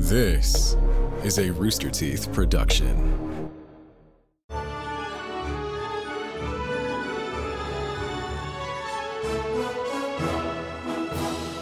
This 0.00 0.76
is 1.24 1.38
a 1.40 1.50
Rooster 1.50 1.90
Teeth 1.90 2.32
production. 2.32 3.50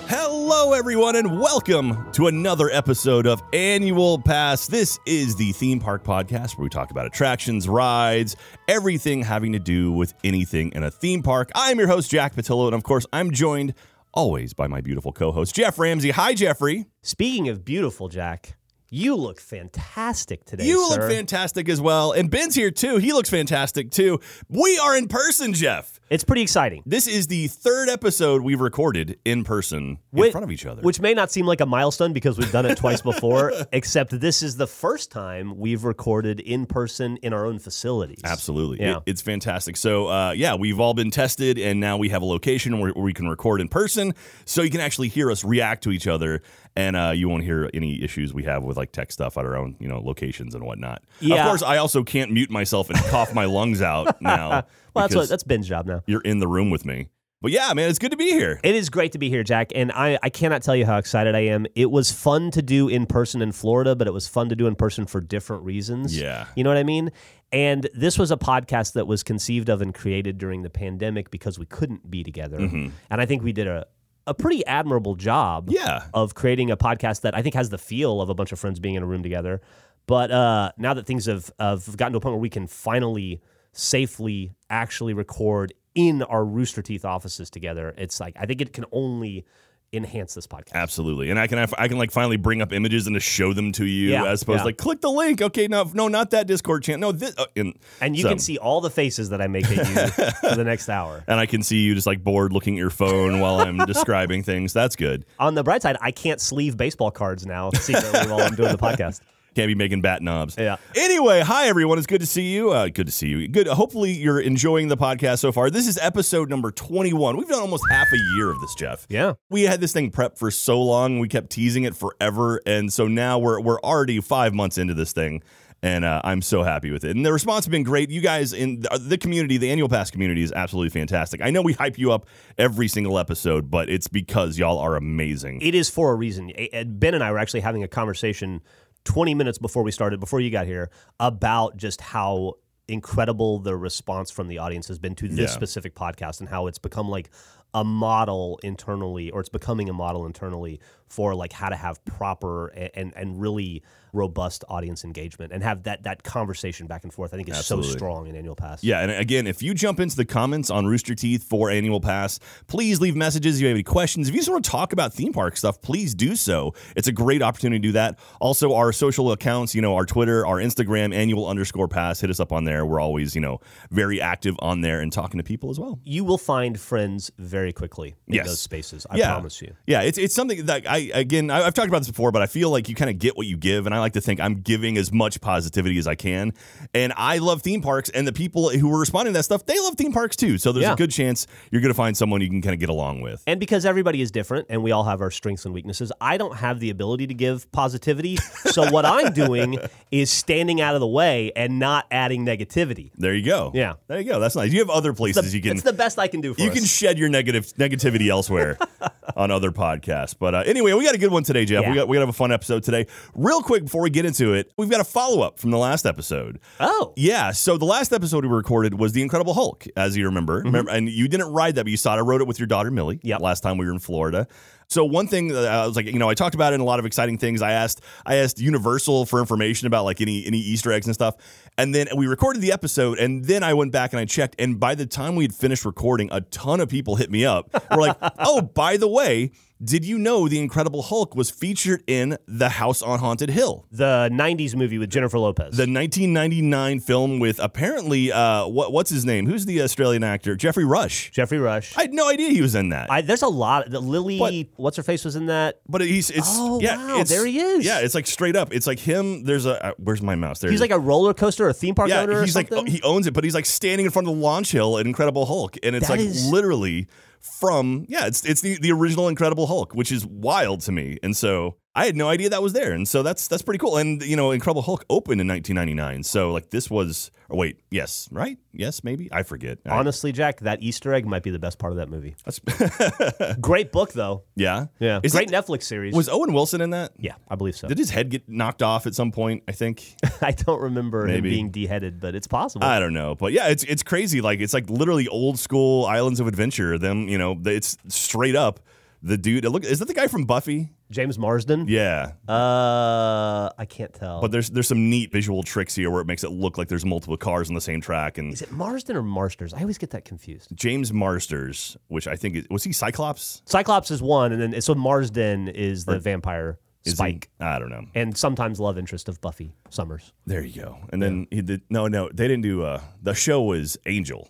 Hello, 0.06 0.74
everyone, 0.74 1.16
and 1.16 1.40
welcome 1.40 2.12
to 2.12 2.26
another 2.26 2.68
episode 2.70 3.26
of 3.26 3.42
Annual 3.54 4.18
Pass. 4.18 4.66
This 4.66 4.98
is 5.06 5.34
the 5.36 5.52
theme 5.52 5.80
park 5.80 6.04
podcast 6.04 6.58
where 6.58 6.64
we 6.64 6.68
talk 6.68 6.90
about 6.90 7.06
attractions, 7.06 7.66
rides, 7.66 8.36
everything 8.68 9.22
having 9.22 9.54
to 9.54 9.58
do 9.58 9.90
with 9.90 10.12
anything 10.24 10.72
in 10.72 10.82
a 10.82 10.90
theme 10.90 11.22
park. 11.22 11.50
I'm 11.54 11.78
your 11.78 11.88
host, 11.88 12.10
Jack 12.10 12.36
Pattillo, 12.36 12.66
and 12.66 12.74
of 12.74 12.82
course, 12.82 13.06
I'm 13.14 13.30
joined 13.30 13.72
always 14.16 14.54
by 14.54 14.66
my 14.66 14.80
beautiful 14.80 15.12
co 15.12 15.30
host, 15.30 15.54
Geoff 15.54 15.78
Ramsey. 15.78 16.10
Hi, 16.10 16.34
Jeffrey. 16.34 16.86
Speaking 17.02 17.48
of 17.48 17.64
beautiful, 17.64 18.08
Jack, 18.08 18.56
you 18.90 19.16
look 19.16 19.40
fantastic 19.40 20.44
today. 20.44 20.64
You 20.64 20.88
sir. 20.88 21.00
look 21.00 21.10
fantastic 21.10 21.68
as 21.68 21.80
well. 21.80 22.12
And 22.12 22.30
Ben's 22.30 22.54
here 22.54 22.70
too. 22.70 22.98
He 22.98 23.12
looks 23.12 23.28
fantastic 23.30 23.90
too. 23.90 24.20
We 24.48 24.78
are 24.78 24.96
in 24.96 25.08
person, 25.08 25.52
Jeff. 25.52 25.98
It's 26.08 26.22
pretty 26.22 26.42
exciting. 26.42 26.84
This 26.86 27.08
is 27.08 27.26
the 27.26 27.48
third 27.48 27.88
episode 27.88 28.42
we've 28.42 28.60
recorded 28.60 29.18
in 29.24 29.42
person 29.42 29.98
in 30.14 30.30
front 30.30 30.44
of 30.44 30.52
each 30.52 30.64
other. 30.64 30.82
Which 30.82 31.00
may 31.00 31.14
not 31.14 31.32
seem 31.32 31.46
like 31.46 31.60
a 31.60 31.66
milestone 31.66 32.12
because 32.12 32.38
we've 32.38 32.52
done 32.52 32.64
it 32.64 32.78
twice 32.78 33.02
before, 33.02 33.52
except 33.72 34.18
this 34.20 34.40
is 34.40 34.56
the 34.56 34.68
first 34.68 35.10
time 35.10 35.56
we've 35.58 35.82
recorded 35.82 36.38
in 36.38 36.64
person 36.66 37.16
in 37.18 37.32
our 37.32 37.44
own 37.44 37.58
facilities. 37.58 38.20
Absolutely. 38.24 38.80
Yeah. 38.80 38.98
It- 38.98 39.02
it's 39.06 39.22
fantastic. 39.22 39.76
So, 39.76 40.06
uh, 40.08 40.30
yeah, 40.32 40.54
we've 40.54 40.78
all 40.78 40.94
been 40.94 41.10
tested, 41.10 41.58
and 41.58 41.80
now 41.80 41.96
we 41.96 42.10
have 42.10 42.22
a 42.22 42.26
location 42.26 42.78
where, 42.78 42.92
where 42.92 43.04
we 43.04 43.12
can 43.14 43.26
record 43.28 43.60
in 43.60 43.66
person. 43.68 44.14
So 44.44 44.62
you 44.62 44.70
can 44.70 44.80
actually 44.80 45.08
hear 45.08 45.30
us 45.30 45.42
react 45.42 45.82
to 45.84 45.90
each 45.90 46.06
other, 46.06 46.42
and 46.76 46.94
uh, 46.94 47.12
you 47.14 47.28
won't 47.28 47.42
hear 47.42 47.70
any 47.72 48.02
issues 48.02 48.34
we 48.34 48.44
have 48.44 48.62
with 48.62 48.76
like 48.76 48.92
tech 48.92 49.10
stuff 49.10 49.38
at 49.38 49.44
our 49.44 49.56
own, 49.56 49.76
you 49.80 49.88
know, 49.88 50.00
locations 50.00 50.54
and 50.54 50.64
whatnot. 50.64 51.02
Yeah. 51.20 51.36
Of 51.42 51.48
course, 51.48 51.62
I 51.62 51.78
also 51.78 52.04
can't 52.04 52.30
mute 52.30 52.50
myself 52.50 52.90
and 52.90 52.98
cough 53.06 53.34
my 53.34 53.46
lungs 53.46 53.80
out 53.82 54.20
now. 54.20 54.64
Well, 54.94 55.08
that's 55.08 55.14
what 55.14 55.28
that's 55.28 55.42
Ben's 55.44 55.66
job 55.68 55.86
now. 55.86 56.02
you're 56.06 56.20
in 56.20 56.38
the 56.38 56.48
room 56.48 56.70
with 56.70 56.84
me. 56.84 57.08
But 57.42 57.52
yeah, 57.52 57.72
man, 57.74 57.90
it's 57.90 57.98
good 57.98 58.12
to 58.12 58.16
be 58.16 58.30
here. 58.30 58.58
It 58.64 58.74
is 58.74 58.88
great 58.88 59.12
to 59.12 59.18
be 59.18 59.28
here, 59.28 59.42
Jack, 59.42 59.70
and 59.74 59.92
I, 59.92 60.18
I 60.22 60.30
cannot 60.30 60.62
tell 60.62 60.74
you 60.74 60.86
how 60.86 60.96
excited 60.96 61.34
I 61.34 61.40
am. 61.40 61.66
It 61.74 61.90
was 61.90 62.10
fun 62.10 62.50
to 62.52 62.62
do 62.62 62.88
in 62.88 63.04
person 63.04 63.42
in 63.42 63.52
Florida, 63.52 63.94
but 63.94 64.06
it 64.06 64.12
was 64.12 64.26
fun 64.26 64.48
to 64.48 64.56
do 64.56 64.66
in 64.66 64.74
person 64.74 65.04
for 65.06 65.20
different 65.20 65.62
reasons. 65.62 66.18
Yeah. 66.18 66.46
You 66.56 66.64
know 66.64 66.70
what 66.70 66.78
I 66.78 66.82
mean? 66.82 67.12
And 67.52 67.88
this 67.94 68.18
was 68.18 68.30
a 68.30 68.38
podcast 68.38 68.94
that 68.94 69.06
was 69.06 69.22
conceived 69.22 69.68
of 69.68 69.82
and 69.82 69.94
created 69.94 70.38
during 70.38 70.62
the 70.62 70.70
pandemic 70.70 71.30
because 71.30 71.58
we 71.58 71.66
couldn't 71.66 72.10
be 72.10 72.24
together. 72.24 72.56
And 72.58 72.92
I 73.10 73.26
think 73.26 73.42
we 73.42 73.52
did 73.52 73.66
a, 73.66 73.86
a 74.26 74.34
pretty 74.34 74.64
admirable 74.66 75.14
job 75.14 75.68
Yeah. 75.70 76.04
of 76.14 76.34
creating 76.34 76.70
a 76.70 76.76
podcast 76.76 77.20
that 77.22 77.34
I 77.36 77.42
think 77.42 77.54
has 77.54 77.70
the 77.70 77.78
feel 77.78 78.20
of 78.20 78.28
a 78.28 78.34
bunch 78.34 78.52
of 78.52 78.58
friends 78.58 78.78
being 78.80 78.94
in 78.96 79.02
a 79.02 79.06
room 79.06 79.22
together. 79.22 79.60
But 80.06 80.30
uh, 80.30 80.72
now 80.78 80.94
that 80.94 81.06
things 81.06 81.26
have, 81.26 81.50
have 81.58 81.96
gotten 81.96 82.12
to 82.12 82.18
a 82.18 82.20
point 82.20 82.34
where 82.34 82.40
we 82.40 82.50
can 82.50 82.66
finally 82.66 83.40
safely 83.72 84.52
actually 84.70 85.14
record 85.14 85.72
in 85.94 86.22
our 86.22 86.44
Rooster 86.44 86.82
Teeth 86.82 87.04
offices 87.04 87.50
together, 87.50 87.94
it's 87.96 88.20
like 88.20 88.34
I 88.38 88.46
think 88.46 88.60
it 88.60 88.72
can 88.72 88.84
only 88.92 89.44
enhance 89.92 90.34
this 90.34 90.46
podcast. 90.46 90.72
Absolutely, 90.74 91.30
and 91.30 91.38
I 91.38 91.46
can 91.46 91.58
I 91.78 91.88
can 91.88 91.96
like 91.98 92.10
finally 92.10 92.36
bring 92.36 92.60
up 92.60 92.72
images 92.72 93.06
and 93.06 93.14
to 93.14 93.20
show 93.20 93.52
them 93.52 93.72
to 93.72 93.84
you 93.84 94.10
Yeah, 94.10 94.24
as 94.26 94.42
opposed 94.42 94.60
yeah. 94.60 94.64
like 94.64 94.76
click 94.78 95.00
the 95.00 95.10
link. 95.10 95.40
Okay, 95.40 95.68
no, 95.68 95.88
no, 95.94 96.08
not 96.08 96.30
that 96.30 96.46
Discord 96.46 96.82
channel. 96.82 97.12
No, 97.12 97.18
this, 97.18 97.34
uh, 97.38 97.46
and, 97.56 97.74
And 98.00 98.16
you 98.16 98.22
so- 98.22 98.28
can 98.30 98.38
see 98.38 98.58
all 98.58 98.80
the 98.80 98.90
faces 98.90 99.30
that 99.30 99.40
I 99.40 99.46
make 99.46 99.64
at 99.70 99.76
you 99.88 100.24
for 100.48 100.54
the 100.56 100.64
next 100.64 100.88
hour. 100.88 101.24
and 101.28 101.38
I 101.40 101.46
can 101.46 101.62
see 101.62 101.78
you 101.80 101.94
just 101.94 102.06
like 102.06 102.22
bored 102.22 102.52
looking 102.52 102.74
at 102.74 102.78
your 102.78 102.90
phone 102.90 103.40
while 103.40 103.60
I'm 103.60 103.78
describing 103.86 104.42
things. 104.42 104.72
That's 104.72 104.96
good. 104.96 105.24
On 105.38 105.54
the 105.54 105.62
bright 105.62 105.82
side, 105.82 105.96
I 106.00 106.10
can't 106.10 106.40
sleeve 106.40 106.76
baseball 106.76 107.10
cards 107.10 107.46
now 107.46 107.70
secretly 107.70 108.30
while 108.30 108.40
I'm 108.42 108.54
doing 108.54 108.72
the 108.72 108.78
podcast. 108.78 109.20
Can't 109.56 109.68
be 109.68 109.74
making 109.74 110.02
bat 110.02 110.20
knobs. 110.20 110.54
Yeah. 110.58 110.76
Anyway, 110.94 111.40
hi 111.40 111.68
everyone. 111.68 111.96
It's 111.96 112.06
good 112.06 112.20
to 112.20 112.26
see 112.26 112.52
you. 112.52 112.72
Uh, 112.72 112.88
good 112.88 113.06
to 113.06 113.10
see 113.10 113.28
you. 113.28 113.48
Good. 113.48 113.66
Hopefully 113.68 114.12
you're 114.12 114.38
enjoying 114.38 114.88
the 114.88 114.98
podcast 114.98 115.38
so 115.38 115.50
far. 115.50 115.70
This 115.70 115.86
is 115.86 115.96
episode 115.96 116.50
number 116.50 116.70
21. 116.70 117.38
We've 117.38 117.48
done 117.48 117.60
almost 117.60 117.82
half 117.88 118.06
a 118.12 118.18
year 118.36 118.50
of 118.50 118.60
this, 118.60 118.74
Jeff. 118.74 119.06
Yeah. 119.08 119.32
We 119.48 119.62
had 119.62 119.80
this 119.80 119.94
thing 119.94 120.10
prepped 120.10 120.36
for 120.36 120.50
so 120.50 120.82
long. 120.82 121.20
We 121.20 121.28
kept 121.28 121.48
teasing 121.48 121.84
it 121.84 121.96
forever, 121.96 122.60
and 122.66 122.92
so 122.92 123.08
now 123.08 123.38
we're 123.38 123.58
we're 123.58 123.80
already 123.80 124.20
five 124.20 124.52
months 124.52 124.76
into 124.76 124.92
this 124.92 125.14
thing. 125.14 125.42
And 125.82 126.04
uh, 126.04 126.20
I'm 126.24 126.42
so 126.42 126.62
happy 126.62 126.90
with 126.90 127.04
it. 127.04 127.14
And 127.16 127.24
the 127.24 127.32
response 127.32 127.64
has 127.64 127.70
been 127.70 127.82
great. 127.82 128.10
You 128.10 128.20
guys 128.20 128.52
in 128.52 128.80
the, 128.80 128.98
the 128.98 129.18
community, 129.18 129.56
the 129.56 129.70
annual 129.70 129.88
pass 129.88 130.10
community, 130.10 130.42
is 130.42 130.50
absolutely 130.52 130.88
fantastic. 130.90 131.40
I 131.42 131.50
know 131.50 131.62
we 131.62 131.74
hype 131.74 131.98
you 131.98 132.12
up 132.12 132.26
every 132.58 132.88
single 132.88 133.18
episode, 133.18 133.70
but 133.70 133.88
it's 133.88 134.08
because 134.08 134.58
y'all 134.58 134.78
are 134.78 134.96
amazing. 134.96 135.60
It 135.60 135.74
is 135.74 135.88
for 135.88 136.12
a 136.12 136.14
reason. 136.14 136.52
Ben 136.86 137.14
and 137.14 137.22
I 137.22 137.30
were 137.30 137.38
actually 137.38 137.60
having 137.60 137.84
a 137.84 137.88
conversation 137.88 138.62
20 139.06 139.34
minutes 139.34 139.56
before 139.58 139.82
we 139.82 139.90
started, 139.90 140.20
before 140.20 140.40
you 140.40 140.50
got 140.50 140.66
here, 140.66 140.90
about 141.18 141.76
just 141.78 142.00
how 142.02 142.54
incredible 142.88 143.58
the 143.58 143.74
response 143.76 144.30
from 144.30 144.48
the 144.48 144.58
audience 144.58 144.86
has 144.88 144.98
been 144.98 145.14
to 145.16 145.26
this 145.28 145.50
Yeah. 145.50 145.56
specific 145.56 145.94
podcast 145.94 146.40
and 146.40 146.48
how 146.48 146.66
it's 146.66 146.78
become 146.78 147.08
like 147.08 147.30
a 147.74 147.82
model 147.82 148.60
internally 148.62 149.30
or 149.30 149.40
it's 149.40 149.48
becoming 149.48 149.88
a 149.88 149.92
model 149.92 150.24
internally 150.24 150.80
for 151.08 151.34
like 151.34 151.52
how 151.52 151.68
to 151.68 151.76
have 151.76 152.04
proper 152.04 152.68
and 152.68 153.12
and 153.16 153.40
really 153.40 153.82
robust 154.12 154.64
audience 154.70 155.04
engagement 155.04 155.52
and 155.52 155.62
have 155.62 155.82
that 155.82 156.02
that 156.04 156.22
conversation 156.22 156.86
back 156.86 157.04
and 157.04 157.12
forth 157.12 157.34
i 157.34 157.36
think 157.36 157.50
is 157.50 157.56
Absolutely. 157.58 157.90
so 157.90 157.96
strong 157.98 158.26
in 158.26 158.34
annual 158.34 158.54
pass 158.56 158.82
Yeah, 158.82 159.00
and 159.00 159.10
again, 159.10 159.46
if 159.46 159.62
you 159.62 159.74
jump 159.74 160.00
into 160.00 160.16
the 160.16 160.24
comments 160.24 160.70
on 160.70 160.86
Rooster 160.86 161.14
Teeth 161.14 161.42
for 161.42 161.70
Annual 161.70 162.00
Pass, 162.00 162.38
please 162.66 163.00
leave 163.00 163.14
messages 163.16 163.56
if 163.56 163.60
you 163.62 163.68
have 163.68 163.74
any 163.74 163.82
questions. 163.82 164.28
If 164.28 164.34
you 164.34 164.40
just 164.40 164.50
want 164.50 164.64
to 164.64 164.70
talk 164.70 164.92
about 164.92 165.12
theme 165.12 165.32
park 165.32 165.56
stuff, 165.56 165.80
please 165.82 166.14
do 166.14 166.34
so. 166.36 166.72
It's 166.94 167.08
a 167.08 167.12
great 167.12 167.42
opportunity 167.42 167.78
to 167.80 167.88
do 167.88 167.92
that. 167.92 168.18
Also, 168.40 168.74
our 168.74 168.92
social 168.92 169.32
accounts, 169.32 169.74
you 169.74 169.82
know, 169.82 169.94
our 169.96 170.06
Twitter, 170.06 170.46
our 170.46 170.56
Instagram, 170.56 171.14
annual 171.14 171.46
underscore 171.48 171.88
pass, 171.88 172.20
hit 172.20 172.30
us 172.30 172.40
up 172.40 172.52
on 172.52 172.64
there. 172.64 172.86
We're 172.86 173.00
always, 173.00 173.34
you 173.34 173.40
know, 173.40 173.60
very 173.90 174.20
active 174.20 174.54
on 174.60 174.80
there 174.80 175.00
and 175.00 175.12
talking 175.12 175.38
to 175.38 175.44
people 175.44 175.70
as 175.70 175.78
well. 175.80 175.98
you 176.04 176.24
will 176.24 176.38
find 176.38 176.78
friends 176.80 177.30
very 177.38 177.72
quickly 177.72 178.14
in 178.28 178.34
Yes. 178.34 178.46
those 178.46 178.60
spaces 178.60 179.06
i 179.10 179.16
yeah. 179.16 179.32
promise 179.32 179.60
you 179.62 179.74
Yeah, 179.86 180.02
it's 180.02 180.18
it's 180.18 180.34
something 180.34 180.64
that 180.66 180.88
I 180.88 180.95
again 180.96 181.50
I, 181.50 181.62
I've 181.66 181.74
talked 181.74 181.88
about 181.88 181.98
this 182.00 182.08
before, 182.08 182.32
but 182.32 182.42
I 182.42 182.46
feel 182.46 182.70
like 182.70 182.88
you 182.88 182.94
kind 182.94 183.10
of 183.10 183.18
get 183.18 183.36
what 183.36 183.46
you 183.46 183.56
give, 183.56 183.86
and 183.86 183.94
I 183.94 183.98
like 184.00 184.12
to 184.14 184.20
think 184.20 184.40
I'm 184.40 184.60
giving 184.60 184.96
as 184.98 185.12
much 185.12 185.40
positivity 185.40 185.98
as 185.98 186.06
I 186.06 186.14
can. 186.14 186.52
And 186.94 187.12
I 187.16 187.38
love 187.38 187.62
theme 187.62 187.82
parks, 187.82 188.10
and 188.10 188.26
the 188.26 188.32
people 188.32 188.70
who 188.70 188.92
are 188.94 188.98
responding 188.98 189.32
to 189.34 189.38
that 189.38 189.44
stuff, 189.44 189.66
they 189.66 189.78
love 189.80 189.94
theme 189.96 190.12
parks 190.12 190.36
too. 190.36 190.58
So 190.58 190.72
there's 190.72 190.84
Yeah. 190.84 190.92
a 190.92 190.96
good 190.96 191.10
chance 191.10 191.46
you're 191.70 191.80
going 191.80 191.90
to 191.92 191.96
find 191.96 192.16
someone 192.16 192.40
you 192.40 192.48
can 192.48 192.62
kind 192.62 192.74
of 192.74 192.80
get 192.80 192.88
along 192.88 193.20
with. 193.20 193.42
And 193.46 193.58
because 193.60 193.84
everybody 193.86 194.20
is 194.22 194.30
different 194.30 194.66
and 194.70 194.82
we 194.82 194.92
all 194.92 195.04
have 195.04 195.20
our 195.20 195.30
strengths 195.30 195.64
and 195.64 195.74
weaknesses, 195.74 196.12
I 196.20 196.36
don't 196.36 196.56
have 196.56 196.80
the 196.80 196.90
ability 196.90 197.26
to 197.28 197.34
give 197.34 197.70
positivity. 197.72 198.36
so 198.36 198.90
what 198.90 199.04
I'm 199.06 199.32
doing 199.32 199.78
is 200.10 200.30
standing 200.30 200.80
out 200.80 200.94
of 200.94 201.00
the 201.00 201.06
way 201.06 201.52
and 201.56 201.78
not 201.78 202.06
adding 202.10 202.44
negativity. 202.46 203.10
There 203.16 203.34
you 203.34 203.44
go. 203.44 203.70
Yeah. 203.74 203.94
there 204.08 204.18
you 204.20 204.24
go. 204.30 204.40
That's 204.40 204.56
nice. 204.56 204.72
You 204.72 204.78
have 204.80 204.90
other 204.90 205.12
places 205.12 205.50
The- 205.50 205.56
you 205.56 205.62
can 205.62 205.72
it's 205.72 205.82
the 205.82 205.92
best 205.92 206.18
I 206.18 206.28
can 206.28 206.40
do 206.40 206.54
for 206.54 206.60
you 206.60 206.68
us. 206.68 206.74
can 206.74 206.84
shed 206.84 207.18
your 207.18 207.28
negative 207.28 207.66
negativity 207.78 208.28
elsewhere 208.28 208.78
on 209.36 209.50
other 209.50 209.70
podcasts. 209.72 210.34
But 210.38 210.54
uh, 210.54 210.62
anyway, 210.66 210.85
we 210.94 211.04
got 211.04 211.14
a 211.14 211.18
good 211.18 211.30
one 211.30 211.42
today, 211.42 211.64
Jeff. 211.64 211.86
We 211.86 211.94
got 211.94 212.08
we 212.08 212.16
got 212.16 212.20
to 212.20 212.26
have 212.26 212.34
a 212.34 212.38
fun 212.38 212.52
episode 212.52 212.82
today. 212.82 213.06
Real 213.34 213.62
quick 213.62 213.84
before 213.84 214.02
we 214.02 214.10
get 214.10 214.24
into 214.24 214.52
it, 214.52 214.72
we've 214.76 214.90
got 214.90 215.00
a 215.00 215.04
follow 215.04 215.42
up 215.42 215.58
from 215.58 215.70
the 215.70 215.78
last 215.78 216.06
episode. 216.06 216.60
oh, 216.80 217.12
Yeah, 217.16 217.52
so 217.52 217.78
the 217.78 217.84
last 217.84 218.12
episode 218.12 218.44
we 218.44 218.50
recorded 218.50 218.98
was 218.98 219.12
the 219.12 219.22
Incredible 219.22 219.54
Hulk, 219.54 219.86
as 219.96 220.16
you 220.16 220.26
remember. 220.26 220.58
Mm-hmm. 220.58 220.66
remember 220.66 220.90
and 220.90 221.08
you 221.08 221.28
didn't 221.28 221.52
ride 221.52 221.74
that, 221.76 221.84
but 221.84 221.90
you 221.90 221.96
saw 221.96 222.14
it. 222.14 222.18
I 222.18 222.20
rode 222.20 222.40
it 222.40 222.46
with 222.46 222.58
your 222.58 222.66
daughter 222.66 222.90
Millie. 222.90 223.20
Yep. 223.22 223.40
Last 223.40 223.60
time 223.60 223.78
we 223.78 223.86
were 223.86 223.92
in 223.92 223.98
Florida. 223.98 224.46
So 224.88 225.04
one 225.04 225.26
thing 225.26 225.48
that 225.48 225.66
I 225.66 225.86
was 225.86 225.96
like, 225.96 226.06
you 226.06 226.18
know, 226.18 226.28
I 226.28 226.34
talked 226.34 226.54
about 226.54 226.72
it 226.72 226.76
in 226.76 226.80
a 226.80 226.84
lot 226.84 226.98
of 227.00 227.06
exciting 227.06 227.38
things. 227.38 227.60
I 227.60 227.72
asked, 227.72 228.02
I 228.24 228.36
asked 228.36 228.60
Universal 228.60 229.26
for 229.26 229.40
information 229.40 229.86
about 229.86 230.04
like 230.04 230.20
any 230.20 230.46
any 230.46 230.58
Easter 230.58 230.92
eggs 230.92 231.06
and 231.06 231.14
stuff, 231.14 231.34
and 231.76 231.94
then 231.94 232.08
we 232.16 232.26
recorded 232.26 232.62
the 232.62 232.72
episode, 232.72 233.18
and 233.18 233.44
then 233.44 233.62
I 233.62 233.74
went 233.74 233.92
back 233.92 234.12
and 234.12 234.20
I 234.20 234.24
checked, 234.24 234.54
and 234.58 234.78
by 234.78 234.94
the 234.94 235.06
time 235.06 235.34
we 235.34 235.44
had 235.44 235.54
finished 235.54 235.84
recording, 235.84 236.28
a 236.30 236.40
ton 236.40 236.80
of 236.80 236.88
people 236.88 237.16
hit 237.16 237.30
me 237.30 237.44
up. 237.44 237.68
We're 237.90 238.02
like, 238.02 238.16
oh, 238.38 238.62
by 238.62 238.96
the 238.96 239.08
way, 239.08 239.50
did 239.82 240.04
you 240.06 240.18
know 240.18 240.48
the 240.48 240.58
Incredible 240.58 241.02
Hulk 241.02 241.34
was 241.36 241.50
featured 241.50 242.02
in 242.06 242.38
The 242.48 242.68
House 242.70 243.02
on 243.02 243.18
Haunted 243.18 243.50
Hill? 243.50 243.86
the 243.92 244.28
'90s 244.32 244.74
movie 244.74 244.96
with 244.98 245.10
Jennifer 245.10 245.38
Lopez. 245.38 245.76
The 245.76 245.82
1999 245.82 247.00
film 247.00 247.38
with 247.40 247.58
apparently 247.58 248.32
uh, 248.32 248.66
what 248.66 248.92
what's 248.92 249.10
his 249.10 249.24
name? 249.26 249.46
Who's 249.46 249.66
the 249.66 249.82
Australian 249.82 250.24
actor? 250.24 250.56
Geoffrey 250.56 250.84
Rush. 250.84 251.30
Geoffrey 251.30 251.58
Rush. 251.58 251.96
I 251.96 252.02
had 252.02 252.14
no 252.14 252.28
idea 252.28 252.48
he 252.50 252.62
was 252.62 252.74
in 252.74 252.88
that. 252.90 253.10
I, 253.10 253.20
there's 253.20 253.42
a 253.42 253.48
lot. 253.48 253.90
The 253.90 254.00
Lily, 254.00 254.38
What? 254.38 254.54
what's 254.76 254.96
her 254.96 255.02
face 255.02 255.24
was 255.24 255.36
in 255.36 255.46
that. 255.46 255.80
but 255.88 256.00
he's 256.00 256.30
it's 256.30 256.46
Oh, 256.58 256.80
yeah, 256.80 256.96
wow, 256.96 257.10
it's- 257.14 257.28
there 257.28 257.44
he 257.44 257.58
is. 257.58 257.84
Yeah, 257.84 258.00
it's 258.00 258.14
like 258.14 258.26
straight 258.26 258.56
up. 258.56 258.72
It's 258.72 258.86
like 258.86 258.98
him. 258.98 259.44
There's 259.44 259.66
a 259.66 259.84
uh, 259.88 259.92
where's 259.98 260.22
my 260.22 260.36
mouse? 260.36 260.60
There. 260.60 260.70
He's 260.70 260.80
like 260.80 260.90
a 260.90 260.98
roller 260.98 261.34
coaster 261.34 261.66
or 261.66 261.68
a 261.68 261.74
theme 261.74 261.94
park 261.94 262.08
yeah. 262.08 262.22
owner. 262.22 262.38
or 262.38 262.42
He's 262.42 262.56
like 262.56 262.68
something? 262.68 262.86
he 262.92 263.02
owns 263.02 263.26
it, 263.26 263.34
but 263.34 263.44
he's 263.44 263.54
like 263.54 263.66
standing 263.66 264.06
in 264.06 264.12
front 264.12 264.26
of 264.28 264.34
the 264.34 264.40
launch 264.40 264.72
hill 264.72 264.98
at 264.98 265.06
Incredible 265.06 265.44
Hulk, 265.46 265.76
and 265.82 265.94
it's 265.94 266.06
That 266.08 266.18
like 266.18 266.20
is- 266.26 266.46
literally 266.50 267.08
from 267.40 268.04
yeah, 268.08 268.26
it's 268.26 268.44
it's 268.44 268.60
the 268.60 268.78
the 268.78 268.92
original 268.92 269.28
Incredible 269.28 269.66
Hulk, 269.66 269.94
which 269.94 270.12
is 270.12 270.24
wild 270.26 270.80
to 270.82 270.92
me. 270.92 271.18
And 271.22 271.36
so 271.36 271.76
I 271.96 272.04
had 272.04 272.14
no 272.14 272.28
idea 272.28 272.50
that 272.50 272.62
was 272.62 272.74
there, 272.74 272.92
and 272.92 273.08
so 273.08 273.22
that's 273.22 273.48
that's 273.48 273.62
pretty 273.62 273.78
cool. 273.78 273.96
And 273.96 274.22
you 274.22 274.36
know, 274.36 274.50
Incredible 274.52 274.82
Hulk 274.82 275.04
opened 275.10 275.40
in 275.40 275.48
1999, 275.48 276.22
so 276.24 276.52
like 276.52 276.70
this 276.70 276.90
was. 276.90 277.30
Or 277.48 277.56
wait, 277.56 277.78
yes, 277.92 278.28
right? 278.32 278.58
Yes, 278.72 279.04
maybe 279.04 279.28
I 279.32 279.44
forget. 279.44 279.78
I- 279.86 279.90
Honestly, 279.98 280.32
Jack, 280.32 280.60
that 280.62 280.82
Easter 280.82 281.14
egg 281.14 281.26
might 281.26 281.44
be 281.44 281.50
the 281.52 281.60
best 281.60 281.78
part 281.78 281.92
of 281.92 281.98
that 281.98 282.08
movie. 282.08 282.34
that's- 282.44 283.56
Great 283.60 283.92
book, 283.92 284.12
though. 284.12 284.42
yeah, 284.56 284.86
Yeah, 284.98 285.20
Is 285.22 285.30
great 285.32 285.52
it- 285.52 285.54
Netflix 285.54 285.84
series. 285.84 286.12
Was 286.12 286.28
Owen 286.28 286.52
Wilson 286.52 286.80
in 286.80 286.90
that? 286.90 287.12
yeah, 287.18 287.34
I 287.48 287.54
believe 287.54 287.76
so. 287.76 287.86
Did 287.86 287.98
his 287.98 288.10
head 288.10 288.30
get 288.30 288.48
knocked 288.48 288.82
off 288.82 289.06
at 289.06 289.14
some 289.14 289.30
point? 289.30 289.62
I 289.68 289.72
think. 289.72 290.16
I 290.42 290.50
don't 290.50 290.80
remember 290.82 291.26
him 291.28 291.42
being 291.44 291.70
deheaded, 291.70 292.18
but 292.20 292.34
it's 292.34 292.48
possible. 292.48 292.84
I 292.84 292.98
don't 292.98 293.14
know, 293.14 293.36
but 293.36 293.52
yeah, 293.52 293.68
it's 293.68 293.84
it's 293.84 294.02
crazy. 294.02 294.40
Like 294.40 294.58
it's 294.58 294.74
like 294.74 294.90
literally 294.90 295.28
old 295.28 295.58
school 295.60 296.04
Islands 296.06 296.40
of 296.40 296.48
Adventure. 296.48 296.98
Them, 296.98 297.28
you 297.28 297.38
know, 297.38 297.56
it's 297.64 297.96
straight 298.08 298.56
up 298.56 298.80
the 299.26 299.36
dude. 299.36 299.64
Look, 299.64 299.84
is 299.84 299.98
that 299.98 300.06
the 300.08 300.14
guy 300.14 300.26
from 300.26 300.44
Buffy? 300.44 300.90
James 301.10 301.38
Marsden. 301.38 301.86
Yeah, 301.88 302.32
Uh, 302.48 303.70
I 303.78 303.84
can't 303.88 304.12
tell. 304.12 304.40
but 304.40 304.50
there's 304.50 304.70
there's 304.70 304.88
some 304.88 305.08
neat 305.10 305.30
visual 305.32 305.62
tricks 305.62 305.94
here 305.94 306.10
where 306.10 306.20
it 306.20 306.26
makes 306.26 306.44
it 306.44 306.50
look 306.50 306.78
like 306.78 306.88
there's 306.88 307.04
multiple 307.04 307.36
cars 307.36 307.68
on 307.68 307.74
the 307.74 307.80
same 307.80 308.00
track. 308.00 308.38
And 308.38 308.52
is 308.52 308.62
it 308.62 308.72
Marsden 308.72 309.16
or 309.16 309.22
Marsters? 309.22 309.72
I 309.74 309.80
always 309.80 309.98
get 309.98 310.10
that 310.10 310.24
confused. 310.24 310.70
James 310.74 311.12
Marsters, 311.12 311.96
which 312.08 312.26
I 312.26 312.36
think 312.36 312.56
is, 312.56 312.66
was 312.70 312.82
he 312.84 312.92
Cyclops? 312.92 313.62
Cyclops 313.66 314.10
is 314.10 314.20
one, 314.22 314.52
and 314.52 314.60
then 314.74 314.80
so 314.80 314.94
Marsden 314.94 315.68
is 315.68 316.04
the 316.04 316.18
vampire 316.18 316.78
Is 317.04 317.12
he- 317.12 317.16
Spike, 317.16 317.50
I 317.60 317.78
don't 317.78 317.90
know. 317.90 318.04
and 318.14 318.36
sometimes 318.36 318.80
love 318.80 318.98
interest 318.98 319.28
of 319.28 319.40
Buffy 319.40 319.74
Summers. 319.90 320.32
There 320.46 320.62
you 320.64 320.82
go. 320.82 320.98
And 321.12 321.22
then 321.22 321.46
he 321.50 321.62
did. 321.62 321.82
No, 321.90 322.08
no, 322.08 322.28
they 322.32 322.48
didn't 322.48 322.62
do. 322.62 322.82
Uh, 322.82 323.00
the 323.22 323.34
show 323.34 323.62
was 323.62 323.96
Angel. 324.06 324.48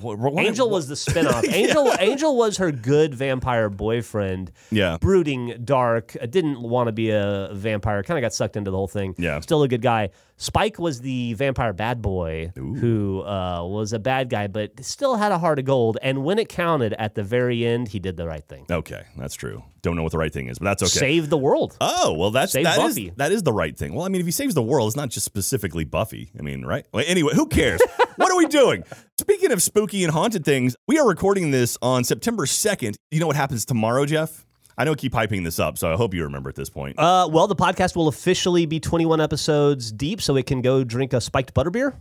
What- 0.00 0.18
what- 0.18 0.44
Angel 0.44 0.68
was 0.70 0.88
the 0.88 0.94
spinoff. 0.94 1.44
Angel 1.52 1.92
Angel 1.98 2.36
was 2.36 2.56
her 2.58 2.72
good 2.72 3.14
vampire 3.14 3.68
boyfriend. 3.68 4.50
Yeah. 4.70 4.96
Brooding, 5.00 5.62
dark, 5.64 6.16
didn't 6.30 6.62
want 6.62 6.88
to 6.88 6.92
be 6.92 7.10
a 7.10 7.50
vampire, 7.52 8.02
kind 8.02 8.18
of 8.18 8.22
got 8.22 8.32
sucked 8.32 8.56
into 8.56 8.70
the 8.70 8.76
whole 8.76 8.88
thing. 8.88 9.14
Yeah. 9.18 9.40
Still 9.40 9.62
a 9.62 9.68
good 9.68 9.82
guy. 9.82 10.10
Spike 10.36 10.78
was 10.80 11.00
the 11.00 11.34
vampire 11.34 11.72
bad 11.72 12.02
boy 12.02 12.50
who 12.56 13.22
uh, 13.22 13.64
was 13.64 13.92
a 13.92 14.00
bad 14.00 14.28
guy, 14.28 14.48
but 14.48 14.84
still 14.84 15.14
had 15.14 15.30
a 15.30 15.38
heart 15.38 15.60
of 15.60 15.64
gold. 15.64 15.96
And 16.02 16.24
when 16.24 16.38
it 16.40 16.48
counted 16.48 16.92
at 16.94 17.14
the 17.14 17.22
very 17.22 17.64
end, 17.64 17.88
he 17.88 18.00
did 18.00 18.16
the 18.16 18.26
right 18.26 18.42
thing. 18.46 18.66
Okay, 18.68 19.04
that's 19.16 19.34
true. 19.34 19.62
Don't 19.82 19.94
know 19.96 20.02
what 20.02 20.10
the 20.12 20.18
right 20.18 20.32
thing 20.32 20.48
is, 20.48 20.58
but 20.58 20.64
that's 20.64 20.82
okay. 20.82 20.98
Save 20.98 21.30
the 21.30 21.38
world. 21.38 21.76
Oh 21.80 22.14
well, 22.14 22.30
that's 22.32 22.52
Save 22.52 22.64
that 22.64 22.78
is- 22.78 22.94
Buffy. 22.94 23.12
that 23.16 23.30
is 23.32 23.42
the 23.44 23.52
right 23.52 23.76
thing. 23.76 23.94
Well, 23.94 24.04
I 24.04 24.08
mean, 24.08 24.20
if 24.20 24.26
he 24.26 24.32
saves 24.32 24.54
the 24.54 24.62
world, 24.62 24.88
it's 24.88 24.96
not 24.96 25.10
just 25.10 25.24
specifically 25.24 25.84
Buffy. 25.84 26.30
I 26.38 26.42
mean, 26.42 26.64
right? 26.64 26.84
Well, 26.92 27.04
anyway, 27.06 27.34
who 27.34 27.46
cares? 27.46 27.80
what 28.16 28.30
are 28.32 28.36
we 28.36 28.46
doing? 28.46 28.82
Speaking 29.20 29.52
of 29.52 29.62
spooky 29.62 30.02
and 30.02 30.12
haunted 30.12 30.44
things, 30.44 30.74
we 30.88 30.98
are 30.98 31.06
recording 31.06 31.52
this 31.52 31.78
on 31.80 32.02
September 32.02 32.46
second. 32.46 32.96
You 33.10 33.20
know 33.20 33.26
what 33.28 33.36
happens 33.36 33.64
tomorrow, 33.64 34.04
Jeff? 34.06 34.43
I 34.76 34.84
know 34.84 34.92
I 34.92 34.94
keep 34.96 35.12
hyping 35.12 35.44
this 35.44 35.58
up, 35.60 35.78
so 35.78 35.92
I 35.92 35.96
hope 35.96 36.14
you 36.14 36.24
remember 36.24 36.48
at 36.48 36.56
this 36.56 36.68
point. 36.68 36.98
Uh, 36.98 37.28
well, 37.30 37.46
the 37.46 37.54
podcast 37.56 37.94
will 37.94 38.08
officially 38.08 38.66
be 38.66 38.80
21 38.80 39.20
episodes 39.20 39.92
deep, 39.92 40.20
so 40.20 40.36
it 40.36 40.46
can 40.46 40.62
go 40.62 40.82
drink 40.82 41.12
a 41.12 41.20
spiked 41.20 41.54
butterbeer. 41.54 41.94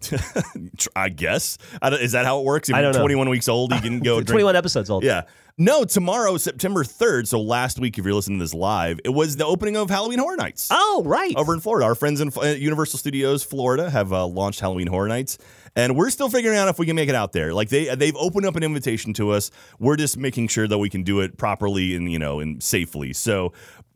I 0.96 1.10
guess 1.10 1.58
I 1.82 1.90
don't- 1.92 2.02
is 2.02 2.14
that 2.14 2.26
how 2.26 2.40
it 2.40 2.46
works? 2.46 2.70
If 2.70 2.76
I 2.76 2.80
you're 2.82 2.92
don't 2.92 3.00
know. 3.00 3.04
21 3.04 3.30
weeks 3.30 3.48
old, 3.48 3.74
you 3.74 3.80
can 3.82 4.00
go 4.00 4.16
drink 4.18 4.28
21 4.30 4.56
episodes 4.56 4.90
old. 4.90 5.04
Yeah. 5.04 5.24
No, 5.56 5.84
tomorrow, 5.86 6.38
September 6.38 6.84
3rd. 6.84 7.28
So 7.28 7.40
last 7.40 7.78
week, 7.78 8.00
if 8.00 8.06
you're 8.06 8.16
listening 8.16 8.40
to 8.40 8.44
this 8.44 8.56
live, 8.56 9.00
it 9.06 9.10
was 9.10 9.36
the 9.36 9.46
opening 9.46 9.78
of 9.78 9.88
Halloween 9.88 10.18
Horror 10.18 10.36
Nights. 10.36 10.70
Oh, 10.72 11.04
right. 11.06 11.36
over 11.36 11.54
in 11.54 11.60
Florida. 11.60 11.86
Our 11.86 11.94
friends 11.94 12.22
in 12.22 12.32
uh, 12.36 12.46
Universal 12.48 12.98
Studios 12.98 13.44
Florida 13.44 13.88
have 13.92 14.12
uh, 14.12 14.26
launched 14.26 14.62
Halloween 14.62 14.88
Horror 14.88 15.08
Nights, 15.10 15.38
and 15.76 15.96
we're 15.96 16.10
still 16.10 16.30
figuring 16.30 16.58
out 16.58 16.68
if 16.68 16.80
we 16.80 16.86
can 16.86 16.96
make 16.96 17.10
it 17.10 17.16
out 17.16 17.32
there. 17.34 17.54
Like 17.54 17.70
they 17.70 17.94
they've 17.96 18.16
opened 18.16 18.46
up 18.46 18.56
an 18.56 18.64
invitation 18.64 19.14
to 19.14 19.32
us. 19.32 19.52
We're 19.80 19.98
just 19.98 20.18
making 20.18 20.48
sure 20.50 20.68
that 20.68 20.78
we 20.78 20.90
can 20.90 21.04
do 21.04 21.20
it 21.22 21.38
properly 21.38 21.96
and 21.96 22.12
you 22.12 22.20
know 22.20 22.40
and 22.40 22.62
safely. 22.62 23.14
So. 23.14 23.54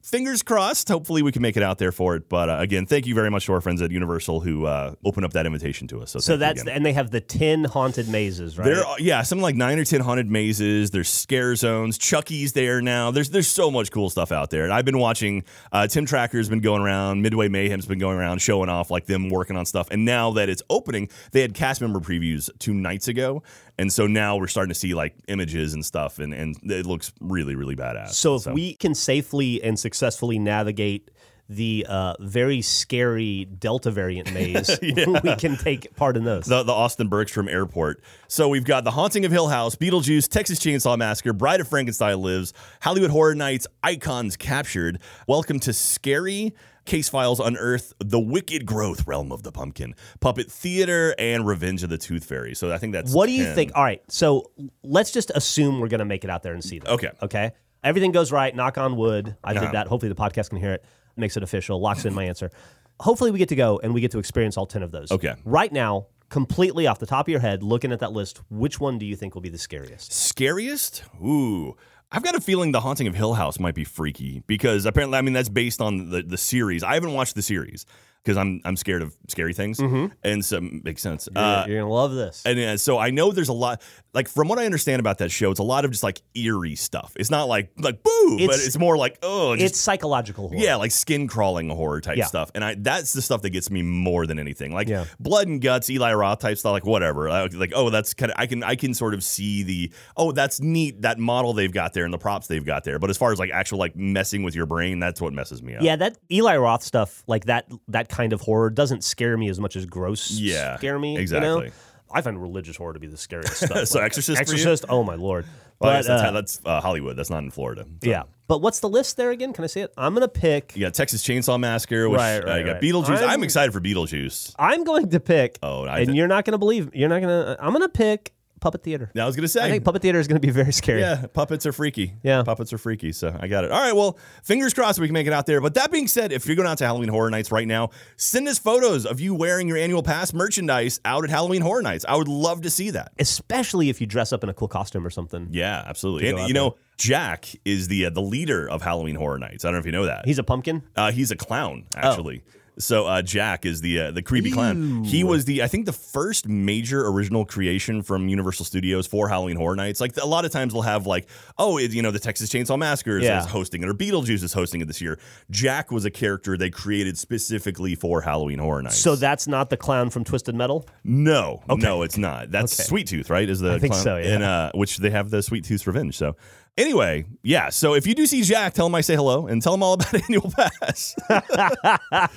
Fingers 0.07 0.42
crossed. 0.42 0.88
Hopefully, 0.88 1.21
we 1.21 1.33
can 1.33 1.42
make 1.42 1.57
it 1.57 1.63
out 1.63 1.80
there 1.80 1.92
for 1.92 2.15
it. 2.15 2.30
But 2.30 2.50
uh, 2.50 2.59
again, 2.59 2.86
thank 2.86 3.06
you 3.07 3.13
very 3.13 3.30
much 3.30 3.45
to 3.48 3.51
our 3.51 3.59
friends 3.59 3.81
at 3.81 3.92
Universal 3.92 4.39
who 4.39 4.65
uh, 4.65 4.94
opened 5.04 5.25
up 5.25 5.33
that 5.33 5.45
invitation 5.45 5.86
to 5.89 6.01
us. 6.01 6.12
So, 6.12 6.19
So 6.19 6.38
that's 6.38 6.62
again. 6.62 6.75
and 6.77 6.86
they 6.86 6.94
have 6.94 7.12
the 7.12 7.19
10 7.19 7.65
haunted 7.65 8.07
mazes, 8.07 8.57
right? 8.57 8.63
There, 8.63 8.86
are, 8.86 8.98
yeah, 9.01 9.21
something 9.24 9.44
like 9.44 9.56
nine 9.57 9.77
or 9.77 9.83
ten 9.83 10.00
haunted 10.00 10.31
mazes. 10.31 10.92
There's 10.92 11.09
scare 11.09 11.57
zones. 11.57 11.98
Chucky's 11.98 12.54
there 12.54 12.81
now. 12.81 13.12
There's 13.12 13.31
there's 13.31 13.50
so 13.50 13.69
much 13.69 13.92
cool 13.92 14.09
stuff 14.09 14.31
out 14.31 14.50
there. 14.50 14.63
And 14.63 14.71
I've 14.71 14.86
been 14.86 14.98
watching. 14.98 15.44
Uh, 15.74 15.88
Tim 15.88 16.06
Tracker's 16.06 16.48
been 16.48 16.62
going 16.62 16.81
around. 16.81 17.21
Midway 17.21 17.50
Mayhem's 17.50 17.86
been 17.86 18.00
going 18.00 18.18
around 18.18 18.39
showing 18.39 18.69
off 18.69 18.89
like 18.89 19.07
them 19.07 19.27
working 19.27 19.57
on 19.57 19.65
stuff. 19.65 19.89
And 19.92 20.06
now 20.06 20.31
that 20.31 20.48
it's 20.48 20.63
opening, 20.69 21.10
they 21.33 21.42
had 21.42 21.53
cast 21.53 21.81
member 21.81 22.00
previews 22.00 22.50
two 22.60 22.74
nights 22.74 23.10
ago, 23.10 23.44
and 23.77 23.92
so 23.92 24.07
now 24.07 24.38
we're 24.38 24.48
starting 24.48 24.74
to 24.74 24.80
see 24.80 24.94
like 24.94 25.15
images 25.27 25.74
and 25.74 25.83
stuff, 25.86 26.19
and 26.19 26.33
and 26.33 26.56
it 26.71 26.86
looks 26.86 27.12
really 27.19 27.56
really 27.56 27.75
badass. 27.75 28.12
so 28.12 28.36
if 28.36 28.48
we 28.48 28.74
can 28.75 28.95
safely 28.95 29.62
and 29.62 29.77
successfully 29.77 29.96
navigate 30.39 31.11
the 31.49 31.85
uh, 31.88 32.13
very 32.19 32.61
scary 32.61 33.45
Delta 33.45 33.91
variant 33.91 34.33
maze, 34.33 34.77
we 34.81 35.35
can 35.35 35.55
take 35.57 35.95
part 35.95 36.17
in 36.17 36.23
those. 36.23 36.45
the, 36.45 36.63
the 36.63 36.73
Austin 36.73 37.07
Bergstrom 37.07 37.47
Airport. 37.47 38.01
So 38.27 38.49
we've 38.49 38.65
got 38.65 38.83
The 38.83 38.91
Haunting 38.91 39.25
of 39.25 39.31
Hill 39.31 39.47
House, 39.47 39.75
Beetlejuice, 39.75 40.27
Texas 40.27 40.59
Chainsaw 40.59 40.97
Massacre, 40.97 41.33
Bride 41.33 41.61
of 41.61 41.67
Frankenstein 41.67 42.21
Lives, 42.21 42.53
Hollywood 42.81 43.11
Horror 43.11 43.35
Nights, 43.35 43.67
Icons 43.83 44.35
Captured. 44.35 44.99
Welcome 45.27 45.59
to 45.61 45.73
Scary. 45.73 46.53
Case 46.85 47.09
Files 47.09 47.41
unearth 47.41 47.91
The 48.00 48.19
Wicked 48.19 48.65
Growth 48.65 49.05
Realm 49.05 49.33
of 49.33 49.43
the 49.43 49.51
Pumpkin, 49.51 49.93
Puppet 50.21 50.50
Theater, 50.50 51.13
and 51.19 51.45
Revenge 51.45 51.83
of 51.83 51.89
the 51.89 51.97
Tooth 51.97 52.23
Fairy. 52.23 52.55
So 52.55 52.71
I 52.71 52.77
think 52.77 52.93
that's 52.93 53.13
what 53.13 53.25
do 53.25 53.33
you 53.33 53.43
10. 53.43 53.55
think? 53.55 53.71
All 53.75 53.83
right, 53.83 54.01
so 54.07 54.51
let's 54.83 55.11
just 55.11 55.29
assume 55.35 55.81
we're 55.81 55.89
going 55.89 56.00
to 56.00 56.05
make 56.05 56.23
it 56.23 56.29
out 56.29 56.43
there 56.43 56.53
and 56.53 56.63
see 56.63 56.79
them. 56.79 56.93
Okay. 56.93 57.11
Okay. 57.21 57.51
Everything 57.88 58.12
goes 58.12 58.34
right. 58.34 58.54
Knock 58.54 58.78
on 58.78 58.98
wood. 58.98 59.38
I 59.45 59.54
did 59.54 59.72
that. 59.72 59.88
Hopefully, 59.88 60.10
the 60.10 60.16
podcast 60.16 60.50
can 60.50 60.60
hear 60.60 60.74
it. 60.74 60.84
Makes 61.16 61.38
it 61.38 61.44
official. 61.44 61.80
Locks 61.80 62.04
in 62.04 62.13
my 62.13 62.25
answer. 62.25 62.51
Hopefully, 63.00 63.31
we 63.31 63.39
get 63.39 63.48
to 63.50 63.56
go 63.56 63.80
and 63.81 63.94
we 63.94 64.01
get 64.01 64.12
to 64.12 64.19
experience 64.19 64.57
all 64.57 64.66
10 64.66 64.84
of 64.84 64.92
those. 64.92 65.10
Okay. 65.10 65.36
Right 65.45 65.72
now, 65.72 66.07
completely 66.30 66.86
off 66.86 67.00
the 67.00 67.06
top 67.06 67.28
of 67.28 67.31
your 67.31 67.39
head, 67.39 67.63
looking 67.63 67.94
at 67.94 68.00
that 68.00 68.12
list, 68.12 68.42
which 68.50 68.81
one 68.81 68.98
do 68.98 69.06
you 69.06 69.16
think 69.16 69.36
will 69.36 69.42
be 69.42 69.48
the 69.50 69.57
scariest? 69.57 70.12
Scariest? 70.12 71.04
Ooh. 71.24 71.78
I've 72.12 72.24
got 72.24 72.36
a 72.36 72.42
feeling 72.42 72.74
The 72.74 72.81
Haunting 72.81 73.07
of 73.07 73.16
Hill 73.16 73.36
House 73.36 73.57
might 73.57 73.75
be 73.75 73.86
freaky 73.86 74.44
because 74.48 74.86
apparently, 74.86 75.18
I 75.18 75.22
mean, 75.22 75.34
that's 75.34 75.50
based 75.50 75.80
on 75.80 76.10
the, 76.10 76.24
the 76.24 76.38
series. 76.38 76.84
I 76.84 76.94
haven't 76.94 77.13
watched 77.13 77.36
the 77.36 77.42
series 77.42 77.86
because 78.23 78.37
I'm 78.37 78.59
I'm 78.65 78.75
scared 78.75 79.01
of 79.01 79.15
scary 79.27 79.53
things, 79.53 79.79
and 79.79 80.43
so 80.43 80.59
makes 80.61 81.01
sense. 81.01 81.27
You're, 81.33 81.43
Uh, 81.43 81.65
you're 81.67 81.77
going 81.79 81.89
to 81.89 81.93
love 81.93 82.13
this. 82.13 82.43
and 82.45 82.59
uh, 82.59 82.77
so 82.77 82.97
I 82.97 83.09
know 83.11 83.31
there's 83.31 83.49
a 83.49 83.53
lot, 83.53 83.81
like 84.13 84.27
from 84.27 84.47
what 84.49 84.59
I 84.59 84.65
understand 84.65 84.99
about 84.99 85.19
that 85.19 85.31
show, 85.31 85.49
it's 85.51 85.59
a 85.59 85.63
lot 85.63 85.85
of 85.85 85.91
just 85.91 86.03
like 86.03 86.21
eerie 86.35 86.75
stuff. 86.75 87.13
It's 87.15 87.29
not 87.31 87.47
like 87.47 87.71
like 87.79 88.03
boo, 88.03 88.11
but 88.37 88.41
It's- 88.41 88.65
it's 88.67 88.77
more 88.77 88.97
like 88.97 89.17
oh, 89.23 89.55
just 89.55 89.71
it's 89.73 89.79
psychological 89.79 90.49
horror. 90.49 90.59
yeah, 90.61 90.75
like 90.75 90.91
skin 90.91 91.27
crawling 91.27 91.69
horror 91.69 92.01
type 92.01 92.17
Yeah. 92.17 92.25
stuff. 92.25 92.51
And 92.53 92.63
I 92.63 92.75
that's 92.77 93.13
the 93.13 93.21
stuff 93.21 93.41
that 93.43 93.51
gets 93.51 93.69
me 93.71 93.81
more 93.81 94.27
than 94.27 94.39
anything. 94.39 94.73
Like 94.73 94.87
Yeah. 94.89 95.05
blood 95.19 95.47
and 95.47 95.61
guts, 95.61 95.89
Eli 95.89 96.13
Roth 96.13 96.39
type 96.39 96.57
stuff, 96.57 96.73
like 96.73 96.85
whatever. 96.85 97.29
Like, 97.29 97.53
like, 97.53 97.71
oh, 97.75 97.89
that's 97.89 98.13
kind 98.13 98.31
of 98.31 98.35
I 98.39 98.45
can 98.47 98.63
I 98.63 98.75
can 98.75 98.93
sort 98.93 99.13
of 99.13 99.23
see 99.23 99.63
the 99.63 99.91
oh, 100.17 100.31
that's 100.31 100.59
neat 100.59 101.01
that 101.03 101.17
model 101.19 101.53
they've 101.53 101.71
got 101.71 101.93
there 101.93 102.03
and 102.03 102.13
the 102.13 102.17
props 102.17 102.47
they've 102.47 102.65
got 102.65 102.83
there. 102.83 102.99
But 102.99 103.09
as 103.09 103.17
far 103.17 103.31
as 103.31 103.39
like 103.39 103.51
actual 103.51 103.79
like 103.79 103.95
messing 103.95 104.43
with 104.43 104.55
your 104.55 104.65
brain, 104.65 104.99
that's 104.99 105.21
what 105.21 105.31
messes 105.33 105.63
me 105.63 105.75
up. 105.75 105.81
Yeah, 105.83 105.95
that 105.95 106.17
Eli 106.31 106.57
Roth 106.57 106.83
stuff, 106.83 107.23
like 107.27 107.45
that 107.45 107.71
that 107.87 108.06
kind 108.09 108.33
of 108.33 108.42
horror, 108.42 108.69
doesn't 108.69 109.03
scare 109.03 109.38
me 109.38 109.50
as 109.50 109.60
much 109.60 109.75
as 109.75 109.86
gross 109.86 110.31
Yeah, 110.31 110.77
scare 110.77 110.98
me. 111.00 111.13
You 111.15 111.20
exactly. 111.20 111.67
know? 111.67 111.72
I 112.12 112.22
find 112.22 112.41
religious 112.41 112.77
horror 112.77 112.93
to 112.93 113.00
be 113.00 113.08
the 113.08 113.17
scariest 113.17 113.58
stuff. 113.65 113.88
So 113.88 114.00
Like, 114.00 114.05
Exorcist 114.08 114.38
you? 114.38 114.41
Exorcist. 114.41 114.86
Oh 114.89 115.03
my 115.03 115.15
lord! 115.15 115.46
Well, 115.79 115.91
But 115.91 116.05
that's, 116.05 116.24
uh, 116.24 116.31
that's 116.31 116.62
uh, 116.65 116.79
Hollywood. 116.81 117.17
That's 117.17 117.29
not 117.29 117.43
in 117.43 117.51
Florida. 117.51 117.84
So. 118.03 118.10
yeah. 118.10 118.24
But 118.48 118.62
what's 118.62 118.79
the 118.79 118.88
list 118.88 119.17
there 119.17 119.31
again? 119.31 119.51
Can 119.51 119.65
I 119.65 119.67
see 119.67 119.81
it? 119.81 119.93
I'm 119.98 120.13
gonna 120.13 120.29
pick. 120.29 120.74
You 120.75 120.86
got 120.86 120.93
Texas 120.93 121.22
Chainsaw 121.22 121.60
Massacre, 121.60 122.10
which 122.10 122.17
Right, 122.17 122.38
uh, 122.38 122.46
right, 122.48 122.60
you 122.60 122.65
got 122.65 122.74
right. 122.75 122.81
Beetlejuice. 122.81 123.17
I'm, 123.22 123.29
I'm- 123.29 123.43
excited 123.43 123.74
for 123.74 123.81
Beetlejuice. 123.81 124.55
I'm 124.58 124.86
going 124.86 125.10
to 125.10 125.20
pick. 125.20 125.60
Oh, 125.62 125.84
and 125.86 126.15
you're 126.15 126.29
not 126.29 126.46
gonna 126.46 126.58
believe. 126.58 126.96
You're 126.96 127.10
not 127.10 127.20
gonna. 127.22 127.58
I'm 127.60 127.74
gonna 127.74 127.89
pick 127.89 128.31
Puppet 128.59 128.83
Theater. 128.83 129.11
I 129.17 129.25
was 129.25 129.35
gonna 129.35 129.45
I 129.45 129.47
say, 129.47 129.69
think 129.69 129.83
Puppet 129.83 130.01
Theater 130.01 130.19
is 130.19 130.27
gonna 130.27 130.39
be 130.39 130.49
very 130.49 130.73
scary. 130.73 131.01
yeah, 131.01 131.25
puppets 131.27 131.65
are 131.65 131.71
freaky. 131.73 132.13
Yeah. 132.23 132.43
puppets 132.43 132.73
are 132.73 132.77
freaky. 132.77 133.11
So 133.11 133.35
I 133.39 133.47
got 133.47 133.63
it. 133.63 133.71
All 133.71 133.79
right, 133.79 133.95
well, 133.95 134.17
fingers 134.43 134.73
crossed 134.73 134.99
we 134.99 135.07
can 135.07 135.13
make 135.13 135.27
it 135.27 135.33
out 135.33 135.45
there. 135.45 135.61
But 135.61 135.75
that 135.75 135.91
being 135.91 136.07
said, 136.07 136.31
if 136.31 136.45
you're 136.47 136.55
going 136.55 136.67
out 136.67 136.77
to 136.79 136.85
Halloween 136.85 137.09
Horror 137.09 137.29
Nights 137.29 137.51
right 137.51 137.67
now, 137.67 137.89
send 138.15 138.47
us 138.47 138.57
photos 138.59 139.05
of 139.05 139.19
you 139.19 139.35
wearing 139.35 139.67
your 139.67 139.77
annual 139.77 140.03
pass 140.03 140.33
merchandise 140.33 140.99
out 141.05 141.23
at 141.23 141.29
Halloween 141.29 141.61
Horror 141.61 141.81
Nights. 141.81 142.05
I 142.07 142.15
would 142.15 142.27
love 142.27 142.61
to 142.61 142.69
see 142.69 142.89
that. 142.91 143.11
Especially 143.19 143.89
if 143.89 144.01
you 144.01 144.07
dress 144.07 144.33
up 144.33 144.43
in 144.43 144.49
a 144.49 144.53
cool 144.53 144.67
costume 144.67 145.05
or 145.05 145.09
something. 145.09 145.47
Yeah, 145.51 145.83
absolutely. 145.85 146.29
And 146.29 146.47
you 146.47 146.53
know, 146.53 146.75
Jack 146.97 147.49
is 147.63 147.87
the 147.87 148.05
uh, 148.05 148.09
the 148.09 148.21
leader 148.21 148.67
of 148.69 148.81
Halloween 148.81 149.15
Horror 149.15 149.39
Nights. 149.39 149.63
I 149.63 149.67
don't 149.67 149.73
know 149.75 149.79
if 149.79 149.85
you 149.85 149.91
know 149.91 150.05
that. 150.05 150.25
He's 150.25 150.39
a 150.39 150.43
pumpkin. 150.43 150.83
Uh, 150.95 151.11
he's 151.11 151.31
a 151.31 151.35
clown, 151.35 151.85
actually. 151.95 152.43
So 152.79 153.07
uh, 153.07 153.22
Jack 153.24 153.65
is 153.65 153.81
the 153.81 154.00
uh, 154.00 154.12
the 154.12 154.22
creepy 154.22 154.51
clown. 154.51 155.03
He 155.03 155.24
was 155.24 155.46
the 155.46 155.63
I 155.63 155.67
think 155.67 155.86
the 155.88 155.93
first 155.93 156.48
major 156.48 157.07
original 157.07 157.43
creation 157.43 158.03
from 158.03 158.27
Universal 158.27 158.65
Studios 158.65 159.07
for 159.07 159.27
Halloween 159.29 159.57
Horror 159.57 159.75
Nights. 159.75 160.00
Like 160.00 160.15
a 160.17 160.25
lot 160.27 160.46
of 160.46 160.51
times 160.51 160.74
we'll 160.74 160.84
have 160.84 161.07
like 161.07 161.27
oh 161.57 161.77
it, 161.77 161.91
you 161.91 162.01
know 162.03 162.12
the 162.12 162.19
Texas 162.19 162.50
Chainsaw 162.51 162.77
Massacre 162.77 163.17
is 163.17 163.24
Yeah. 163.24 163.39
is 163.39 163.46
hosting 163.48 163.81
it 163.81 163.89
or 163.89 163.93
Beetlejuice 163.93 164.43
is 164.43 164.53
hosting 164.53 164.81
it 164.81 164.86
this 164.88 165.01
year. 165.01 165.17
Jack 165.50 165.91
was 165.91 166.05
a 166.05 166.12
character 166.12 166.55
they 166.55 166.69
created 166.69 167.17
specifically 167.17 167.96
for 167.96 168.22
Halloween 168.22 168.60
Horror 168.60 168.84
Nights. 168.84 168.98
So 168.98 169.15
that's 169.15 169.48
not 169.48 169.69
the 169.72 169.77
clown 169.77 170.10
from 170.12 170.24
Twisted 170.24 170.53
Metal. 170.55 170.88
no, 171.03 171.63
no, 171.67 172.03
it's 172.03 172.17
not. 172.17 172.51
That's 172.51 172.79
Okay. 172.79 172.88
Sweet 172.88 173.07
Tooth, 173.07 173.29
right? 173.29 173.50
Is 173.50 173.60
the 173.60 173.74
I 173.74 173.79
think 173.79 173.93
clown? 173.93 174.03
so, 174.03 174.17
yeah. 174.17 174.34
And 174.36 174.43
uh, 174.43 174.72
which 174.75 174.98
they 174.98 175.10
have 175.10 175.29
the 175.29 175.41
Sweet 175.41 175.63
Tooth's 175.65 175.88
Revenge. 175.88 176.15
So. 176.15 176.36
Anyway, 176.77 177.25
yeah. 177.41 177.69
So 177.69 177.96
if 177.96 178.05
you 178.05 178.13
do 178.13 178.27
see 178.27 178.43
Jack, 178.43 178.74
tell 178.74 178.86
him 178.86 178.93
I 178.93 179.01
say 179.01 179.15
hello 179.15 179.48
and 179.48 179.62
tell 179.62 179.74
him 179.74 179.81
all 179.81 179.93
about 179.96 180.13
Annual 180.13 180.51
Pass, 180.51 181.15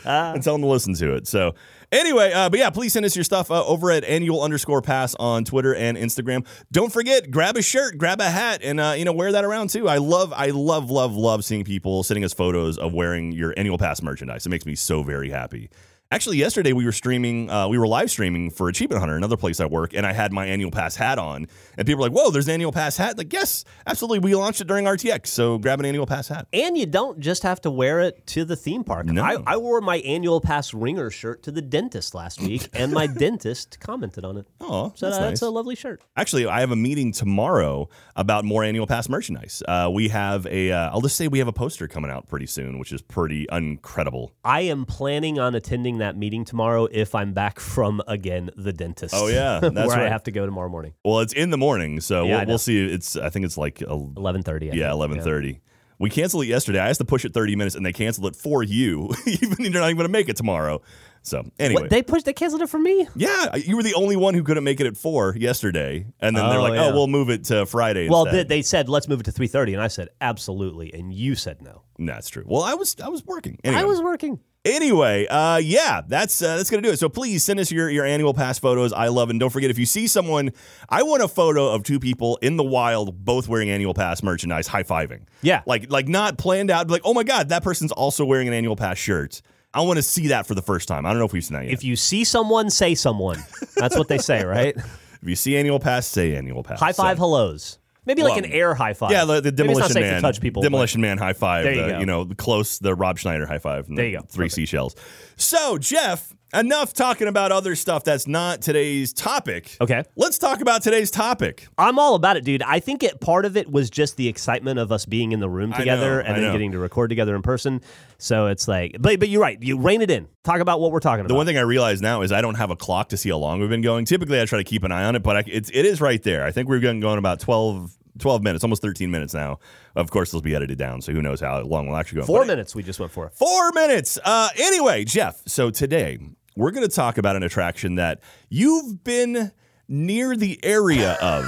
and 0.04 0.42
tell 0.42 0.54
him 0.54 0.62
to 0.62 0.66
listen 0.66 0.94
to 0.94 1.14
it. 1.14 1.26
So 1.26 1.54
anyway, 1.92 2.32
uh, 2.32 2.48
but 2.48 2.58
yeah, 2.58 2.70
please 2.70 2.94
send 2.94 3.04
us 3.04 3.14
your 3.14 3.24
stuff 3.24 3.50
uh, 3.50 3.64
over 3.66 3.90
at 3.90 4.02
annual 4.04 4.42
underscore 4.42 4.80
pass 4.80 5.14
on 5.16 5.44
Twitter 5.44 5.74
and 5.74 5.98
Instagram. 5.98 6.46
Don't 6.72 6.90
forget, 6.90 7.30
grab 7.30 7.58
a 7.58 7.62
shirt, 7.62 7.98
grab 7.98 8.20
a 8.20 8.30
hat, 8.30 8.60
and 8.62 8.80
uh, 8.80 8.94
you 8.96 9.04
know 9.04 9.12
wear 9.12 9.30
that 9.32 9.44
around 9.44 9.68
too. 9.68 9.88
I 9.88 9.98
love, 9.98 10.32
I 10.32 10.46
love, 10.50 10.90
love, 10.90 11.14
love 11.14 11.44
seeing 11.44 11.64
people 11.64 12.02
sending 12.02 12.24
us 12.24 12.32
photos 12.32 12.78
of 12.78 12.94
wearing 12.94 13.32
your 13.32 13.52
Annual 13.58 13.76
Pass 13.76 14.00
merchandise. 14.00 14.46
It 14.46 14.48
makes 14.48 14.64
me 14.64 14.74
so 14.74 15.02
very 15.02 15.28
happy. 15.28 15.68
Actually, 16.12 16.38
yesterday 16.38 16.72
we 16.72 16.84
were 16.84 16.90
streaming, 16.90 17.48
uh, 17.48 17.68
we 17.68 17.78
were 17.78 17.86
live 17.86 18.10
streaming 18.10 18.50
for 18.50 18.68
Achievement 18.68 18.98
Hunter, 18.98 19.14
another 19.16 19.36
place 19.36 19.60
I 19.60 19.66
work, 19.66 19.94
and 19.94 20.04
I 20.04 20.12
had 20.12 20.32
my 20.32 20.44
annual 20.44 20.72
pass 20.72 20.96
hat 20.96 21.20
on. 21.20 21.46
And 21.78 21.86
people 21.86 22.02
were 22.02 22.08
like, 22.10 22.18
whoa, 22.18 22.32
there's 22.32 22.48
an 22.48 22.54
annual 22.54 22.72
pass 22.72 22.96
hat? 22.96 23.16
Like, 23.16 23.32
yes, 23.32 23.64
absolutely. 23.86 24.18
We 24.18 24.34
launched 24.34 24.60
it 24.60 24.66
during 24.66 24.86
RTX, 24.86 25.28
so 25.28 25.56
grab 25.58 25.78
an 25.78 25.86
annual 25.86 26.06
pass 26.06 26.26
hat. 26.26 26.48
And 26.52 26.76
you 26.76 26.84
don't 26.86 27.20
just 27.20 27.44
have 27.44 27.60
to 27.60 27.70
wear 27.70 28.00
it 28.00 28.26
to 28.26 28.44
the 28.44 28.56
theme 28.56 28.82
park. 28.82 29.06
No. 29.06 29.22
I, 29.22 29.36
I 29.46 29.56
wore 29.58 29.80
my 29.80 29.98
annual 29.98 30.40
pass 30.40 30.74
ringer 30.74 31.10
shirt 31.12 31.44
to 31.44 31.52
the 31.52 31.62
dentist 31.62 32.12
last 32.12 32.40
week, 32.42 32.68
and 32.72 32.90
my 32.90 33.06
dentist 33.06 33.78
commented 33.78 34.24
on 34.24 34.36
it. 34.36 34.48
Oh, 34.60 34.92
So 34.96 35.06
that's 35.06 35.18
uh, 35.18 35.20
nice. 35.20 35.30
that's 35.30 35.42
a 35.42 35.50
lovely 35.50 35.76
shirt. 35.76 36.02
Actually, 36.16 36.46
I 36.46 36.58
have 36.58 36.72
a 36.72 36.76
meeting 36.76 37.12
tomorrow 37.12 37.88
about 38.16 38.44
more 38.44 38.64
annual 38.64 38.88
pass 38.88 39.08
merchandise. 39.08 39.62
Uh, 39.68 39.88
we 39.94 40.08
have 40.08 40.44
a, 40.48 40.72
uh, 40.72 40.90
I'll 40.90 41.02
just 41.02 41.14
say 41.14 41.28
we 41.28 41.38
have 41.38 41.46
a 41.46 41.52
poster 41.52 41.86
coming 41.86 42.10
out 42.10 42.26
pretty 42.26 42.46
soon, 42.46 42.80
which 42.80 42.90
is 42.92 43.00
pretty 43.00 43.46
incredible. 43.52 44.32
I 44.44 44.62
am 44.62 44.86
planning 44.86 45.38
on 45.38 45.54
attending 45.54 45.99
that 46.00 46.16
meeting 46.16 46.44
tomorrow 46.44 46.86
if 46.90 47.14
I'm 47.14 47.32
back 47.32 47.58
from 47.60 48.02
again 48.06 48.50
the 48.56 48.72
dentist. 48.72 49.14
Oh, 49.16 49.28
yeah, 49.28 49.60
that's 49.62 49.88
where 49.88 50.00
I 50.00 50.08
have 50.08 50.24
to 50.24 50.30
go 50.32 50.44
tomorrow 50.44 50.68
morning, 50.68 50.92
Well, 51.04 51.20
it's 51.20 51.32
in 51.32 51.50
the 51.50 51.58
morning, 51.58 52.00
so 52.00 52.24
Yeah, 52.26 52.38
we'll, 52.38 52.46
we'll 52.46 52.58
see. 52.58 52.84
It's, 52.84 53.16
I 53.16 53.30
think 53.30 53.44
it's 53.46 53.56
like, 53.56 53.80
eleven 53.82 54.42
thirty. 54.42 54.66
yeah, 54.74 54.90
eleven 54.90 55.20
thirty. 55.22 55.60
We 55.98 56.08
canceled 56.08 56.44
it 56.44 56.46
yesterday. 56.46 56.78
I 56.80 56.88
asked 56.88 56.98
to 57.00 57.04
push 57.04 57.24
it 57.26 57.34
thirty 57.34 57.54
minutes, 57.56 57.76
and 57.76 57.84
they 57.84 57.92
canceled 57.92 58.26
it 58.26 58.36
for 58.36 58.62
you, 58.62 59.10
even 59.26 59.50
though 59.50 59.64
you're 59.64 59.72
not 59.72 59.86
even 59.86 59.96
going 59.96 60.08
to 60.08 60.12
make 60.12 60.28
it 60.30 60.36
tomorrow. 60.36 60.80
So 61.22 61.44
anyway, 61.58 61.82
What, 61.82 61.90
they 61.90 62.02
pushed, 62.02 62.24
they 62.24 62.32
canceled 62.32 62.62
it 62.62 62.70
for 62.70 62.78
me. 62.78 63.06
yeah, 63.14 63.54
you 63.56 63.76
were 63.76 63.82
the 63.82 63.92
only 63.92 64.16
one 64.16 64.32
who 64.32 64.42
couldn't 64.42 64.64
make 64.64 64.80
it 64.80 64.86
at 64.86 64.96
four 64.96 65.36
yesterday, 65.36 66.06
and 66.18 66.34
then 66.34 66.48
they're 66.48 66.58
Oh, 66.58 66.62
like, 66.62 66.70
oh, 66.72 66.74
yeah. 66.76 66.86
"Oh, 66.86 66.94
we'll 66.94 67.08
move 67.08 67.28
it 67.28 67.44
to 67.44 67.66
Friday." 67.66 68.08
Well, 68.08 68.24
they, 68.24 68.44
they 68.44 68.62
said 68.62 68.88
let's 68.88 69.06
move 69.08 69.20
it 69.20 69.24
to 69.24 69.32
three 69.32 69.46
thirty, 69.46 69.74
and 69.74 69.82
I 69.82 69.88
said 69.88 70.08
absolutely, 70.22 70.94
and 70.94 71.12
you 71.12 71.34
said 71.34 71.60
no. 71.60 71.82
that's 71.98 72.30
true. 72.30 72.44
Well, 72.46 72.62
I 72.62 72.72
was 72.72 72.96
I 73.04 73.08
was 73.08 73.22
working. 73.26 73.58
Anyway. 73.62 73.82
I 73.82 73.84
was 73.84 74.00
working. 74.00 74.40
Anyway, 74.66 75.26
uh, 75.26 75.56
yeah, 75.56 76.02
that's 76.06 76.42
uh, 76.42 76.58
that's 76.58 76.68
gonna 76.68 76.82
do 76.82 76.90
it. 76.90 76.98
So 76.98 77.08
please 77.08 77.42
send 77.42 77.58
us 77.60 77.72
your 77.72 77.88
your 77.88 78.04
annual 78.04 78.34
pass 78.34 78.58
photos. 78.58 78.92
I 78.92 79.08
love, 79.08 79.30
and 79.30 79.40
don't 79.40 79.48
forget 79.48 79.70
if 79.70 79.78
you 79.78 79.86
see 79.86 80.06
someone, 80.06 80.50
I 80.90 81.02
want 81.02 81.22
a 81.22 81.28
photo 81.28 81.70
of 81.72 81.82
two 81.82 81.98
people 81.98 82.38
in 82.42 82.58
the 82.58 82.62
wild, 82.64 83.24
both 83.24 83.48
wearing 83.48 83.70
annual 83.70 83.94
pass 83.94 84.22
merchandise, 84.22 84.66
high 84.66 84.82
fiving. 84.82 85.22
Yeah. 85.40 85.62
like 85.64 85.90
like 85.90 86.08
not 86.08 86.36
planned 86.36 86.70
out. 86.70 86.90
Like, 86.90 87.00
oh 87.06 87.14
my 87.14 87.22
god, 87.22 87.48
that 87.48 87.62
person's 87.62 87.90
also 87.92 88.26
wearing 88.26 88.48
an 88.48 88.54
annual 88.54 88.76
pass 88.76 88.98
shirt. 88.98 89.40
I 89.72 89.80
want 89.80 89.96
to 89.96 90.02
see 90.02 90.28
that 90.28 90.46
for 90.46 90.54
the 90.54 90.62
first 90.62 90.88
time. 90.88 91.06
I 91.06 91.10
don't 91.10 91.20
know 91.20 91.24
if 91.26 91.32
we've 91.32 91.44
seen 91.44 91.56
that 91.56 91.64
yet. 91.64 91.72
If 91.72 91.82
you 91.84 91.96
see 91.96 92.24
someone, 92.24 92.68
say 92.68 92.94
someone. 92.94 93.42
That's 93.76 93.96
what 93.96 94.08
they 94.08 94.18
say, 94.18 94.44
right? 94.44 94.76
If 95.22 95.28
you 95.28 95.36
see 95.36 95.54
annual 95.58 95.78
pass, 95.80 96.06
say 96.06 96.34
annual 96.34 96.62
pass. 96.62 96.80
High 96.80 96.92
five, 96.92 97.18
So- 97.18 97.20
hellos. 97.22 97.78
Maybe 98.06 98.22
like 98.22 98.36
Well, 98.36 98.44
an 98.44 98.50
air 98.52 98.74
high 98.74 98.94
five. 98.94 99.10
Yeah, 99.10 99.24
the, 99.24 99.40
the 99.40 99.42
Maybe 99.42 99.48
it's 99.48 99.56
demolition 99.56 99.78
not 99.80 99.90
safe 99.92 100.02
man. 100.02 100.14
to 100.16 100.20
touch 100.22 100.40
people. 100.40 100.62
but- 100.62 100.66
demolition 100.66 101.00
man 101.00 101.18
high 101.18 101.32
five. 101.34 101.64
There 101.64 101.74
you 101.74 101.82
the, 101.82 101.88
go. 101.88 101.98
you 102.00 102.06
know, 102.06 102.24
the 102.24 102.34
close 102.34 102.78
the 102.78 102.94
Rob 102.94 103.18
Schneider 103.18 103.46
high 103.46 103.58
five. 103.58 103.88
and 103.88 103.96
There 103.98 104.04
the 104.06 104.10
you 104.10 104.18
go. 104.18 104.24
Three 104.28 104.44
Perfect. 104.46 104.54
seashells. 104.54 104.96
So 105.36 105.76
Jeff, 105.78 106.34
enough 106.54 106.92
talking 106.92 107.28
about 107.28 107.52
other 107.52 107.74
stuff 107.74 108.04
that's 108.04 108.26
not 108.26 108.62
today's 108.62 109.12
topic. 109.12 109.76
Okay. 109.80 110.02
Let's 110.16 110.38
talk 110.38 110.60
about 110.60 110.82
today's 110.82 111.10
topic. 111.10 111.68
I'm 111.78 111.98
all 111.98 112.14
about 112.14 112.36
it, 112.36 112.44
dude. 112.44 112.62
I 112.62 112.80
think 112.80 113.02
it 113.02 113.20
part 113.20 113.44
of 113.44 113.56
it 113.56 113.70
was 113.70 113.90
just 113.90 114.16
the 114.16 114.28
excitement 114.28 114.78
of 114.78 114.92
us 114.92 115.06
being 115.06 115.32
in 115.32 115.40
the 115.40 115.48
room 115.48 115.72
together 115.72 116.16
know, 116.16 116.20
and 116.20 116.28
I 116.28 116.32
then 116.34 116.42
know. 116.44 116.52
getting 116.52 116.72
to 116.72 116.78
record 116.78 117.10
together 117.10 117.34
in 117.36 117.42
person. 117.42 117.80
So 118.18 118.46
it's 118.46 118.68
like, 118.68 118.96
but 118.98 119.18
but 119.20 119.28
you're 119.28 119.42
right. 119.42 119.62
You 119.62 119.78
rein 119.78 120.02
it 120.02 120.10
in. 120.10 120.28
Talk 120.44 120.60
about 120.60 120.80
what 120.80 120.92
we're 120.92 121.00
talking 121.00 121.20
about. 121.20 121.28
The 121.28 121.34
one 121.34 121.46
thing 121.46 121.58
I 121.58 121.62
realize 121.62 122.00
now 122.00 122.22
is 122.22 122.32
I 122.32 122.40
don't 122.40 122.56
have 122.56 122.70
a 122.70 122.76
clock 122.76 123.10
to 123.10 123.16
see 123.16 123.30
how 123.30 123.36
long 123.38 123.60
we've 123.60 123.68
been 123.70 123.82
going. 123.82 124.04
Typically, 124.04 124.40
I 124.40 124.44
try 124.44 124.58
to 124.58 124.64
keep 124.64 124.84
an 124.84 124.92
eye 124.92 125.04
on 125.04 125.16
it, 125.16 125.22
but 125.22 125.36
I, 125.36 125.44
it's 125.46 125.70
it 125.70 125.84
is 125.86 126.00
right 126.00 126.22
there. 126.22 126.44
I 126.44 126.52
think 126.52 126.68
we've 126.68 126.80
been 126.80 127.00
going 127.00 127.18
about 127.18 127.40
12, 127.40 127.96
12 128.18 128.42
minutes, 128.42 128.64
almost 128.64 128.82
13 128.82 129.10
minutes 129.10 129.34
now. 129.34 129.58
Of 129.96 130.10
course, 130.10 130.30
they'll 130.30 130.40
be 130.40 130.54
edited 130.54 130.78
down, 130.78 131.00
so 131.02 131.12
who 131.12 131.20
knows 131.22 131.40
how 131.40 131.60
long 131.62 131.86
we'll 131.88 131.96
actually 131.96 132.20
go. 132.20 132.26
Four 132.26 132.40
But- 132.40 132.48
minutes 132.48 132.74
we 132.74 132.82
just 132.82 133.00
went 133.00 133.12
for. 133.12 133.30
Four 133.34 133.72
minutes. 133.72 134.18
Uh, 134.24 134.48
anyway, 134.58 135.04
Jeff. 135.04 135.42
So 135.46 135.70
today 135.70 136.18
we're 136.56 136.70
going 136.72 136.86
to 136.88 136.94
talk 136.94 137.18
about 137.18 137.36
an 137.36 137.42
attraction 137.42 137.94
that 137.96 138.20
you've 138.48 139.02
been 139.04 139.52
near 139.88 140.36
the 140.36 140.58
area 140.64 141.12
of, 141.20 141.44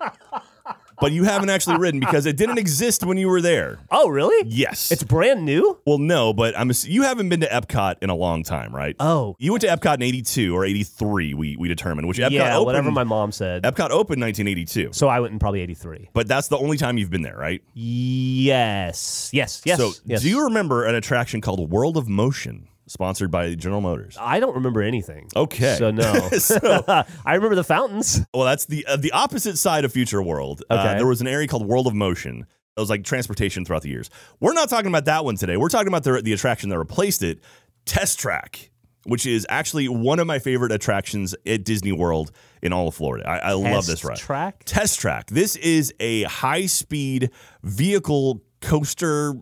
but 1.00 1.12
you 1.12 1.24
haven't 1.24 1.50
actually 1.50 1.76
ridden 1.78 2.00
because 2.00 2.26
it 2.26 2.36
didn't 2.36 2.58
exist 2.58 3.04
when 3.04 3.16
you 3.18 3.28
were 3.28 3.40
there. 3.40 3.78
Oh, 3.90 4.08
really? 4.08 4.48
Yes. 4.48 4.90
It's 4.92 5.02
brand 5.04 5.44
new. 5.44 5.78
well, 5.86 5.98
no, 5.98 6.32
but 6.32 6.56
I'm. 6.58 6.70
ass- 6.70 6.86
You 6.86 7.02
haven't 7.02 7.28
been 7.28 7.40
to 7.40 7.46
Epcot 7.48 7.96
in 8.02 8.10
a 8.10 8.14
long 8.14 8.42
time, 8.44 8.74
right? 8.74 8.94
Oh, 9.00 9.36
You 9.38 9.52
went 9.52 9.62
to 9.62 9.68
Epcot 9.68 9.94
in 9.96 10.02
'82 10.02 10.54
or 10.56 10.64
'83. 10.64 11.34
We 11.34 11.56
we 11.56 11.68
determined 11.68 12.06
which 12.08 12.18
Epcot 12.18 12.30
yeah. 12.30 12.54
opened. 12.56 12.66
Whatever 12.66 12.90
my 12.92 13.04
mom 13.04 13.32
said. 13.32 13.62
Epcot 13.64 13.90
opened 13.90 14.20
1982. 14.22 14.90
so 14.92 15.08
I 15.08 15.20
went 15.20 15.32
in 15.32 15.38
probably 15.38 15.60
83. 15.60 16.10
But 16.12 16.28
that's 16.28 16.48
the 16.48 16.58
only 16.58 16.76
time 16.76 16.98
you've 16.98 17.10
been 17.10 17.22
there, 17.22 17.36
right? 17.36 17.62
Yes. 17.74 19.30
Yes. 19.32 19.62
Yes. 19.64 19.78
So, 19.78 19.92
yes. 20.04 20.22
do 20.22 20.28
you 20.28 20.44
remember 20.44 20.84
an 20.84 20.94
attraction 20.94 21.40
called 21.40 21.70
World 21.70 21.96
of 21.96 22.08
Motion, 22.08 22.68
sponsored 22.92 23.30
by 23.30 23.54
General 23.54 23.80
Motors? 23.80 24.16
I 24.20 24.38
don't 24.40 24.54
remember 24.54 24.82
anything. 24.82 25.28
Okay. 25.34 25.76
So 25.78 25.90
no. 25.90 26.28
So- 26.38 26.84
I 27.26 27.34
remember 27.34 27.54
the 27.56 27.64
fountains. 27.64 28.20
Well, 28.34 28.44
that's 28.44 28.66
the 28.66 28.84
uh, 28.86 28.96
the 28.96 29.12
opposite 29.12 29.56
side 29.58 29.84
of 29.84 29.92
Future 29.92 30.22
World. 30.22 30.62
Uh, 30.70 30.74
Okay. 30.74 30.98
there 30.98 31.06
was 31.06 31.20
an 31.20 31.26
area 31.26 31.48
called 31.48 31.66
World 31.66 31.86
of 31.86 31.94
Motion. 31.94 32.46
That 32.76 32.80
was 32.82 32.90
like 32.90 33.04
transportation 33.04 33.64
throughout 33.64 33.82
the 33.82 33.90
years. 33.90 34.08
We're 34.40 34.54
not 34.54 34.68
talking 34.70 34.86
about 34.88 35.04
that 35.06 35.24
one 35.24 35.36
today. 35.36 35.56
We're 35.56 35.68
talking 35.68 35.88
about 35.88 36.04
the, 36.04 36.22
the 36.22 36.32
attraction 36.32 36.70
that 36.70 36.78
replaced 36.78 37.22
it, 37.22 37.40
Test 37.84 38.18
Track, 38.18 38.70
which 39.04 39.26
is 39.26 39.46
actually 39.50 39.88
one 39.88 40.18
of 40.18 40.26
my 40.26 40.38
favorite 40.38 40.72
attractions 40.72 41.34
at 41.46 41.64
Disney 41.64 41.92
World 41.92 42.32
in 42.62 42.72
all 42.72 42.88
of 42.88 42.94
Florida. 42.94 43.28
I, 43.28 43.38
I 43.38 43.52
love 43.52 43.84
this 43.84 44.00
Test 44.00 44.04
ride. 44.04 44.16
Track. 44.18 44.62
Test 44.64 44.98
Track. 45.00 45.26
This 45.28 45.56
is 45.56 45.92
a 46.00 46.22
high 46.22 46.64
speed 46.66 47.30
vehicle 47.62 48.42
coaster 48.62 49.34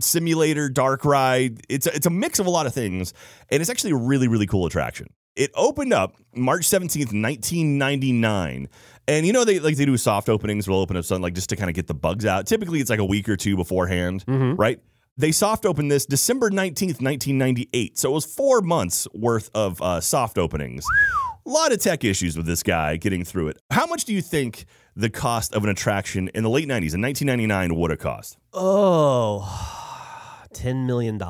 simulator 0.00 0.68
dark 0.68 1.04
ride. 1.04 1.60
It's 1.68 1.86
a, 1.86 1.94
it's 1.94 2.06
a 2.06 2.10
mix 2.10 2.38
of 2.38 2.46
a 2.46 2.50
lot 2.50 2.66
of 2.66 2.74
things, 2.74 3.12
and 3.50 3.60
it's 3.60 3.70
actually 3.70 3.92
a 3.92 3.96
really 3.96 4.28
really 4.28 4.46
cool 4.46 4.66
attraction. 4.66 5.08
It 5.36 5.50
opened 5.54 5.92
up 5.92 6.16
March 6.34 6.62
17th, 6.62 7.12
1999. 7.12 8.68
And 9.08 9.26
you 9.26 9.32
know 9.32 9.44
they 9.44 9.58
like 9.60 9.76
they 9.76 9.84
do 9.84 9.96
soft 9.96 10.28
openings, 10.28 10.66
will 10.68 10.80
open 10.80 10.96
up 10.96 11.04
something 11.04 11.22
like 11.22 11.34
just 11.34 11.48
to 11.50 11.56
kind 11.56 11.70
of 11.70 11.76
get 11.76 11.86
the 11.86 11.94
bugs 11.94 12.26
out. 12.26 12.46
Typically 12.46 12.80
it's 12.80 12.90
like 12.90 12.98
a 12.98 13.04
week 13.04 13.28
or 13.28 13.36
two 13.36 13.54
beforehand, 13.56 14.24
right? 14.56 14.80
They 15.18 15.32
soft 15.32 15.64
opened 15.64 15.90
this 15.90 16.04
December 16.04 16.50
19th, 16.50 17.00
1998. 17.00 17.96
So 17.98 18.10
it 18.10 18.12
was 18.12 18.26
4 18.26 18.60
months 18.60 19.06
worth 19.14 19.48
of 19.54 19.80
uh, 19.80 20.00
soft 20.00 20.36
openings. 20.38 20.84
A 21.46 21.48
lot 21.48 21.72
of 21.72 21.78
tech 21.80 22.04
issues 22.04 22.36
with 22.36 22.44
this 22.46 22.62
guy 22.62 22.96
getting 22.96 23.24
through 23.24 23.48
it. 23.48 23.58
How 23.70 23.86
much 23.86 24.04
do 24.04 24.12
you 24.12 24.20
think 24.20 24.66
the 24.96 25.10
cost 25.10 25.54
of 25.54 25.62
an 25.62 25.70
attraction 25.70 26.28
in 26.34 26.42
the 26.42 26.50
late 26.50 26.66
90s 26.66 26.94
in 26.94 27.02
1999 27.02 27.76
would 27.76 27.90
have 27.90 28.00
cost? 28.00 28.38
Oh, 28.52 29.44
$10 30.54 30.86
million. 30.86 31.20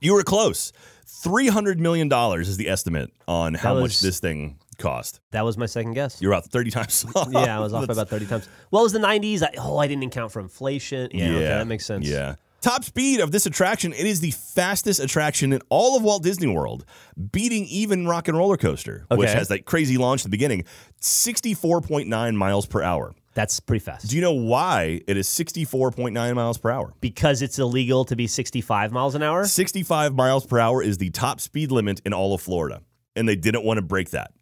You 0.00 0.14
were 0.14 0.22
close. 0.22 0.72
$300 1.06 1.78
million 1.78 2.10
is 2.40 2.56
the 2.56 2.68
estimate 2.68 3.12
on 3.26 3.54
how 3.54 3.78
much 3.78 4.00
this 4.00 4.20
thing 4.20 4.58
cost. 4.78 5.20
That 5.32 5.44
was 5.44 5.58
my 5.58 5.66
second 5.66 5.94
guess. 5.94 6.22
You're 6.22 6.32
about 6.32 6.46
30 6.46 6.70
times 6.70 7.04
off. 7.14 7.28
yeah, 7.30 7.58
I 7.58 7.60
was 7.60 7.74
off 7.74 7.86
by 7.86 7.92
about 7.92 8.08
30 8.08 8.26
times. 8.26 8.48
Well, 8.70 8.82
it 8.82 8.84
was 8.84 8.92
the 8.92 9.00
90s. 9.00 9.42
I, 9.42 9.50
oh, 9.58 9.78
I 9.78 9.86
didn't 9.86 10.04
account 10.04 10.32
for 10.32 10.40
inflation. 10.40 11.10
Yeah, 11.12 11.26
okay, 11.30 11.40
that 11.40 11.66
makes 11.66 11.84
sense. 11.84 12.06
Yeah. 12.06 12.36
Top 12.60 12.82
speed 12.82 13.20
of 13.20 13.30
this 13.30 13.46
attraction, 13.46 13.92
it 13.92 14.04
is 14.04 14.18
the 14.20 14.32
fastest 14.32 14.98
attraction 14.98 15.52
in 15.52 15.60
all 15.68 15.96
of 15.96 16.02
Walt 16.02 16.24
Disney 16.24 16.48
World, 16.48 16.84
beating 17.30 17.64
even 17.66 18.06
Rock 18.08 18.26
and 18.26 18.36
Roller 18.36 18.56
Coaster, 18.56 19.06
which 19.12 19.30
has 19.30 19.48
that 19.48 19.64
crazy 19.64 19.96
launch 19.96 20.22
at 20.22 20.24
the 20.24 20.30
beginning, 20.30 20.64
64.9 21.00 22.34
miles 22.34 22.66
per 22.66 22.82
hour. 22.82 23.14
That's 23.34 23.60
pretty 23.60 23.84
fast. 23.84 24.08
Do 24.10 24.16
you 24.16 24.22
know 24.22 24.32
why 24.32 25.00
it 25.06 25.16
is 25.16 25.28
64.9 25.28 26.34
miles 26.34 26.58
per 26.58 26.70
hour? 26.70 26.92
because 27.00 27.42
it's 27.42 27.60
illegal 27.60 28.04
to 28.06 28.16
be 28.16 28.26
65 28.26 28.90
miles 28.90 29.14
an 29.14 29.22
hour? 29.22 29.44
65 29.44 30.14
miles 30.16 30.44
per 30.44 30.58
hour 30.58 30.82
is 30.82 30.98
the 30.98 31.10
top 31.10 31.40
speed 31.40 31.70
limit 31.70 32.00
in 32.04 32.12
all 32.12 32.34
of 32.34 32.40
Florida, 32.40 32.82
and 33.14 33.28
they 33.28 33.36
didn't 33.36 33.62
want 33.64 33.78
to 33.78 33.82
break 33.82 34.10
that. 34.10 34.32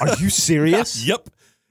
Are 0.00 0.14
you 0.20 0.30
serious? 0.30 1.04
Yep. 1.04 1.28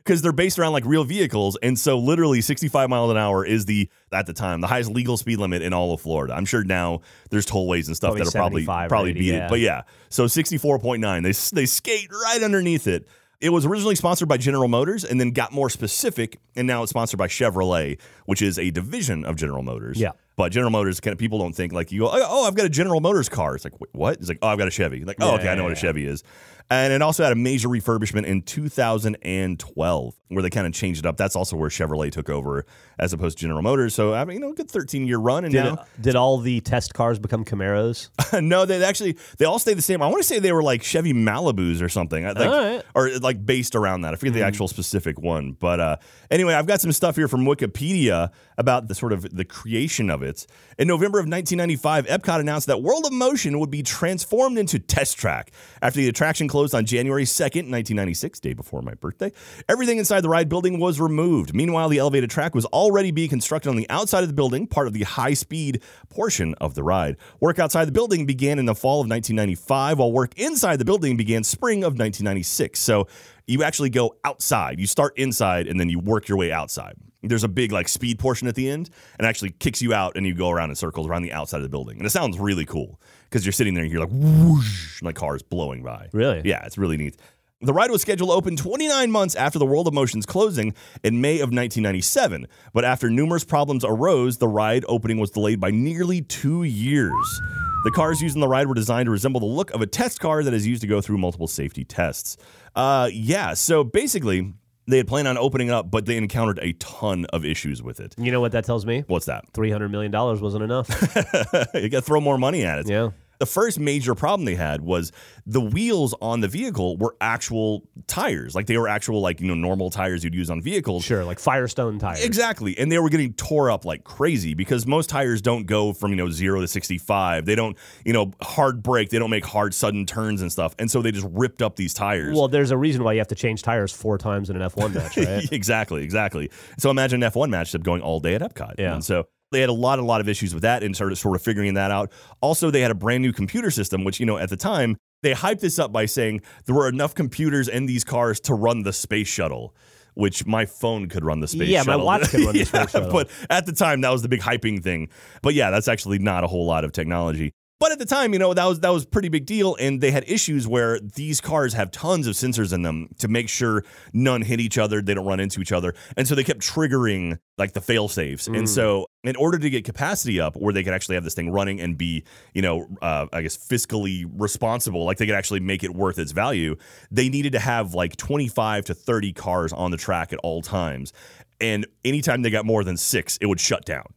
Because 0.07 0.21
they're 0.21 0.31
based 0.31 0.57
around 0.57 0.71
like 0.71 0.85
real 0.85 1.03
vehicles. 1.03 1.57
And 1.61 1.77
so 1.77 1.99
literally 1.99 2.39
65 2.39 2.89
miles 2.89 3.11
an 3.11 3.17
hour 3.17 3.45
is 3.45 3.65
the, 3.65 3.89
at 4.13 4.25
the 4.25 4.31
time, 4.31 4.61
the 4.61 4.67
highest 4.67 4.89
legal 4.89 5.17
speed 5.17 5.37
limit 5.37 5.61
in 5.61 5.73
all 5.73 5.93
of 5.93 5.99
Florida. 5.99 6.33
I'm 6.33 6.45
sure 6.45 6.63
now 6.63 7.01
there's 7.29 7.45
tollways 7.45 7.87
and 7.87 7.95
stuff 7.95 8.15
Probably 8.15 8.23
that'll 8.23 8.31
probably 8.31 8.87
probably 8.87 9.11
80, 9.11 9.19
beat 9.19 9.25
yeah. 9.25 9.45
it. 9.45 9.49
But 9.49 9.59
yeah, 9.59 9.81
so 10.07 10.25
64.9. 10.25 11.23
They, 11.23 11.55
they 11.55 11.65
skate 11.65 12.09
right 12.09 12.41
underneath 12.41 12.87
it. 12.87 13.05
It 13.41 13.49
was 13.49 13.65
originally 13.65 13.95
sponsored 13.95 14.29
by 14.29 14.37
General 14.37 14.69
Motors 14.69 15.03
and 15.03 15.19
then 15.19 15.31
got 15.31 15.51
more 15.51 15.69
specific. 15.69 16.39
And 16.55 16.65
now 16.65 16.83
it's 16.83 16.89
sponsored 16.91 17.17
by 17.17 17.27
Chevrolet, 17.27 17.99
which 18.25 18.41
is 18.41 18.57
a 18.57 18.71
division 18.71 19.25
of 19.25 19.35
General 19.35 19.61
Motors. 19.61 19.99
Yeah. 19.99 20.11
But 20.37 20.51
General 20.51 20.71
Motors, 20.71 20.99
kind 20.99 21.11
of 21.11 21.19
people 21.19 21.39
don't 21.39 21.53
think 21.53 21.73
like 21.73 21.91
you 21.91 22.01
go, 22.01 22.09
oh, 22.11 22.47
I've 22.47 22.55
got 22.55 22.65
a 22.65 22.69
General 22.69 23.01
Motors 23.01 23.27
car. 23.27 23.55
It's 23.55 23.63
like, 23.63 23.73
what? 23.91 24.19
It's 24.19 24.29
like, 24.29 24.39
oh, 24.41 24.47
I've 24.47 24.57
got 24.57 24.67
a 24.67 24.71
Chevy. 24.71 25.03
Like, 25.03 25.17
oh, 25.19 25.29
Yeah, 25.29 25.33
okay, 25.35 25.49
I 25.49 25.55
know 25.55 25.63
yeah, 25.63 25.69
what 25.69 25.77
a. 25.77 25.81
Chevy 25.81 26.05
is. 26.05 26.23
And 26.69 26.91
it 26.91 27.01
also 27.01 27.23
had 27.23 27.31
a 27.31 27.35
major 27.35 27.69
refurbishment 27.69 28.25
in 28.25 28.41
2012 28.41 30.15
where 30.29 30.43
they 30.43 30.49
kind 30.49 30.67
of 30.67 30.73
changed 30.73 30.99
it 30.99 31.05
up. 31.05 31.15
That's 31.15 31.35
also 31.35 31.55
where 31.55 31.69
Chevrolet 31.69 32.11
took 32.11 32.29
over 32.29 32.65
as 32.99 33.13
opposed 33.13 33.37
to 33.37 33.41
General 33.43 33.61
Motors. 33.61 33.95
So, 33.95 34.13
I 34.13 34.25
mean, 34.25 34.35
you 34.35 34.41
know, 34.41 34.49
a 34.49 34.53
good 34.53 34.69
13 34.69 35.07
year 35.07 35.17
run. 35.17 35.45
And 35.45 35.53
Did, 35.53 35.63
now, 35.63 35.85
did 36.01 36.15
all 36.17 36.39
the 36.39 36.59
test 36.59 36.93
cars 36.93 37.19
become 37.19 37.45
Camaros? 37.45 38.09
no, 38.43 38.65
they 38.65 38.83
actually, 38.83 39.17
they 39.37 39.45
all 39.45 39.59
stay 39.59 39.73
the 39.73 39.81
same. 39.81 40.01
I 40.01 40.07
want 40.07 40.17
to 40.17 40.27
say 40.27 40.39
they 40.39 40.51
were 40.51 40.63
like 40.63 40.83
Chevy 40.83 41.13
Malibus 41.13 41.81
or 41.81 41.87
something. 41.87 42.25
Like, 42.25 42.37
All 42.37 42.47
right. 42.49 42.83
Or 42.93 43.09
like 43.19 43.45
based 43.45 43.73
around 43.73 44.01
that. 44.01 44.13
I 44.13 44.17
forget 44.17 44.33
the 44.33 44.43
actual 44.43 44.67
specific 44.67 45.19
one. 45.21 45.53
But 45.53 45.79
uh, 45.79 45.97
anyway, 46.29 46.53
I've 46.53 46.67
got 46.67 46.81
some 46.81 46.91
stuff 46.91 47.15
here 47.15 47.29
from 47.29 47.45
Wikipedia 47.45 48.31
about 48.57 48.89
the 48.89 48.95
sort 48.95 49.13
of 49.13 49.35
the 49.35 49.45
creation 49.45 50.09
of 50.09 50.21
it. 50.21 50.45
In 50.77 50.87
November 50.87 51.19
of 51.19 51.27
1995, 51.27 52.07
Epcot 52.07 52.41
announced 52.41 52.67
that 52.67 52.81
World 52.81 53.05
of 53.05 53.13
Motion 53.13 53.59
would 53.59 53.71
be 53.71 53.83
transformed 53.83 54.57
into 54.57 54.79
Test 54.79 55.17
Track 55.17 55.51
after 55.81 55.99
the 55.99 56.09
attraction 56.09 56.47
closed 56.57 56.73
on 56.73 56.87
January 56.87 57.23
2nd, 57.23 57.69
1996, 57.69 58.39
day 58.39 58.53
before 58.53 58.81
my 58.81 58.95
birthday. 58.95 59.31
Everything 59.69 59.99
inside 59.99 60.21
the 60.21 60.29
ride 60.29 60.49
building 60.49 60.79
was 60.79 60.99
removed. 60.99 61.53
Meanwhile, 61.53 61.87
the 61.87 61.99
elevated 61.99 62.31
track 62.31 62.55
was 62.55 62.65
already 62.65 63.11
being 63.11 63.29
constructed 63.29 63.69
on 63.69 63.75
the 63.75 63.87
outside 63.91 64.23
of 64.23 64.27
the 64.27 64.33
building, 64.33 64.65
part 64.65 64.87
of 64.87 64.93
the 64.93 65.03
high 65.03 65.35
speed 65.35 65.83
portion 66.09 66.55
of 66.55 66.73
the 66.73 66.81
ride. 66.81 67.15
Work 67.39 67.59
outside 67.59 67.85
the 67.85 67.91
building 67.91 68.25
began 68.25 68.57
in 68.57 68.65
the 68.65 68.73
fall 68.73 69.01
of 69.01 69.07
1995, 69.07 69.99
while 69.99 70.11
work 70.11 70.33
inside 70.35 70.77
the 70.77 70.85
building 70.85 71.15
began 71.15 71.43
spring 71.43 71.83
of 71.83 71.93
1996. 71.93 72.79
So 72.79 73.07
you 73.45 73.61
actually 73.61 73.91
go 73.91 74.15
outside. 74.25 74.79
You 74.79 74.87
start 74.87 75.15
inside 75.15 75.67
and 75.67 75.79
then 75.79 75.89
you 75.89 75.99
work 75.99 76.27
your 76.27 76.39
way 76.39 76.51
outside. 76.51 76.95
There's 77.21 77.43
a 77.43 77.47
big 77.47 77.71
like 77.71 77.87
speed 77.87 78.17
portion 78.17 78.47
at 78.47 78.55
the 78.55 78.67
end 78.67 78.89
and 79.19 79.27
actually 79.27 79.51
kicks 79.51 79.79
you 79.79 79.93
out 79.93 80.17
and 80.17 80.25
you 80.25 80.33
go 80.33 80.49
around 80.49 80.71
in 80.71 80.75
circles 80.75 81.05
around 81.05 81.21
the 81.21 81.33
outside 81.33 81.57
of 81.57 81.63
the 81.63 81.69
building. 81.69 81.97
And 81.97 82.05
it 82.07 82.09
sounds 82.09 82.39
really 82.39 82.65
cool 82.65 82.99
because 83.29 83.45
you're 83.45 83.53
sitting 83.53 83.73
there 83.73 83.83
and 83.83 83.91
you're 83.91 84.01
like 84.01 84.11
whoosh, 84.11 85.01
like 85.01 85.15
cars 85.15 85.41
blowing 85.41 85.83
by. 85.83 86.09
Really? 86.13 86.41
Yeah, 86.45 86.65
it's 86.65 86.77
really 86.77 86.97
neat. 86.97 87.15
The 87.59 87.73
ride 87.73 87.89
was 87.89 88.03
scheduled 88.03 88.29
to 88.29 88.33
open 88.33 88.55
29 88.55 89.09
months 89.09 89.33
after 89.33 89.57
the 89.57 89.65
World 89.65 89.87
of 89.87 89.93
Motion's 89.93 90.27
closing 90.27 90.75
in 91.03 91.21
May 91.21 91.35
of 91.35 91.49
1997, 91.49 92.47
but 92.71 92.85
after 92.85 93.09
numerous 93.09 93.43
problems 93.43 93.83
arose, 93.83 94.37
the 94.37 94.47
ride 94.47 94.85
opening 94.87 95.17
was 95.17 95.31
delayed 95.31 95.59
by 95.59 95.71
nearly 95.71 96.21
two 96.21 96.63
years. 96.63 97.41
The 97.83 97.91
cars 97.91 98.21
used 98.21 98.35
in 98.35 98.41
the 98.41 98.47
ride 98.47 98.67
were 98.67 98.75
designed 98.75 99.07
to 99.07 99.11
resemble 99.11 99.39
the 99.39 99.47
look 99.47 99.71
of 99.71 99.81
a 99.81 99.87
test 99.87 100.19
car 100.19 100.43
that 100.43 100.53
is 100.53 100.67
used 100.67 100.81
to 100.81 100.87
go 100.87 101.01
through 101.01 101.17
multiple 101.17 101.47
safety 101.47 101.83
tests. 101.83 102.37
Uh, 102.75 103.09
yeah, 103.11 103.55
so 103.55 103.83
basically, 103.83 104.53
they 104.87 104.97
had 104.97 105.07
planned 105.07 105.27
on 105.27 105.37
opening 105.37 105.69
up, 105.69 105.91
but 105.91 106.05
they 106.05 106.17
encountered 106.17 106.59
a 106.61 106.73
ton 106.73 107.25
of 107.25 107.45
issues 107.45 107.83
with 107.83 107.99
it. 107.99 108.15
You 108.17 108.31
know 108.31 108.41
what 108.41 108.53
that 108.53 108.65
tells 108.65 108.85
me? 108.85 109.03
What's 109.07 109.25
that? 109.25 109.51
$300 109.53 109.91
million 109.91 110.11
wasn't 110.11 110.63
enough. 110.63 110.89
you 111.73 111.89
got 111.89 111.99
to 111.99 112.01
throw 112.01 112.21
more 112.21 112.37
money 112.37 112.63
at 112.63 112.79
it. 112.79 112.89
yeah. 112.89 113.09
The 113.39 113.45
first 113.45 113.79
major 113.79 114.15
problem 114.15 114.45
they 114.45 114.55
had 114.55 114.81
was 114.81 115.11
the 115.45 115.61
wheels 115.61 116.15
on 116.21 116.41
the 116.41 116.47
vehicle 116.47 116.97
were 116.97 117.15
actual 117.21 117.83
tires. 118.07 118.55
Like 118.55 118.65
they 118.67 118.77
were 118.77 118.87
actual, 118.87 119.21
like, 119.21 119.41
you 119.41 119.47
know, 119.47 119.53
normal 119.55 119.89
tires 119.89 120.23
you'd 120.23 120.35
use 120.35 120.49
on 120.49 120.61
vehicles. 120.61 121.03
Sure, 121.03 121.23
like 121.23 121.39
Firestone 121.39 121.99
tires. 121.99 122.23
Exactly. 122.23 122.77
And 122.77 122.91
they 122.91 122.99
were 122.99 123.09
getting 123.09 123.33
tore 123.33 123.71
up 123.71 123.85
like 123.85 124.03
crazy 124.03 124.53
because 124.53 124.85
most 124.87 125.09
tires 125.09 125.41
don't 125.41 125.65
go 125.65 125.93
from, 125.93 126.11
you 126.11 126.17
know, 126.17 126.29
zero 126.29 126.61
to 126.61 126.67
65. 126.67 127.45
They 127.45 127.55
don't, 127.55 127.77
you 128.05 128.13
know, 128.13 128.31
hard 128.41 128.81
brake. 128.83 129.09
They 129.09 129.19
don't 129.19 129.29
make 129.29 129.45
hard 129.45 129.73
sudden 129.73 130.05
turns 130.05 130.41
and 130.41 130.51
stuff. 130.51 130.75
And 130.79 130.89
so 130.89 131.01
they 131.01 131.11
just 131.11 131.27
ripped 131.31 131.61
up 131.61 131.75
these 131.75 131.93
tires. 131.93 132.35
Well, 132.35 132.47
there's 132.47 132.71
a 132.71 132.77
reason 132.77 133.03
why 133.03 133.13
you 133.13 133.19
have 133.19 133.27
to 133.27 133.35
change 133.35 133.61
tires 133.61 133.91
four 133.91 134.17
times 134.17 134.49
in 134.49 134.59
an 134.59 134.69
F1 134.69 134.93
match, 134.93 135.17
right? 135.17 135.51
exactly, 135.51 136.03
exactly. 136.03 136.49
So 136.77 136.89
imagine 136.89 137.23
an 137.23 137.31
F1 137.31 137.49
match 137.49 137.73
up 137.75 137.83
going 137.83 138.01
all 138.01 138.19
day 138.19 138.35
at 138.35 138.41
Epcot. 138.41 138.75
Yeah. 138.77 138.93
And 138.93 139.03
so 139.03 139.27
they 139.51 139.61
had 139.61 139.69
a 139.69 139.73
lot, 139.73 139.99
a 139.99 140.03
lot 140.03 140.21
of 140.21 140.27
issues 140.27 140.53
with 140.53 140.63
that 140.63 140.83
and 140.83 140.95
started 140.95 141.15
sort 141.15 141.35
of 141.35 141.41
figuring 141.41 141.75
that 141.75 141.91
out. 141.91 142.11
Also, 142.41 142.69
they 142.69 142.81
had 142.81 142.91
a 142.91 142.95
brand 142.95 143.21
new 143.21 143.31
computer 143.31 143.71
system, 143.71 144.03
which, 144.03 144.19
you 144.19 144.25
know, 144.25 144.37
at 144.37 144.49
the 144.49 144.57
time, 144.57 144.97
they 145.23 145.33
hyped 145.33 145.61
this 145.61 145.79
up 145.79 145.91
by 145.91 146.05
saying 146.05 146.41
there 146.65 146.75
were 146.75 146.87
enough 146.89 147.15
computers 147.15 147.67
in 147.67 147.85
these 147.85 148.03
cars 148.03 148.39
to 148.41 148.53
run 148.53 148.83
the 148.83 148.93
space 148.93 149.27
shuttle. 149.27 149.75
Which 150.13 150.47
my 150.47 150.65
phone 150.65 151.09
could 151.09 151.23
run 151.23 151.41
the 151.41 151.47
space 151.47 151.69
shuttle. 151.69 151.93
Yeah, 151.93 151.97
my 151.97 152.03
watch 152.03 152.29
could 152.29 152.39
run 152.39 152.53
the 152.53 152.65
space 152.65 152.89
shuttle. 152.89 153.11
But 153.11 153.29
at 153.51 153.67
the 153.67 153.71
time, 153.71 154.01
that 154.01 154.09
was 154.09 154.23
the 154.23 154.27
big 154.27 154.41
hyping 154.41 154.81
thing. 154.81 155.09
But 155.43 155.53
yeah, 155.53 155.69
that's 155.69 155.87
actually 155.87 156.17
not 156.17 156.43
a 156.43 156.47
whole 156.47 156.65
lot 156.65 156.83
of 156.83 156.91
technology. 156.91 157.53
But 157.79 157.91
at 157.91 157.99
the 157.99 158.05
time, 158.05 158.33
you 158.33 158.39
know, 158.39 158.55
that 158.55 158.65
was 158.65 158.79
that 158.79 158.89
was 158.89 159.03
a 159.03 159.07
pretty 159.07 159.29
big 159.29 159.45
deal, 159.45 159.75
and 159.79 160.01
they 160.01 160.09
had 160.09 160.23
issues 160.27 160.67
where 160.67 160.99
these 160.99 161.39
cars 161.39 161.73
have 161.73 161.91
tons 161.91 162.25
of 162.25 162.33
sensors 162.33 162.73
in 162.73 162.81
them 162.81 163.09
to 163.19 163.27
make 163.27 163.49
sure 163.49 163.83
none 164.13 164.41
hit 164.41 164.59
each 164.59 164.79
other, 164.79 164.99
they 164.99 165.13
don't 165.13 165.27
run 165.27 165.39
into 165.39 165.61
each 165.61 165.71
other, 165.71 165.93
and 166.15 166.27
so 166.27 166.33
they 166.33 166.43
kept 166.43 166.59
triggering 166.61 167.37
like 167.59 167.73
the 167.73 167.81
fail 167.81 168.07
safes. 168.07 168.47
And 168.47 168.67
so, 168.67 169.05
in 169.23 169.35
order 169.35 169.59
to 169.59 169.69
get 169.69 169.85
capacity 169.85 170.39
up, 170.39 170.55
where 170.55 170.73
they 170.73 170.83
could 170.83 170.93
actually 170.93 171.15
have 171.15 171.23
this 171.23 171.35
thing 171.35 171.51
running 171.51 171.79
and 171.79 171.97
be, 171.97 172.23
you 172.55 172.63
know, 172.63 172.87
uh, 173.01 173.27
I 173.31 173.43
guess 173.43 173.55
fiscally 173.55 174.25
responsible, 174.27 175.05
like 175.05 175.17
they 175.17 175.27
could 175.27 175.35
actually 175.35 175.59
make 175.59 175.83
it 175.83 175.93
worth 175.93 176.17
its 176.17 176.31
value, 176.31 176.77
they 177.11 177.29
needed 177.29 177.51
to 177.51 177.59
have 177.59 177.93
like 177.93 178.15
twenty 178.15 178.47
five 178.47 178.85
to 178.85 178.95
thirty 178.95 179.33
cars 179.33 179.71
on 179.71 179.91
the 179.91 179.97
track 179.97 180.33
at 180.33 180.39
all 180.39 180.63
times, 180.63 181.13
and 181.61 181.85
anytime 182.03 182.41
they 182.41 182.49
got 182.49 182.65
more 182.65 182.83
than 182.83 182.97
six, 182.97 183.37
it 183.39 183.45
would 183.45 183.59
shut 183.59 183.85
down. 183.85 184.07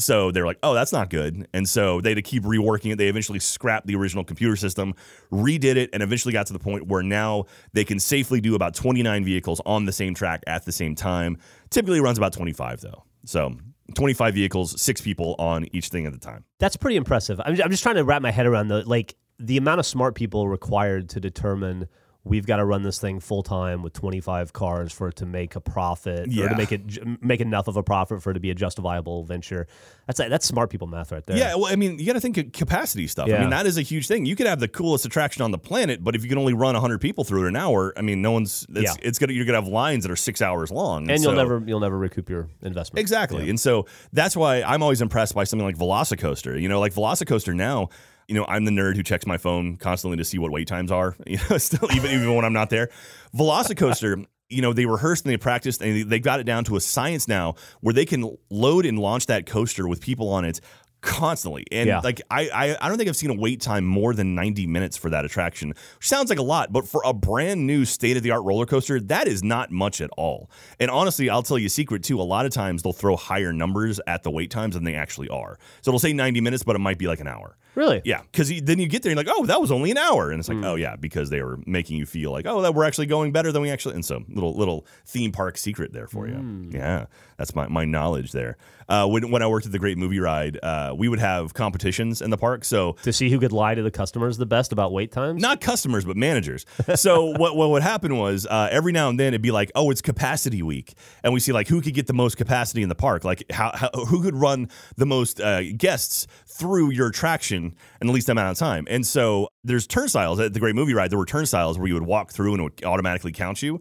So 0.00 0.30
they're 0.30 0.46
like, 0.46 0.58
oh, 0.62 0.72
that's 0.72 0.92
not 0.92 1.10
good. 1.10 1.46
And 1.52 1.68
so 1.68 2.00
they 2.00 2.10
had 2.10 2.16
to 2.16 2.22
keep 2.22 2.42
reworking 2.44 2.92
it. 2.92 2.96
They 2.96 3.08
eventually 3.08 3.38
scrapped 3.38 3.86
the 3.86 3.94
original 3.96 4.24
computer 4.24 4.56
system, 4.56 4.94
redid 5.30 5.76
it, 5.76 5.90
and 5.92 6.02
eventually 6.02 6.32
got 6.32 6.46
to 6.46 6.52
the 6.52 6.58
point 6.58 6.86
where 6.86 7.02
now 7.02 7.44
they 7.74 7.84
can 7.84 8.00
safely 8.00 8.40
do 8.40 8.54
about 8.54 8.74
29 8.74 9.24
vehicles 9.24 9.60
on 9.66 9.84
the 9.84 9.92
same 9.92 10.14
track 10.14 10.42
at 10.46 10.64
the 10.64 10.72
same 10.72 10.94
time. 10.94 11.36
Typically 11.68 12.00
runs 12.00 12.16
about 12.16 12.32
25, 12.32 12.80
though. 12.80 13.04
So 13.26 13.56
25 13.94 14.34
vehicles, 14.34 14.80
six 14.80 15.02
people 15.02 15.36
on 15.38 15.66
each 15.72 15.88
thing 15.88 16.06
at 16.06 16.12
the 16.12 16.18
time. 16.18 16.44
That's 16.58 16.76
pretty 16.76 16.96
impressive. 16.96 17.38
I'm, 17.44 17.60
I'm 17.62 17.70
just 17.70 17.82
trying 17.82 17.96
to 17.96 18.04
wrap 18.04 18.22
my 18.22 18.30
head 18.30 18.46
around 18.46 18.68
the 18.68 18.88
like 18.88 19.16
the 19.38 19.56
amount 19.56 19.80
of 19.80 19.86
smart 19.86 20.14
people 20.14 20.48
required 20.48 21.10
to 21.10 21.20
determine 21.20 21.88
we've 22.24 22.46
got 22.46 22.56
to 22.56 22.64
run 22.64 22.82
this 22.82 22.98
thing 22.98 23.18
full 23.18 23.42
time 23.42 23.82
with 23.82 23.92
25 23.94 24.52
cars 24.52 24.92
for 24.92 25.08
it 25.08 25.16
to 25.16 25.26
make 25.26 25.56
a 25.56 25.60
profit 25.60 26.28
or 26.38 26.48
to 26.48 26.54
make 26.56 26.70
it 26.72 27.22
make 27.22 27.40
enough 27.40 27.66
of 27.66 27.76
a 27.76 27.82
profit 27.82 28.22
for 28.22 28.30
it 28.30 28.34
to 28.34 28.40
be 28.40 28.50
a 28.50 28.54
justifiable 28.54 29.24
venture. 29.24 29.66
That's 30.06 30.18
that's 30.18 30.46
smart 30.46 30.70
people 30.70 30.86
math 30.86 31.12
right 31.12 31.24
there. 31.24 31.36
Yeah, 31.36 31.54
well, 31.54 31.66
I 31.66 31.76
mean, 31.76 31.98
you 31.98 32.06
got 32.06 32.12
to 32.14 32.20
think 32.20 32.36
of 32.36 32.52
capacity 32.52 33.06
stuff. 33.06 33.28
I 33.30 33.38
mean, 33.38 33.50
that 33.50 33.64
is 33.66 33.78
a 33.78 33.82
huge 33.82 34.06
thing. 34.06 34.26
You 34.26 34.36
could 34.36 34.46
have 34.46 34.60
the 34.60 34.68
coolest 34.68 35.04
attraction 35.06 35.42
on 35.42 35.50
the 35.50 35.58
planet, 35.58 36.02
but 36.04 36.14
if 36.14 36.22
you 36.22 36.28
can 36.28 36.38
only 36.38 36.52
run 36.54 36.74
100 36.74 37.00
people 37.00 37.24
through 37.24 37.44
it 37.46 37.48
an 37.48 37.56
hour, 37.56 37.92
I 37.96 38.02
mean, 38.02 38.20
no 38.20 38.32
one's. 38.32 38.66
It's, 38.70 38.82
Yeah. 38.82 38.94
it's 39.02 39.18
gonna 39.18 39.32
you're 39.32 39.46
gonna 39.46 39.60
have 39.60 39.68
lines 39.68 40.02
that 40.04 40.10
are 40.10 40.16
six 40.16 40.42
hours 40.42 40.70
long, 40.70 41.10
and 41.10 41.22
you'll 41.22 41.32
so- 41.32 41.36
never 41.36 41.62
you'll 41.66 41.80
never 41.80 41.96
recoup 41.98 42.28
your 42.28 42.48
investment. 42.62 43.00
Exactly. 43.00 43.48
And 43.48 43.58
so 43.58 43.86
that's 44.12 44.36
why 44.36 44.62
I'm 44.62 44.82
always 44.82 45.00
impressed 45.00 45.34
by 45.34 45.44
something 45.44 45.64
like 45.66 45.76
Velocicoaster. 45.76 46.60
You 46.60 46.68
know, 46.68 46.80
like 46.80 46.92
Velocicoaster 46.94 47.54
now, 47.54 47.88
you 48.30 48.36
know, 48.36 48.46
I'm 48.48 48.64
the 48.64 48.70
nerd 48.70 48.96
who 48.96 49.02
checks 49.02 49.26
my 49.26 49.36
phone 49.36 49.76
constantly 49.76 50.16
to 50.18 50.24
see 50.24 50.38
what 50.38 50.50
wait 50.52 50.68
times 50.68 50.90
are, 50.92 51.16
you 51.26 51.38
know, 51.50 51.58
still 51.58 51.90
even 51.92 52.10
even 52.12 52.34
when 52.34 52.44
I'm 52.44 52.52
not 52.54 52.70
there. 52.70 52.88
Velocicoaster 53.36 54.24
You 54.52 54.62
know, 54.62 54.72
they 54.72 54.84
rehearsed 54.84 55.24
and 55.24 55.32
they 55.32 55.36
practiced 55.36 55.80
and 55.80 56.10
they 56.10 56.18
got 56.18 56.40
it 56.40 56.44
down 56.44 56.64
to 56.64 56.74
a 56.74 56.80
science 56.80 57.28
now 57.28 57.54
where 57.82 57.94
they 57.94 58.04
can 58.04 58.36
load 58.50 58.84
and 58.84 58.98
launch 58.98 59.26
that 59.26 59.46
coaster 59.46 59.86
with 59.86 60.00
people 60.00 60.28
on 60.28 60.44
it 60.44 60.60
constantly. 61.02 61.64
And 61.70 61.86
Yeah. 61.86 62.00
like 62.00 62.20
I, 62.32 62.48
I 62.52 62.76
I 62.80 62.88
don't 62.88 62.98
think 62.98 63.08
I've 63.08 63.14
seen 63.16 63.30
a 63.30 63.34
wait 63.40 63.60
time 63.60 63.84
more 63.84 64.12
than 64.12 64.34
90 64.34 64.66
minutes 64.66 64.96
for 64.96 65.08
that 65.10 65.24
attraction. 65.24 65.68
Which 65.68 66.08
sounds 66.08 66.30
like 66.30 66.40
a 66.40 66.42
lot, 66.42 66.72
but 66.72 66.88
for 66.88 67.00
a 67.04 67.12
brand 67.14 67.64
new 67.64 67.84
state 67.84 68.16
of 68.16 68.24
the 68.24 68.32
art 68.32 68.42
roller 68.42 68.66
coaster, 68.66 68.98
that 69.02 69.28
is 69.28 69.44
not 69.44 69.70
much 69.70 70.00
at 70.00 70.10
all. 70.16 70.50
And 70.80 70.90
honestly, 70.90 71.30
I'll 71.30 71.44
tell 71.44 71.56
you 71.56 71.66
a 71.66 71.70
secret 71.70 72.02
too. 72.02 72.20
A 72.20 72.24
lot 72.24 72.44
of 72.44 72.50
times 72.50 72.82
they'll 72.82 72.92
throw 72.92 73.14
higher 73.14 73.52
numbers 73.52 74.00
at 74.08 74.24
the 74.24 74.32
wait 74.32 74.50
times 74.50 74.74
than 74.74 74.82
they 74.82 74.96
actually 74.96 75.28
are. 75.28 75.58
So 75.82 75.90
it'll 75.92 76.00
say 76.00 76.12
90 76.12 76.40
minutes, 76.40 76.64
but 76.64 76.74
it 76.74 76.80
might 76.80 76.98
be 76.98 77.06
like 77.06 77.20
an 77.20 77.28
hour. 77.28 77.56
Really? 77.74 78.02
Yeah, 78.04 78.22
because 78.30 78.48
then 78.62 78.78
you 78.78 78.86
get 78.88 79.02
there 79.02 79.12
and 79.12 79.18
you're 79.18 79.24
like, 79.26 79.34
oh, 79.38 79.46
that 79.46 79.60
was 79.60 79.70
only 79.70 79.90
an 79.90 79.98
hour, 79.98 80.30
and 80.30 80.40
it's 80.40 80.48
like, 80.48 80.62
oh 80.64 80.74
yeah, 80.74 80.96
because 80.96 81.30
they 81.30 81.42
were 81.42 81.58
making 81.66 81.96
you 81.98 82.06
feel 82.06 82.30
like, 82.32 82.46
oh, 82.46 82.62
that 82.62 82.74
we're 82.74 82.84
actually 82.84 83.06
going 83.06 83.32
better 83.32 83.52
than 83.52 83.62
we 83.62 83.70
actually. 83.70 83.94
And 83.94 84.04
so 84.04 84.24
little 84.28 84.54
little 84.56 84.86
theme 85.06 85.32
park 85.32 85.56
secret 85.58 85.92
there 85.92 86.06
for 86.06 86.26
you. 86.28 86.68
Yeah, 86.70 87.06
that's 87.36 87.54
my 87.54 87.68
my 87.68 87.84
knowledge 87.84 88.32
there. 88.32 88.56
Uh, 88.88 89.06
when 89.06 89.30
when 89.30 89.40
I 89.40 89.46
worked 89.46 89.66
at 89.66 89.72
the 89.72 89.78
Great 89.78 89.98
Movie 89.98 90.18
Ride, 90.18 90.58
uh, 90.64 90.92
we 90.96 91.08
would 91.08 91.20
have 91.20 91.54
competitions 91.54 92.20
in 92.20 92.30
the 92.30 92.36
park. 92.36 92.64
So 92.64 92.94
To 93.02 93.12
see 93.12 93.30
who 93.30 93.38
could 93.38 93.52
lie 93.52 93.76
to 93.76 93.82
the 93.82 93.90
customers 93.92 94.36
the 94.36 94.46
best 94.46 94.72
about 94.72 94.90
wait 94.92 95.12
times? 95.12 95.40
not 95.40 95.60
customers, 95.60 96.04
but 96.04 96.16
managers. 96.16 96.66
So 96.96 97.26
what 97.26 97.56
what 97.56 97.70
would 97.70 97.82
happen 97.82 98.16
was 98.16 98.46
uh, 98.46 98.68
every 98.70 98.90
now 98.90 99.08
and 99.08 99.18
then 99.20 99.28
it'd 99.28 99.42
be 99.42 99.52
like, 99.52 99.70
oh, 99.76 99.90
it's 99.90 100.02
capacity 100.02 100.60
week, 100.62 100.94
and 101.22 101.32
we 101.32 101.38
see 101.38 101.52
like 101.52 101.68
who 101.68 101.80
could 101.80 101.94
get 101.94 102.08
the 102.08 102.12
most 102.12 102.36
capacity 102.36 102.82
in 102.82 102.88
the 102.88 102.94
park, 102.96 103.24
like 103.24 103.44
how, 103.52 103.70
how 103.74 103.90
who 104.08 104.22
could 104.22 104.34
run 104.34 104.68
the 104.96 105.06
most 105.06 105.40
uh, 105.40 105.62
guests 105.76 106.26
through 106.46 106.90
your 106.90 107.06
attraction 107.08 107.59
in 108.00 108.06
the 108.06 108.12
least 108.12 108.28
amount 108.28 108.50
of 108.50 108.58
time. 108.58 108.86
And 108.90 109.06
so 109.06 109.48
there's 109.64 109.86
turnstiles 109.86 110.40
at 110.40 110.52
the 110.52 110.60
Great 110.60 110.74
Movie 110.74 110.94
Ride. 110.94 111.10
There 111.10 111.18
were 111.18 111.26
turnstiles 111.26 111.78
where 111.78 111.88
you 111.88 111.94
would 111.94 112.06
walk 112.06 112.32
through 112.32 112.52
and 112.52 112.60
it 112.60 112.62
would 112.62 112.84
automatically 112.84 113.32
count 113.32 113.62
you. 113.62 113.80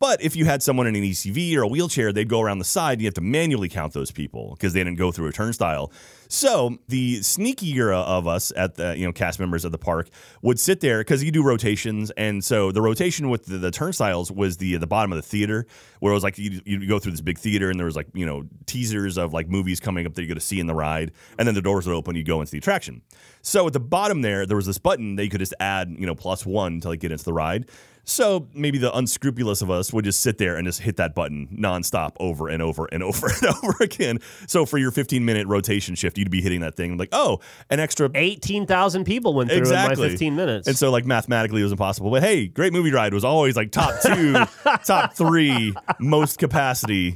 But 0.00 0.22
if 0.22 0.34
you 0.34 0.46
had 0.46 0.62
someone 0.62 0.86
in 0.86 0.96
an 0.96 1.02
ECV 1.02 1.54
or 1.56 1.62
a 1.62 1.68
wheelchair, 1.68 2.10
they'd 2.10 2.28
go 2.28 2.40
around 2.40 2.58
the 2.58 2.64
side. 2.64 2.94
And 2.94 3.02
you 3.02 3.06
have 3.06 3.14
to 3.14 3.20
manually 3.20 3.68
count 3.68 3.92
those 3.92 4.10
people 4.10 4.52
because 4.54 4.72
they 4.72 4.80
didn't 4.80 4.98
go 4.98 5.12
through 5.12 5.28
a 5.28 5.32
turnstile. 5.32 5.92
So 6.32 6.78
the 6.88 7.18
sneakier 7.18 7.92
of 7.92 8.28
us 8.28 8.52
at 8.56 8.76
the 8.76 8.96
you 8.96 9.04
know 9.04 9.12
cast 9.12 9.40
members 9.40 9.64
of 9.64 9.72
the 9.72 9.78
park 9.78 10.08
would 10.42 10.60
sit 10.60 10.78
there 10.80 11.00
because 11.00 11.24
you 11.24 11.32
do 11.32 11.42
rotations, 11.42 12.12
and 12.12 12.42
so 12.42 12.70
the 12.70 12.80
rotation 12.80 13.30
with 13.30 13.46
the, 13.46 13.58
the 13.58 13.72
turnstiles 13.72 14.30
was 14.30 14.56
the 14.56 14.76
the 14.76 14.86
bottom 14.86 15.10
of 15.10 15.16
the 15.16 15.22
theater 15.22 15.66
where 15.98 16.12
it 16.12 16.14
was 16.14 16.22
like 16.22 16.38
you 16.38 16.60
you 16.64 16.86
go 16.86 17.00
through 17.00 17.10
this 17.10 17.20
big 17.20 17.36
theater 17.36 17.68
and 17.68 17.80
there 17.80 17.86
was 17.86 17.96
like 17.96 18.06
you 18.14 18.24
know 18.24 18.44
teasers 18.66 19.18
of 19.18 19.32
like 19.32 19.48
movies 19.48 19.80
coming 19.80 20.06
up 20.06 20.14
that 20.14 20.22
you're 20.22 20.28
going 20.28 20.38
to 20.38 20.40
see 20.40 20.60
in 20.60 20.68
the 20.68 20.74
ride, 20.74 21.10
and 21.36 21.48
then 21.48 21.54
the 21.56 21.62
doors 21.62 21.84
would 21.84 21.96
open, 21.96 22.14
you 22.14 22.22
go 22.22 22.40
into 22.40 22.52
the 22.52 22.58
attraction. 22.58 23.02
So 23.42 23.66
at 23.66 23.72
the 23.72 23.80
bottom 23.80 24.22
there, 24.22 24.46
there 24.46 24.56
was 24.56 24.66
this 24.66 24.78
button 24.78 25.16
that 25.16 25.24
you 25.24 25.30
could 25.30 25.40
just 25.40 25.54
add 25.58 25.94
you 25.98 26.06
know 26.06 26.14
plus 26.14 26.46
one 26.46 26.80
to 26.82 26.90
like 26.90 27.00
get 27.00 27.10
into 27.10 27.24
the 27.24 27.32
ride. 27.32 27.68
So 28.04 28.48
maybe 28.54 28.78
the 28.78 28.94
unscrupulous 28.96 29.62
of 29.62 29.70
us 29.70 29.92
would 29.92 30.04
just 30.04 30.20
sit 30.20 30.38
there 30.38 30.56
and 30.56 30.66
just 30.66 30.80
hit 30.80 30.96
that 30.96 31.14
button 31.14 31.48
nonstop 31.56 32.12
over 32.18 32.48
and 32.48 32.62
over 32.62 32.86
and 32.90 33.02
over 33.04 33.28
and 33.28 33.44
over 33.62 33.74
again. 33.80 34.18
So 34.46 34.66
for 34.66 34.78
your 34.78 34.90
15 34.90 35.24
minute 35.24 35.46
rotation 35.46 35.94
shift, 35.94 36.18
you'd 36.18 36.30
be 36.30 36.40
hitting 36.42 36.60
that 36.60 36.74
thing 36.76 36.96
like, 36.96 37.10
oh, 37.12 37.40
an 37.70 37.78
extra 37.80 38.10
18,000 38.14 39.04
people 39.04 39.34
went 39.34 39.50
through 39.50 39.58
Exactly. 39.58 40.04
in 40.06 40.08
my 40.08 40.08
15 40.10 40.36
minutes. 40.36 40.66
And 40.68 40.76
so, 40.76 40.90
like, 40.90 41.04
mathematically, 41.04 41.60
it 41.60 41.64
was 41.64 41.72
impossible. 41.72 42.10
But 42.10 42.22
hey, 42.22 42.48
Great 42.48 42.72
Movie 42.72 42.92
Ride 42.92 43.14
was 43.14 43.24
always 43.24 43.56
like 43.56 43.70
top 43.70 43.94
two, 44.02 44.32
top 44.84 45.14
three 45.14 45.74
most 45.98 46.38
capacity 46.38 47.14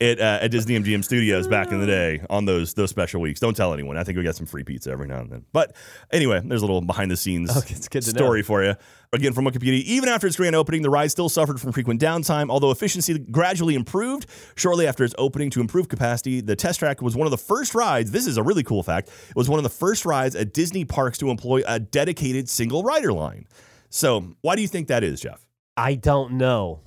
at, 0.00 0.18
uh, 0.18 0.38
at 0.42 0.48
Disney 0.50 0.78
MGM 0.78 1.04
Studios 1.04 1.46
back 1.46 1.70
in 1.72 1.80
the 1.80 1.86
day 2.00 2.22
on 2.30 2.44
those 2.46 2.74
those 2.74 2.90
special 2.90 3.20
weeks. 3.20 3.40
Don't 3.40 3.56
tell 3.56 3.74
anyone. 3.74 3.96
I 3.96 4.04
think 4.04 4.16
we 4.16 4.24
got 4.24 4.36
some 4.36 4.46
free 4.46 4.64
pizza 4.64 4.90
every 4.90 5.06
now 5.06 5.20
and 5.20 5.30
then. 5.30 5.44
But 5.52 5.76
anyway, 6.10 6.40
there's 6.44 6.62
a 6.62 6.66
little 6.66 6.80
behind 6.80 7.10
the 7.10 7.16
scenes 7.16 7.54
Okay, 7.54 7.74
it's 7.74 7.88
good 7.88 8.02
to 8.02 8.10
story 8.10 8.42
for 8.42 8.64
you. 8.64 8.74
Again, 9.12 9.32
from 9.32 9.44
Wikipedia, 9.44 9.82
even 9.82 10.08
after 10.08 10.28
its 10.28 10.36
grand 10.36 10.54
opening, 10.54 10.82
the 10.82 10.90
ride 10.90 11.10
still 11.10 11.28
suffered 11.28 11.60
from 11.60 11.72
frequent 11.72 12.00
downtime, 12.00 12.48
although 12.48 12.70
efficiency 12.70 13.18
gradually 13.18 13.74
improved. 13.74 14.26
Shortly 14.54 14.86
after 14.86 15.02
its 15.02 15.16
opening 15.18 15.50
to 15.50 15.60
improve 15.60 15.88
capacity, 15.88 16.40
the 16.40 16.54
test 16.54 16.78
track 16.78 17.02
was 17.02 17.16
one 17.16 17.26
of 17.26 17.32
the 17.32 17.36
first 17.36 17.74
rides. 17.74 18.12
This 18.12 18.24
is 18.24 18.36
a 18.36 18.42
really 18.44 18.62
cool 18.62 18.84
fact. 18.84 19.08
It 19.08 19.34
was 19.34 19.48
one 19.48 19.58
of 19.58 19.64
the 19.64 19.68
first 19.68 20.04
rides 20.04 20.36
at 20.36 20.54
Disney 20.54 20.84
parks 20.84 21.18
to 21.18 21.30
employ 21.30 21.62
a 21.66 21.80
dedicated 21.80 22.48
single 22.48 22.84
rider 22.84 23.12
line. 23.12 23.48
So, 23.88 24.36
why 24.42 24.54
do 24.54 24.62
you 24.62 24.68
think 24.68 24.86
that 24.86 25.02
is, 25.02 25.20
Jeff? 25.20 25.44
I 25.76 25.96
don't 25.96 26.34
know. 26.34 26.82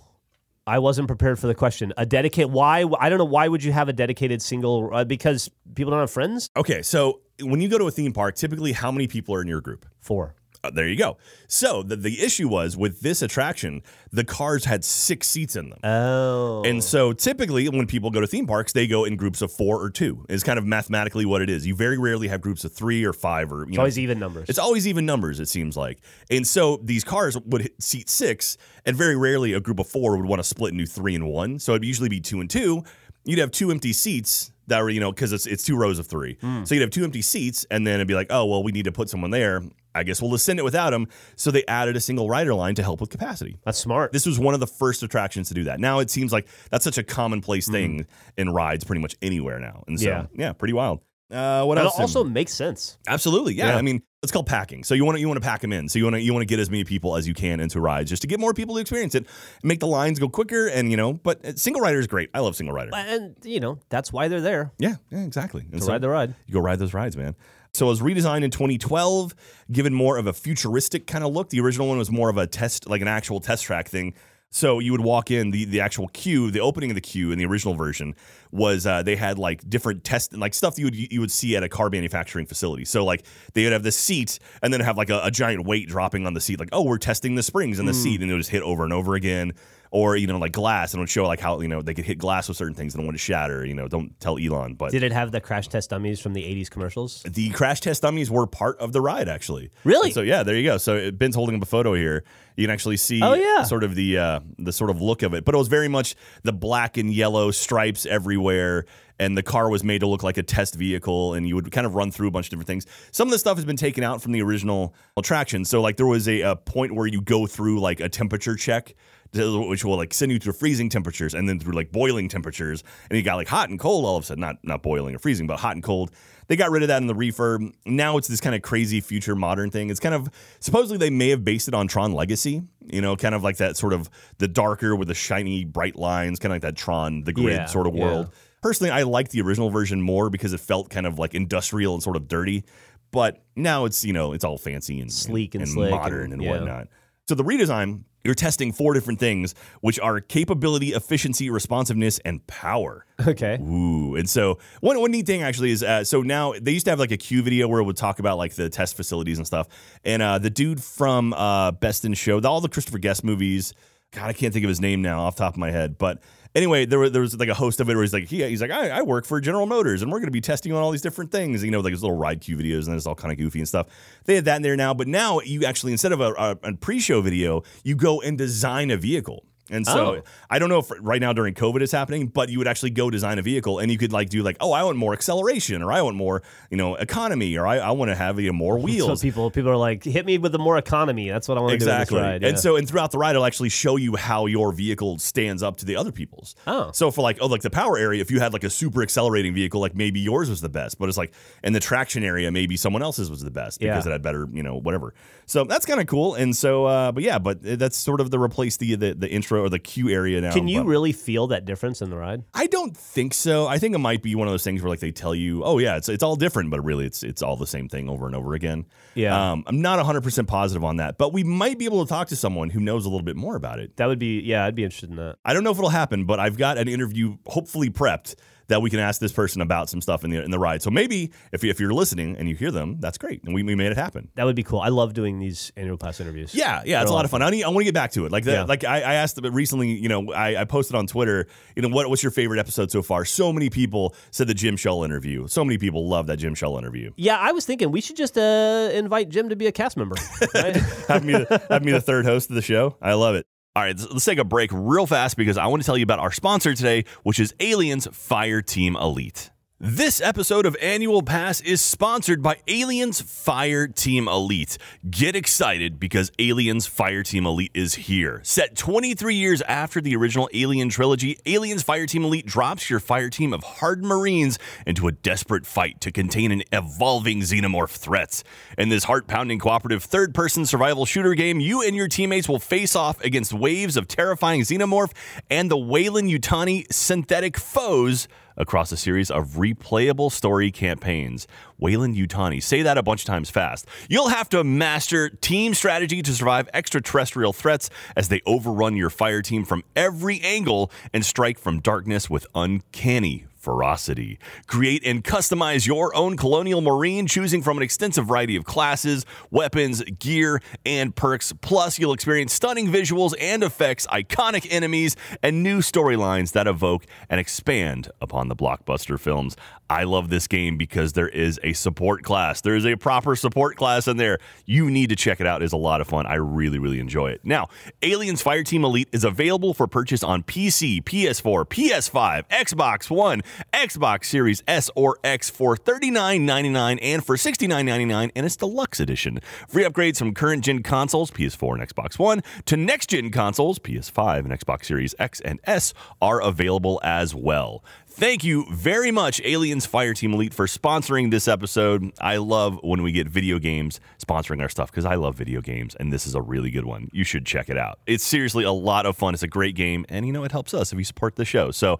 I 0.65 0.79
wasn't 0.79 1.09
prepared 1.09 1.39
for 1.39 1.47
the 1.47 1.55
question. 1.55 1.91
A 1.97 2.05
dedicate 2.05 2.49
why 2.49 2.85
I 3.01 3.09
don't 3.09 3.17
know 3.17 3.25
why 3.25 3.49
would 3.49 3.65
you 3.65 3.73
have 3.73 3.89
a 3.89 3.93
dedicated 3.93 4.41
single 4.41 4.91
uh, 4.93 5.03
because 5.03 5.51
people 5.75 5.91
don't 5.91 5.99
have 5.99 6.11
friends? 6.11 6.49
Okay, 6.55 6.83
so 6.83 7.19
when 7.41 7.59
you 7.59 7.67
go 7.67 7.77
to 7.77 7.87
a 7.87 7.91
theme 7.91 8.13
park, 8.13 8.35
typically 8.35 8.71
how 8.71 8.93
many 8.93 9.07
people 9.07 9.35
are 9.35 9.41
in 9.41 9.49
your 9.49 9.59
group? 9.59 9.85
4. 9.99 10.35
Uh, 10.63 10.69
there 10.69 10.87
you 10.87 10.95
go. 10.95 11.17
So 11.47 11.83
the, 11.83 11.97
the 11.97 12.21
issue 12.21 12.47
was 12.47 12.77
with 12.77 13.01
this 13.01 13.21
attraction, 13.21 13.81
the 14.13 14.23
cars 14.23 14.63
had 14.63 14.85
six 14.85 15.27
seats 15.27 15.57
in 15.57 15.69
them. 15.71 15.79
Oh. 15.83 16.63
And 16.63 16.81
so 16.81 17.11
typically 17.11 17.67
when 17.67 17.85
people 17.85 18.09
go 18.11 18.21
to 18.21 18.27
theme 18.27 18.47
parks, 18.47 18.71
they 18.71 18.87
go 18.87 19.03
in 19.03 19.17
groups 19.17 19.41
of 19.41 19.51
four 19.51 19.81
or 19.81 19.89
two. 19.89 20.25
It's 20.29 20.43
kind 20.43 20.57
of 20.57 20.65
mathematically 20.65 21.25
what 21.25 21.41
it 21.41 21.49
is. 21.49 21.67
You 21.67 21.75
very 21.75 21.97
rarely 21.97 22.29
have 22.29 22.39
groups 22.39 22.63
of 22.63 22.71
three 22.71 23.03
or 23.03 23.11
five 23.11 23.51
or 23.51 23.63
you 23.63 23.63
it's 23.63 23.75
know, 23.75 23.81
always 23.81 23.99
even 23.99 24.19
numbers. 24.19 24.47
it's 24.47 24.59
always 24.59 24.87
even 24.87 25.05
numbers, 25.05 25.41
it 25.41 25.49
seems 25.49 25.75
like. 25.75 25.99
And 26.31 26.47
so 26.47 26.79
these 26.81 27.03
cars 27.03 27.37
would 27.37 27.63
hit 27.63 27.81
seat 27.83 28.09
six, 28.09 28.57
and 28.85 28.95
very 28.95 29.17
rarely 29.17 29.51
a 29.53 29.59
group 29.59 29.79
of 29.79 29.87
four 29.87 30.15
would 30.15 30.25
want 30.25 30.39
to 30.39 30.43
split 30.47 30.71
into 30.71 30.85
three 30.85 31.15
and 31.15 31.27
one. 31.27 31.59
So 31.59 31.73
it'd 31.73 31.83
usually 31.83 32.09
be 32.09 32.21
two 32.21 32.39
and 32.39 32.49
two. 32.49 32.83
You'd 33.25 33.39
have 33.39 33.51
two 33.51 33.69
empty 33.71 33.91
seats 33.93 34.51
that 34.67 34.81
were, 34.81 34.89
you 34.89 34.99
know, 35.01 35.11
because 35.11 35.33
it's, 35.33 35.45
it's 35.45 35.63
two 35.63 35.75
rows 35.75 35.99
of 35.99 36.07
three. 36.07 36.37
So 36.63 36.73
you'd 36.75 36.81
have 36.81 36.89
two 36.89 37.03
empty 37.03 37.21
seats, 37.21 37.65
and 37.69 37.85
then 37.85 37.95
it'd 37.95 38.07
be 38.07 38.15
like, 38.15 38.27
oh, 38.29 38.45
well, 38.45 38.63
we 38.63 38.71
need 38.71 38.85
to 38.85 38.91
put 38.93 39.09
someone 39.09 39.31
there. 39.31 39.61
I 39.95 40.03
guess 40.03 40.21
we'll 40.21 40.31
just 40.31 40.45
send 40.45 40.59
it 40.59 40.63
without 40.63 40.89
them. 40.91 41.07
So 41.35 41.51
they 41.51 41.63
added 41.67 41.95
a 41.95 41.99
single 41.99 42.29
rider 42.29 42.53
line 42.53 42.75
to 42.75 42.83
help 42.83 43.01
with 43.01 43.09
capacity. 43.09 43.57
That's 43.65 43.77
smart. 43.77 44.11
This 44.11 44.25
was 44.25 44.39
one 44.39 44.53
of 44.53 44.59
the 44.59 44.67
first 44.67 45.03
attractions 45.03 45.47
to 45.49 45.53
do 45.53 45.65
that. 45.65 45.79
Now 45.79 45.99
it 45.99 46.09
seems 46.09 46.31
like 46.31 46.47
that's 46.71 46.83
such 46.83 46.97
a 46.97 47.03
commonplace 47.03 47.67
thing 47.69 48.05
in 48.37 48.49
rides 48.49 48.83
pretty 48.83 49.01
much 49.01 49.15
anywhere 49.21 49.59
now. 49.59 49.83
And 49.87 49.99
so, 49.99 50.07
yeah, 50.07 50.25
Yeah. 50.35 50.53
pretty 50.53 50.73
wild. 50.73 50.99
Uh, 51.31 51.63
what 51.65 51.75
That 51.75 51.85
else? 51.85 51.99
Also 51.99 52.23
makes 52.23 52.53
sense. 52.53 52.99
Absolutely, 53.07 53.55
yeah. 53.55 53.69
Yeah. 53.69 53.77
I 53.77 53.81
mean, 53.81 54.03
it's 54.21 54.31
called 54.31 54.45
packing. 54.45 54.83
So 54.83 54.93
you 54.93 55.03
want 55.03 55.15
to 55.15 55.19
you 55.19 55.27
want 55.27 55.41
to 55.41 55.45
pack 55.45 55.61
them 55.61 55.73
in. 55.73 55.89
So 55.89 55.97
you 55.97 56.05
want 56.05 56.15
to 56.15 56.21
you 56.21 56.31
want 56.31 56.43
to 56.43 56.45
get 56.45 56.59
as 56.59 56.69
many 56.69 56.83
people 56.83 57.15
as 57.15 57.27
you 57.27 57.33
can 57.33 57.59
into 57.59 57.79
rides, 57.81 58.09
just 58.09 58.21
to 58.21 58.27
get 58.27 58.39
more 58.39 58.53
people 58.53 58.75
to 58.75 58.81
experience 58.81 59.15
it, 59.15 59.25
make 59.63 59.79
the 59.79 59.87
lines 59.87 60.19
go 60.19 60.29
quicker, 60.29 60.67
and 60.67 60.91
you 60.91 60.97
know. 60.97 61.13
But 61.13 61.43
uh, 61.43 61.55
single 61.55 61.81
rider 61.81 61.97
is 61.97 62.05
great. 62.07 62.29
I 62.35 62.39
love 62.41 62.55
single 62.55 62.75
rider. 62.75 62.91
And 62.93 63.35
you 63.43 63.59
know, 63.59 63.79
that's 63.89 64.13
why 64.13 64.27
they're 64.27 64.41
there. 64.41 64.73
Yeah, 64.77 64.95
yeah, 65.09 65.23
exactly. 65.23 65.61
And 65.71 65.79
To 65.79 65.85
so 65.85 65.91
ride 65.91 66.01
the 66.01 66.09
ride. 66.09 66.35
You 66.45 66.53
go 66.53 66.59
ride 66.59 66.77
those 66.77 66.93
rides, 66.93 67.17
man. 67.17 67.35
So 67.75 67.87
it 67.87 67.89
was 67.89 68.01
redesigned 68.01 68.43
in 68.43 68.51
2012, 68.51 69.33
given 69.71 69.95
more 69.95 70.17
of 70.17 70.27
a 70.27 70.33
futuristic 70.33 71.07
kind 71.07 71.23
of 71.23 71.33
look. 71.33 71.49
The 71.49 71.59
original 71.59 71.87
one 71.87 71.97
was 71.97 72.11
more 72.11 72.29
of 72.29 72.37
a 72.37 72.45
test, 72.45 72.87
like 72.87 73.01
an 73.01 73.07
actual 73.07 73.39
test 73.39 73.63
track 73.63 73.87
thing. 73.87 74.13
So 74.51 74.77
you 74.77 74.91
would 74.91 75.01
walk 75.01 75.31
in 75.31 75.49
the 75.49 75.65
the 75.65 75.81
actual 75.81 76.07
queue, 76.09 76.51
the 76.51 76.59
opening 76.59 76.91
of 76.91 76.95
the 76.95 77.01
queue 77.01 77.31
in 77.31 77.39
the 77.39 77.45
original 77.47 77.73
version 77.73 78.13
was 78.51 78.85
uh, 78.85 79.01
they 79.01 79.15
had 79.15 79.39
like 79.39 79.67
different 79.67 80.03
test 80.03 80.37
like 80.37 80.53
stuff 80.53 80.75
that 80.75 80.81
you 80.81 80.85
would 80.85 81.11
you 81.11 81.19
would 81.19 81.31
see 81.31 81.55
at 81.55 81.63
a 81.63 81.69
car 81.69 81.89
manufacturing 81.89 82.45
facility. 82.45 82.85
So 82.85 83.03
like 83.03 83.25
they 83.53 83.63
would 83.63 83.73
have 83.73 83.81
the 83.81 83.91
seat 83.91 84.37
and 84.61 84.71
then 84.71 84.79
have 84.81 84.95
like 84.95 85.09
a, 85.09 85.21
a 85.23 85.31
giant 85.31 85.65
weight 85.65 85.87
dropping 85.87 86.27
on 86.27 86.35
the 86.35 86.41
seat, 86.41 86.59
like 86.59 86.69
oh 86.71 86.83
we're 86.83 86.99
testing 86.99 87.33
the 87.33 87.41
springs 87.41 87.79
in 87.79 87.87
the 87.87 87.93
seat, 87.95 88.21
and 88.21 88.29
it 88.29 88.33
would 88.35 88.41
just 88.41 88.51
hit 88.51 88.61
over 88.61 88.83
and 88.83 88.93
over 88.93 89.15
again. 89.15 89.53
Or 89.95 90.15
you 90.15 90.25
know 90.25 90.39
like 90.39 90.53
glass, 90.53 90.93
and 90.93 90.99
it 90.99 91.03
would 91.03 91.09
show 91.11 91.27
like 91.27 91.39
how 91.39 91.61
you 91.61 91.67
know 91.67 91.83
they 91.83 91.93
could 91.93 92.03
hit 92.05 92.17
glass 92.17 92.47
with 92.47 92.57
certain 92.57 92.73
things 92.73 92.95
and 92.95 93.03
want 93.05 93.13
to 93.13 93.19
shatter. 93.19 93.63
You 93.63 93.75
know, 93.75 93.87
don't 93.87 94.19
tell 94.19 94.39
Elon, 94.39 94.73
but 94.73 94.89
Did 94.91 95.03
it 95.03 95.11
have 95.11 95.31
the 95.31 95.39
crash 95.39 95.67
test 95.67 95.91
dummies 95.91 96.19
from 96.19 96.33
the 96.33 96.41
80s 96.41 96.67
commercials? 96.71 97.21
the 97.29 97.51
crash 97.51 97.79
test 97.79 98.01
dummies 98.01 98.31
were 98.31 98.47
part 98.47 98.79
of 98.79 98.91
the 98.91 99.01
ride 99.01 99.29
actually 99.29 99.69
Really? 99.83 100.09
so 100.11 100.21
yeah 100.21 100.41
there 100.41 100.55
you 100.55 100.63
go 100.63 100.77
so 100.79 101.11
ben's 101.11 101.35
holding 101.35 101.55
up 101.55 101.61
a 101.61 101.65
photo 101.67 101.93
here 101.93 102.23
you 102.57 102.65
can 102.65 102.73
actually 102.73 102.97
see 102.97 103.21
Oh, 103.21 103.35
yeah. 103.35 103.63
sort 103.63 103.83
of 103.83 103.93
the 103.93 104.17
uh, 104.17 104.39
the 104.57 104.73
sort 104.73 104.89
of 104.89 104.99
look 104.99 105.21
of 105.21 105.35
it 105.35 105.45
but 105.45 105.53
it 105.53 105.57
was 105.59 105.67
very 105.67 105.87
much 105.87 106.15
the 106.41 106.51
black 106.53 106.97
and 106.97 107.13
yellow 107.13 107.51
stripes 107.51 108.07
everywhere 108.07 108.85
and 109.19 109.37
the 109.37 109.43
car 109.43 109.69
was 109.69 109.83
made 109.83 109.99
to 109.99 110.07
look 110.07 110.23
like 110.23 110.37
a 110.37 110.43
test 110.43 110.73
vehicle 110.73 111.35
and 111.35 111.47
you 111.47 111.53
would 111.53 111.71
kind 111.71 111.85
of 111.85 111.93
run 111.93 112.09
through 112.09 112.27
a 112.27 112.31
bunch 112.31 112.47
of 112.47 112.49
different 112.49 112.67
things 112.67 112.87
some 113.11 113.27
of 113.27 113.31
the 113.31 113.37
stuff 113.37 113.57
has 113.57 113.65
been 113.65 113.77
taken 113.77 114.03
out 114.03 114.23
from 114.23 114.31
the 114.31 114.41
original 114.41 114.95
attraction 115.17 115.63
so 115.65 115.81
like 115.81 115.97
there 115.97 116.07
was 116.07 116.27
a, 116.27 116.41
a 116.41 116.55
point 116.55 116.95
where 116.95 117.05
you 117.05 117.21
go 117.21 117.45
through 117.45 117.79
like 117.79 117.99
a 117.99 118.09
temperature 118.09 118.55
check 118.55 118.95
which 119.35 119.83
will 119.83 119.97
like 119.97 120.13
send 120.13 120.31
you 120.31 120.39
through 120.39 120.53
freezing 120.53 120.89
temperatures 120.89 121.33
and 121.33 121.47
then 121.49 121.59
through 121.59 121.73
like 121.73 121.91
boiling 121.91 122.29
temperatures. 122.29 122.83
And 123.09 123.17
you 123.17 123.23
got 123.23 123.35
like 123.35 123.47
hot 123.47 123.69
and 123.69 123.79
cold 123.79 124.05
all 124.05 124.17
of 124.17 124.23
a 124.23 124.25
sudden. 124.27 124.41
Not 124.41 124.57
not 124.63 124.83
boiling 124.83 125.15
or 125.15 125.19
freezing 125.19 125.47
but 125.47 125.59
hot 125.59 125.75
and 125.75 125.83
cold. 125.83 126.11
They 126.47 126.55
got 126.57 126.71
rid 126.71 126.81
of 126.83 126.89
that 126.89 127.01
in 127.01 127.07
the 127.07 127.15
refurb. 127.15 127.73
Now 127.85 128.17
it's 128.17 128.27
this 128.27 128.41
kind 128.41 128.53
of 128.53 128.61
crazy 128.61 128.99
future 129.01 129.35
modern 129.35 129.71
thing. 129.71 129.89
It's 129.89 129.99
kind 129.99 130.13
of 130.13 130.29
supposedly 130.59 130.97
they 130.97 131.09
may 131.09 131.29
have 131.29 131.43
based 131.43 131.67
it 131.67 131.73
on 131.73 131.87
tron 131.87 132.11
legacy 132.13 132.63
you 132.85 132.99
know 133.01 133.15
kind 133.15 133.33
of 133.33 133.41
like 133.43 133.55
that 133.57 133.77
sort 133.77 133.93
of 133.93 134.09
the 134.39 134.47
darker 134.47 134.93
with 134.93 135.07
the 135.07 135.13
shiny 135.13 135.63
bright 135.63 135.95
lines 135.95 136.37
kind 136.37 136.51
of 136.51 136.55
like 136.55 136.61
that 136.63 136.75
tron 136.75 137.23
the 137.23 137.31
grid 137.31 137.53
Yeah, 137.55 137.65
sort 137.65 137.87
of 137.87 137.95
yeah. 137.95 138.03
world. 138.05 138.33
Personally 138.61 138.91
i 138.91 139.03
like 139.03 139.29
the 139.29 139.41
original 139.41 139.69
version 139.69 140.01
more 140.01 140.29
because 140.29 140.51
it 140.53 140.59
felt 140.59 140.89
kind 140.89 141.05
of 141.05 141.17
like 141.17 141.33
industrial 141.33 141.93
and 141.93 142.03
sort 142.03 142.15
of 142.17 142.27
dirty. 142.27 142.65
But 143.11 143.41
now 143.55 143.85
it's 143.85 144.03
you 144.03 144.11
know 144.13 144.33
it's 144.33 144.43
all 144.43 144.57
fancy 144.57 144.99
and 144.99 145.11
Sleek 145.11 145.55
and 145.55 145.67
slick 145.67 145.91
modern 145.91 146.23
and- 146.25 146.33
and 146.33 146.41
yeah. 146.43 146.51
whatnot. 146.51 146.87
So 147.29 147.35
the 147.35 147.43
redesign, 147.43 148.03
you're 148.23 148.35
testing 148.35 148.71
four 148.71 148.93
different 148.93 149.19
things, 149.19 149.53
which 149.81 149.99
are 149.99 150.19
capability, 150.21 150.93
efficiency, 150.93 151.49
responsiveness, 151.49 152.19
and 152.19 152.45
power. 152.47 153.05
Okay. 153.25 153.57
Ooh, 153.61 154.15
and 154.15 154.29
so 154.29 154.59
one 154.81 154.99
one 154.99 155.11
neat 155.11 155.25
thing 155.25 155.43
actually 155.43 155.71
is 155.71 155.83
uh, 155.83 156.03
so 156.03 156.21
now 156.21 156.53
they 156.59 156.71
used 156.71 156.85
to 156.85 156.91
have 156.91 156.99
like 156.99 157.11
a 157.11 157.17
Q 157.17 157.43
video 157.43 157.67
where 157.67 157.79
it 157.79 157.83
would 157.83 157.97
talk 157.97 158.19
about 158.19 158.37
like 158.37 158.53
the 158.55 158.69
test 158.69 158.95
facilities 158.95 159.37
and 159.37 159.47
stuff, 159.47 159.67
and 160.03 160.21
uh, 160.21 160.39
the 160.39 160.49
dude 160.49 160.81
from 160.81 161.33
uh, 161.33 161.71
Best 161.71 162.05
in 162.05 162.13
Show, 162.13 162.41
all 162.41 162.61
the 162.61 162.69
Christopher 162.69 162.99
Guest 162.99 163.23
movies. 163.23 163.73
God, 164.11 164.29
I 164.29 164.33
can't 164.33 164.53
think 164.53 164.63
of 164.63 164.69
his 164.69 164.79
name 164.79 165.01
now 165.01 165.21
off 165.21 165.35
the 165.35 165.43
top 165.43 165.55
of 165.55 165.59
my 165.59 165.71
head, 165.71 165.97
but 165.97 166.21
anyway, 166.55 166.85
there, 166.85 166.99
was 166.99 167.11
there 167.11 167.21
was 167.21 167.37
like 167.37 167.49
a 167.49 167.53
host 167.53 167.79
of 167.79 167.89
it 167.89 167.95
where 167.95 168.03
he's 168.03 168.13
like, 168.13 168.25
he, 168.25 168.43
he's 168.43 168.61
like, 168.61 168.71
I, 168.71 168.89
I 168.89 169.01
work 169.01 169.25
for 169.25 169.39
General 169.41 169.65
Motors, 169.65 170.01
and 170.01 170.11
we're 170.11 170.19
going 170.19 170.27
to 170.27 170.31
be 170.31 170.41
testing 170.41 170.73
on 170.73 170.81
all 170.81 170.91
these 170.91 171.01
different 171.01 171.31
things, 171.31 171.63
you 171.63 171.71
know, 171.71 171.79
like 171.79 171.91
his 171.91 172.01
little 172.01 172.17
ride 172.17 172.41
Q 172.41 172.57
videos, 172.57 172.87
and 172.87 172.95
it's 172.95 173.05
all 173.05 173.15
kind 173.15 173.31
of 173.31 173.37
goofy 173.37 173.59
and 173.59 173.67
stuff. 173.67 173.87
They 174.25 174.35
had 174.35 174.45
that 174.45 174.57
in 174.57 174.61
there 174.61 174.75
now, 174.75 174.93
but 174.93 175.07
now 175.07 175.39
you 175.41 175.65
actually 175.65 175.91
instead 175.91 176.11
of 176.11 176.21
a, 176.21 176.33
a, 176.33 176.57
a 176.63 176.73
pre-show 176.75 177.21
video, 177.21 177.63
you 177.83 177.95
go 177.95 178.21
and 178.21 178.37
design 178.37 178.91
a 178.91 178.97
vehicle. 178.97 179.45
And 179.73 179.85
so 179.85 180.15
Oh. 180.17 180.21
I 180.49 180.59
don't 180.59 180.69
know 180.69 180.79
if 180.79 180.91
right 181.01 181.19
now 181.21 181.33
during 181.33 181.53
COVID 181.53 181.81
is 181.81 181.91
happening, 181.91 182.27
but 182.27 182.49
you 182.49 182.57
would 182.59 182.67
actually 182.67 182.91
go 182.91 183.09
design 183.09 183.39
a 183.39 183.41
vehicle 183.41 183.79
and 183.79 183.91
you 183.91 183.97
could 183.97 184.11
like 184.13 184.29
do 184.29 184.43
like, 184.43 184.57
oh, 184.59 184.71
I 184.71 184.83
want 184.83 184.97
more 184.97 185.13
acceleration 185.13 185.81
or 185.81 185.91
I 185.91 186.01
want 186.01 186.15
more, 186.15 186.43
you 186.69 186.77
know, 186.77 186.95
economy 186.95 187.55
or 187.57 187.65
I, 187.65 187.77
I 187.77 187.91
want 187.91 188.09
to 188.09 188.15
have 188.15 188.39
you 188.39 188.47
know, 188.47 188.53
more 188.53 188.77
So 188.79 188.83
wheels. 188.85 189.21
people 189.21 189.49
people 189.51 189.69
are 189.71 189.77
like, 189.77 190.03
hit 190.03 190.25
me 190.25 190.37
with 190.37 190.51
the 190.51 190.59
more 190.59 190.77
economy. 190.77 191.29
That's 191.29 191.47
what 191.47 191.57
I 191.57 191.61
want 191.61 191.71
to 191.71 191.75
Exactly. 191.75 192.19
do. 192.19 192.23
in 192.25 192.31
this 192.33 192.41
ride. 192.41 192.43
And 192.49 192.59
so 192.59 192.75
and 192.75 192.87
throughout 192.87 193.11
the 193.11 193.17
ride 193.17 193.31
it'll 193.31 193.45
actually 193.45 193.69
show 193.69 193.95
you 193.97 194.15
how 194.15 194.45
your 194.45 194.71
vehicle 194.71 195.17
stands 195.19 195.63
up 195.63 195.77
to 195.77 195.85
the 195.85 195.95
other 195.95 196.11
people's. 196.11 196.55
Oh. 196.67 196.91
So 196.93 197.09
for 197.11 197.21
like 197.21 197.37
oh 197.41 197.47
like 197.47 197.61
the 197.61 197.69
power 197.69 197.97
area, 197.97 198.21
if 198.21 198.29
you 198.31 198.39
had 198.39 198.53
like 198.53 198.63
a 198.63 198.69
super 198.69 199.01
accelerating 199.01 199.53
vehicle, 199.53 199.81
like 199.81 199.95
maybe 199.95 200.19
yours 200.19 200.49
was 200.49 200.61
the 200.61 200.69
best. 200.69 200.99
But 200.99 201.09
it's 201.09 201.17
like 201.17 201.33
in 201.63 201.73
the 201.73 201.79
traction 201.79 202.23
area, 202.23 202.51
maybe 202.51 202.77
someone 202.77 203.01
else's 203.01 203.29
was 203.29 203.41
the 203.41 203.51
best 203.51 203.79
because 203.79 204.05
Yeah. 204.05 204.11
it 204.11 204.13
had 204.13 204.21
better, 204.21 204.47
you 204.53 204.63
know, 204.63 204.75
whatever. 204.77 205.13
So 205.45 205.63
that's 205.65 205.85
kind 205.85 205.99
of 205.99 206.07
cool. 206.07 206.35
And 206.35 206.55
so 206.55 206.85
uh 206.85 207.11
but 207.11 207.23
yeah, 207.23 207.39
but 207.39 207.59
that's 207.61 207.97
sort 207.97 208.21
of 208.21 208.31
the 208.31 208.39
replace 208.39 208.77
the 208.77 208.95
the, 208.95 209.13
the 209.13 209.29
intro 209.29 209.62
or 209.63 209.69
the 209.69 209.79
queue 209.79 210.09
area 210.09 210.41
now. 210.41 210.51
Can 210.53 210.67
you 210.67 210.81
but- 210.81 210.87
really 210.87 211.11
feel 211.11 211.47
that 211.47 211.65
difference 211.65 212.01
in 212.01 212.09
the 212.09 212.17
ride? 212.17 212.43
I 212.53 212.67
don't 212.67 212.95
think 212.95 213.33
so. 213.33 213.67
I 213.67 213.79
think 213.79 213.95
it 213.95 213.99
might 213.99 214.21
be 214.21 214.35
one 214.35 214.47
of 214.47 214.53
those 214.53 214.63
things 214.63 214.81
where 214.81 214.89
like 214.89 214.99
they 214.99 215.11
tell 215.11 215.33
you, 215.33 215.63
"Oh 215.63 215.77
yeah, 215.77 215.97
it's 215.97 216.09
it's 216.09 216.23
all 216.23 216.35
different," 216.35 216.69
but 216.69 216.83
really 216.83 217.05
it's 217.05 217.23
it's 217.23 217.41
all 217.41 217.55
the 217.55 217.67
same 217.67 217.87
thing 217.87 218.09
over 218.09 218.25
and 218.25 218.35
over 218.35 218.53
again. 218.53 218.85
Yeah. 219.15 219.51
Um, 219.51 219.63
I'm 219.67 219.81
not 219.81 219.97
100 219.97 220.21
percent 220.21 220.47
positive 220.47 220.83
on 220.83 220.97
that, 220.97 221.17
but 221.17 221.33
we 221.33 221.43
might 221.43 221.79
be 221.79 221.85
able 221.85 222.05
to 222.05 222.09
talk 222.09 222.27
to 222.29 222.35
someone 222.35 222.69
who 222.69 222.79
knows 222.79 223.05
a 223.05 223.09
little 223.09 223.23
bit 223.25 223.35
more 223.35 223.55
about 223.55 223.79
it. 223.79 223.95
That 223.97 224.07
would 224.07 224.19
be 224.19 224.41
yeah, 224.41 224.65
I'd 224.65 224.75
be 224.75 224.83
interested 224.83 225.09
in 225.09 225.15
that. 225.17 225.37
I 225.45 225.53
don't 225.53 225.63
know 225.63 225.71
if 225.71 225.77
it'll 225.77 225.89
happen, 225.89 226.25
but 226.25 226.39
I've 226.39 226.57
got 226.57 226.77
an 226.77 226.87
interview 226.87 227.37
hopefully 227.47 227.89
prepped 227.89 228.35
that 228.67 228.81
we 228.81 228.89
can 228.89 228.99
ask 228.99 229.19
this 229.19 229.31
person 229.31 229.61
about 229.61 229.89
some 229.89 230.01
stuff 230.01 230.23
in 230.23 230.29
the 230.29 230.43
in 230.43 230.51
the 230.51 230.59
ride. 230.59 230.81
So 230.81 230.89
maybe 230.89 231.31
if 231.51 231.63
you, 231.63 231.69
if 231.69 231.79
you're 231.79 231.93
listening 231.93 232.35
and 232.37 232.47
you 232.49 232.55
hear 232.55 232.71
them, 232.71 232.97
that's 232.99 233.17
great, 233.17 233.43
and 233.43 233.53
we, 233.53 233.63
we 233.63 233.75
made 233.75 233.91
it 233.91 233.97
happen. 233.97 234.29
That 234.35 234.45
would 234.45 234.55
be 234.55 234.63
cool. 234.63 234.79
I 234.79 234.89
love 234.89 235.13
doing 235.13 235.39
these 235.39 235.71
annual 235.75 235.97
pass 235.97 236.19
interviews. 236.19 236.53
Yeah, 236.55 236.81
yeah, 236.85 237.01
it's 237.01 237.11
a 237.11 237.13
lot 237.13 237.25
of 237.25 237.31
fun. 237.31 237.41
I, 237.41 237.49
need, 237.49 237.63
I 237.63 237.67
want 237.69 237.79
to 237.79 237.85
get 237.85 237.93
back 237.93 238.11
to 238.11 238.25
it. 238.25 238.31
Like, 238.31 238.43
the, 238.43 238.51
Yeah. 238.51 238.63
like 238.63 238.83
I, 238.83 238.97
I 238.97 239.13
asked 239.15 239.35
them 239.35 239.53
recently. 239.53 239.91
You 239.93 240.09
know, 240.09 240.31
I, 240.33 240.61
I 240.61 240.65
posted 240.65 240.95
on 240.95 241.07
Twitter. 241.07 241.47
You 241.75 241.81
know, 241.81 241.89
what 241.89 242.09
what's 242.09 242.23
your 242.23 242.31
favorite 242.31 242.59
episode 242.59 242.91
so 242.91 243.01
far? 243.01 243.25
So 243.25 243.51
many 243.53 243.69
people 243.69 244.15
said 244.31 244.47
the 244.47 244.53
Jim 244.53 244.77
Shull 244.77 245.03
interview. 245.03 245.47
So 245.47 245.63
many 245.63 245.77
people 245.77 246.07
love 246.07 246.27
that 246.27 246.37
Jim 246.37 246.55
Shull 246.55 246.77
interview. 246.77 247.11
Yeah, 247.15 247.37
I 247.39 247.51
was 247.51 247.65
thinking 247.65 247.91
we 247.91 248.01
should 248.01 248.15
just 248.17 248.37
uh, 248.37 248.89
invite 248.93 249.29
Jim 249.29 249.49
to 249.49 249.55
be 249.55 249.67
a 249.67 249.71
cast 249.71 249.97
member. 249.97 250.15
right? 250.55 250.75
have 251.07 251.23
me 251.23 251.33
the, 251.33 251.65
have 251.69 251.83
me 251.83 251.91
the 251.91 252.01
third 252.01 252.25
host 252.25 252.49
of 252.49 252.55
the 252.55 252.61
show. 252.61 252.95
I 253.01 253.13
love 253.13 253.35
it. 253.35 253.45
All 253.75 253.81
right, 253.83 253.97
let's- 253.97 254.25
take 254.25 254.37
a 254.37 254.43
break 254.43 254.69
real 254.71 255.07
fast 255.07 255.35
because 255.35 255.57
I 255.57 255.65
want 255.65 255.81
to 255.81 255.85
tell 255.85 255.97
you 255.97 256.03
about 256.03 256.19
our 256.19 256.31
sponsor 256.31 256.73
today, 256.75 257.05
which 257.23 257.39
is 257.39 257.55
Aliens 257.59 258.07
Fireteam 258.07 258.99
Elite. 259.01 259.49
This 259.79 260.21
episode 260.21 260.65
of 260.65 260.77
Annual 260.81 261.23
Pass 261.23 261.59
is 261.59 261.81
sponsored 261.81 262.41
by 262.41 262.57
Aliens 262.69 263.21
Fireteam 263.21 264.27
Elite. 264.27 264.77
Get 265.09 265.35
excited 265.35 265.99
because 265.99 266.31
Aliens 266.39 266.87
Fireteam 266.87 267.45
Elite 267.45 267.71
is 267.73 267.95
here. 267.95 268.39
Set 268.43 268.77
23 268.77 269.35
years 269.35 269.61
after 269.63 269.99
the 269.99 270.15
original 270.15 270.47
Alien 270.53 270.87
trilogy, 270.87 271.37
Aliens 271.47 271.83
Fireteam 271.83 272.23
Elite 272.23 272.45
drops 272.45 272.89
your 272.89 273.01
fire 273.01 273.29
team 273.29 273.51
of 273.51 273.63
hardened 273.63 274.07
Marines 274.07 274.57
into 274.85 275.07
a 275.07 275.11
desperate 275.11 275.65
fight 275.65 275.99
to 275.99 276.13
contain 276.13 276.53
an 276.53 276.63
evolving 276.71 277.41
xenomorph 277.41 277.97
threats. 277.97 278.43
In 278.77 278.87
this 278.87 279.03
heart 279.03 279.27
pounding 279.27 279.59
cooperative 279.59 280.03
third 280.03 280.33
person 280.33 280.65
survival 280.65 281.05
shooter 281.05 281.33
game, 281.33 281.59
you 281.59 281.81
and 281.81 281.95
your 281.95 282.07
teammates 282.07 282.47
will 282.47 282.59
face 282.59 282.95
off 282.95 283.21
against 283.21 283.51
waves 283.51 283.97
of 283.97 284.07
terrifying 284.07 284.61
xenomorph 284.61 285.11
and 285.49 285.69
the 285.69 285.77
Weyland 285.77 286.29
Yutani 286.29 286.85
synthetic 286.93 287.57
foes 287.57 288.29
across 288.57 288.91
a 288.91 288.97
series 288.97 289.31
of 289.31 289.51
replayable 289.51 290.31
story 290.31 290.71
campaigns. 290.71 291.47
Weyland 291.79 292.15
Yutani. 292.15 292.61
Say 292.61 292.81
that 292.81 292.97
a 292.97 293.03
bunch 293.03 293.21
of 293.21 293.27
times 293.27 293.49
fast. 293.49 293.85
You'll 294.09 294.29
have 294.29 294.49
to 294.49 294.63
master 294.63 295.29
team 295.29 295.73
strategy 295.73 296.21
to 296.21 296.33
survive 296.33 296.69
extraterrestrial 296.73 297.53
threats 297.53 297.89
as 298.15 298.29
they 298.29 298.41
overrun 298.45 298.95
your 298.95 299.09
fire 299.09 299.41
team 299.41 299.65
from 299.65 299.83
every 299.95 300.39
angle 300.41 300.91
and 301.13 301.25
strike 301.25 301.57
from 301.57 301.79
darkness 301.79 302.29
with 302.29 302.47
uncanny 302.55 303.45
ferocity. 303.63 304.37
Create 304.67 305.05
and 305.05 305.23
customize 305.23 305.87
your 305.87 306.13
own 306.15 306.35
Colonial 306.35 306.81
Marine, 306.81 307.25
choosing 307.25 307.61
from 307.61 307.77
an 307.77 307.83
extensive 307.83 308.27
variety 308.27 308.57
of 308.57 308.65
classes, 308.65 309.25
weapons, 309.51 310.03
gear, 310.19 310.61
and 310.85 311.15
perks. 311.15 311.53
Plus, 311.61 311.97
you'll 311.97 312.13
experience 312.13 312.53
stunning 312.53 312.87
visuals 312.87 313.33
and 313.39 313.63
effects, 313.63 314.05
iconic 314.07 314.67
enemies, 314.69 315.15
and 315.41 315.63
new 315.63 315.79
storylines 315.79 316.51
that 316.51 316.67
evoke 316.67 317.05
and 317.29 317.39
expand 317.39 318.11
upon 318.21 318.49
the 318.49 318.55
blockbuster 318.55 319.17
films. 319.17 319.55
I 319.89 320.03
love 320.03 320.29
this 320.29 320.47
game 320.47 320.77
because 320.77 321.13
there 321.13 321.27
is 321.27 321.59
a 321.63 321.73
support 321.73 322.23
class. 322.23 322.61
There 322.61 322.75
is 322.75 322.85
a 322.85 322.95
proper 322.95 323.35
support 323.35 323.75
class 323.75 324.07
in 324.07 324.17
there. 324.17 324.39
You 324.65 324.89
need 324.89 325.09
to 325.09 325.15
check 325.15 325.39
it 325.41 325.47
out. 325.47 325.61
It's 325.61 325.73
a 325.73 325.77
lot 325.77 326.01
of 326.01 326.07
fun. 326.07 326.25
I 326.25 326.35
really, 326.35 326.79
really 326.79 326.99
enjoy 326.99 327.31
it. 327.31 327.41
Now, 327.43 327.67
Aliens 328.01 328.43
Fireteam 328.43 328.83
Elite 328.83 329.09
is 329.11 329.23
available 329.23 329.73
for 329.73 329.87
purchase 329.87 330.23
on 330.23 330.43
PC, 330.43 331.03
PS4, 331.03 331.65
PS5, 331.65 332.47
Xbox 332.49 333.09
One, 333.09 333.41
Xbox 333.73 334.25
Series 334.25 334.63
S 334.67 334.89
or 334.95 335.17
X 335.23 335.49
for 335.49 335.75
$39.99 335.75 336.99
and 337.01 337.25
for 337.25 337.35
$69.99 337.35 338.31
in 338.33 338.45
its 338.45 338.55
deluxe 338.55 338.99
edition. 338.99 339.39
Free 339.67 339.83
upgrades 339.83 340.17
from 340.17 340.33
current 340.33 340.63
gen 340.63 340.81
consoles, 340.81 341.29
PS4 341.31 341.79
and 341.79 341.89
Xbox 341.89 342.17
One, 342.17 342.41
to 342.65 342.77
next 342.77 343.09
gen 343.09 343.31
consoles, 343.31 343.79
PS5 343.79 344.39
and 344.39 344.51
Xbox 344.51 344.85
Series 344.85 345.13
X 345.19 345.41
and 345.41 345.59
S, 345.65 345.93
are 346.21 346.41
available 346.41 346.99
as 347.03 347.35
well. 347.35 347.83
Thank 348.15 348.43
you 348.43 348.67
very 348.69 349.09
much, 349.09 349.41
Aliens 349.43 349.87
Fireteam 349.87 350.33
Elite, 350.33 350.53
for 350.53 350.67
sponsoring 350.67 351.31
this 351.31 351.47
episode. 351.47 352.13
I 352.21 352.37
love 352.37 352.79
when 352.83 353.01
we 353.01 353.11
get 353.11 353.27
video 353.27 353.57
games 353.57 353.99
sponsoring 354.23 354.61
our 354.61 354.69
stuff 354.69 354.91
because 354.91 355.03
I 355.03 355.15
love 355.15 355.35
video 355.35 355.61
games, 355.61 355.95
and 355.99 356.13
this 356.13 356.27
is 356.27 356.35
a 356.35 356.41
really 356.41 356.69
good 356.69 356.85
one. 356.85 357.09
You 357.11 357.23
should 357.23 357.43
check 357.43 357.69
it 357.69 357.77
out. 357.77 357.97
It's 358.05 358.23
seriously 358.23 358.65
a 358.65 358.71
lot 358.71 359.07
of 359.07 359.17
fun. 359.17 359.33
It's 359.33 359.41
a 359.41 359.47
great 359.47 359.75
game, 359.75 360.05
and 360.09 360.27
you 360.27 360.31
know, 360.31 360.43
it 360.43 360.51
helps 360.51 360.75
us 360.75 360.93
if 360.93 360.99
you 360.99 361.03
support 361.03 361.37
the 361.37 361.43
show. 361.43 361.71
So 361.71 361.97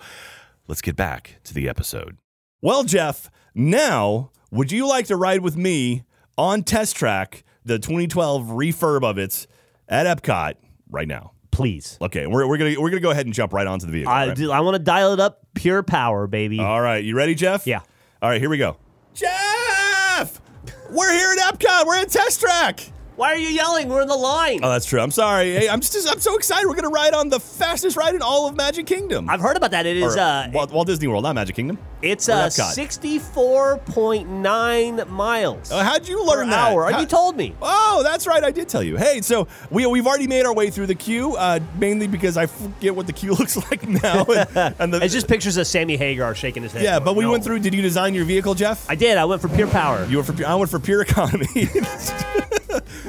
let's 0.67 0.82
get 0.82 0.95
back 0.95 1.38
to 1.45 1.54
the 1.54 1.67
episode. 1.67 2.17
Well, 2.62 2.84
Jeff, 2.84 3.32
now 3.56 4.30
would 4.52 4.71
you 4.71 4.88
like 4.88 5.08
to 5.08 5.15
ride 5.15 5.41
with 5.41 5.58
me 5.58 6.04
on 6.38 6.62
Test 6.62 6.95
Track, 6.95 7.43
the 7.65 7.80
2012 7.80 8.49
refurb 8.49 9.04
of 9.04 9.17
it 9.17 9.47
at 9.89 10.06
Epcot 10.06 10.54
right 10.91 11.08
now? 11.08 11.33
Please. 11.54 12.00
Okay, 12.02 12.26
we're, 12.26 12.48
we're 12.48 12.58
gonna 12.58 12.74
we're 12.80 12.89
gonna 12.89 13.00
go 13.00 13.12
ahead 13.12 13.28
and 13.28 13.34
jump 13.34 13.54
right 13.54 13.68
onto 13.68 13.86
the 13.86 13.92
vehicle. 13.92 14.12
I, 14.12 14.28
right? 14.28 14.36
do- 14.36 14.52
I 14.52 14.62
want 14.62 14.74
to 14.76 14.80
dial 14.80 15.13
it 15.13 15.20
up 15.20 15.46
pure 15.54 15.84
power, 15.84 16.26
baby. 16.26 16.60
All 16.60 16.82
right, 16.82 17.04
you 17.04 17.16
ready, 17.16 17.36
Jeff? 17.36 17.68
Yeah. 17.68 17.82
All 18.24 18.30
right, 18.30 18.42
here 18.42 18.50
we 18.50 18.58
go. 18.58 18.78
Jeff, 19.13 20.42
we're 20.89 21.13
here 21.13 21.36
at 21.39 21.54
Epcot. 21.54 21.86
We're 21.86 21.98
at 21.98 22.10
Test 22.10 22.42
Track. 22.42 22.89
Why 23.15 23.34
are 23.34 23.38
you 23.38 23.49
yelling? 23.49 23.89
We're 23.89 24.02
in 24.02 24.08
the 24.08 24.15
line. 24.15 24.62
Oh, 24.63 24.69
that's 24.71 24.88
true. 24.88 24.99
I'm 24.99 25.12
sorry. 25.12 25.54
Hey, 25.54 25.69
I'm 25.69 25.82
just 25.82 25.95
I'm 26.12 26.19
so 26.19 26.36
excited. 26.36 26.67
We're 26.67 26.73
gonna 26.76 26.89
ride 26.89 27.13
on 27.13 27.30
the 27.30 27.39
fastest 27.39 27.95
ride 27.95 28.15
in 28.15 28.23
all 28.23 28.47
of 28.47 28.56
Magic 28.56 28.88
Kingdom. 28.88 29.30
I've 29.30 29.39
heard 29.39 29.56
about 29.56 29.69
that. 29.71 29.86
It 29.86 29.97
is 29.97 30.15
Or, 30.15 30.19
uh, 30.19 30.49
Walt, 30.52 30.71
Walt 30.71 30.88
Disney 30.88 31.08
World, 31.08 31.21
not 31.23 31.36
Magic 31.36 31.56
Kingdom. 31.56 31.78
it's 32.02 32.28
uh, 32.28 32.47
64.9 32.49 35.08
miles 35.10 35.71
Oh, 35.71 35.78
how'd 35.80 36.08
you 36.08 36.26
learn 36.26 36.49
that? 36.49 36.71
hour. 36.71 36.89
How- 36.91 36.99
You 37.02 37.06
told 37.06 37.38
me. 37.38 37.54
Oh, 37.62 38.02
that's 38.04 38.26
right. 38.26 38.43
I 38.43 38.49
did 38.52 38.67
tell 38.67 38.82
you. 38.84 38.97
Hey, 38.97 39.21
so 39.21 39.47
we 39.69 39.86
we've 39.86 40.08
already 40.08 40.26
made 40.28 40.45
our 40.47 40.54
way 40.54 40.69
through 40.71 40.88
the 40.88 40.95
queue, 40.95 41.36
uh, 41.36 41.60
mainly 41.78 42.08
because 42.08 42.36
I 42.36 42.47
forget 42.47 42.95
what 42.95 43.06
the 43.06 43.13
queue 43.13 43.34
looks 43.36 43.56
like 43.69 43.88
now. 43.88 44.23
And, 44.26 44.76
and 44.80 44.91
the, 44.93 45.04
It's 45.04 45.13
just 45.13 45.28
pictures 45.28 45.58
of 45.58 45.67
Sammy 45.67 45.97
Hagar 45.97 46.34
shaking 46.36 46.63
his 46.63 46.71
head. 46.71 46.82
yeah, 46.84 46.97
but 46.99 47.15
we 47.15 47.26
No. 47.26 47.32
went 47.32 47.43
through. 47.43 47.60
Did 47.60 47.76
you 47.76 47.82
design 47.84 48.15
your 48.15 48.26
vehicle, 48.26 48.56
Jeff? 48.56 48.89
I 48.89 48.95
did. 48.95 49.17
I 49.19 49.26
went 49.26 49.39
for 49.41 49.49
pure 49.49 49.67
power. 49.67 50.04
You 50.06 50.17
went 50.17 50.28
for 50.36 50.45
I 50.47 50.56
went 50.56 50.71
for 50.71 50.80
pure 50.80 51.02
economy. 51.04 51.45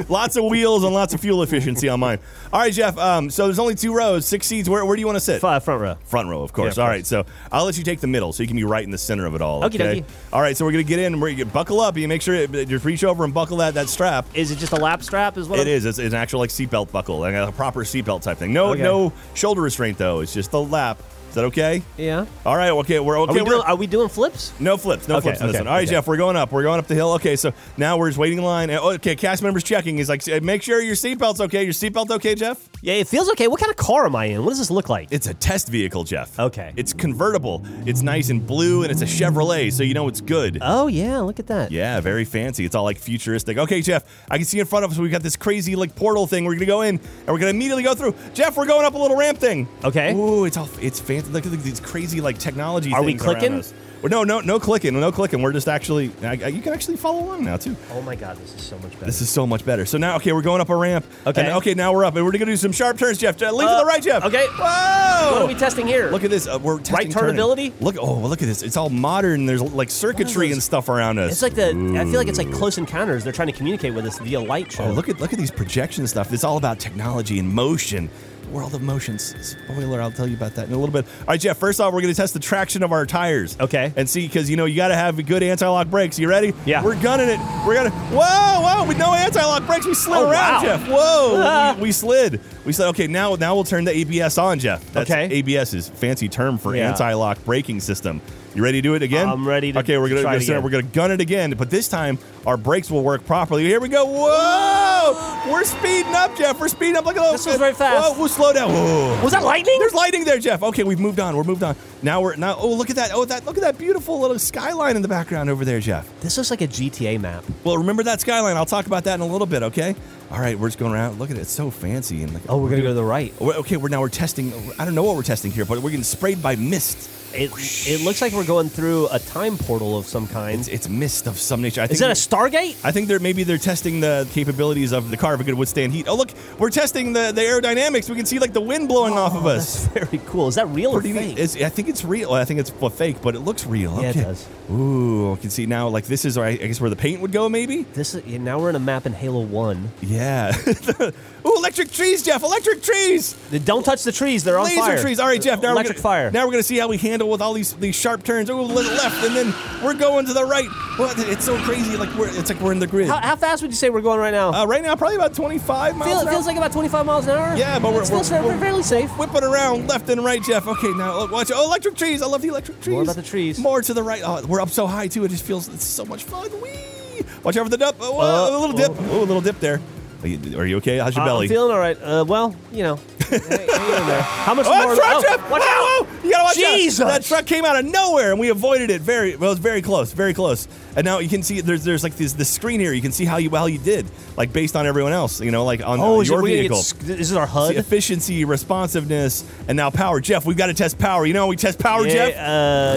lots 0.09 0.37
of 0.37 0.45
wheels 0.45 0.85
and 0.85 0.93
lots 0.95 1.15
of 1.15 1.21
fuel 1.21 1.43
efficiency 1.43 1.89
on 1.89 2.01
mine. 2.01 2.19
All 2.53 2.61
right, 2.61 2.73
Jeff. 2.73 2.97
Um, 2.99 3.31
so 3.31 3.45
there's 3.47 3.59
only 3.59 3.75
two 3.75 3.95
rows, 3.95 4.27
six 4.27 4.47
seats. 4.47 4.69
Where, 4.69 4.85
where 4.85 4.97
do 4.97 5.01
you 5.01 5.07
want 5.07 5.17
to 5.17 5.21
sit? 5.21 5.41
Five, 5.41 5.65
front 5.65 5.81
row. 5.81 5.97
Front 6.05 6.29
row, 6.29 6.43
of 6.43 6.53
course. 6.53 6.77
Yeah, 6.77 6.85
of 6.85 6.87
All 6.89 6.93
course. 6.93 6.97
right, 6.97 7.07
so 7.07 7.27
I'll 7.53 7.65
let 7.65 7.77
you 7.79 7.85
take 7.85 8.01
the 8.01 8.07
middle, 8.07 8.33
so 8.33 8.43
you 8.43 8.47
can 8.47 8.57
be 8.57 8.65
right 8.65 8.85
in 8.85 8.91
the 8.91 8.99
center 8.99 9.27
of 9.27 9.35
it 9.35 9.41
all. 9.43 9.63
Okie 9.63 9.75
Okay. 9.75 10.01
dokie. 10.01 10.05
All 10.33 10.41
right, 10.41 10.57
so 10.57 10.65
we're 10.65 10.73
gonna 10.73 10.83
get 10.85 10.99
in. 10.99 11.15
and 11.15 11.23
We're 11.23 11.33
gonna 11.33 11.47
buckle 11.47 11.81
up. 11.81 11.97
You 11.97 12.09
make 12.09 12.23
sure 12.23 12.35
you 12.35 12.47
just 12.67 12.85
reach 12.85 13.05
over 13.05 13.25
and 13.25 13.33
buckle 13.35 13.59
that 13.59 13.75
that 13.75 13.89
strap. 13.89 14.27
Is 14.35 14.51
it 14.51 14.59
just 14.59 14.73
a 14.73 14.77
lap 14.77 15.03
strap? 15.03 15.37
Is 15.39 15.49
what 15.49 15.59
It 15.59 15.63
I'm- 15.67 15.77
is. 15.77 15.85
It's, 15.85 15.99
it's 15.99 16.13
an 16.15 16.21
actual 16.21 16.41
like 16.41 16.51
seatbelt 16.51 16.91
buckle, 16.93 17.19
like 17.21 17.35
a 17.35 17.53
proper 17.53 17.85
seatbelt 17.85 18.23
type 18.23 18.39
thing. 18.39 18.53
No, 18.53 18.73
Okay. 18.73 18.83
no 18.83 19.13
shoulder 19.35 19.61
restraint 19.63 19.99
though. 19.99 20.21
It's 20.21 20.33
just 20.35 20.51
the 20.51 20.61
lap. 20.63 21.01
Is 21.35 21.37
that 21.37 21.47
okay? 21.47 21.83
Yeah. 21.97 22.27
All 22.47 22.57
right. 22.57 22.71
Okay. 22.71 23.01
We're 23.01 23.19
okay. 23.23 23.33
Are 23.33 23.35
we, 23.35 23.43
we're- 23.43 23.57
doing, 23.57 23.63
are 23.67 23.75
we 23.75 23.89
doing 23.89 24.09
flips? 24.09 24.53
no 24.61 24.77
flips, 24.77 25.09
no 25.09 25.17
Okay, 25.17 25.23
flips 25.31 25.41
in 25.41 25.49
this 25.49 25.57
okay, 25.57 25.63
one. 25.63 25.67
All 25.67 25.75
right, 25.75 25.83
okay. 25.83 25.91
Jeff, 25.91 26.07
we're 26.07 26.17
going 26.17 26.37
up. 26.37 26.53
We're 26.53 26.63
going 26.63 26.79
up 26.79 26.87
the 26.87 26.95
hill. 26.95 27.11
Okay, 27.15 27.35
so 27.35 27.53
now 27.77 27.97
we're 27.99 28.09
just 28.09 28.19
waiting 28.21 28.39
in 28.39 28.45
line. 28.45 28.71
Uh, 28.71 28.81
Okay, 28.95 29.17
cast 29.17 29.43
members 29.43 29.65
checking. 29.65 29.97
He's 29.97 30.09
like, 30.09 30.25
make 30.45 30.63
sure 30.63 30.81
your 30.81 30.95
seatbelt's 30.95 31.41
okay. 31.41 31.65
Your 31.65 31.73
seatbelt 31.73 32.09
okay, 32.13 32.37
Jeff? 32.37 32.69
Yeah, 32.85 32.97
it 32.97 33.09
feels 33.09 33.31
okay. 33.31 33.49
What 33.49 33.61
kind 33.61 33.71
of 33.71 33.77
car 33.77 34.05
am 34.05 34.15
I 34.15 34.27
in? 34.27 34.45
What 34.45 34.51
does 34.51 34.59
this 34.59 34.71
look 34.71 34.91
like? 34.91 35.09
It's 35.11 35.27
a 35.27 35.33
test 35.33 35.69
vehicle, 35.69 36.05
Jeff. 36.05 36.39
Okay. 36.39 36.75
It's 36.77 36.93
convertible. 36.93 37.65
It's 37.87 38.03
nice 38.03 38.29
and 38.29 38.47
blue, 38.47 38.83
and 38.83 38.93
it's 38.93 39.01
a 39.01 39.07
Chevrolet, 39.07 39.73
so 39.73 39.83
you 39.83 39.95
know 39.95 40.07
it's 40.07 40.21
good. 40.21 40.59
oh 40.61 40.89
yeah, 40.89 41.21
look 41.21 41.41
at 41.41 41.47
that. 41.47 41.73
yeah, 41.73 41.99
very 42.03 42.27
fancy. 42.27 42.67
It's 42.67 42.75
all 42.75 42.85
like 42.85 42.99
futuristic. 42.99 43.57
Okay, 43.57 43.81
Jeff, 43.81 44.05
I 44.31 44.37
can 44.37 44.45
see 44.45 44.61
in 44.61 44.67
front 44.67 44.85
of 44.85 44.91
us 44.91 44.99
We've 44.99 45.11
got 45.11 45.23
this 45.23 45.35
crazy 45.35 45.77
like 45.77 45.97
portal 45.97 46.27
thing. 46.27 46.45
We're 46.45 46.57
gonna 46.57 46.67
go 46.67 46.83
in 46.83 46.97
and 46.99 47.27
we're 47.27 47.39
gonna 47.39 47.53
immediately 47.53 47.85
go 47.85 47.95
through. 47.95 48.17
Jeff, 48.35 48.55
we're 48.55 48.67
going 48.67 48.85
up 48.85 48.93
a 48.93 48.99
little 48.99 49.17
ramp 49.17 49.39
thing. 49.39 49.67
Okay. 49.83 50.13
Ooh, 50.13 50.45
it's 50.45 50.59
all 50.59 50.69
it's 50.79 51.01
fancy. 51.01 51.31
Look 51.31 51.47
at 51.47 51.53
these 51.53 51.81
crazy 51.81 52.21
like 52.21 52.37
technology. 52.37 52.93
Are 52.93 53.03
we 53.03 53.15
clicking? 53.15 53.65
No, 54.11 54.25
no, 54.25 54.41
no 54.41 54.59
clicking, 54.61 54.99
no 54.99 55.11
clicking. 55.13 55.41
We're 55.43 55.53
just 55.53 55.69
actually. 55.69 56.11
I, 56.23 56.33
I- 56.33 56.49
you 56.49 56.61
can 56.63 56.73
actually 56.73 56.97
follow 56.97 57.21
along 57.25 57.45
now 57.45 57.57
too. 57.57 57.77
Oh 57.93 58.03
my 58.03 58.15
god, 58.15 58.37
this 58.39 58.55
is 58.55 58.63
so 58.63 58.77
much 58.79 58.93
better. 58.93 59.07
This 59.07 59.21
is 59.21 59.29
so 59.31 59.47
much 59.47 59.65
better. 59.65 59.85
So 59.87 59.99
now, 59.99 60.17
okay, 60.17 60.33
we're 60.33 60.43
going 60.43 60.61
up 60.61 60.69
a 60.69 60.77
ramp. 60.77 61.05
Okay. 61.27 61.43
And, 61.43 61.53
okay, 61.59 61.75
now 61.75 61.93
we're 61.93 62.05
up, 62.05 62.15
and 62.17 62.25
we're 62.25 62.33
gonna 62.33 62.45
do 62.47 62.57
some 62.57 62.73
sharp 62.73 62.99
turns, 62.99 63.19
Jeff. 63.19 63.41
Uh, 63.41 63.51
Lean 63.53 63.67
to 63.69 63.75
Uh, 63.75 63.79
the 63.81 63.85
right, 63.87 64.03
Jeff. 64.03 64.25
okay. 64.25 64.47
Whoa. 64.47 65.33
what 65.33 65.43
are 65.43 65.47
we 65.47 65.55
testing 65.55 65.87
here? 65.87 66.11
Look 66.11 66.25
at 66.25 66.31
this. 66.31 66.47
Uh, 66.47 66.59
we're 66.63 66.79
testing 66.81 67.11
turning. 67.11 67.37
turnability? 67.37 67.73
Look. 67.81 67.97
Oh, 67.99 68.15
look 68.19 68.43
at 68.43 68.47
this. 68.49 68.63
It's 68.63 68.77
all 68.77 68.91
modern. 68.91 69.47
There's 69.47 69.63
like 69.63 69.91
circuitry 69.91 70.53
and 70.53 70.63
stuff 70.63 70.89
around 70.89 71.19
us. 71.19 71.33
It's 71.33 71.43
like 71.43 71.55
the. 71.55 71.69
I 71.71 72.05
feel 72.05 72.19
like 72.19 72.29
it's 72.29 72.39
like 72.39 72.53
Close 72.53 72.79
Encounters. 72.79 73.25
They're 73.25 73.33
trying 73.33 73.49
to 73.49 73.53
communicate 73.55 73.95
with 73.95 74.07
us 74.07 74.19
via 74.19 74.41
light 74.41 74.71
show. 74.73 74.85
Oh, 74.85 74.93
look 74.93 75.09
at 75.09 75.21
look 75.21 75.33
at 75.33 75.39
these 75.39 75.51
projection 75.51 76.07
stuff. 76.07 76.33
It's 76.33 76.45
all 76.45 76.57
about 76.57 76.79
technology 76.79 77.39
and 77.39 77.49
motion. 77.53 78.11
World 78.55 78.73
of 78.73 78.83
Motions. 78.83 79.35
Spoiler, 79.45 80.01
I'll 80.01 80.13
tell 80.13 80.29
you 80.29 80.37
about 80.37 80.55
that 80.55 80.69
in 80.69 80.75
a 80.75 80.79
little 80.79 80.93
bit. 80.93 81.05
All 81.23 81.27
right, 81.27 81.41
Jeff, 81.41 81.59
first 81.59 81.81
off, 81.81 81.93
we're 81.93 82.03
going 82.03 82.15
to 82.15 82.17
test 82.17 82.35
the 82.35 82.41
traction 82.41 82.85
of 82.85 82.93
our 82.93 83.05
tires. 83.05 83.59
Okay. 83.59 83.93
And 83.97 84.09
see, 84.09 84.29
because, 84.29 84.49
you 84.49 84.57
know, 84.57 84.65
you 84.65 84.77
got 84.77 84.89
to 84.89 84.95
have 84.95 85.27
good 85.27 85.43
anti 85.43 85.67
lock 85.67 85.89
brakes. 85.89 86.21
You 86.21 86.29
ready? 86.29 86.55
Yeah. 86.65 86.85
We're 86.85 87.01
gunning 87.03 87.29
it. 87.29 87.41
We're 87.67 87.75
going 87.75 87.91
to, 87.91 87.97
whoa, 88.15 88.61
whoa, 88.63 88.87
with 88.87 88.97
no 88.97 89.13
anti 89.13 89.45
lock 89.45 89.67
brakes, 89.67 89.87
we 89.87 89.95
slid 89.95 90.21
Oh, 90.21 90.31
around, 90.31 90.55
wow. 90.55 90.63
Jeff. 90.63 90.89
Whoa. 90.89 91.35
we, 91.35 91.41
ah. 91.43 91.77
we 91.81 91.93
slid. 91.93 92.41
We 92.65 92.73
said, 92.73 92.87
okay, 92.91 93.09
now 93.09 93.35
now 93.35 93.57
we'll 93.57 93.65
turn 93.65 93.85
the 93.85 93.91
ABS 93.97 94.39
on, 94.39 94.61
Jeff. 94.61 94.89
That's 94.93 95.11
Okay. 95.11 95.25
ABS 95.31 95.75
is 95.75 95.89
fancy 95.89 96.29
term 96.29 96.57
for 96.57 96.77
Yeah. 96.77 96.91
anti 96.91 97.13
lock 97.15 97.45
braking 97.45 97.81
system. 97.81 98.21
You 98.55 98.63
ready 98.63 98.79
to 98.79 98.83
do 98.83 98.95
it 98.95 99.03
again? 99.03 99.29
I'm 99.29 99.47
ready 99.49 99.73
to 99.73 99.81
Okay, 99.81 99.99
we're 99.99 100.09
gonna, 100.09 100.23
try 100.23 100.37
it 100.37 100.49
we're 100.49 100.61
we're 100.61 100.71
gonna 100.71 100.83
gun 100.85 101.11
it 101.11 101.21
again, 101.21 101.55
but 101.59 101.71
this 101.71 101.89
time 101.89 102.19
our 102.47 102.57
brakes 102.57 102.91
will 102.91 103.03
work 103.03 103.25
properly. 103.27 103.65
Here 103.65 103.81
we 103.81 103.89
go. 103.89 104.05
Whoa! 104.05 105.51
We're 105.51 105.65
speeding 105.65 106.15
up, 106.15 106.37
Jeff. 106.37 106.61
We're 106.61 106.69
speeding 106.69 106.97
up 106.97 107.05
like 107.05 107.17
a 107.17 107.21
little. 107.21 107.33
This 107.33 107.47
was 107.47 107.57
very 107.57 107.75
fast. 107.75 108.13
Whoa, 108.13 108.19
we'll 108.19 108.29
slow 108.29 108.53
down. 108.53 108.71
Whoa. 108.71 109.21
Was 109.23 109.33
that 109.33 109.43
lightning? 109.43 109.77
There's 109.79 109.95
lightning 109.95 110.25
there, 110.25 110.39
Jeff. 110.39 110.63
Okay, 110.63 110.85
we've 110.85 110.99
moved 110.99 111.21
on. 111.21 111.37
We're 111.37 111.45
moved 111.45 111.63
on. 111.63 111.77
Now 112.03 112.21
we're 112.21 112.37
now. 112.37 112.57
Oh, 112.59 112.75
look 112.75 112.91
at 112.91 112.97
that. 112.97 113.11
Oh, 113.13 113.25
that 113.25 113.45
look 113.47 113.57
at 113.57 113.63
that 113.63 113.79
beautiful 113.79 114.21
little 114.21 114.39
skyline 114.39 114.97
in 114.97 115.03
the 115.03 115.09
background 115.09 115.51
over 115.51 115.65
there, 115.65 115.81
Jeff. 115.81 116.09
This 116.21 116.37
looks 116.37 116.51
like 116.51 116.63
a 116.63 116.69
GTA 116.69 117.21
map. 117.21 117.45
Well, 117.65 117.79
remember 117.79 118.03
that 118.05 118.21
skyline. 118.21 118.57
I'll 118.57 118.67
talk 118.67 118.87
about 118.87 119.05
that 119.05 119.15
in 119.15 119.21
a 119.21 119.27
little 119.27 119.47
bit. 119.47 119.63
Okay. 119.63 119.95
All 120.31 120.41
right, 120.41 120.59
we're 120.59 120.69
just 120.69 120.79
going 120.79 120.93
around. 120.93 121.19
Look 121.19 121.31
at 121.31 121.37
it. 121.37 121.41
It's 121.41 121.51
so 121.51 121.71
fancy 121.71 122.23
and 122.23 122.33
like. 122.33 122.43
Oh, 122.49 122.59
we're 122.59 122.71
gonna 122.71 122.83
go 122.83 122.89
to 122.89 122.95
the 122.95 123.05
right. 123.05 123.33
Okay, 123.41 123.77
we're 123.77 123.89
now 123.89 124.01
we're 124.01 124.09
testing. 124.09 124.53
I 124.79 124.85
don't 124.85 124.95
know 124.95 125.05
what 125.05 125.17
we're 125.17 125.23
testing 125.23 125.53
here, 125.53 125.65
but 125.65 125.79
we're 125.81 125.91
getting 125.91 126.05
sprayed 126.05 126.43
by 126.43 126.57
mist. 126.57 127.11
It, 127.35 127.51
it 127.89 128.05
looks 128.05 128.23
like 128.23 128.33
we're 128.33 128.45
going 128.45 128.69
through 128.69 129.09
a 129.11 129.19
time 129.19 129.59
portal 129.59 129.99
of 129.99 130.07
some 130.07 130.29
kind. 130.29 130.61
It's, 130.61 130.69
it's 130.69 130.89
mist 130.89 131.27
of 131.27 131.37
some 131.37 131.63
nature. 131.63 131.81
I 131.81 131.89
think 131.89 131.95
Is 131.95 132.01
that 132.01 132.11
a 132.11 132.15
Stargate? 132.35 132.77
I 132.85 132.91
think 132.91 133.09
they're 133.09 133.21
maybe 133.21 133.45
they're 133.45 133.59
testing 133.59 134.01
the 134.01 134.29
capabilities 134.33 134.93
of 134.93 135.11
the 135.11 135.17
car 135.17 135.35
if 135.35 135.41
it 135.41 135.45
could 135.45 135.55
withstand 135.55 135.93
heat. 135.93 136.09
Oh 136.09 136.17
look, 136.17 136.31
we're 136.59 136.71
testing 136.71 137.13
the, 137.13 137.33
the 137.33 137.41
aerodynamics. 137.43 138.11
We 138.11 138.17
can 138.17 138.27
see 138.27 138.39
like 138.39 138.53
the 138.53 138.61
wind 138.61 138.89
blowing 138.89 139.15
off 139.15 139.35
of 139.35 139.47
oh, 139.47 139.51
us. 139.51 139.87
That's 139.87 140.07
very 140.11 140.23
cool. 140.27 140.49
Is 140.49 140.57
that 140.57 140.69
real 140.69 140.91
or 140.91 141.01
Pretty 141.01 141.19
neat. 141.19 141.39
fake? 141.39 141.63
I 141.63 141.69
think 141.69 141.89
it's 141.89 142.05
real. 142.05 142.33
I 142.33 142.45
think 142.45 142.61
it's 142.61 142.71
fake, 142.71 143.19
but 143.23 143.35
it 143.35 143.41
looks 143.41 143.67
real. 143.67 144.01
Yeah, 144.03 144.11
it 144.11 144.15
does. 144.15 144.49
Ooh, 144.71 145.35
I 145.35 145.37
can 145.37 145.51
see 145.51 145.67
now. 145.67 145.89
Like 145.89 146.07
this 146.07 146.25
is, 146.25 146.39
I 146.39 146.57
guess, 146.57 146.81
where 146.81 146.91
the 146.91 146.97
paint 146.97 147.21
would 147.21 147.33
go. 147.33 147.49
Maybe. 147.49 147.83
This 147.83 148.15
is, 148.15 148.25
yeah, 148.25 148.39
now 148.39 148.59
we're 148.59 148.71
in 148.71 148.77
a 148.77 148.81
map 148.81 149.07
in 149.07 149.13
Halo 149.13 149.41
One. 149.41 149.91
Yeah. 150.01 150.57
Ooh, 151.47 151.57
electric 151.57 151.93
trees, 151.93 152.23
Jeff. 152.23 152.43
Electric 152.43 152.83
trees. 152.83 153.35
Don't 153.65 153.85
touch 153.85 154.03
the 154.03 154.13
trees; 154.13 154.43
they're 154.45 154.59
on 154.59 154.65
Laser 154.65 154.81
fire. 154.81 155.01
trees. 155.01 155.21
All 155.21 155.27
right, 155.27 155.41
Jeff. 155.41 155.63
Now 155.63 155.73
electric 155.73 155.99
we're 155.99 156.03
gonna, 156.03 156.15
fire. 156.15 156.31
Now 156.31 156.47
we're 156.47 156.53
gonna 156.53 156.63
see 156.63 156.79
how 156.79 156.89
we 156.89 156.97
handle 156.97 157.29
with 157.29 157.43
all 157.43 157.53
these 157.53 157.75
these 157.75 157.95
sharp 157.95 158.23
turns. 158.23 158.49
Oh, 158.49 158.63
le- 158.63 158.73
left, 158.73 159.25
and 159.25 159.37
then 159.37 159.55
we're 159.85 159.95
going 159.95 160.25
to 160.27 160.33
the 160.33 160.45
right. 160.45 160.69
Well, 160.99 161.13
it's 161.17 161.45
so 161.45 161.59
crazy. 161.59 161.97
Like 161.97 162.15
we're, 162.17 162.24
it's 162.29 162.51
like 162.51 162.61
we're 162.61 162.73
in 162.73 162.79
the 162.79 162.87
grid. 162.87 163.09
how, 163.09 163.17
how 163.21 163.37
fast 163.37 163.63
would 163.63 163.71
you 163.71 163.77
say 163.77 163.91
we're 163.91 164.01
going 164.01 164.19
right 164.19 164.33
now? 164.33 164.53
Uh, 164.53 164.67
right 164.67 164.83
now, 164.83 164.95
probably 164.97 165.17
about 165.17 165.35
25 165.35 165.97
miles. 165.97 166.09
Feel, 166.11 166.19
an 166.21 166.27
it 166.27 166.29
hour. 166.29 166.33
feels 166.35 166.47
like 166.47 166.57
about 166.57 166.73
25 166.73 167.07
miles 167.07 167.27
an 167.27 167.37
hour. 167.37 167.57
Yeah, 167.57 167.79
but 167.79 167.93
we're- 167.93 168.03
It's 168.03 168.11
we're- 168.31 168.45
we're- 168.45 168.59
fairly 168.59 168.83
safe. 168.83 169.11
whipping 169.19 169.43
around 169.45 169.89
left 169.89 170.09
and 170.11 170.25
right, 170.25 170.43
Jeff. 170.43 170.67
Okay, 170.67 170.89
now 170.93 171.19
look, 171.19 171.31
watch. 171.31 171.51
Oh, 171.55 171.65
electric 171.67 171.97
trees. 171.97 172.23
I 172.23 172.27
love 172.27 172.43
the 172.43 172.49
electric 172.49 172.81
trees. 172.81 172.93
More 172.95 173.03
about 173.03 173.17
the 173.17 173.23
trees. 173.23 173.59
More 173.59 173.83
to 173.83 173.95
the 173.95 174.03
right. 174.03 174.23
Oh, 174.25 174.45
we're 174.47 174.61
up 174.61 174.71
so 174.71 174.87
high 174.87 175.09
too. 175.09 175.25
It 175.25 175.31
just 175.31 175.45
feels 175.45 175.69
it's 175.69 175.85
so 175.85 176.05
much 176.05 176.25
fun. 176.25 176.51
Whee! 176.63 177.23
Watch 177.43 177.57
out 177.57 177.65
for 177.65 177.69
the 177.71 177.77
dip. 177.79 177.97
Oh, 178.01 178.19
Uh, 178.21 178.51
a 178.51 178.59
little 178.59 178.77
dip. 178.77 178.93
Oh, 179.11 179.21
a 179.21 179.25
little 179.25 179.41
dip 179.43 179.61
there. 179.61 179.81
Are 180.25 180.27
you, 180.27 180.59
are 180.59 180.65
you 180.67 180.77
okay? 180.79 180.97
How's 180.99 181.15
your 181.15 181.23
Uh, 181.23 181.27
belly? 181.29 181.45
I'm 181.47 181.51
feeling 181.51 181.71
all 181.71 181.79
right. 181.79 181.99
Uh, 182.03 182.25
well, 182.27 182.57
you 182.73 182.83
know, 182.83 182.97
hang, 183.29 183.41
hang 183.43 183.61
in 183.61 184.07
there. 184.07 184.23
How 184.23 184.55
much 184.55 184.65
Oh, 184.67 184.73
more? 184.87 184.95
that 184.97 184.97
truck, 184.97 185.17
oh, 185.17 185.23
Geoff! 185.23 185.51
watch 185.51 185.63
whoa, 185.63 186.01
out! 186.01 186.07
whoa! 186.07 186.25
You 186.25 186.31
gotta 186.31 186.45
watch 186.45 186.57
Jesus! 186.57 187.01
out. 187.03 187.09
That 187.09 187.25
truck 187.25 187.45
came 187.45 187.67
out 187.67 187.79
of 187.79 187.85
nowhere, 187.85 188.31
and 188.31 188.41
we 188.41 188.49
avoided 188.49 188.89
it. 188.89 189.03
Very 189.03 189.37
well. 189.37 189.51
It 189.51 189.53
was 189.53 189.59
very 189.59 189.83
close. 189.83 190.15
Very 190.15 190.33
close. 190.33 190.67
And 190.97 191.05
now 191.05 191.19
you 191.19 191.29
can 191.29 191.43
see 191.43 191.61
there's 191.61 191.85
there's 191.85 192.03
like 192.03 192.17
this 192.17 192.33
the 192.33 192.45
screen 192.47 192.81
here. 192.81 192.95
You 192.95 193.03
can 193.03 193.13
see 193.13 193.27
how 193.27 193.37
you 193.37 193.51
how 193.51 193.67
you 193.67 193.77
did, 193.77 194.07
like 194.39 194.51
based 194.51 194.77
on 194.77 194.87
everyone 194.87 195.13
else. 195.13 195.43
You 195.43 195.51
know, 195.51 195.67
like 195.67 195.85
on 195.87 196.01
Oh, 196.01 196.17
uh, 196.17 196.21
is 196.21 196.29
it- 196.29 196.33
your 196.33 196.41
gonna 196.41 196.53
get 196.53 196.59
vehicle. 196.61 196.79
This 197.01 197.31
is 197.31 197.37
our 197.37 197.47
See, 197.47 197.53
HUD. 197.53 197.77
efficiency, 197.77 198.47
responsiveness, 198.47 199.45
and 199.69 199.77
now 199.77 199.91
power. 199.91 200.21
Geoff, 200.21 200.47
we've 200.47 200.57
got 200.57 200.69
to 200.69 200.75
test 200.75 200.99
power. 200.99 201.27
You 201.27 201.35
know, 201.35 201.49
we 201.49 201.57
test 201.57 201.79
power, 201.79 202.07
Yeah, 202.07 202.31
Geoff. 202.31 202.39
uh, 202.39 202.97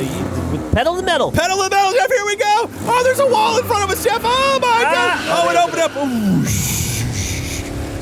you- 0.53 0.59
with 0.59 0.73
pedal 0.73 0.95
to 0.95 1.01
the 1.01 1.05
metal. 1.05 1.33
Pedal 1.33 1.57
the 1.57 1.69
metal, 1.69 1.91
Geoff. 1.91 2.07
Here 2.09 2.25
we 2.25 2.37
go. 2.37 2.69
Oh, 2.87 3.01
there's 3.03 3.19
a 3.19 3.27
wall 3.27 3.57
in 3.57 3.65
front 3.65 3.83
of 3.83 3.89
us, 3.89 4.01
Geoff. 4.01 4.21
Oh 4.23 4.59
my 4.61 4.83
Ah. 4.87 4.93
God. 4.95 5.45
Oh, 5.45 5.51
it 5.51 5.57
opened 5.67 5.81
up. 5.81 5.91
Ooh. 5.97 6.86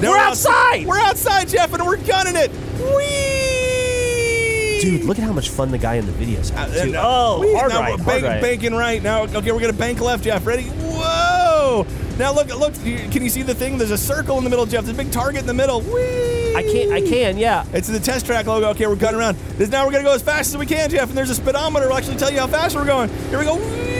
Now 0.01 0.11
We're 0.11 0.17
outs- 0.17 0.45
outside. 0.45 0.85
We're 0.85 0.99
outside, 0.99 1.47
Geoff, 1.49 1.73
and 1.73 1.85
we're 1.85 1.97
gunning 1.97 2.35
it. 2.35 2.51
Whee! 2.79 4.79
Dude, 4.81 5.05
look 5.05 5.17
at 5.17 5.23
how 5.23 5.31
much 5.33 5.49
fun 5.49 5.71
the 5.71 5.77
guy 5.77 5.95
in 5.95 6.05
the 6.05 6.11
video 6.11 6.39
is 6.41 6.49
having. 6.49 6.91
too. 6.91 6.97
uh, 6.97 7.01
oh, 7.03 7.39
whee! 7.41 7.53
hard 7.55 7.71
now 7.71 7.79
right, 7.79 7.97
we're 7.97 8.03
hard 8.03 8.21
bank, 8.21 8.25
right. 8.25 8.41
banking 8.41 8.73
right 8.73 9.01
now. 9.01 9.23
Okay, 9.23 9.51
we're 9.51 9.59
gonna 9.61 9.73
bank 9.73 10.01
left, 10.01 10.23
Geoff. 10.25 10.45
Ready? 10.45 10.63
Whoa! 10.63 11.87
Now 12.19 12.33
look, 12.33 12.47
look. 12.57 12.73
Can 12.75 13.23
you 13.23 13.29
see 13.29 13.41
the 13.41 13.55
thing? 13.55 13.77
There's 13.77 13.91
a 13.91 13.97
circle 13.97 14.37
in 14.37 14.43
the 14.43 14.49
middle, 14.49 14.65
Geoff. 14.65 14.85
There's 14.85 14.97
a 14.97 15.01
big 15.01 15.11
target 15.11 15.41
in 15.41 15.47
the 15.47 15.53
middle. 15.53 15.81
Whee! 15.81 16.55
I 16.55 16.61
can't. 16.61 16.91
I 16.91 17.01
can, 17.01 17.37
yeah. 17.37 17.65
It's 17.73 17.87
the 17.87 17.99
test 17.99 18.25
track 18.25 18.45
logo. 18.45 18.67
Okay, 18.69 18.85
we're 18.87 18.95
gunning 18.95 19.19
around. 19.19 19.37
This 19.57 19.69
now 19.69 19.85
we're 19.85 19.91
gonna 19.93 20.03
go 20.03 20.13
as 20.13 20.21
fast 20.21 20.49
as 20.49 20.57
we 20.57 20.65
can, 20.65 20.89
Geoff. 20.89 21.09
And 21.09 21.17
there's 21.17 21.29
a 21.29 21.35
speedometer. 21.35 21.87
We'll 21.87 21.97
actually 21.97 22.17
tell 22.17 22.31
you 22.31 22.39
how 22.39 22.47
fast 22.47 22.75
we're 22.75 22.85
going. 22.85 23.09
Here 23.29 23.39
we 23.39 23.45
go. 23.45 23.55
Whee! 23.55 23.94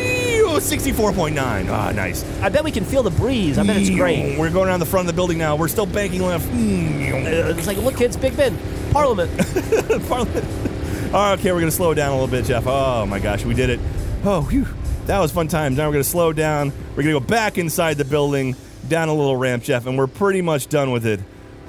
Oh, 0.55 0.59
64.9. 0.59 1.69
Ah, 1.69 1.91
nice. 1.91 2.23
I 2.41 2.47
bet 2.47 2.63
we 2.63 2.71
can 2.71 2.85
feel 2.85 3.03
the 3.03 3.09
breeze. 3.11 3.57
I 3.57 3.63
bet 3.63 3.75
it's 3.75 3.89
great. 3.89 4.39
We're 4.39 4.49
going 4.49 4.69
around 4.69 4.79
the 4.79 4.85
front 4.85 5.05
of 5.09 5.13
the 5.13 5.17
building 5.17 5.37
now. 5.37 5.57
We're 5.57 5.67
still 5.67 5.85
banking 5.85 6.21
left. 6.21 6.47
Uh, 6.49 6.55
It's 7.57 7.67
like, 7.67 7.75
look, 7.77 7.97
kids, 7.97 8.15
Big 8.15 8.37
Ben, 8.37 8.57
Parliament. 8.93 9.29
Parliament. 10.07 10.45
okay, 11.13 11.51
we're 11.51 11.59
gonna 11.59 11.71
slow 11.71 11.93
down 11.93 12.11
a 12.11 12.13
little 12.13 12.29
bit, 12.29 12.45
Geoff. 12.45 12.67
Oh 12.67 13.05
my 13.05 13.19
gosh, 13.19 13.43
we 13.43 13.53
did 13.53 13.69
it. 13.69 13.81
Oh, 14.23 14.43
whew. 14.43 14.65
that 15.07 15.19
was 15.19 15.33
fun 15.33 15.49
times. 15.49 15.75
Now 15.75 15.87
we're 15.87 15.93
gonna 15.93 16.03
slow 16.05 16.31
down. 16.31 16.71
We're 16.95 17.03
gonna 17.03 17.19
go 17.19 17.19
back 17.19 17.57
inside 17.57 17.95
the 17.97 18.05
building, 18.05 18.55
down 18.87 19.09
a 19.09 19.13
little 19.13 19.35
ramp, 19.35 19.63
Geoff, 19.63 19.87
and 19.87 19.97
we're 19.97 20.07
pretty 20.07 20.41
much 20.41 20.67
done 20.67 20.91
with 20.91 21.05
it. 21.05 21.19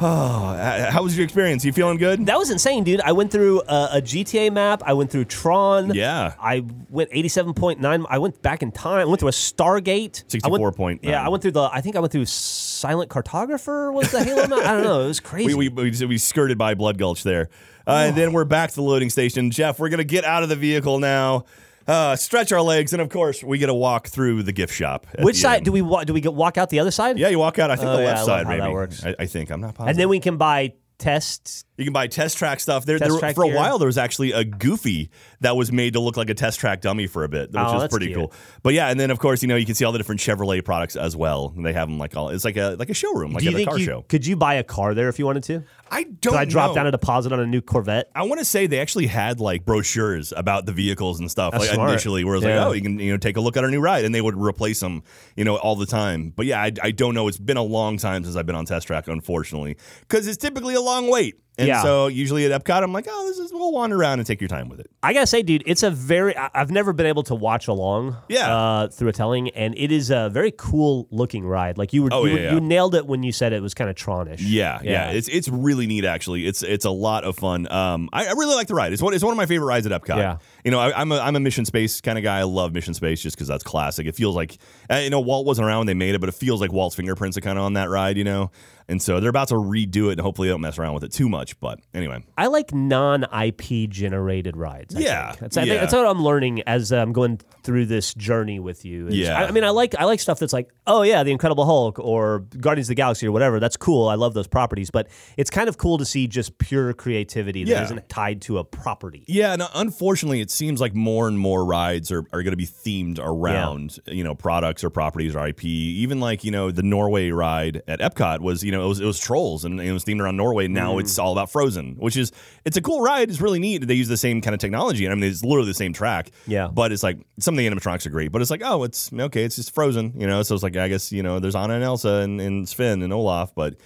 Oh, 0.00 0.88
how 0.90 1.02
was 1.02 1.16
your 1.16 1.24
experience? 1.24 1.64
You 1.64 1.72
feeling 1.72 1.96
good? 1.96 2.26
That 2.26 2.38
was 2.38 2.50
insane, 2.50 2.84
dude. 2.84 3.00
I 3.00 3.12
went 3.12 3.30
through 3.30 3.62
a, 3.62 3.88
a 3.94 4.02
GTA 4.02 4.52
map. 4.52 4.82
I 4.84 4.92
went 4.92 5.10
through 5.10 5.24
Tron. 5.26 5.94
Yeah. 5.94 6.34
I 6.38 6.64
went 6.90 7.10
87.9. 7.10 8.06
I 8.08 8.18
went 8.18 8.42
back 8.42 8.62
in 8.62 8.72
time. 8.72 9.00
I 9.00 9.04
went 9.06 9.20
through 9.20 9.30
a 9.30 9.32
Stargate. 9.32 10.24
I 10.44 10.48
went- 10.48 10.62
64.9. 10.62 10.98
Yeah, 11.02 11.24
I 11.24 11.28
went 11.28 11.42
through 11.42 11.52
the, 11.52 11.68
I 11.72 11.80
think 11.80 11.96
I 11.96 12.00
went 12.00 12.12
through 12.12 12.26
Silent 12.26 13.10
Cartographer 13.10 13.92
was 13.92 14.10
the 14.10 14.22
Halo 14.22 14.46
map. 14.46 14.58
I 14.66 14.72
don't 14.72 14.84
know. 14.84 15.02
It 15.02 15.08
was 15.08 15.20
crazy. 15.30 15.54
we, 15.54 15.68
we, 15.68 15.90
we, 15.90 16.06
we 16.06 16.18
skirted 16.18 16.58
by 16.58 16.74
Blood 16.74 16.98
Gulch 16.98 17.22
there. 17.22 17.48
Uh, 17.86 18.06
and 18.08 18.16
then 18.16 18.32
we're 18.32 18.44
back 18.44 18.70
to 18.70 18.76
the 18.76 18.82
loading 18.82 19.08
station. 19.10 19.50
Geoff, 19.50 19.78
we're 19.78 19.88
going 19.88 19.98
to 19.98 20.04
get 20.04 20.24
out 20.24 20.42
of 20.42 20.48
the 20.48 20.56
vehicle 20.56 20.98
now, 20.98 21.44
uh, 21.86 22.16
stretch 22.16 22.52
our 22.52 22.62
legs, 22.62 22.92
and 22.92 23.00
of 23.02 23.08
course, 23.08 23.42
we 23.44 23.58
get 23.58 23.66
to 23.66 23.74
walk 23.74 24.08
through 24.08 24.42
the 24.42 24.52
gift 24.52 24.74
shop. 24.74 25.06
Which 25.20 25.36
side 25.36 25.64
do 25.64 25.72
we 25.72 25.82
wa- 25.82 26.04
do 26.04 26.12
we 26.12 26.20
get, 26.20 26.34
walk 26.34 26.58
out 26.58 26.70
the 26.70 26.80
other 26.80 26.90
side? 26.90 27.18
Yeah, 27.18 27.28
you 27.28 27.38
walk 27.38 27.58
out, 27.58 27.70
I 27.70 27.76
think 27.76 27.88
Oh, 27.88 27.96
the 27.96 28.02
yeah, 28.02 28.08
left 28.08 28.18
I 28.18 28.20
love 28.22 28.26
side, 28.26 28.44
how 28.46 28.50
maybe. 28.50 28.60
that 28.62 28.72
works. 28.72 29.04
I, 29.04 29.14
I 29.20 29.26
think. 29.26 29.50
I'm 29.50 29.60
not 29.60 29.74
positive. 29.74 29.90
And 29.90 29.98
then 30.00 30.08
we 30.08 30.20
can 30.20 30.36
buy 30.36 30.72
tests. 30.98 31.64
You 31.78 31.84
can 31.84 31.92
buy 31.92 32.06
test 32.06 32.38
track 32.38 32.60
stuff. 32.60 32.86
There, 32.86 32.98
Test 32.98 33.10
there 33.10 33.18
track 33.20 33.34
for 33.34 33.44
a 33.44 33.48
gear. 33.48 33.56
while, 33.56 33.78
there 33.78 33.86
was 33.86 33.98
actually 33.98 34.32
a 34.32 34.44
Goofy 34.44 35.10
that 35.40 35.56
was 35.56 35.70
made 35.70 35.92
to 35.92 36.00
look 36.00 36.16
like 36.16 36.30
a 36.30 36.34
test 36.34 36.58
track 36.58 36.80
dummy 36.80 37.06
for 37.06 37.22
a 37.24 37.28
bit, 37.28 37.50
which 37.50 37.60
Oh, 37.60 37.74
was 37.74 37.88
pretty 37.88 38.06
cute. 38.06 38.18
cool. 38.18 38.32
But 38.62 38.72
yeah, 38.74 38.88
and 38.88 38.98
then 38.98 39.10
of 39.10 39.18
course, 39.18 39.42
you 39.42 39.48
know, 39.48 39.56
you 39.56 39.66
can 39.66 39.74
see 39.74 39.84
all 39.84 39.92
the 39.92 39.98
different 39.98 40.20
Chevrolet 40.22 40.64
products 40.64 40.96
as 40.96 41.14
well. 41.14 41.50
They 41.56 41.74
have 41.74 41.88
them 41.88 41.98
like 41.98 42.16
all. 42.16 42.30
It's 42.30 42.44
like 42.46 42.56
a 42.56 42.76
like 42.78 42.88
a 42.88 42.94
showroom, 42.94 43.32
like 43.32 43.42
do 43.42 43.50
you 43.50 43.56
at 43.56 43.62
a 43.62 43.66
car 43.66 43.78
you 43.78 43.84
show. 43.84 44.02
could 44.08 44.26
you 44.26 44.36
buy 44.36 44.54
a 44.54 44.64
car 44.64 44.94
there 44.94 45.08
if 45.10 45.18
you 45.18 45.26
wanted 45.26 45.42
to? 45.44 45.64
I 45.90 46.04
don't. 46.04 46.32
Could 46.32 46.34
I 46.34 46.44
drop 46.46 46.74
down 46.74 46.86
a 46.86 46.90
deposit 46.90 47.32
on 47.32 47.40
a 47.40 47.46
new 47.46 47.60
Corvette? 47.60 48.10
I 48.14 48.22
want 48.22 48.38
to 48.40 48.44
say 48.44 48.66
they 48.66 48.80
actually 48.80 49.06
had 49.06 49.38
like 49.38 49.64
brochures 49.66 50.32
about 50.36 50.66
the 50.66 50.72
vehicles 50.72 51.20
and 51.20 51.30
stuff 51.30 51.52
That's 51.52 51.66
like 51.66 51.74
smart. 51.74 51.90
initially, 51.90 52.24
where 52.24 52.34
it 52.34 52.38
was 52.38 52.44
Yeah. 52.44 52.58
like, 52.60 52.68
oh, 52.68 52.72
you 52.72 52.80
can 52.82 52.98
you 52.98 53.12
know 53.12 53.18
take 53.18 53.36
a 53.36 53.40
look 53.40 53.56
at 53.58 53.64
our 53.64 53.70
new 53.70 53.80
ride, 53.80 54.04
and 54.06 54.14
they 54.14 54.22
would 54.22 54.36
replace 54.36 54.80
them, 54.80 55.02
you 55.36 55.44
know, 55.44 55.56
all 55.56 55.76
the 55.76 55.86
time. 55.86 56.32
But 56.34 56.46
yeah, 56.46 56.60
I, 56.62 56.72
I 56.82 56.90
don't 56.90 57.14
know. 57.14 57.28
It's 57.28 57.36
been 57.38 57.58
a 57.58 57.62
long 57.62 57.98
time 57.98 58.24
since 58.24 58.34
I've 58.34 58.46
been 58.46 58.56
on 58.56 58.64
test 58.64 58.86
track, 58.86 59.06
unfortunately, 59.08 59.76
because 60.00 60.26
it's 60.26 60.38
typically 60.38 60.74
a 60.74 60.80
long 60.80 61.08
wait. 61.10 61.36
And 61.58 61.68
Yeah. 61.68 61.82
so 61.82 62.08
usually 62.08 62.44
at 62.50 62.64
Epcot, 62.64 62.82
I'm 62.82 62.92
like, 62.92 63.06
oh, 63.08 63.26
this 63.26 63.38
is 63.38 63.50
we'll 63.52 63.72
wander 63.72 63.96
around 63.96 64.18
and 64.18 64.26
take 64.26 64.42
your 64.42 64.48
time 64.48 64.68
with 64.68 64.78
it. 64.78 64.90
I 65.02 65.14
gotta 65.14 65.26
say, 65.26 65.42
dude, 65.42 65.62
it's 65.64 65.82
a 65.82 65.90
very. 65.90 66.36
I- 66.36 66.50
I've 66.54 66.70
never 66.70 66.92
been 66.92 67.06
able 67.06 67.22
to 67.24 67.34
watch 67.34 67.66
along, 67.68 68.16
Yeah. 68.28 68.54
uh, 68.54 68.88
through 68.88 69.08
a 69.08 69.12
telling, 69.12 69.48
and 69.50 69.74
it 69.78 69.90
is 69.90 70.10
a 70.10 70.28
very 70.30 70.52
cool 70.54 71.08
looking 71.10 71.46
ride. 71.46 71.78
Like 71.78 71.94
you 71.94 72.02
were, 72.02 72.10
Oh, 72.12 72.24
you, 72.26 72.32
yeah, 72.32 72.34
were- 72.36 72.42
yeah. 72.42 72.52
you 72.54 72.60
nailed 72.60 72.94
it 72.94 73.06
when 73.06 73.22
you 73.22 73.32
said 73.32 73.54
it 73.54 73.62
was 73.62 73.72
kind 73.72 73.88
of 73.88 73.96
Tronish. 73.96 74.36
Yeah, 74.40 74.80
yeah, 74.82 75.10
It's 75.12 75.28
it's 75.28 75.48
really 75.48 75.86
neat 75.86 76.04
actually. 76.04 76.46
It's 76.46 76.62
it's 76.62 76.84
a 76.84 76.90
lot 76.90 77.24
of 77.24 77.36
fun. 77.36 77.70
Um, 77.72 78.10
I, 78.12 78.26
I 78.26 78.32
really 78.32 78.54
like 78.54 78.66
the 78.66 78.74
ride. 78.74 78.92
It's 78.92 79.00
one 79.00 79.14
it's 79.14 79.24
one 79.24 79.32
of 79.32 79.38
my 79.38 79.46
favorite 79.46 79.66
rides 79.66 79.86
at 79.86 79.92
Epcot. 79.98 80.18
Yeah. 80.18 80.36
You 80.64 80.70
know, 80.72 80.78
I, 80.80 81.00
I'm 81.00 81.10
a 81.10 81.18
I'm 81.20 81.36
a 81.36 81.40
Mission 81.40 81.64
Space 81.64 82.00
kind 82.02 82.18
of 82.18 82.24
guy. 82.24 82.38
I 82.38 82.42
love 82.42 82.74
Mission 82.74 82.92
Space 82.92 83.22
just 83.22 83.34
because 83.36 83.48
that's 83.48 83.64
classic. 83.64 84.06
It 84.06 84.14
feels 84.14 84.36
like 84.36 84.58
you 84.90 85.08
know 85.10 85.20
Walt 85.20 85.46
wasn't 85.46 85.66
around 85.66 85.78
when 85.78 85.86
they 85.86 85.94
made 85.94 86.14
it, 86.14 86.18
but 86.20 86.28
it 86.28 86.34
feels 86.34 86.60
like 86.60 86.70
Walt's 86.72 86.96
fingerprints 86.96 87.38
are 87.38 87.40
kind 87.40 87.58
of 87.58 87.64
on 87.64 87.72
that 87.74 87.88
ride. 87.88 88.18
You 88.18 88.24
know, 88.24 88.50
and 88.88 89.00
so 89.02 89.20
they're 89.20 89.30
about 89.30 89.48
to 89.48 89.54
redo 89.54 90.08
it, 90.08 90.12
and 90.12 90.20
hopefully 90.20 90.48
they 90.48 90.52
don't 90.52 90.60
mess 90.60 90.78
around 90.78 90.94
with 90.94 91.04
it 91.04 91.12
too 91.12 91.28
much. 91.28 91.58
But 91.60 91.80
anyway, 91.94 92.24
I 92.38 92.46
like 92.46 92.72
non-IP 92.72 93.88
generated 93.90 94.56
rides. 94.56 94.94
I 94.94 95.00
Yeah, 95.00 95.28
think. 95.28 95.40
That's, 95.40 95.56
I 95.56 95.64
think 95.66 95.80
that's 95.80 95.92
what 95.92 96.06
I'm 96.06 96.22
learning 96.22 96.62
as 96.66 96.92
I'm 96.92 97.12
going 97.12 97.40
through 97.62 97.86
this 97.86 98.14
journey 98.14 98.58
with 98.60 98.84
you. 98.84 99.08
is- 99.08 99.14
Yeah. 99.16 99.38
I, 99.38 99.48
I 99.48 99.50
mean, 99.50 99.64
I 99.64 99.70
like 99.70 99.94
I 99.98 100.04
like 100.04 100.20
stuff 100.20 100.38
that's 100.38 100.52
like, 100.52 100.70
oh 100.86 101.02
yeah, 101.02 101.22
the 101.22 101.32
Incredible 101.32 101.64
Hulk 101.64 101.98
or 101.98 102.40
Guardians 102.60 102.86
of 102.86 102.90
the 102.90 102.94
Galaxy 102.94 103.26
or 103.26 103.32
whatever. 103.32 103.58
That's 103.60 103.76
cool. 103.76 104.08
I 104.08 104.14
love 104.14 104.34
those 104.34 104.46
properties, 104.46 104.90
but 104.90 105.08
it's 105.36 105.50
kind 105.50 105.68
of 105.68 105.78
cool 105.78 105.98
to 105.98 106.04
see 106.04 106.26
just 106.26 106.58
pure 106.58 106.92
creativity 106.92 107.64
that 107.64 107.70
Yeah. 107.90 107.94
not 107.96 108.08
tied 108.08 108.42
to 108.42 108.58
a 108.58 108.64
property. 108.64 109.24
Yeah, 109.26 109.52
and 109.52 109.62
uh, 109.62 109.68
unfortunately, 109.74 110.40
it 110.40 110.50
seems 110.50 110.80
like 110.80 110.94
more 110.94 111.28
and 111.28 111.38
more 111.38 111.64
rides 111.64 112.10
are, 112.12 112.24
are 112.32 112.42
going 112.42 112.52
to 112.52 112.56
be 112.56 112.66
themed 112.66 113.18
around 113.20 113.98
you 114.06 114.22
know 114.24 114.34
products 114.34 114.84
or 114.84 114.90
properties 114.90 115.34
or 115.34 115.46
IP. 115.46 115.64
Even 115.64 116.20
like 116.20 116.44
you 116.44 116.50
know 116.50 116.70
the 116.70 116.82
Norway 116.82 117.30
ride 117.30 117.82
at 117.88 118.00
Epcot 118.00 118.40
was 118.40 118.62
you 118.62 118.70
know 118.72 118.75
it 118.84 118.88
was 118.88 119.00
it 119.00 119.04
was 119.04 119.18
trolls 119.18 119.64
and 119.64 119.80
it 119.80 119.92
was 119.92 120.04
themed 120.04 120.20
around 120.20 120.36
Norway. 120.36 120.68
Now 120.68 120.98
it's 120.98 121.14
mm. 121.14 121.22
all 121.22 121.32
about 121.32 121.50
Frozen, 121.50 121.96
which 121.96 122.16
is 122.16 122.32
it's 122.64 122.76
a 122.76 122.82
cool 122.82 123.00
ride. 123.00 123.30
It's 123.30 123.40
really 123.40 123.58
neat. 123.58 123.86
They 123.86 123.94
use 123.94 124.08
the 124.08 124.16
same 124.16 124.40
kind 124.40 124.54
of 124.54 124.60
technology, 124.60 125.04
and 125.04 125.12
I 125.12 125.14
mean 125.14 125.30
it's 125.30 125.42
literally 125.42 125.68
the 125.68 125.74
same 125.74 125.92
track. 125.92 126.30
Yeah. 126.46 126.68
but 126.68 126.92
it's 126.92 127.02
like 127.02 127.18
some 127.38 127.54
of 127.54 127.58
the 127.58 127.68
animatronics 127.68 128.06
are 128.06 128.10
great, 128.10 128.32
but 128.32 128.42
it's 128.42 128.50
like 128.50 128.62
oh, 128.64 128.84
it's 128.84 129.12
okay, 129.12 129.44
it's 129.44 129.56
just 129.56 129.74
Frozen, 129.74 130.14
you 130.18 130.26
know. 130.26 130.42
So 130.42 130.54
it's 130.54 130.62
like 130.62 130.76
I 130.76 130.88
guess 130.88 131.12
you 131.12 131.22
know 131.22 131.38
there's 131.38 131.56
Anna 131.56 131.74
and 131.74 131.84
Elsa 131.84 132.22
and, 132.22 132.40
and 132.40 132.68
Sven 132.68 133.02
and 133.02 133.12
Olaf, 133.12 133.54
but. 133.54 133.76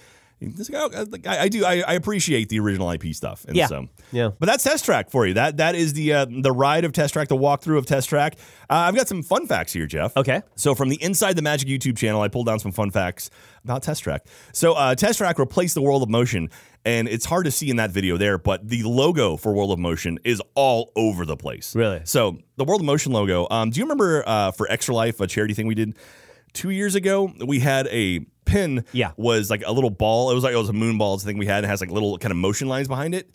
Like, 0.41 1.25
oh, 1.25 1.29
I, 1.29 1.39
I 1.39 1.47
do. 1.47 1.65
I, 1.65 1.83
I 1.87 1.93
appreciate 1.93 2.49
the 2.49 2.59
original 2.59 2.89
IP 2.89 3.13
stuff. 3.13 3.45
And 3.45 3.55
Yeah. 3.55 3.67
So, 3.67 3.87
Yeah. 4.11 4.31
But 4.39 4.47
that's 4.47 4.63
Test 4.63 4.85
Track 4.85 5.09
for 5.09 5.27
you. 5.27 5.35
That 5.35 5.57
that 5.57 5.75
is 5.75 5.93
the 5.93 6.13
uh, 6.13 6.25
the 6.29 6.51
ride 6.51 6.83
of 6.83 6.93
Test 6.93 7.13
Track, 7.13 7.27
the 7.27 7.37
walkthrough 7.37 7.77
of 7.77 7.85
Test 7.85 8.09
Track. 8.09 8.35
Uh, 8.69 8.75
I've 8.75 8.95
got 8.95 9.07
some 9.07 9.21
fun 9.23 9.47
facts 9.47 9.73
here, 9.73 9.85
Geoff. 9.85 10.15
Okay. 10.17 10.41
So 10.55 10.73
from 10.73 10.89
the 10.89 11.01
Inside 11.01 11.35
the 11.35 11.41
Magic 11.41 11.67
YouTube 11.69 11.97
channel, 11.97 12.21
I 12.21 12.27
pulled 12.27 12.47
down 12.47 12.59
some 12.59 12.71
fun 12.71 12.91
facts 12.91 13.29
about 13.63 13.83
Test 13.83 14.03
Track. 14.03 14.25
So 14.53 14.73
uh, 14.73 14.95
Test 14.95 15.19
Track 15.19 15.37
replaced 15.39 15.75
the 15.75 15.81
World 15.81 16.03
of 16.03 16.09
Motion, 16.09 16.49
and 16.85 17.07
it's 17.07 17.25
hard 17.25 17.45
to 17.45 17.51
see 17.51 17.69
in 17.69 17.75
that 17.75 17.91
video 17.91 18.17
there, 18.17 18.37
but 18.37 18.67
the 18.67 18.83
logo 18.83 19.37
for 19.37 19.53
World 19.53 19.71
of 19.71 19.79
Motion 19.79 20.17
is 20.23 20.41
all 20.55 20.91
over 20.95 21.25
the 21.25 21.37
place. 21.37 21.75
Really? 21.75 22.01
So 22.05 22.37
the 22.57 22.63
World 22.63 22.81
of 22.81 22.85
Motion 22.85 23.11
logo. 23.11 23.47
Um, 23.51 23.69
do 23.69 23.79
you 23.79 23.85
remember 23.85 24.23
uh, 24.27 24.51
for 24.51 24.69
Extra 24.71 24.95
Life, 24.95 25.19
a 25.19 25.27
charity 25.27 25.53
thing 25.53 25.67
we 25.67 25.75
did 25.75 25.95
two 26.53 26.71
years 26.71 26.95
ago? 26.95 27.31
We 27.45 27.59
had 27.59 27.87
a 27.87 28.25
pin. 28.51 28.85
Yeah. 28.91 29.11
Was 29.17 29.49
like 29.49 29.63
a 29.65 29.71
little 29.71 29.89
ball. 29.89 30.31
It 30.31 30.35
was 30.35 30.43
like 30.43 30.53
it 30.53 30.57
was 30.57 30.69
a 30.69 30.73
moon 30.73 30.97
ball. 30.97 31.15
It's 31.15 31.23
the 31.23 31.29
thing 31.29 31.37
we 31.37 31.45
had. 31.45 31.63
It 31.63 31.67
has 31.67 31.81
like 31.81 31.89
little 31.91 32.17
kind 32.17 32.31
of 32.31 32.37
motion 32.37 32.67
lines 32.67 32.87
behind 32.87 33.15
it. 33.15 33.29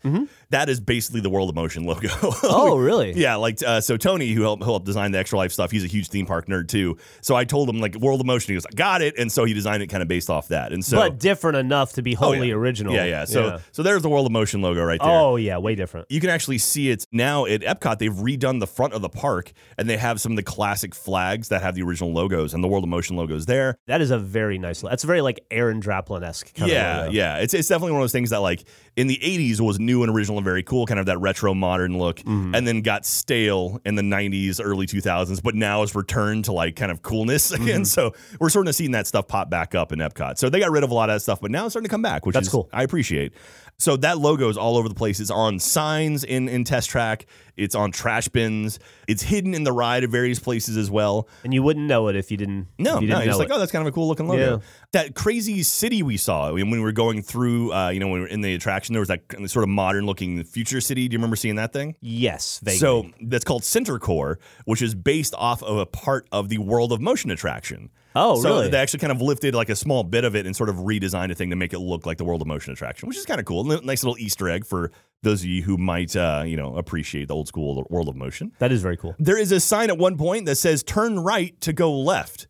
That 0.51 0.69
is 0.69 0.79
basically 0.81 1.21
the 1.23 1.31
World 1.31 1.49
of 1.49 1.57
Motion 1.57 1.85
logo. 1.85 2.09
Mm-hmm. 2.09 2.47
Oh, 2.57 2.77
really? 2.77 3.13
Yeah, 3.15 3.37
like 3.37 3.63
uh, 3.65 3.81
so 3.81 3.97
Tony, 3.97 4.33
who 4.33 4.43
helped, 4.43 4.63
who 4.63 4.71
helped 4.71 4.87
design 4.87 5.11
the 5.13 5.19
Extra 5.19 5.39
Life 5.39 5.53
stuff, 5.53 5.71
he's 5.71 5.85
a 5.85 5.89
huge 5.89 6.09
theme 6.09 6.27
park 6.27 6.47
nerd 6.47 6.69
too. 6.69 6.97
So 7.21 7.35
I 7.35 7.45
told 7.45 7.69
him 7.69 7.81
like 7.81 7.95
World 7.97 8.21
of 8.21 8.27
Motion. 8.27 8.53
He 8.53 8.55
goes, 8.55 8.67
I 8.67 8.75
got 8.75 9.03
it, 9.03 9.19
and 9.19 9.31
so 9.31 9.45
he 9.45 9.53
designed 9.55 9.83
it 9.83 9.89
kind 9.89 10.03
of 10.03 10.09
based 10.09 10.31
off 10.31 10.49
that. 10.49 10.73
And 10.73 10.85
so, 10.85 10.97
but 10.97 11.19
different 11.19 11.57
enough 11.57 11.93
to 11.95 12.03
be 12.03 12.15
Oh, 12.17 12.19
wholly 12.33 12.49
yeah. 12.49 12.55
original. 12.55 12.95
Yeah, 12.95 13.05
yeah. 13.05 13.25
So 13.25 13.61
so 13.73 13.83
there's 13.83 14.03
the 14.03 14.09
World 14.09 14.27
of 14.27 14.33
Motion 14.33 14.63
logo 14.63 14.83
right 14.85 15.01
there. 15.01 15.11
oh 15.11 15.37
yeah, 15.37 15.59
way 15.59 15.75
different. 15.75 16.07
You 16.11 16.21
can 16.21 16.31
actually 16.31 16.59
see 16.59 16.91
it 16.91 17.07
now 17.13 17.45
at 17.47 17.61
Epcot. 17.63 17.99
They've 17.99 18.13
redone 18.13 18.61
the 18.61 18.67
front 18.67 18.93
of 18.95 19.03
the 19.03 19.09
park, 19.09 19.53
and 19.79 19.89
they 19.91 19.97
have 19.97 20.21
some 20.21 20.33
of 20.33 20.37
the 20.37 20.43
classic 20.45 20.95
flags 20.95 21.49
that 21.49 21.63
have 21.63 21.75
the 21.75 21.83
original 21.83 22.13
logos, 22.13 22.55
and 22.55 22.63
the 22.63 22.69
World 22.69 22.85
of 22.85 22.91
Motion 22.91 23.17
logos 23.17 23.47
there. 23.47 23.77
That 23.87 24.01
is 24.01 24.11
a 24.11 24.19
very 24.19 24.59
nice. 24.59 24.81
That's 24.81 25.05
very 25.07 25.21
like 25.23 25.45
Aaron 25.51 25.81
Draplin 25.81 26.23
esque. 26.23 26.53
yeah, 26.59 27.09
yeah. 27.09 27.39
It's 27.39 27.55
it's 27.55 27.69
definitely 27.69 27.93
one 27.93 28.01
of 28.03 28.05
those 28.05 28.13
things 28.13 28.31
that 28.31 28.39
like 28.41 28.65
in 28.97 29.07
the 29.07 29.19
'80s 29.23 29.61
was 29.61 29.79
new 29.79 30.03
and 30.03 30.15
original 30.15 30.39
and 30.39 30.45
very 30.45 30.63
cool, 30.63 30.87
kind 30.87 31.01
of 31.01 31.07
that 31.07 31.19
retro 31.19 31.55
modern 31.55 31.99
look, 31.99 32.17
Mm-hmm. 32.19 32.55
and 32.55 32.67
then 32.67 32.83
got 32.83 33.07
stale 33.07 33.81
in 33.85 33.95
the 33.95 34.03
'90s, 34.03 34.61
early 34.63 34.87
2000s, 34.87 35.43
but 35.43 35.55
now 35.55 35.83
it's 35.83 35.95
returned 35.95 36.45
to 36.47 36.53
like 36.53 36.77
kind 36.77 36.91
of 36.93 37.03
coolness 37.03 37.51
Mm-hmm. 37.53 37.63
again. 37.63 37.85
So 37.85 38.13
we're 38.41 38.49
sort 38.51 38.69
of 38.69 38.75
seeing 38.75 38.91
that 38.93 39.07
stuff 39.07 39.29
pop 39.29 39.49
back 39.51 39.75
up 39.75 39.93
in 39.93 39.99
Epcot. 40.01 40.39
So 40.39 40.49
they 40.51 40.61
got 40.61 40.71
rid 40.71 40.85
of 40.85 40.91
a 40.91 40.95
lot 40.95 41.09
of 41.11 41.15
that 41.17 41.21
stuff, 41.21 41.41
but 41.41 41.51
now 41.51 41.65
it's 41.67 41.73
starting 41.73 41.89
to 41.89 41.91
come 41.91 42.03
back, 42.03 42.27
which 42.27 42.35
That's 42.35 42.47
is 42.49 42.53
cool. 42.53 42.69
I 42.73 42.83
appreciate. 42.83 43.33
So 43.79 43.97
that 43.99 44.19
logo 44.19 44.49
is 44.49 44.57
all 44.57 44.79
over 44.79 44.89
the 44.89 44.95
place. 44.95 45.21
It's 45.21 45.31
on 45.31 45.59
signs 45.59 46.25
in 46.25 46.49
in 46.49 46.65
Test 46.65 46.89
Track. 46.89 47.27
It's 47.57 47.75
on 47.75 47.91
trash 47.93 48.29
bins. 48.29 48.79
It's 49.07 49.23
hidden 49.23 49.55
in 49.55 49.65
the 49.65 49.73
ride 49.73 50.03
at 50.05 50.11
various 50.11 50.39
places 50.39 50.77
as 50.77 50.91
well. 50.91 51.29
and 51.45 51.53
you 51.53 51.63
wouldn't 51.63 51.87
know 51.87 52.09
it 52.09 52.17
if 52.17 52.31
you 52.31 52.37
didn't. 52.37 52.69
No, 52.79 53.01
you 53.01 53.07
no, 53.07 53.19
didn't 53.19 53.31
it's 53.31 53.39
like, 53.39 53.49
it. 53.49 53.53
oh, 53.53 53.59
that's 53.59 53.73
kind 53.73 53.83
of 53.83 53.89
a 53.89 53.93
cool 53.93 54.09
looking 54.09 54.29
logo. 54.29 54.57
Yeah. 54.57 54.63
That 54.93 55.15
crazy 55.15 55.63
city 55.63 56.03
we 56.03 56.17
saw 56.17 56.53
when 56.53 56.71
we 56.71 56.81
were 56.81 56.93
going 56.93 57.23
through, 57.23 57.73
uh, 57.73 57.91
you 57.91 58.01
know, 58.01 58.09
when 58.09 58.15
we 58.15 58.21
were 58.21 58.27
in 58.27 58.41
the 58.41 58.55
attraction, 58.55 58.93
there 58.95 59.01
was 59.01 59.09
that 59.09 59.23
sort 59.51 59.63
of 59.63 59.69
modern 59.69 60.07
looking 60.07 60.43
future 60.45 60.81
city. 60.81 61.09
Do 61.09 61.15
you 61.15 61.19
remember 61.19 61.37
seeing 61.37 61.57
that 61.57 61.73
thing? 61.73 61.97
yes, 62.01 62.61
vaguely. 62.63 62.79
So 62.79 63.11
that's 63.21 63.45
called 63.45 63.65
Center 63.65 63.99
Core, 63.99 64.39
which 64.65 64.83
is 64.83 64.95
based 64.95 65.35
off 65.37 65.63
of 65.63 65.79
a 65.79 65.87
part 65.87 66.27
of 66.33 66.49
the 66.49 66.59
World 66.59 66.93
of 66.93 67.01
Motion 67.01 67.31
attraction. 67.31 67.91
Oh, 68.17 68.41
so 68.41 68.49
really? 68.49 68.71
They 68.71 68.79
actually 68.79 69.01
kind 69.01 69.13
of 69.13 69.21
lifted 69.21 69.55
like 69.55 69.69
a 69.69 69.77
small 69.77 70.03
bit 70.03 70.25
of 70.25 70.35
it 70.35 70.47
and 70.47 70.57
sort 70.57 70.69
of 70.69 70.77
redesigned 70.77 71.31
a 71.31 71.35
thing 71.35 71.51
to 71.51 71.57
make 71.57 71.73
it 71.73 71.79
look 71.79 72.07
like 72.07 72.17
the 72.19 72.25
World 72.25 72.41
of 72.41 72.49
Motion 72.49 72.73
attraction, 72.73 73.07
which 73.09 73.17
is 73.19 73.27
kind 73.27 73.39
of 73.39 73.47
cool. 73.47 73.63
Nice 73.65 74.03
little 74.03 74.19
Easter 74.19 74.49
egg 74.49 74.65
for 74.65 74.91
those 75.23 75.43
of 75.43 75.49
you 75.49 75.63
who 75.63 75.77
might, 75.77 76.17
uh, 76.17 76.43
you 76.47 76.57
know, 76.57 76.77
appreciate 76.77 77.29
the 77.29 77.35
old 77.35 77.47
school 77.47 77.87
World 77.91 78.09
of 78.09 78.17
Motion. 78.17 78.53
that 78.59 78.73
is 78.73 78.83
very 78.83 78.97
cool. 78.97 79.15
There 79.19 79.39
is 79.39 79.53
a 79.53 79.61
sign 79.61 79.91
at 79.91 79.99
one 79.99 80.17
point 80.17 80.47
that 80.47 80.57
says 80.57 80.83
"Turn 80.83 81.21
right 81.21 81.61
to 81.61 81.73
go 81.73 81.93
left." 81.93 82.47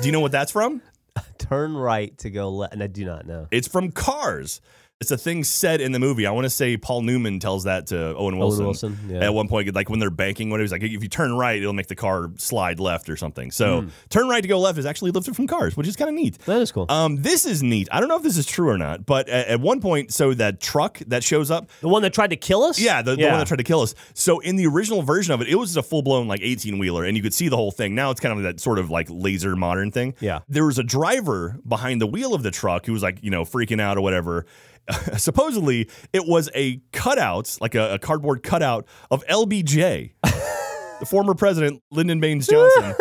Do 0.00 0.06
you 0.06 0.12
know 0.12 0.20
what 0.20 0.32
that's 0.32 0.52
from? 0.52 0.82
Turn 1.38 1.76
right 1.76 2.16
to 2.18 2.30
go 2.30 2.48
left, 2.50 2.72
and 2.72 2.82
I 2.82 2.86
do 2.86 3.04
not 3.04 3.26
know. 3.26 3.48
It's 3.50 3.68
from 3.68 3.90
Cars. 3.92 4.60
It's 5.02 5.10
a 5.10 5.18
thing 5.18 5.44
said 5.44 5.80
in 5.80 5.92
the 5.92 5.98
movie. 5.98 6.26
I 6.26 6.30
want 6.30 6.44
to 6.44 6.50
say 6.50 6.76
Paul 6.76 7.02
Newman 7.02 7.38
tells 7.40 7.64
that 7.64 7.88
to 7.88 8.14
Owen 8.16 8.38
Wilson. 8.38 8.64
Wilson, 8.64 8.98
yeah. 9.08 9.18
At 9.26 9.34
one 9.34 9.48
point, 9.48 9.74
like 9.74 9.90
when 9.90 9.98
they're 9.98 10.10
banking, 10.10 10.48
when 10.48 10.60
he 10.60 10.62
was 10.62 10.72
like, 10.72 10.82
if 10.82 11.02
you 11.02 11.08
turn 11.08 11.34
right, 11.36 11.58
it'll 11.60 11.72
make 11.72 11.88
the 11.88 11.94
car 11.96 12.30
slide 12.38 12.80
left 12.80 13.08
or 13.10 13.16
something. 13.16 13.50
So 13.50 13.82
Hmm. 13.82 13.88
turn 14.08 14.28
right 14.28 14.40
to 14.40 14.48
go 14.48 14.58
left 14.60 14.78
is 14.78 14.86
actually 14.86 15.10
lifted 15.10 15.34
from 15.36 15.46
Cars, 15.46 15.76
which 15.76 15.86
is 15.88 15.96
kind 15.96 16.08
of 16.08 16.14
neat. 16.14 16.38
That 16.46 16.62
is 16.62 16.72
cool. 16.72 16.86
Um, 16.88 17.16
this 17.22 17.44
is 17.44 17.62
neat. 17.62 17.88
I 17.92 18.00
don't 18.00 18.08
know 18.08 18.16
if 18.16 18.22
this 18.22 18.36
is 18.38 18.46
true 18.46 18.68
or 18.68 18.78
not, 18.78 19.04
but 19.04 19.28
at, 19.28 19.48
at 19.48 19.60
one 19.60 19.80
point, 19.80 20.12
so 20.12 20.32
that 20.34 20.60
truck 20.60 20.98
that 21.08 21.24
shows 21.24 21.50
up, 21.50 21.68
the 21.80 21.88
one 21.88 22.02
that 22.02 22.12
tried 22.14 22.30
to 22.30 22.36
kill 22.36 22.62
us. 22.62 22.78
yeah, 22.78 23.02
the, 23.02 23.16
the 23.16 23.26
one 23.28 23.38
that 23.38 23.46
tried 23.48 23.56
to 23.58 23.64
kill 23.64 23.80
us. 23.80 23.94
So 24.14 24.38
in 24.38 24.56
the 24.56 24.66
original 24.66 25.02
version 25.02 25.34
of 25.34 25.40
it, 25.42 25.48
it 25.48 25.56
was 25.56 25.70
just 25.74 25.78
a 25.78 25.82
full 25.88 26.02
blown 26.02 26.28
like 26.28 26.40
18 26.42 26.78
wheeler, 26.78 27.04
and 27.04 27.16
you 27.16 27.22
could 27.22 27.34
see 27.34 27.48
the 27.48 27.56
whole 27.56 27.72
thing. 27.72 27.94
Now 27.94 28.10
it's 28.12 28.20
kind 28.20 28.36
of 28.36 28.44
that 28.44 28.60
sort 28.60 28.78
of 28.78 28.88
like 28.90 29.08
laser 29.10 29.56
modern 29.56 29.90
thing. 29.90 30.14
Yeah. 30.20 30.40
There 30.48 30.64
was 30.64 30.78
a 30.78 30.84
driver 30.84 31.58
behind 31.66 32.00
the 32.00 32.06
wheel 32.06 32.34
of 32.34 32.42
the 32.44 32.50
truck 32.52 32.86
who 32.86 32.92
was 32.92 33.02
like, 33.02 33.18
you 33.22 33.30
know, 33.30 33.44
freaking 33.44 33.80
out 33.80 33.96
or 33.98 34.00
whatever. 34.02 34.46
Supposedly, 35.16 35.88
it 36.12 36.26
was 36.26 36.50
a 36.54 36.80
cutout, 36.92 37.56
like 37.60 37.74
a, 37.74 37.94
a 37.94 37.98
cardboard 37.98 38.42
cutout 38.42 38.86
of 39.10 39.24
LBJ, 39.26 40.12
the 40.22 41.06
former 41.06 41.34
president, 41.34 41.82
Lyndon 41.90 42.20
Baines 42.20 42.46
Johnson. 42.46 42.94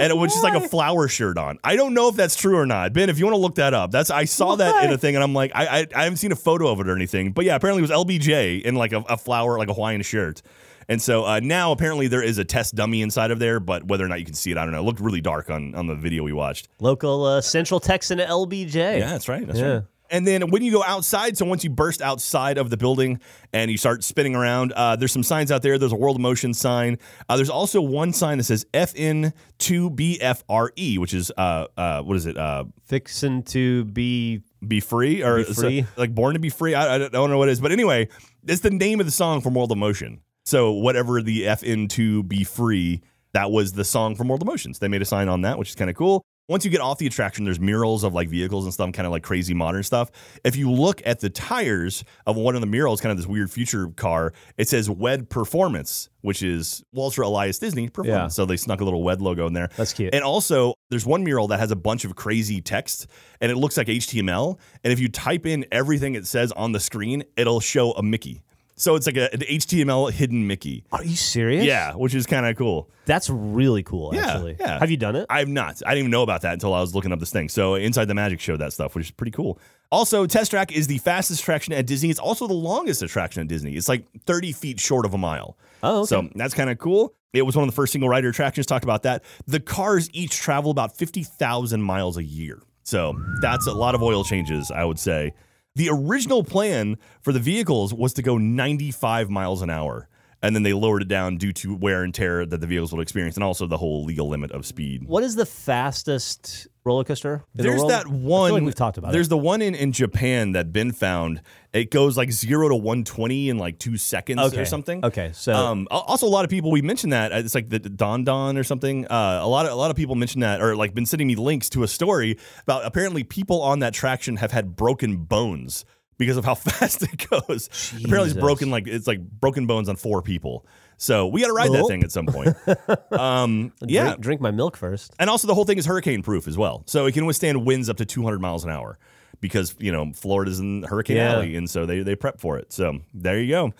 And 0.00 0.10
it 0.10 0.16
was 0.16 0.32
just 0.32 0.42
like 0.42 0.54
a 0.54 0.66
flower 0.68 1.06
shirt 1.06 1.38
on. 1.38 1.58
I 1.62 1.76
don't 1.76 1.94
know 1.94 2.08
if 2.08 2.16
that's 2.16 2.34
true 2.34 2.56
or 2.58 2.66
not. 2.66 2.92
Ben, 2.92 3.08
if 3.08 3.18
you 3.18 3.24
want 3.26 3.34
to 3.34 3.40
look 3.40 3.54
that 3.56 3.72
up, 3.74 3.90
that's 3.92 4.10
I 4.10 4.24
saw 4.24 4.56
that 4.56 4.84
in 4.84 4.90
a 4.92 4.98
thing, 4.98 5.14
and 5.14 5.22
I'm 5.22 5.34
like, 5.34 5.52
I, 5.54 5.80
I 5.80 5.86
I 5.94 6.02
haven't 6.04 6.16
seen 6.16 6.32
a 6.32 6.36
photo 6.36 6.68
of 6.72 6.80
it 6.80 6.88
or 6.88 6.96
anything, 6.96 7.30
but 7.32 7.44
yeah, 7.44 7.54
apparently 7.54 7.80
it 7.80 7.88
was 7.88 7.90
LBJ 7.90 8.62
in 8.62 8.74
like 8.74 8.92
a, 8.92 9.00
a 9.08 9.16
flower, 9.16 9.58
like 9.58 9.68
a 9.68 9.74
Hawaiian 9.74 10.02
shirt. 10.02 10.42
And 10.88 11.00
so 11.00 11.24
uh, 11.24 11.38
now 11.40 11.70
apparently 11.70 12.08
there 12.08 12.22
is 12.22 12.38
a 12.38 12.44
test 12.44 12.74
dummy 12.74 13.02
inside 13.02 13.30
of 13.30 13.38
there, 13.38 13.60
but 13.60 13.84
whether 13.84 14.04
or 14.04 14.08
not 14.08 14.18
you 14.18 14.24
can 14.24 14.34
see 14.34 14.50
it, 14.50 14.58
I 14.58 14.64
don't 14.64 14.72
know. 14.72 14.80
It 14.80 14.84
looked 14.84 14.98
really 14.98 15.20
dark 15.20 15.48
on 15.50 15.74
on 15.76 15.86
the 15.86 15.94
video 15.94 16.24
we 16.24 16.32
watched. 16.32 16.68
local 16.80 17.24
uh, 17.24 17.40
Central 17.40 17.78
Texan 17.78 18.18
LBJ. 18.18 18.74
Yeah, 18.98 19.10
that's 19.10 19.28
right. 19.28 19.46
That's 19.46 19.58
Yeah. 19.60 19.72
right. 19.74 19.82
And 20.12 20.26
then 20.26 20.50
when 20.50 20.62
you 20.62 20.70
go 20.70 20.84
outside, 20.84 21.38
so 21.38 21.46
once 21.46 21.64
you 21.64 21.70
burst 21.70 22.02
outside 22.02 22.58
of 22.58 22.68
the 22.68 22.76
building 22.76 23.18
and 23.54 23.70
you 23.70 23.78
start 23.78 24.04
spinning 24.04 24.36
around, 24.36 24.72
uh, 24.72 24.94
there's 24.94 25.10
some 25.10 25.22
signs 25.22 25.50
out 25.50 25.62
there. 25.62 25.78
There's 25.78 25.90
a 25.92 25.96
World 25.96 26.16
of 26.16 26.20
Motion 26.20 26.52
sign. 26.52 26.98
Uh, 27.30 27.36
there's 27.36 27.48
also 27.48 27.80
one 27.80 28.12
sign 28.12 28.36
that 28.36 28.44
says 28.44 28.66
FN2BFRE, 28.74 30.68
E, 30.78 30.98
which 30.98 31.14
is 31.14 31.32
uh, 31.36 31.66
uh, 31.76 32.02
what 32.02 32.16
is 32.16 32.26
it? 32.26 32.36
Uh, 32.36 32.64
Fixin' 32.84 33.42
to 33.44 33.84
be 33.86 34.42
be 34.66 34.80
free 34.80 35.22
or 35.22 35.38
Be 35.38 35.44
free? 35.44 35.82
so- 35.82 35.88
like 35.96 36.14
born 36.14 36.34
to 36.34 36.38
be 36.40 36.50
free. 36.50 36.74
I, 36.74 36.94
I 36.94 36.98
don't 36.98 37.06
I 37.08 37.18
don't 37.18 37.30
know 37.30 37.38
what 37.38 37.48
it 37.48 37.52
is, 37.52 37.60
but 37.60 37.72
anyway, 37.72 38.08
it's 38.46 38.60
the 38.60 38.70
name 38.70 39.00
of 39.00 39.06
the 39.06 39.12
song 39.12 39.40
from 39.40 39.54
World 39.54 39.72
of 39.72 39.78
Motion. 39.78 40.20
So 40.44 40.72
whatever 40.72 41.22
the 41.22 41.44
FN2 41.44 42.28
be 42.28 42.44
free, 42.44 43.00
that 43.32 43.50
was 43.50 43.72
the 43.72 43.84
song 43.84 44.14
from 44.16 44.28
World 44.28 44.42
of 44.42 44.48
Motions. 44.48 44.78
They 44.78 44.88
made 44.88 45.00
a 45.02 45.06
sign 45.06 45.28
on 45.28 45.42
that, 45.42 45.56
which 45.58 45.70
is 45.70 45.74
kind 45.74 45.88
of 45.88 45.96
cool. 45.96 46.22
Once 46.48 46.64
you 46.64 46.70
get 46.70 46.80
off 46.80 46.98
the 46.98 47.06
attraction, 47.06 47.44
there's 47.44 47.60
murals 47.60 48.02
of 48.02 48.14
like 48.14 48.28
vehicles 48.28 48.64
and 48.64 48.74
stuff, 48.74 48.90
kind 48.92 49.06
of 49.06 49.12
like 49.12 49.22
crazy 49.22 49.54
modern 49.54 49.82
stuff. 49.82 50.10
If 50.44 50.56
you 50.56 50.70
look 50.70 51.00
at 51.06 51.20
the 51.20 51.30
tires 51.30 52.04
of 52.26 52.36
one 52.36 52.56
of 52.56 52.60
the 52.60 52.66
murals, 52.66 53.00
kind 53.00 53.12
of 53.12 53.16
this 53.16 53.26
weird 53.26 53.50
future 53.50 53.88
car, 53.90 54.32
it 54.56 54.68
says 54.68 54.90
WED 54.90 55.30
Performance, 55.30 56.08
which 56.22 56.42
is 56.42 56.82
Walter 56.92 57.22
Elias 57.22 57.60
Disney 57.60 57.88
Performance. 57.88 58.32
Yeah. 58.32 58.34
So 58.34 58.44
they 58.44 58.56
snuck 58.56 58.80
a 58.80 58.84
little 58.84 59.04
WED 59.04 59.22
logo 59.22 59.46
in 59.46 59.52
there. 59.52 59.68
That's 59.76 59.92
cute. 59.92 60.12
And 60.12 60.24
also, 60.24 60.74
there's 60.90 61.06
one 61.06 61.22
mural 61.22 61.46
that 61.48 61.60
has 61.60 61.70
a 61.70 61.76
bunch 61.76 62.04
of 62.04 62.16
crazy 62.16 62.60
text 62.60 63.06
and 63.40 63.52
it 63.52 63.56
looks 63.56 63.76
like 63.76 63.86
HTML. 63.86 64.58
And 64.82 64.92
if 64.92 64.98
you 64.98 65.08
type 65.08 65.46
in 65.46 65.64
everything 65.70 66.16
it 66.16 66.26
says 66.26 66.50
on 66.52 66.72
the 66.72 66.80
screen, 66.80 67.22
it'll 67.36 67.60
show 67.60 67.92
a 67.92 68.02
Mickey. 68.02 68.42
So 68.74 68.94
it's 68.96 69.06
like 69.06 69.16
a, 69.16 69.32
an 69.32 69.40
HTML 69.40 70.10
hidden 70.10 70.46
Mickey. 70.46 70.84
Are 70.92 71.04
you 71.04 71.14
serious? 71.14 71.64
Yeah, 71.64 71.92
which 71.94 72.14
is 72.14 72.26
kind 72.26 72.46
of 72.46 72.56
cool. 72.56 72.88
That's 73.04 73.28
really 73.30 73.82
cool, 73.82 74.14
Yeah, 74.14 74.26
actually. 74.26 74.56
yeah. 74.58 74.78
Have 74.78 74.90
you 74.90 74.96
done 74.96 75.14
it? 75.16 75.26
I've 75.28 75.48
not. 75.48 75.80
I 75.86 75.90
didn't 75.90 75.98
even 76.00 76.10
know 76.10 76.22
about 76.22 76.40
that 76.42 76.54
until 76.54 76.72
I 76.74 76.80
was 76.80 76.94
looking 76.94 77.12
up 77.12 77.20
this 77.20 77.30
thing. 77.30 77.48
So 77.48 77.74
Inside 77.74 78.06
the 78.06 78.14
Magic 78.14 78.40
showed 78.40 78.58
that 78.60 78.72
stuff, 78.72 78.94
which 78.94 79.06
is 79.06 79.10
pretty 79.10 79.32
cool. 79.32 79.58
Also, 79.90 80.24
Test 80.26 80.50
Track 80.52 80.72
is 80.72 80.86
the 80.86 80.98
fastest 80.98 81.42
attraction 81.42 81.74
at 81.74 81.86
Disney. 81.86 82.08
It's 82.10 82.18
also 82.18 82.46
the 82.46 82.54
longest 82.54 83.02
attraction 83.02 83.42
at 83.42 83.48
Disney. 83.48 83.74
It's 83.74 83.88
like 83.88 84.06
30 84.26 84.52
feet 84.52 84.80
short 84.80 85.04
of 85.04 85.12
a 85.12 85.18
mile. 85.18 85.58
Oh, 85.82 86.00
okay. 86.00 86.06
So 86.06 86.28
that's 86.34 86.54
kind 86.54 86.70
of 86.70 86.78
cool. 86.78 87.14
It 87.34 87.42
was 87.42 87.54
one 87.56 87.64
of 87.68 87.70
the 87.70 87.76
first 87.76 87.92
single 87.92 88.08
rider 88.08 88.28
attractions. 88.30 88.66
Talked 88.66 88.84
about 88.84 89.02
that. 89.02 89.22
The 89.46 89.60
cars 89.60 90.08
each 90.12 90.36
travel 90.36 90.70
about 90.70 90.96
50,000 90.96 91.82
miles 91.82 92.16
a 92.16 92.24
year. 92.24 92.62
So 92.84 93.14
that's 93.40 93.66
a 93.66 93.72
lot 93.72 93.94
of 93.94 94.02
oil 94.02 94.24
changes, 94.24 94.70
I 94.70 94.84
would 94.84 94.98
say. 94.98 95.34
The 95.74 95.88
original 95.90 96.44
plan 96.44 96.98
for 97.22 97.32
the 97.32 97.38
vehicles 97.38 97.94
was 97.94 98.12
to 98.14 98.22
go 98.22 98.36
95 98.36 99.30
miles 99.30 99.62
an 99.62 99.70
hour. 99.70 100.06
And 100.42 100.54
then 100.54 100.64
they 100.64 100.72
lowered 100.74 101.02
it 101.02 101.08
down 101.08 101.38
due 101.38 101.52
to 101.52 101.74
wear 101.74 102.02
and 102.02 102.12
tear 102.12 102.44
that 102.44 102.60
the 102.60 102.66
vehicles 102.66 102.92
would 102.92 103.00
experience, 103.00 103.36
and 103.36 103.44
also 103.44 103.66
the 103.66 103.78
whole 103.78 104.04
legal 104.04 104.28
limit 104.28 104.50
of 104.50 104.66
speed. 104.66 105.04
What 105.06 105.22
is 105.22 105.36
the 105.36 105.46
fastest 105.46 106.66
roller 106.84 107.04
coaster? 107.04 107.44
There's 107.54 107.84
that 107.84 108.06
one. 108.08 108.52
like 108.52 108.62
we've 108.62 108.74
talked 108.74 108.98
about 108.98 109.12
There's 109.12 109.28
it. 109.28 109.30
the 109.30 109.38
one 109.38 109.62
in, 109.62 109.74
in 109.74 109.92
Japan 109.92 110.52
that 110.52 110.72
Ben 110.72 110.92
found. 110.92 111.40
It 111.72 111.90
goes 111.90 112.16
like 112.16 112.30
zero 112.32 112.68
to 112.68 112.74
120 112.74 113.48
in 113.48 113.56
like 113.58 113.78
two 113.78 113.96
seconds 113.96 114.40
Okay. 114.40 114.60
or 114.60 114.64
something. 114.64 115.04
Okay, 115.04 115.30
so- 115.32 115.54
um, 115.54 115.86
also 115.90 116.26
a 116.26 116.28
lot 116.28 116.44
of 116.44 116.50
people 116.50 116.70
we 116.70 116.82
mentioned 116.82 117.12
that 117.12 117.32
it's 117.32 117.54
like 117.54 117.68
the 117.68 117.78
Don 117.78 118.24
Don 118.24 118.58
or 118.58 118.64
something. 118.64 119.06
Uh, 119.06 119.40
a 119.42 119.46
lot 119.48 119.66
of 119.66 119.72
a 119.72 119.76
lot 119.76 119.90
of 119.90 119.96
people 119.96 120.14
mentioned 120.14 120.42
that 120.42 120.60
or 120.60 120.76
like 120.76 120.94
been 120.94 121.06
sending 121.06 121.28
me 121.28 121.34
links 121.36 121.68
to 121.70 121.82
a 121.82 121.88
story 121.88 122.36
about 122.62 122.84
apparently 122.84 123.24
people 123.24 123.62
on 123.62 123.78
that 123.78 123.94
traction 123.94 124.36
have 124.36 124.50
had 124.52 124.76
broken 124.76 125.18
bones 125.18 125.84
because 126.18 126.36
of 126.36 126.44
how 126.44 126.54
fast 126.56 127.02
it 127.02 127.26
goes. 127.30 127.68
Apparently, 128.04 128.30
it's 128.30 128.38
broken 128.38 128.70
like 128.70 128.86
it's 128.86 129.06
like 129.06 129.20
broken 129.20 129.66
bones 129.66 129.88
on 129.88 129.96
four 129.96 130.20
people. 130.20 130.66
So 130.98 131.26
we 131.26 131.40
got 131.40 131.48
to 131.48 131.52
ride 131.52 131.72
that 131.72 131.82
Oh. 131.82 131.88
thing 131.88 132.02
at 132.04 132.12
some 132.12 132.26
point. 132.26 132.54
um, 133.12 133.72
yeah, 133.80 134.04
Drink, 134.10 134.20
drink 134.20 134.40
my 134.40 134.50
milk 134.50 134.76
first. 134.76 135.12
and 135.18 135.28
also 135.28 135.46
the 135.48 135.54
whole 135.54 135.64
thing 135.64 135.78
is 135.78 135.86
hurricane 135.86 136.22
proof 136.22 136.46
as 136.46 136.56
well, 136.56 136.82
so 136.86 137.06
it 137.06 137.12
can 137.12 137.26
withstand 137.26 137.64
winds 137.66 137.88
up 137.88 137.96
to 137.98 138.04
200 138.04 138.40
miles 138.40 138.64
an 138.64 138.70
hour 138.70 138.98
because 139.40 139.74
you 139.80 139.90
know 139.90 140.12
Florida's 140.14 140.60
in 140.60 140.84
Hurricane 140.84 141.16
Yeah. 141.16 141.34
Alley, 141.34 141.56
and 141.56 141.68
so 141.68 141.86
they 141.86 142.02
they 142.02 142.14
prep 142.14 142.38
for 142.40 142.56
it. 142.58 142.72
So 142.72 143.00
there 143.12 143.40
you 143.40 143.48
go. 143.48 143.72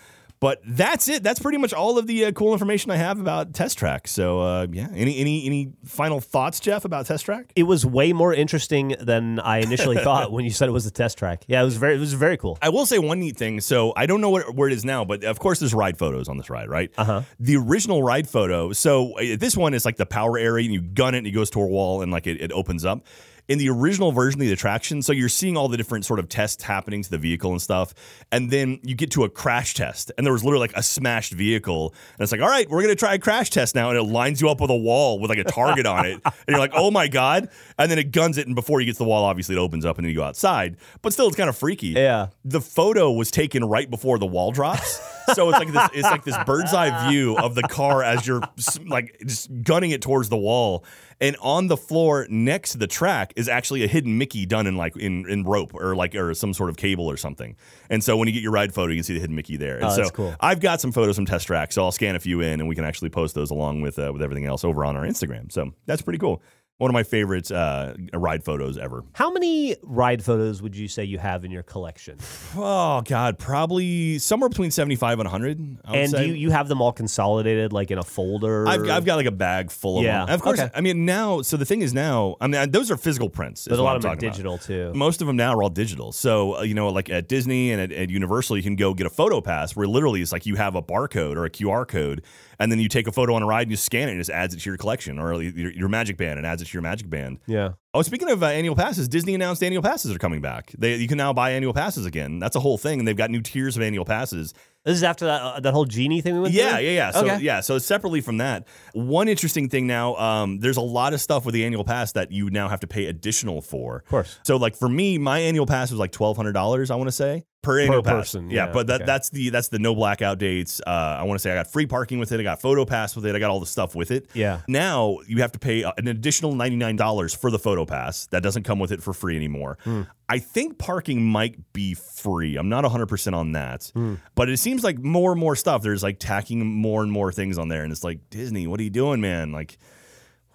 But 0.43 0.61
that's 0.67 1.09
it. 1.09 1.23
That's 1.23 1.39
pretty 1.39 1.59
much 1.59 1.73
all 1.73 1.99
of 1.99 2.09
the 2.09 2.25
uh, 2.25 2.33
cool 2.33 2.53
information 2.53 2.91
I 2.91 2.97
have 2.97 3.21
about 3.21 3.55
Test 3.55 3.79
Track. 3.79 4.09
So 4.09 4.41
uh, 4.41 4.67
yeah, 4.73 4.89
any 4.93 5.17
any 5.19 5.47
any 5.47 5.73
final 5.85 6.21
thoughts, 6.21 6.59
Geoff, 6.59 6.85
about 6.85 7.07
Test 7.07 7.27
Track? 7.27 7.53
It 7.55 7.63
was 7.63 7.87
way 7.87 8.13
more 8.13 8.35
interesting 8.35 8.97
than 8.99 9.39
I 9.39 9.59
initially 9.59 9.99
thought 10.03 10.33
when 10.33 10.45
you 10.45 10.51
said 10.51 10.69
it 10.69 10.73
was 10.73 10.85
a 10.85 10.91
test 10.91 11.17
track. 11.17 11.45
Yeah, 11.47 11.63
it 11.63 11.65
was 11.65 11.77
very 11.77 11.95
it 11.95 12.01
was 12.01 12.15
very 12.15 12.37
cool. 12.37 12.59
I 12.61 12.71
will 12.71 12.87
say 12.87 12.99
one 12.99 13.21
neat 13.21 13.37
thing. 13.37 13.61
So 13.61 13.93
I 13.95 14.07
don't 14.07 14.21
know 14.21 14.31
what, 14.31 14.53
where 14.57 14.67
it 14.67 14.75
is 14.75 14.85
now, 14.85 15.05
but 15.05 15.23
of 15.23 15.39
course 15.39 15.61
there's 15.61 15.75
ride 15.75 15.97
photos 15.97 16.29
on 16.29 16.39
this 16.39 16.51
ride, 16.51 16.69
right? 16.69 16.91
Uh-huh. 16.99 17.23
The 17.39 17.55
original 17.55 18.03
ride 18.03 18.29
photo. 18.29 18.73
So 18.73 19.17
uh, 19.21 19.37
this 19.39 19.57
one 19.57 19.75
is 19.75 19.85
like 19.85 19.97
the 19.97 20.07
power 20.07 20.37
area, 20.39 20.65
and 20.65 20.75
you 20.75 20.83
gun 20.83 21.15
it, 21.15 21.19
and 21.19 21.27
it 21.29 21.31
goes 21.31 21.51
to 21.51 21.61
a 21.61 21.67
wall, 21.67 22.03
and 22.03 22.11
like 22.11 22.27
it, 22.27 22.41
it 22.41 22.51
opens 22.51 22.85
up. 22.85 23.07
In 23.49 23.59
the 23.59 23.69
original 23.69 24.13
version 24.13 24.41
of 24.41 24.47
the 24.47 24.53
attraction, 24.53 25.03
so 25.03 25.13
you're 25.13 25.29
seeing 25.29 25.57
all 25.57 25.69
the 25.69 25.77
different 25.77 26.05
sort 26.05 26.21
of 26.21 26.29
tests 26.29 26.63
happening 26.63 27.03
to 27.03 27.11
the 27.11 27.19
vehicle 27.19 27.51
and 27.51 27.61
stuff, 27.61 27.93
and 28.31 28.51
then 28.51 28.79
you 28.85 28.95
get 28.95 29.11
to 29.11 29.25
a 29.25 29.29
crash 29.29 29.75
test, 29.75 30.13
and 30.17 30.25
there 30.25 30.33
was 30.33 30.45
literally 30.45 30.61
like 30.69 30.77
a 30.77 30.83
smashed 30.83 31.33
vehicle, 31.33 31.93
and 32.15 32.23
it's 32.23 32.31
like, 32.31 32.41
all 32.41 32.49
right, 32.49 32.71
we're 32.71 32.81
gonna 32.83 32.95
try 32.95 33.15
a 33.15 33.19
crash 33.19 33.51
test 33.51 33.75
now, 33.75 33.91
and 33.91 33.99
it 33.99 34.05
lines 34.05 34.41
you 34.41 34.49
up 34.49 34.61
with 34.61 34.71
a 34.71 34.77
wall 34.77 35.19
with 35.19 35.29
like 35.29 35.41
a 35.41 35.45
target 35.45 35.87
on 35.87 36.07
it, 36.07 36.21
and 36.25 36.35
you're 36.49 36.59
like, 36.61 36.73
oh 36.75 36.91
my 36.93 37.09
god, 37.09 37.49
and 37.79 37.91
then 37.91 37.99
it 37.99 38.13
guns 38.13 38.39
it, 38.39 38.47
and 38.47 38.55
before 38.55 38.81
you 38.81 38.87
get 38.87 38.93
to 38.93 38.99
the 38.99 39.05
wall, 39.05 39.25
obviously 39.25 39.57
it 39.57 39.59
opens 39.59 39.85
up, 39.85 39.99
and 39.99 40.05
then 40.07 40.11
you 40.11 40.17
go 40.17 40.25
outside, 40.25 40.77
but 41.03 41.13
still, 41.13 41.27
it's 41.27 41.37
kind 41.37 41.51
of 41.51 41.57
freaky 41.57 41.89
Yeah. 41.89 42.29
the 42.45 42.61
photo 42.61 43.11
was 43.11 43.31
taken 43.33 43.65
right 43.65 43.91
before 43.91 44.19
the 44.19 44.27
wall 44.27 44.53
drops. 44.53 45.01
So 45.35 45.49
it's 45.51 45.59
like 45.59 45.73
this 45.73 45.89
it's 45.95 46.11
like 46.11 46.25
this 46.25 46.37
bird's 46.45 46.75
eye 46.75 47.09
view 47.09 47.37
of 47.39 47.55
the 47.55 47.63
car 47.63 48.03
as 48.03 48.27
you're 48.27 48.43
like 48.87 49.17
just 49.25 49.49
gunning 49.63 49.93
it 49.93 50.03
towards 50.03 50.29
the 50.29 50.37
wall. 50.37 50.85
And 51.21 51.37
on 51.41 51.67
the 51.69 51.77
floor 51.77 52.27
next 52.29 52.73
to 52.73 52.79
the 52.79 52.87
track 52.87 53.33
is 53.37 53.49
actually 53.49 53.85
a 53.85 53.87
hidden 53.87 54.19
Mickey 54.19 54.47
done 54.47 54.67
in 54.67 54.77
like 54.77 54.97
in, 54.97 55.29
in 55.29 55.45
rope 55.45 55.75
or 55.75 55.95
like 55.95 56.15
or 56.15 56.35
some 56.35 56.53
sort 56.55 56.71
of 56.71 56.77
cable 56.77 57.11
or 57.11 57.17
something. 57.17 57.57
And 57.91 58.03
so 58.03 58.17
when 58.17 58.29
you 58.29 58.35
get 58.35 58.43
your 58.43 58.53
ride 58.53 58.73
photo, 58.75 58.91
you 58.93 58.99
can 58.99 59.05
see 59.05 59.15
the 59.15 59.21
hidden 59.21 59.37
Mickey 59.37 59.57
there. 59.57 59.77
And 59.77 59.85
Oh, 59.87 59.91
so 59.91 59.97
that's 59.97 60.11
cool. 60.11 60.35
I've 60.41 60.61
got 60.61 60.81
some 60.81 60.93
photos 60.93 61.17
from 61.17 61.27
Test 61.27 61.47
Track, 61.47 61.73
so 61.73 61.85
I'll 61.85 61.93
scan 61.93 62.17
a 62.17 62.21
few 62.21 62.41
in 62.41 62.61
and 62.61 62.69
we 62.69 62.75
can 62.75 62.85
actually 62.85 63.11
post 63.11 63.35
those 63.35 63.51
along 63.51 63.83
with 63.83 63.99
uh, 63.99 64.11
with 64.13 64.23
everything 64.23 64.47
else 64.47 64.65
over 64.65 64.85
on 64.85 64.97
our 64.97 65.05
Instagram. 65.05 65.51
So 65.53 65.73
that's 65.87 66.03
pretty 66.03 66.19
cool. 66.19 66.43
One 66.83 66.91
of 66.91 66.95
my 66.95 67.05
favorite 67.05 67.49
uh, 67.53 67.95
ride 68.13 68.43
photos 68.43 68.77
ever. 68.77 69.05
How 69.13 69.31
many 69.31 69.77
ride 69.85 70.25
photos 70.25 70.61
would 70.63 70.77
you 70.77 70.89
say 70.89 71.05
you 71.05 71.19
have 71.19 71.45
in 71.45 71.53
your 71.53 71.63
collection? 71.63 72.19
Oh 72.57 73.03
God, 73.03 73.39
probably 73.39 74.19
somewhere 74.19 74.49
between 74.49 74.73
seventy 74.73 74.97
five 74.97 75.21
and 75.21 75.29
hundred. 75.29 75.61
And 75.85 76.11
say. 76.11 76.25
do 76.25 76.29
you, 76.29 76.35
you 76.35 76.51
have 76.51 76.67
them 76.67 76.83
all 76.83 76.91
consolidated 76.93 77.73
like 77.73 77.93
in 77.93 77.99
a 77.99 78.03
folder? 78.03 78.67
I've, 78.67 78.89
I've 78.91 79.05
got 79.05 79.15
like 79.15 79.27
a 79.27 79.31
bag 79.31 79.71
full 79.71 79.99
of 79.99 80.05
Yeah, 80.05 80.25
them. 80.27 80.35
Of 80.35 80.43
course, 80.43 80.59
okay. 80.59 80.71
I 80.75 80.81
mean 80.81 81.05
now. 81.05 81.43
So 81.43 81.57
the 81.57 81.65
thing 81.65 81.83
is 81.83 81.95
now, 81.95 82.35
I 82.41 82.49
mean 82.49 82.71
those 82.73 82.91
are 82.91 82.97
physical 82.97 83.31
prints. 83.31 83.69
but 83.69 83.79
a 83.79 83.83
lot 83.83 83.93
I'm 83.93 83.97
of 83.99 84.03
them 84.03 84.11
are 84.11 84.15
talking 84.17 84.29
about. 84.29 84.35
digital 84.35 84.59
too. 84.59 84.93
Most 84.99 85.21
of 85.21 85.29
them 85.29 85.37
now 85.37 85.55
are 85.55 85.63
all 85.63 85.71
digital. 85.71 86.11
So 86.11 86.59
uh, 86.59 86.63
you 86.63 86.75
know, 86.75 86.89
like 86.89 87.11
at 87.11 87.29
Disney 87.29 87.71
and 87.71 87.81
at, 87.81 87.93
at 87.93 88.11
Universal, 88.11 88.57
you 88.57 88.63
can 88.65 88.75
go 88.75 88.93
get 88.93 89.07
a 89.07 89.11
photo 89.11 89.41
pass 89.41 89.77
where 89.77 89.87
literally 89.87 90.21
it's 90.21 90.33
like 90.33 90.47
you 90.47 90.57
have 90.57 90.75
a 90.75 90.83
barcode 90.83 91.37
or 91.37 91.45
a 91.45 91.51
QR 91.51 91.87
code, 91.87 92.25
and 92.63 92.71
then 92.73 92.79
you 92.79 92.89
take 92.89 93.07
a 93.09 93.13
photo 93.13 93.35
on 93.35 93.43
a 93.43 93.47
ride 93.47 93.63
and 93.63 93.71
you 93.71 93.77
scan 93.77 94.09
it 94.09 94.13
and 94.13 94.21
it 94.21 94.25
just 94.25 94.31
adds 94.31 94.55
it 94.55 94.61
to 94.61 94.71
your 94.71 94.77
collection 94.77 95.19
or 95.19 95.43
your, 95.43 95.73
your 95.73 95.89
Magic 95.89 96.17
Band 96.17 96.39
and 96.39 96.47
adds 96.47 96.63
it 96.63 96.67
to 96.67 96.73
your 96.75 96.83
Magic 96.83 97.11
Band. 97.11 97.39
Yeah. 97.47 97.71
Oh, 97.95 98.01
speaking 98.03 98.31
of 98.31 98.43
uh, 98.43 98.47
annual 98.47 98.75
passes, 98.77 99.07
Disney 99.09 99.35
announced 99.35 99.63
annual 99.63 99.83
passes 99.83 100.15
are 100.15 100.19
coming 100.19 100.41
back. 100.41 100.73
They, 100.79 100.95
you 100.97 101.09
can 101.09 101.19
now 101.19 101.33
buy 101.35 101.51
annual 101.51 101.75
passes 101.75 102.07
again. 102.07 102.39
That's 102.39 102.57
a 102.57 102.61
whole 102.61 102.79
thing, 102.79 102.99
and 103.01 103.07
they've 103.07 103.17
got 103.17 103.31
new 103.31 103.43
tiers 103.43 103.77
of 103.77 103.83
annual 103.83 104.07
passes. 104.07 104.55
This 104.85 104.97
is 104.97 105.03
after 105.03 105.27
that 105.27 105.43
uh, 105.43 105.61
that 105.61 105.75
whole 105.75 105.85
genie 105.85 106.23
thing 106.23 106.35
we 106.35 106.41
went 106.41 106.55
Yeah, 106.55 106.77
through? 106.77 106.85
yeah, 106.87 106.91
yeah. 106.91 107.11
So 107.11 107.25
Okay. 107.27 107.39
yeah, 107.41 107.61
so 107.61 107.79
separately 107.79 108.21
from 108.23 108.39
that, 108.39 108.67
one 108.95 109.29
interesting 109.29 109.69
thing 109.69 109.87
now, 109.87 110.17
um, 110.17 110.59
there's 110.61 110.79
a 110.79 110.81
lot 110.83 111.13
of 111.13 111.21
stuff 111.21 111.45
with 111.45 111.53
the 111.53 111.65
annual 111.65 111.85
pass 111.85 112.13
that 112.13 112.33
you 112.33 112.49
now 112.51 112.69
have 112.69 112.81
to 112.81 112.87
pay 112.87 113.07
additional 113.07 113.61
for. 113.61 113.97
Of 113.99 114.07
course. 114.07 114.39
So 114.45 114.57
like 114.57 114.75
for 114.75 114.89
me, 114.89 115.19
my 115.19 115.39
annual 115.41 115.67
pass 115.67 115.91
was 115.91 116.01
like 116.01 116.13
twelve 116.13 116.37
hundred 116.37 116.53
dollars. 116.53 116.91
I 116.91 116.97
want 116.97 117.09
to 117.09 117.13
say 117.13 117.45
per 117.63 117.81
annual 117.81 118.03
pass. 118.03 118.13
person, 118.13 118.51
Yeah, 118.51 118.67
yeah, 118.67 118.73
but 118.73 118.89
that 118.89 118.97
okay. 118.97 119.05
that's 119.07 119.31
the 119.31 119.51
that's 119.51 119.69
the 119.69 119.79
no 119.79 119.95
blackout 119.95 120.39
dates. 120.39 120.81
Uh, 120.87 120.91
I 120.91 121.23
want 121.23 121.39
to 121.39 121.43
say 121.43 121.53
I 121.53 121.55
got 121.55 121.71
free 121.71 121.87
parking 121.87 122.19
with 122.19 122.33
it. 122.33 122.41
I 122.41 122.43
got 122.43 122.61
photo 122.61 122.85
pass 122.85 123.15
with 123.15 123.25
it. 123.25 123.35
I 123.35 123.39
got 123.39 123.51
all 123.51 123.61
the 123.61 123.67
stuff 123.67 123.95
with 123.95 124.11
it. 124.11 124.29
Yeah. 124.35 124.61
Now 124.69 125.19
you 125.27 125.39
have 125.43 125.53
to 125.53 125.59
pay 125.59 125.85
uh, 125.85 125.93
an 125.97 126.09
additional 126.09 126.55
ninety 126.55 126.77
nine 126.77 126.97
dollars 126.97 127.35
for 127.35 127.51
the 127.51 127.59
photo 127.59 127.87
pass. 127.87 128.27
That 128.27 128.43
doesn't 128.43 128.65
come 128.65 128.79
with 128.79 128.93
it 128.93 129.03
for 129.03 129.13
free 129.13 129.37
anymore. 129.37 129.79
Hmm. 129.85 130.03
I 130.29 130.39
think 130.39 130.79
parking 130.79 131.23
might 131.23 131.73
be 131.75 131.93
free. 131.93 132.57
I'm 132.57 132.71
not 132.71 132.85
100% 132.85 133.35
on 133.35 133.53
that. 133.53 133.91
Hmm. 133.95 134.15
But 134.35 134.49
it 134.49 134.57
seems 134.57 134.83
like 134.83 134.99
more 134.99 135.33
and 135.33 135.41
more 135.41 135.55
stuff. 135.55 135.83
There's 135.83 136.03
like 136.03 136.19
tacking 136.19 136.65
more 136.65 137.03
and 137.03 137.13
more 137.13 137.33
things 137.33 137.59
on 137.59 137.69
there. 137.69 137.83
And 137.83 137.93
it's 137.93 138.03
like, 138.03 138.31
Disney, 138.31 138.67
what 138.67 138.81
are 138.81 138.83
you 138.83 138.89
doing, 138.89 139.21
man? 139.21 139.53
Like, 139.53 139.77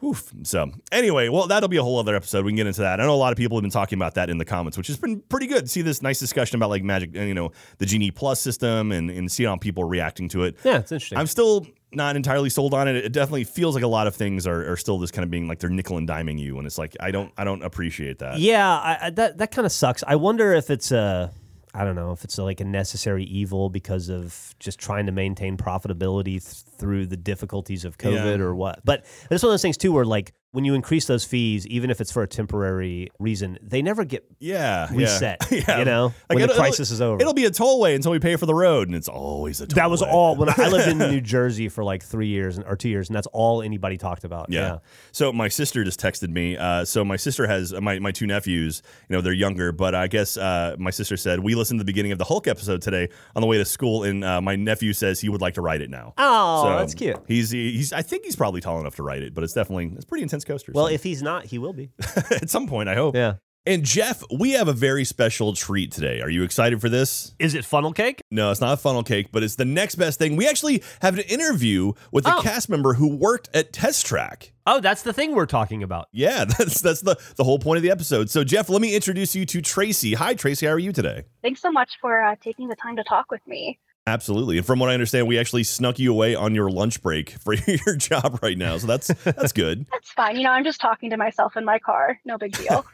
Oof. 0.04 0.32
So 0.44 0.72
anyway, 0.92 1.30
well, 1.30 1.48
that'll 1.48 1.70
be 1.70 1.78
a 1.78 1.84
whole 1.84 1.98
other 1.98 2.16
episode. 2.16 2.46
We 2.46 2.52
can 2.52 2.58
get 2.58 2.68
into 2.68 2.82
that. 2.82 3.00
I 3.00 3.06
know 3.06 3.14
a 3.14 3.18
lot 3.18 3.32
of 3.32 3.38
people 3.38 3.58
have 3.58 3.64
been 3.64 3.72
talking 3.72 3.98
about 3.98 4.14
that 4.16 4.30
in 4.30 4.38
the 4.38 4.46
comments, 4.46 4.78
which 4.78 4.88
has 4.88 4.98
been 4.98 5.22
pretty 5.22 5.48
good. 5.48 5.70
See 5.70 5.82
this 5.82 6.02
nice 6.02 6.20
discussion 6.20 6.56
about 6.56 6.70
like 6.70 6.84
Magic, 6.84 7.16
you 7.16 7.34
know, 7.34 7.52
the 7.80 7.86
Genie 7.86 8.12
Plus 8.12 8.40
system, 8.40 8.92
and 8.92 9.10
and 9.10 9.32
see 9.32 9.44
how 9.44 9.56
people 9.56 9.84
are 9.84 9.88
reacting 9.88 10.30
to 10.30 10.44
it. 10.44 10.58
Yeah, 10.64 10.80
it's 10.80 10.92
interesting. 10.92 11.18
I'm 11.18 11.28
still 11.28 11.66
not 11.92 12.16
entirely 12.16 12.50
sold 12.50 12.74
on 12.74 12.88
it. 12.88 12.96
It 12.96 13.12
definitely 13.12 13.46
feels 13.46 13.74
like 13.74 13.84
a 13.84 13.88
lot 13.88 14.08
of 14.08 14.16
things 14.16 14.46
are, 14.46 14.72
are 14.72 14.78
still 14.78 15.00
just 15.00 15.14
kind 15.14 15.24
of 15.24 15.32
being 15.32 15.48
like 15.48 15.60
they're 15.60 15.70
nickel 15.70 15.98
and 15.98 16.08
diming 16.08 16.38
you, 16.38 16.58
and 16.58 16.68
it's 16.68 16.78
like 16.78 16.96
I 17.00 17.12
don't 17.12 17.32
I 17.38 17.44
don't 17.44 17.64
appreciate 17.64 18.20
that. 18.20 18.40
Yeah, 18.40 18.70
I, 18.70 18.98
I, 19.02 19.10
that 19.12 19.38
that 19.40 19.52
kind 19.52 19.66
of 19.66 19.72
sucks. 19.72 20.04
I 20.06 20.16
wonder 20.16 20.54
if 20.54 20.70
it's 20.70 20.92
a, 20.92 21.32
I 21.80 21.84
don't 21.86 21.96
know, 21.96 22.12
if 22.12 22.24
it's 22.24 22.38
like 22.40 22.60
a 22.60 22.66
necessary 22.66 23.24
evil 23.26 23.70
because 23.70 24.10
of 24.10 24.56
just 24.60 24.80
trying 24.80 25.06
to 25.06 25.12
maintain 25.12 25.58
profitability 25.58 26.42
th- 26.44 26.64
through 26.80 27.06
the 27.06 27.18
difficulties 27.18 27.86
of 27.86 27.98
COVID 28.00 28.38
Yeah. 28.40 28.44
or 28.44 28.56
what. 28.56 28.82
But 28.84 29.06
it's 29.30 29.44
one 29.44 29.50
of 29.50 29.54
those 29.54 29.62
things 29.62 29.78
too, 29.78 29.92
where 29.92 30.04
like 30.06 30.34
when 30.58 30.66
you 30.66 30.74
increase 30.74 31.06
those 31.06 31.24
fees, 31.24 31.68
even 31.68 31.92
if 31.92 32.02
it's 32.02 32.12
for 32.12 32.24
a 32.24 32.28
temporary 32.28 33.12
reason, 33.20 33.60
they 33.62 33.84
never 33.84 34.04
get 34.04 34.26
Yeah, 34.40 34.88
reset. 34.92 35.46
yeah. 35.52 35.78
You 35.78 35.86
know, 35.86 36.16
when 36.26 36.48
the 36.48 36.52
crisis 36.56 36.90
is 36.90 37.00
over. 37.00 37.22
It'll 37.22 37.36
be 37.36 37.46
a 37.46 37.52
tollway 37.52 37.94
until 37.94 38.12
we 38.12 38.18
pay 38.18 38.36
for 38.38 38.48
the 38.48 38.56
road, 38.56 38.88
and 38.88 38.98
it's 38.98 39.08
always 39.08 39.62
a 39.62 39.68
tollway. 39.68 39.76
that 39.76 39.92
was 39.92 40.02
all 40.02 40.36
when 40.36 40.50
I 40.50 40.68
lived 40.70 40.88
in 40.88 40.98
New 41.12 41.22
Jersey 41.22 41.70
for 41.70 41.84
like 41.84 42.02
three 42.02 42.30
years 42.30 42.58
or 42.58 42.76
two 42.76 42.90
years, 42.90 43.08
and 43.08 43.16
that's 43.16 43.28
all 43.28 43.62
anybody 43.62 43.98
talked 43.98 44.24
about. 44.24 44.48
Yeah. 44.50 44.80
So 45.12 45.32
my 45.32 45.48
sister 45.48 45.84
just 45.84 46.00
texted 46.00 46.30
me. 46.30 46.58
Uh, 46.58 46.86
so 46.86 47.06
my 47.06 47.18
sister 47.18 47.46
has 47.46 47.72
my, 47.74 48.00
my 48.00 48.12
two 48.12 48.26
nephews. 48.26 48.82
You 49.10 49.16
know 49.16 49.22
they're 49.22 49.34
younger, 49.34 49.72
but 49.72 49.94
I 49.94 50.08
guess 50.08 50.38
uh, 50.38 50.76
my 50.80 50.90
sister 50.90 51.18
said 51.18 51.40
we 51.42 51.54
listened 51.54 51.80
to 51.80 51.84
the 51.84 51.86
beginning 51.86 52.14
of 52.14 52.18
the 52.18 52.26
Hulk 52.26 52.48
episode 52.48 52.82
today 52.82 53.10
on 53.36 53.42
the 53.42 53.48
way 53.48 53.60
to 53.60 53.66
school, 53.66 54.06
and 54.06 54.24
uh, 54.24 54.42
my 54.42 54.56
nephew 54.56 54.94
says 54.94 55.20
he 55.22 55.30
would 55.30 55.42
like 55.42 55.54
to 55.54 55.62
write 55.62 55.82
it 55.82 55.92
now. 55.92 56.16
Oh, 56.18 56.64
So 56.64 56.78
that's 56.80 56.96
cute. 56.96 57.18
He's 57.28 57.52
he's 57.52 57.94
I 57.94 58.02
think 58.02 58.26
he's 58.26 58.36
probably 58.36 58.60
tall 58.60 58.80
enough 58.80 58.96
to 58.96 59.04
write 59.04 59.22
it, 59.22 59.36
but 59.36 59.44
it's 59.44 59.54
definitely 59.54 59.92
it's 59.96 60.06
pretty 60.06 60.24
intense 60.24 60.46
coaster. 60.48 60.72
Well, 60.74 60.88
so. 60.88 60.94
if 60.94 61.04
he's 61.04 61.22
not, 61.22 61.46
he 61.46 61.58
will 61.60 61.74
be. 61.74 61.92
at 62.32 62.50
some 62.50 62.68
point 62.68 62.90
I 62.90 62.96
hope. 62.96 63.16
Yeah. 63.16 63.36
And 63.66 63.84
Geoff, 63.84 64.24
we 64.34 64.52
have 64.52 64.70
a 64.70 64.74
very 64.74 65.04
special 65.04 65.52
treat 65.52 65.92
today. 65.92 66.22
Are 66.22 66.30
you 66.30 66.44
excited 66.44 66.80
for 66.80 66.88
this? 66.88 67.36
Is 67.38 67.54
it 67.54 67.66
funnel 67.66 67.92
cake? 67.92 68.22
No, 68.32 68.50
it's 68.50 68.62
not 68.62 68.72
a 68.74 68.78
funnel 68.78 69.04
cake, 69.04 69.28
but 69.34 69.44
it's 69.44 69.58
the 69.58 69.66
next 69.66 69.96
best 69.96 70.18
thing. 70.20 70.38
We 70.38 70.48
actually 70.48 70.82
have 71.02 71.16
an 71.16 71.26
interview 71.26 71.92
with 72.14 72.26
a 72.26 72.34
Oh. 72.36 72.42
cast 72.42 72.70
member 72.70 72.94
who 72.94 73.18
worked 73.18 73.50
at 73.54 73.74
Test 73.74 74.06
Track. 74.06 74.54
Oh, 74.66 74.80
that's 74.80 75.02
the 75.04 75.12
thing 75.12 75.36
we're 75.36 75.48
talking 75.48 75.84
about. 75.84 76.08
Yeah, 76.14 76.46
that's 76.58 76.80
that's 76.80 77.02
the 77.02 77.18
the 77.36 77.44
whole 77.44 77.60
point 77.60 77.76
of 77.76 77.84
the 77.84 77.92
episode. 77.92 78.30
So 78.30 78.46
Geoff, 78.46 78.70
let 78.70 78.82
me 78.82 78.96
introduce 78.96 79.36
you 79.36 79.46
to 79.48 79.62
Tracy. 79.62 80.14
Hi 80.14 80.34
Tracy, 80.34 80.66
how 80.66 80.72
are 80.72 80.80
you 80.80 80.94
today? 80.94 81.26
Thanks 81.42 81.62
so 81.62 81.70
much 81.70 81.98
for 82.00 82.24
uh, 82.24 82.38
taking 82.42 82.70
the 82.70 82.76
time 82.78 82.96
to 82.96 83.04
talk 83.04 83.30
with 83.32 83.46
me. 83.48 83.80
Absolutely. 84.08 84.58
And 84.58 84.66
from 84.66 84.80
what 84.80 84.90
I 84.90 84.94
understand, 84.94 85.28
we 85.28 85.38
actually 85.38 85.66
snuck 85.66 86.00
you 86.00 86.14
away 86.14 86.34
on 86.34 86.56
your 86.56 86.70
lunch 86.70 87.04
break 87.04 87.32
for 87.32 87.54
your 87.68 87.98
job 87.98 88.40
right 88.42 88.58
now. 88.58 88.78
So 88.78 88.88
that's 88.88 89.08
that's 89.08 89.52
good. 89.52 89.86
That's 89.92 90.10
fine. 90.12 90.38
You 90.38 90.44
know, 90.44 90.52
I'm 90.52 90.64
just 90.64 90.80
talking 90.80 91.10
to 91.10 91.18
myself 91.18 91.58
in 91.58 91.66
my 91.66 91.78
car. 91.78 92.18
No 92.24 92.38
big 92.38 92.54
deal. 92.54 92.86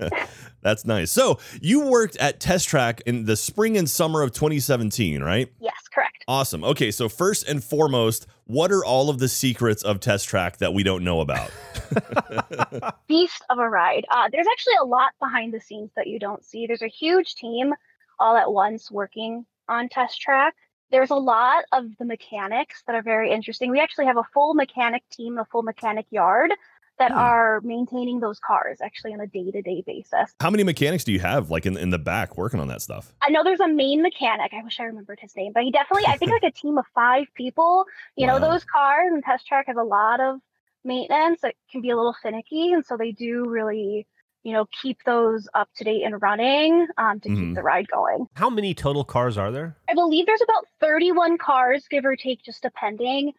that's 0.62 0.84
nice. 0.84 1.12
So 1.12 1.38
you 1.60 1.88
worked 1.88 2.16
at 2.16 2.40
Test 2.40 2.68
Track 2.68 3.00
in 3.06 3.26
the 3.26 3.36
spring 3.36 3.76
and 3.76 3.88
summer 3.88 4.22
of 4.22 4.32
2017, 4.32 5.22
right? 5.22 5.52
yes, 5.60 5.74
correct. 5.94 6.24
Awesome. 6.26 6.64
Okay, 6.64 6.90
so 6.90 7.08
first 7.08 7.48
and 7.48 7.62
foremost, 7.62 8.26
what 8.46 8.72
are 8.72 8.84
all 8.84 9.08
of 9.08 9.20
the 9.20 9.28
secrets 9.28 9.84
of 9.84 10.00
Test 10.00 10.28
Track 10.28 10.56
that 10.56 10.74
we 10.74 10.82
don't 10.82 11.04
know 11.04 11.20
about? 11.20 11.52
Beast 13.06 13.44
of 13.50 13.60
a 13.60 13.68
ride. 13.68 14.04
Uh, 14.10 14.28
there's 14.32 14.48
actually 14.50 14.74
a 14.82 14.84
lot 14.84 15.12
behind 15.20 15.54
the 15.54 15.60
scenes 15.60 15.92
that 15.94 16.08
you 16.08 16.18
don't 16.18 16.44
see. 16.44 16.66
There's 16.66 16.82
a 16.82 16.88
huge 16.88 17.36
team 17.36 17.72
all 18.18 18.36
at 18.36 18.50
once 18.52 18.90
working 18.90 19.46
on 19.68 19.88
Test 19.88 20.20
Track. 20.20 20.54
There's 20.90 21.10
a 21.10 21.16
lot 21.16 21.64
of 21.72 21.84
the 21.98 22.04
mechanics 22.04 22.82
that 22.86 22.94
are 22.94 23.02
very 23.02 23.30
interesting. 23.32 23.70
We 23.70 23.80
actually 23.80 24.06
have 24.06 24.16
a 24.16 24.22
full 24.32 24.54
mechanic 24.54 25.02
team, 25.10 25.38
a 25.38 25.44
full 25.44 25.62
mechanic 25.62 26.06
yard 26.10 26.52
that 26.98 27.10
Hmm. 27.12 27.18
are 27.18 27.60
maintaining 27.62 28.20
those 28.20 28.38
cars 28.38 28.78
actually 28.80 29.12
on 29.12 29.20
a 29.20 29.26
day 29.26 29.50
to 29.50 29.60
day 29.62 29.82
basis. 29.86 30.32
How 30.40 30.48
many 30.48 30.62
mechanics 30.62 31.04
do 31.04 31.12
you 31.12 31.20
have 31.20 31.50
like 31.50 31.66
in, 31.66 31.76
in 31.76 31.90
the 31.90 31.98
back 31.98 32.38
working 32.38 32.58
on 32.60 32.68
that 32.68 32.80
stuff? 32.80 33.12
I 33.20 33.28
know 33.30 33.44
there's 33.44 33.60
a 33.60 33.68
main 33.68 34.00
mechanic. 34.00 34.52
I 34.54 34.62
wish 34.62 34.80
I 34.80 34.84
remembered 34.84 35.18
his 35.20 35.36
name, 35.36 35.52
but 35.52 35.64
he 35.64 35.70
definitely, 35.70 36.04
I 36.06 36.16
think 36.16 36.30
like 36.42 36.50
a 36.50 36.52
team 36.56 36.78
of 36.78 36.86
five 36.94 37.26
people. 37.34 37.84
You 38.16 38.26
Wow. 38.26 38.38
know, 38.38 38.50
those 38.50 38.64
cars 38.64 39.10
and 39.12 39.22
Test 39.22 39.46
Track 39.46 39.66
have 39.66 39.76
a 39.76 39.82
lot 39.84 40.20
of 40.20 40.40
maintenance 40.84 41.40
that 41.42 41.54
can 41.70 41.82
be 41.82 41.90
a 41.90 41.96
little 41.96 42.14
finicky. 42.22 42.72
And 42.72 42.86
so 42.86 42.96
they 42.96 43.12
do 43.12 43.44
really, 43.46 44.06
you 44.46 44.52
know, 44.52 44.64
keep 44.80 45.02
those 45.04 45.48
up 45.54 45.68
to 45.74 45.82
date 45.82 46.04
and 46.04 46.22
running 46.22 46.86
um, 46.98 47.18
to 47.18 47.28
Mhm. 47.28 47.36
keep 47.36 47.54
the 47.56 47.62
ride 47.64 47.88
going. 47.88 48.28
How 48.34 48.48
many 48.48 48.74
total 48.74 49.02
cars 49.02 49.36
are 49.36 49.50
there? 49.50 49.76
I 49.90 49.94
believe 49.94 50.24
there's 50.24 50.40
about 50.40 50.68
31 50.78 51.36
cars, 51.36 51.88
give 51.88 52.04
or 52.04 52.14
take, 52.14 52.44
just 52.44 52.62
depending. 52.62 53.32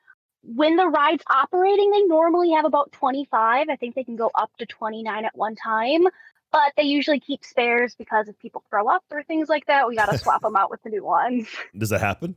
When 0.43 0.75
the 0.75 0.85
ride's 0.87 1.23
operating, 1.29 1.91
they 1.91 2.03
normally 2.03 2.51
have 2.51 2.65
about 2.65 2.91
25. 2.91 3.69
I 3.69 3.75
think 3.77 3.95
they 3.95 4.03
can 4.03 4.17
go 4.17 4.29
up 4.35 4.51
to 4.57 4.65
29 4.65 5.23
at 5.23 5.33
one 5.33 5.55
time, 5.55 6.03
but 6.51 6.73
they 6.75 6.83
usually 6.83 7.21
keep 7.21 7.45
spares 7.45 7.95
because 7.95 8.27
if 8.27 8.37
people 8.39 8.63
throw 8.69 8.89
up 8.89 9.05
or 9.09 9.23
things 9.23 9.47
like 9.47 9.65
that, 9.67 9.87
we 9.87 9.95
got 9.95 10.11
to 10.11 10.17
swap 10.17 10.41
them 10.41 10.57
out 10.57 10.69
with 10.69 10.83
the 10.83 10.89
new 10.89 11.05
ones. 11.05 11.47
Does 11.77 11.89
that 11.89 12.01
happen? 12.01 12.35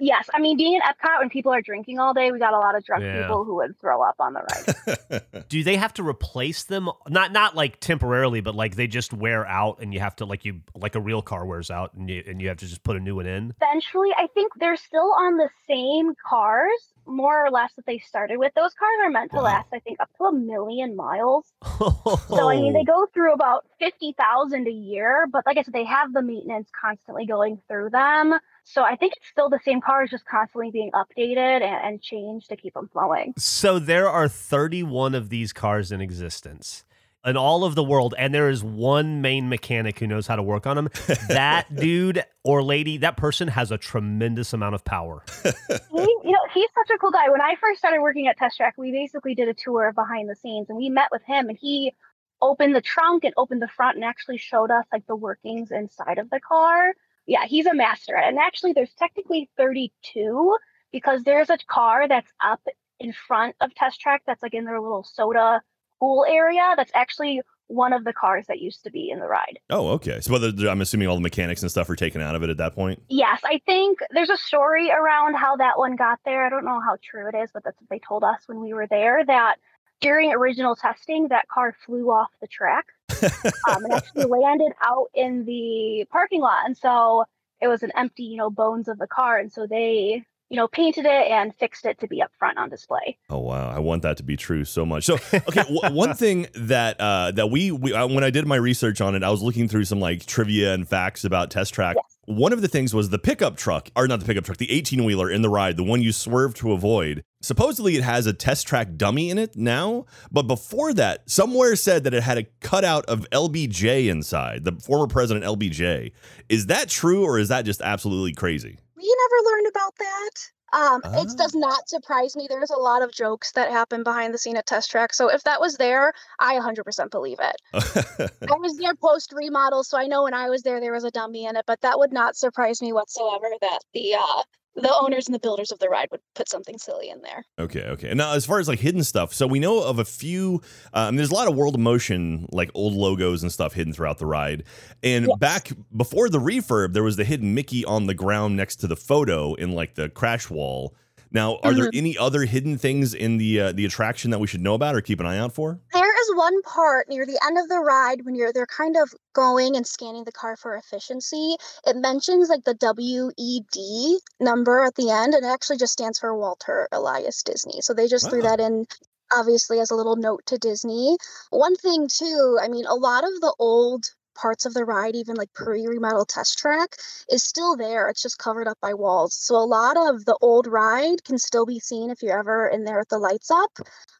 Yes, 0.00 0.28
I 0.34 0.40
mean, 0.40 0.56
being 0.56 0.74
in 0.74 0.80
Epcot 0.82 1.18
when 1.20 1.28
people 1.28 1.52
are 1.52 1.60
drinking 1.62 1.98
all 1.98 2.14
day, 2.14 2.30
we 2.30 2.38
got 2.38 2.52
a 2.54 2.58
lot 2.58 2.74
of 2.76 2.84
drunk 2.84 3.02
Yeah. 3.04 3.22
people 3.22 3.44
who 3.44 3.56
would 3.56 3.78
throw 3.80 4.02
up 4.02 4.16
on 4.20 4.34
the 4.34 4.42
ride. 4.42 5.44
Do 5.48 5.64
they 5.64 5.76
have 5.76 5.92
to 5.94 6.02
replace 6.02 6.64
them? 6.64 6.88
Not 7.08 7.32
not 7.32 7.56
like 7.56 7.80
temporarily, 7.80 8.40
but 8.40 8.54
like 8.54 8.76
they 8.76 8.86
just 8.86 9.12
wear 9.12 9.46
out, 9.46 9.80
and 9.80 9.92
you 9.92 10.00
have 10.00 10.16
to 10.16 10.24
like 10.24 10.44
you 10.44 10.60
like 10.74 10.94
a 10.94 11.00
real 11.00 11.22
car 11.22 11.44
wears 11.46 11.70
out, 11.70 11.94
and 11.94 12.08
you 12.08 12.22
and 12.26 12.40
you 12.40 12.48
have 12.48 12.58
to 12.58 12.66
just 12.66 12.82
put 12.82 12.96
a 12.96 13.00
new 13.00 13.16
one 13.16 13.26
in. 13.26 13.54
Eventually, 13.60 14.10
I 14.16 14.26
think 14.34 14.52
they're 14.58 14.76
still 14.76 15.12
on 15.18 15.36
the 15.36 15.48
same 15.68 16.14
cars, 16.28 16.70
more 17.06 17.44
or 17.46 17.50
less, 17.50 17.72
that 17.74 17.86
they 17.86 17.98
started 17.98 18.38
with. 18.38 18.52
Those 18.54 18.74
cars 18.74 18.98
are 19.04 19.10
meant 19.10 19.30
to 19.32 19.38
Wow. 19.38 19.44
last, 19.44 19.68
I 19.72 19.78
think, 19.80 19.98
up 20.00 20.10
to 20.18 20.24
a 20.24 20.32
million 20.32 20.94
miles. 20.96 21.44
Oh. 21.80 22.20
So 22.28 22.48
I 22.50 22.56
mean, 22.56 22.72
they 22.72 22.84
go 22.84 23.06
through 23.14 23.32
about 23.32 23.64
fifty 23.78 24.12
thousand 24.18 24.66
a 24.66 24.70
year, 24.72 25.26
but 25.30 25.44
like 25.46 25.58
I 25.58 25.62
said, 25.62 25.72
they 25.74 25.84
have 25.84 26.12
the 26.12 26.22
maintenance 26.22 26.68
constantly 26.78 27.24
going 27.26 27.60
through 27.68 27.90
them. 27.90 28.34
So 28.70 28.82
I 28.82 28.96
think 28.96 29.14
it's 29.16 29.26
still 29.26 29.48
the 29.48 29.60
same 29.64 29.80
cars, 29.80 30.10
just 30.10 30.26
constantly 30.26 30.70
being 30.70 30.90
updated 30.92 31.62
and, 31.62 31.86
and 31.86 32.02
changed 32.02 32.50
to 32.50 32.56
keep 32.56 32.74
them 32.74 32.90
flowing. 32.92 33.32
So 33.38 33.78
there 33.78 34.10
are 34.10 34.28
31 34.28 35.14
of 35.14 35.30
these 35.30 35.54
cars 35.54 35.90
in 35.90 36.02
existence 36.02 36.84
in 37.24 37.38
all 37.38 37.64
of 37.64 37.74
the 37.74 37.82
world, 37.82 38.14
and 38.18 38.34
there 38.34 38.50
is 38.50 38.62
one 38.62 39.22
main 39.22 39.48
mechanic 39.48 39.98
who 39.98 40.06
knows 40.06 40.26
how 40.26 40.36
to 40.36 40.42
work 40.42 40.66
on 40.66 40.76
them. 40.76 40.90
That 41.28 41.74
dude 41.74 42.22
or 42.44 42.62
lady, 42.62 42.98
that 42.98 43.16
person 43.16 43.48
has 43.48 43.70
a 43.72 43.78
tremendous 43.78 44.52
amount 44.52 44.74
of 44.74 44.84
power. 44.84 45.24
He, 45.90 46.02
you 46.24 46.32
know, 46.32 46.38
he's 46.54 46.68
such 46.74 46.94
a 46.94 46.98
cool 46.98 47.10
guy. 47.10 47.28
When 47.30 47.40
I 47.40 47.56
first 47.60 47.78
started 47.78 48.00
working 48.00 48.28
at 48.28 48.36
Test 48.36 48.58
Track, 48.58 48.74
we 48.76 48.92
basically 48.92 49.34
did 49.34 49.48
a 49.48 49.54
tour 49.54 49.88
of 49.88 49.94
behind 49.94 50.28
the 50.28 50.36
scenes, 50.36 50.68
and 50.68 50.76
we 50.76 50.90
met 50.90 51.08
with 51.10 51.22
him, 51.24 51.48
and 51.48 51.58
he 51.58 51.94
opened 52.40 52.74
the 52.74 52.80
trunk 52.82 53.24
and 53.24 53.34
opened 53.36 53.62
the 53.62 53.68
front 53.68 53.96
and 53.96 54.04
actually 54.04 54.36
showed 54.36 54.70
us 54.70 54.84
like 54.92 55.06
the 55.06 55.16
workings 55.16 55.70
inside 55.70 56.18
of 56.18 56.30
the 56.30 56.38
car. 56.38 56.94
Yeah, 57.28 57.44
he's 57.46 57.66
a 57.66 57.74
master 57.74 58.16
at 58.16 58.24
it. 58.24 58.28
And 58.28 58.38
actually, 58.38 58.72
there's 58.72 58.94
technically 58.94 59.50
32 59.56 60.56
because 60.90 61.22
there's 61.22 61.50
a 61.50 61.58
car 61.68 62.08
that's 62.08 62.32
up 62.42 62.62
in 62.98 63.12
front 63.12 63.54
of 63.60 63.74
Test 63.74 64.00
Track 64.00 64.22
that's 64.26 64.42
like 64.42 64.54
in 64.54 64.64
their 64.64 64.80
little 64.80 65.04
soda 65.04 65.60
pool 66.00 66.24
area. 66.26 66.74
That's 66.76 66.90
actually 66.94 67.42
one 67.66 67.92
of 67.92 68.04
the 68.04 68.14
cars 68.14 68.46
that 68.48 68.60
used 68.60 68.82
to 68.84 68.90
be 68.90 69.10
in 69.10 69.20
the 69.20 69.26
ride. 69.26 69.58
oh, 69.68 69.88
okay. 69.88 70.20
So 70.20 70.32
whether 70.32 70.48
I'm 70.70 70.80
assuming 70.80 71.06
all 71.06 71.16
the 71.16 71.20
mechanics 71.20 71.60
and 71.60 71.70
stuff 71.70 71.90
are 71.90 71.96
taken 71.96 72.22
out 72.22 72.34
of 72.34 72.42
it 72.42 72.48
at 72.48 72.56
that 72.56 72.74
point. 72.74 73.02
Yes, 73.10 73.42
I 73.44 73.60
think 73.66 73.98
there's 74.10 74.30
a 74.30 74.38
story 74.38 74.90
around 74.90 75.34
how 75.34 75.56
that 75.56 75.76
one 75.76 75.94
got 75.94 76.18
there. 76.24 76.46
I 76.46 76.48
don't 76.48 76.64
know 76.64 76.80
how 76.80 76.96
true 77.02 77.28
it 77.28 77.36
is, 77.36 77.50
but 77.52 77.62
that's 77.62 77.78
what 77.78 77.90
they 77.90 77.98
told 77.98 78.24
us 78.24 78.40
when 78.46 78.62
we 78.62 78.72
were 78.72 78.86
there 78.86 79.22
that 79.26 79.56
during 80.00 80.32
original 80.32 80.76
testing, 80.76 81.28
that 81.28 81.46
car 81.48 81.76
flew 81.84 82.10
off 82.10 82.30
the 82.40 82.46
track 82.46 82.86
um, 83.68 83.84
and 83.84 83.92
actually 83.92 84.24
landed 84.24 84.72
out 84.82 85.06
in 85.14 85.44
the 85.44 86.06
parking 86.10 86.40
lot. 86.40 86.64
And 86.64 86.76
so 86.76 87.24
it 87.60 87.68
was 87.68 87.82
an 87.82 87.92
empty, 87.96 88.24
you 88.24 88.36
know, 88.36 88.50
bones 88.50 88.88
of 88.88 88.98
the 88.98 89.06
car. 89.06 89.38
And 89.38 89.52
so 89.52 89.66
they, 89.66 90.22
you 90.48 90.56
know, 90.56 90.68
painted 90.68 91.04
it 91.04 91.30
and 91.30 91.54
fixed 91.56 91.84
it 91.84 91.98
to 92.00 92.06
be 92.06 92.22
up 92.22 92.30
front 92.38 92.58
on 92.58 92.68
display. 92.68 93.18
Oh 93.28 93.40
wow, 93.40 93.70
I 93.70 93.80
want 93.80 94.02
that 94.02 94.16
to 94.18 94.22
be 94.22 94.36
true 94.36 94.64
so 94.64 94.86
much. 94.86 95.04
So 95.04 95.14
okay, 95.14 95.62
w- 95.62 95.80
one 95.92 96.14
thing 96.14 96.46
that 96.54 97.00
uh, 97.00 97.32
that 97.32 97.48
we, 97.50 97.70
we 97.70 97.92
uh, 97.92 98.06
when 98.06 98.24
I 98.24 98.30
did 98.30 98.46
my 98.46 98.56
research 98.56 99.00
on 99.00 99.14
it, 99.14 99.22
I 99.22 99.30
was 99.30 99.42
looking 99.42 99.68
through 99.68 99.84
some 99.84 100.00
like 100.00 100.24
trivia 100.26 100.74
and 100.74 100.88
facts 100.88 101.24
about 101.24 101.50
Test 101.50 101.74
Track. 101.74 101.96
One 102.28 102.52
of 102.52 102.60
the 102.60 102.68
things 102.68 102.92
was 102.92 103.08
the 103.08 103.18
pickup 103.18 103.56
truck, 103.56 103.88
or 103.96 104.06
not 104.06 104.20
the 104.20 104.26
pickup 104.26 104.44
truck, 104.44 104.58
the 104.58 104.70
18 104.70 105.02
wheeler 105.02 105.30
in 105.30 105.40
the 105.40 105.48
ride, 105.48 105.78
the 105.78 105.82
one 105.82 106.02
you 106.02 106.12
swerve 106.12 106.52
to 106.56 106.72
avoid. 106.72 107.24
Supposedly, 107.40 107.96
it 107.96 108.04
has 108.04 108.26
a 108.26 108.34
Test 108.34 108.66
Track 108.66 108.98
dummy 108.98 109.30
in 109.30 109.38
it 109.38 109.56
now, 109.56 110.04
but 110.30 110.42
before 110.42 110.92
that, 110.92 111.22
somewhere 111.30 111.74
said 111.74 112.04
that 112.04 112.12
it 112.12 112.22
had 112.22 112.36
a 112.36 112.46
cutout 112.60 113.06
of 113.06 113.26
LBJ 113.30 114.08
inside, 114.08 114.64
the 114.64 114.72
former 114.72 115.06
president 115.06 115.46
LBJ. 115.46 116.12
Is 116.50 116.66
that 116.66 116.90
true, 116.90 117.24
or 117.24 117.38
is 117.38 117.48
that 117.48 117.64
just 117.64 117.80
absolutely 117.80 118.34
crazy? 118.34 118.78
We 118.94 119.16
never 119.30 119.50
learned 119.50 119.68
about 119.68 119.96
that. 119.96 120.30
Um, 120.72 121.00
Ah. 121.04 121.22
It 121.22 121.36
does 121.36 121.54
not 121.54 121.88
surprise 121.88 122.36
me. 122.36 122.46
There's 122.48 122.70
a 122.70 122.76
lot 122.78 123.02
of 123.02 123.12
jokes 123.12 123.52
that 123.52 123.70
happen 123.70 124.02
behind 124.02 124.34
the 124.34 124.38
scene 124.38 124.56
at 124.56 124.66
Test 124.66 124.90
Track. 124.90 125.14
So 125.14 125.28
if 125.28 125.42
that 125.44 125.60
was 125.60 125.76
there, 125.76 126.12
I 126.38 126.58
100% 126.58 127.10
believe 127.10 127.38
it. 127.40 127.56
I 127.72 128.56
was 128.58 128.76
there 128.76 128.94
post 128.94 129.32
remodel, 129.32 129.84
so 129.84 129.96
I 129.98 130.06
know 130.06 130.24
when 130.24 130.34
I 130.34 130.50
was 130.50 130.62
there, 130.62 130.80
there 130.80 130.92
was 130.92 131.04
a 131.04 131.10
dummy 131.10 131.46
in 131.46 131.56
it. 131.56 131.64
But 131.66 131.80
that 131.82 131.98
would 131.98 132.12
not 132.12 132.36
surprise 132.36 132.82
me 132.82 132.92
whatsoever 132.92 133.46
that 133.60 133.80
the 133.94 134.14
uh, 134.14 134.42
the 134.80 134.94
owners 135.00 135.26
and 135.26 135.34
the 135.34 135.38
builders 135.38 135.70
of 135.72 135.78
the 135.78 135.88
ride 135.88 136.08
would 136.10 136.20
put 136.34 136.48
something 136.48 136.78
silly 136.78 137.08
in 137.10 137.20
there. 137.22 137.44
Okay, 137.58 137.82
okay. 137.82 138.14
Now, 138.14 138.32
as 138.34 138.46
far 138.46 138.58
as 138.60 138.68
like 138.68 138.78
hidden 138.78 139.04
stuff, 139.04 139.34
so 139.34 139.46
we 139.46 139.58
know 139.58 139.82
of 139.82 139.98
a 139.98 140.04
few. 140.04 140.60
Um, 140.94 141.16
there's 141.16 141.30
a 141.30 141.34
lot 141.34 141.48
of 141.48 141.54
World 141.56 141.74
of 141.74 141.80
Motion, 141.80 142.46
like 142.52 142.70
old 142.74 142.94
logos 142.94 143.42
and 143.42 143.52
stuff 143.52 143.74
hidden 143.74 143.92
throughout 143.92 144.18
the 144.18 144.26
ride. 144.26 144.64
And 145.02 145.26
Yes. 145.26 145.38
back 145.38 145.72
before 145.96 146.28
the 146.28 146.38
refurb, 146.38 146.92
there 146.92 147.02
was 147.02 147.16
the 147.16 147.24
hidden 147.24 147.54
Mickey 147.54 147.84
on 147.84 148.06
the 148.06 148.14
ground 148.14 148.56
next 148.56 148.76
to 148.76 148.86
the 148.86 148.96
photo 148.96 149.54
in 149.54 149.72
like 149.72 149.94
the 149.94 150.08
crash 150.08 150.48
wall. 150.50 150.94
Now, 151.30 151.58
are 151.62 151.74
there 151.74 151.90
any 151.92 152.16
other 152.16 152.44
hidden 152.44 152.78
things 152.78 153.14
in 153.14 153.38
the 153.38 153.60
uh, 153.60 153.72
the 153.72 153.84
attraction 153.84 154.30
that 154.30 154.38
we 154.38 154.46
should 154.46 154.60
know 154.60 154.74
about 154.74 154.94
or 154.94 155.00
keep 155.00 155.20
an 155.20 155.26
eye 155.26 155.38
out 155.38 155.52
for? 155.52 155.80
There 155.92 156.22
is 156.22 156.36
one 156.36 156.62
part 156.62 157.08
near 157.08 157.26
the 157.26 157.40
end 157.44 157.58
of 157.58 157.68
the 157.68 157.78
ride 157.78 158.24
when 158.24 158.34
you're 158.34 158.52
they're 158.52 158.66
kind 158.66 158.96
of 158.96 159.12
going 159.34 159.76
and 159.76 159.86
scanning 159.86 160.24
the 160.24 160.32
car 160.32 160.56
for 160.56 160.76
efficiency. 160.76 161.56
It 161.86 161.96
mentions 161.96 162.48
like 162.48 162.64
the 162.64 162.76
WED 162.80 164.20
number 164.40 164.84
at 164.84 164.94
the 164.94 165.10
end, 165.10 165.34
and 165.34 165.44
it 165.44 165.48
actually 165.48 165.78
just 165.78 165.92
stands 165.92 166.18
for 166.18 166.36
Walter 166.36 166.88
Elias 166.92 167.42
Disney. 167.42 167.80
So 167.80 167.94
they 167.94 168.08
just 168.08 168.28
threw 168.30 168.42
that 168.42 168.60
in 168.60 168.86
obviously 169.30 169.80
as 169.80 169.90
a 169.90 169.94
little 169.94 170.16
note 170.16 170.46
to 170.46 170.58
Disney. 170.58 171.16
One 171.50 171.76
thing 171.76 172.08
too, 172.08 172.58
I 172.60 172.68
mean, 172.68 172.86
a 172.86 172.94
lot 172.94 173.24
of 173.24 173.40
the 173.40 173.54
old 173.58 174.06
parts 174.40 174.64
of 174.64 174.74
the 174.74 174.84
ride, 174.84 175.14
even 175.16 175.34
like 175.36 175.52
pre-remodel 175.54 176.24
test 176.24 176.58
track, 176.58 176.96
is 177.30 177.42
still 177.42 177.76
there. 177.76 178.08
It's 178.08 178.22
just 178.22 178.38
covered 178.38 178.68
up 178.68 178.78
by 178.80 178.94
walls. 178.94 179.34
So 179.34 179.56
a 179.56 179.64
lot 179.66 179.96
of 179.96 180.24
the 180.24 180.36
old 180.40 180.66
ride 180.66 181.24
can 181.24 181.38
still 181.38 181.66
be 181.66 181.80
seen 181.80 182.10
if 182.10 182.22
you're 182.22 182.38
ever 182.38 182.68
in 182.68 182.84
there 182.84 182.98
with 182.98 183.08
the 183.08 183.18
lights 183.18 183.50
up, 183.50 183.70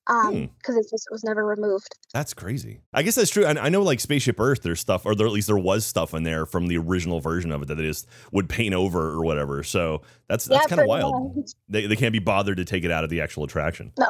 Hmm. 0.08 0.14
um, 0.28 0.50
because 0.58 0.76
it 0.76 0.86
just 0.90 1.08
was 1.10 1.22
never 1.22 1.44
removed. 1.44 1.94
That's 2.14 2.32
crazy. 2.32 2.80
I 2.94 3.02
guess 3.02 3.14
that's 3.14 3.30
true. 3.30 3.44
I, 3.44 3.66
I 3.66 3.68
know 3.68 3.82
like 3.82 4.00
Spaceship 4.00 4.40
Earth, 4.40 4.62
there's 4.62 4.80
stuff, 4.80 5.04
or 5.04 5.14
there, 5.14 5.26
at 5.26 5.32
least 5.32 5.46
there 5.48 5.58
was 5.58 5.84
stuff 5.84 6.14
in 6.14 6.22
there 6.22 6.46
from 6.46 6.68
the 6.68 6.78
original 6.78 7.20
version 7.20 7.52
of 7.52 7.60
it 7.62 7.68
that 7.68 7.74
they 7.74 7.84
just 7.84 8.06
would 8.32 8.48
paint 8.48 8.74
over 8.74 9.10
or 9.10 9.22
whatever. 9.22 9.62
So 9.62 10.00
that's 10.28 10.46
that's 10.46 10.64
Yeah, 10.64 10.68
kind 10.68 10.80
of 10.80 10.86
wild. 10.88 11.36
much. 11.36 11.50
They, 11.70 11.86
they 11.86 11.96
can't 11.96 12.14
be 12.14 12.18
bothered 12.18 12.56
to 12.56 12.64
take 12.64 12.84
it 12.86 12.90
out 12.90 13.04
of 13.04 13.10
the 13.10 13.20
actual 13.20 13.44
attraction. 13.44 13.92
No. 13.98 14.06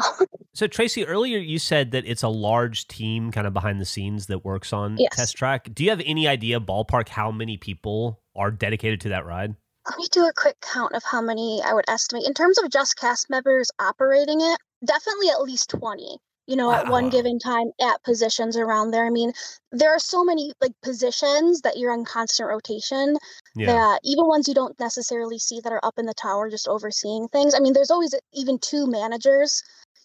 So 0.54 0.68
Tracy, 0.68 1.04
earlier 1.04 1.38
you 1.38 1.58
said 1.58 1.90
that 1.90 2.04
it's 2.06 2.22
a 2.22 2.28
large 2.28 2.86
team 2.86 3.32
kind 3.32 3.48
of 3.48 3.52
behind 3.52 3.80
the 3.80 3.84
scenes 3.84 4.26
that 4.26 4.44
works 4.44 4.72
on 4.72 4.96
Yes. 4.96 5.16
Test 5.16 5.36
Track. 5.36 5.68
Do 5.74 5.82
you 5.82 5.90
have 5.90 5.97
any 6.06 6.28
idea 6.28 6.60
ballpark 6.60 7.08
how 7.08 7.30
many 7.30 7.56
people 7.56 8.20
are 8.36 8.50
dedicated 8.50 9.00
to 9.02 9.10
that 9.10 9.26
ride? 9.26 9.54
Let 9.88 9.98
me 9.98 10.06
do 10.12 10.26
a 10.26 10.32
quick 10.36 10.56
count 10.60 10.94
of 10.94 11.02
how 11.02 11.22
many 11.22 11.62
I 11.64 11.72
would 11.72 11.86
estimate. 11.88 12.26
In 12.26 12.34
terms 12.34 12.58
of 12.58 12.70
just 12.70 12.96
cast 12.96 13.30
members 13.30 13.70
operating 13.78 14.40
it, 14.40 14.58
definitely 14.84 15.30
at 15.30 15.40
least 15.40 15.70
20, 15.70 16.18
you 16.46 16.56
know, 16.56 16.70
at 16.72 16.88
one 16.88 17.08
given 17.08 17.38
time 17.38 17.70
at 17.80 18.02
positions 18.04 18.56
around 18.56 18.90
there. 18.90 19.06
I 19.06 19.10
mean, 19.10 19.32
there 19.72 19.90
are 19.94 19.98
so 19.98 20.24
many 20.24 20.52
like 20.60 20.72
positions 20.82 21.62
that 21.62 21.78
you're 21.78 21.92
on 21.92 22.04
constant 22.04 22.48
rotation 22.48 23.16
Yeah. 23.56 23.72
that 23.72 24.00
even 24.04 24.26
ones 24.26 24.46
you 24.46 24.54
don't 24.54 24.78
necessarily 24.78 25.38
see 25.38 25.60
that 25.60 25.72
are 25.72 25.84
up 25.84 25.98
in 25.98 26.06
the 26.06 26.14
tower 26.14 26.50
just 26.50 26.68
overseeing 26.68 27.28
things. 27.28 27.54
I 27.54 27.60
mean, 27.60 27.72
there's 27.72 27.90
always 27.90 28.14
even 28.34 28.58
two 28.58 28.86
managers, 28.86 29.62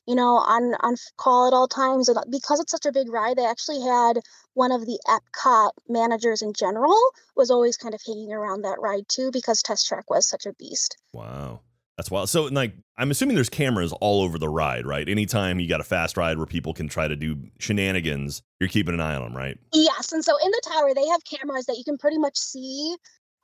you 0.07 0.15
know, 0.15 0.35
on 0.35 0.75
on 0.81 0.95
call 1.17 1.47
at 1.47 1.53
all 1.53 1.67
times. 1.67 2.09
And 2.09 2.17
uh, 2.17 2.23
because 2.29 2.59
it's 2.59 2.71
such 2.71 2.85
a 2.85 2.91
big 2.91 3.11
ride, 3.11 3.37
they 3.37 3.45
actually 3.45 3.81
had 3.81 4.19
one 4.53 4.71
of 4.71 4.85
the 4.85 4.99
Epcot 5.07 5.71
managers 5.87 6.41
in 6.41 6.53
general 6.53 6.97
was 7.35 7.49
always 7.49 7.77
kind 7.77 7.93
of 7.93 8.01
hanging 8.05 8.31
around 8.31 8.63
that 8.63 8.79
ride 8.79 9.07
too 9.07 9.31
because 9.31 9.61
Test 9.61 9.87
Track 9.87 10.09
was 10.09 10.27
such 10.27 10.45
a 10.45 10.53
beast. 10.53 10.97
Wow. 11.13 11.61
That's 11.97 12.09
wild. 12.09 12.29
So, 12.29 12.45
like, 12.45 12.73
I'm 12.97 13.11
assuming 13.11 13.35
there's 13.35 13.49
cameras 13.49 13.93
all 14.01 14.23
over 14.23 14.39
the 14.39 14.49
ride, 14.49 14.85
right? 14.87 15.07
Anytime 15.07 15.59
you 15.59 15.69
got 15.69 15.79
a 15.79 15.83
fast 15.83 16.17
ride 16.17 16.37
where 16.37 16.47
people 16.47 16.73
can 16.73 16.87
try 16.87 17.07
to 17.07 17.15
do 17.15 17.37
shenanigans, 17.59 18.41
you're 18.59 18.67
keeping 18.67 18.95
an 18.95 18.99
eye 18.99 19.15
on 19.15 19.21
them, 19.21 19.37
right? 19.37 19.59
Yes, 19.73 20.11
and 20.11 20.25
so 20.25 20.35
in 20.43 20.49
the 20.49 20.61
tower 20.65 20.95
they 20.95 21.05
have 21.07 21.21
cameras 21.23 21.65
that 21.67 21.77
you 21.77 21.83
can 21.83 21.99
pretty 21.99 22.17
much 22.17 22.35
see 22.35 22.95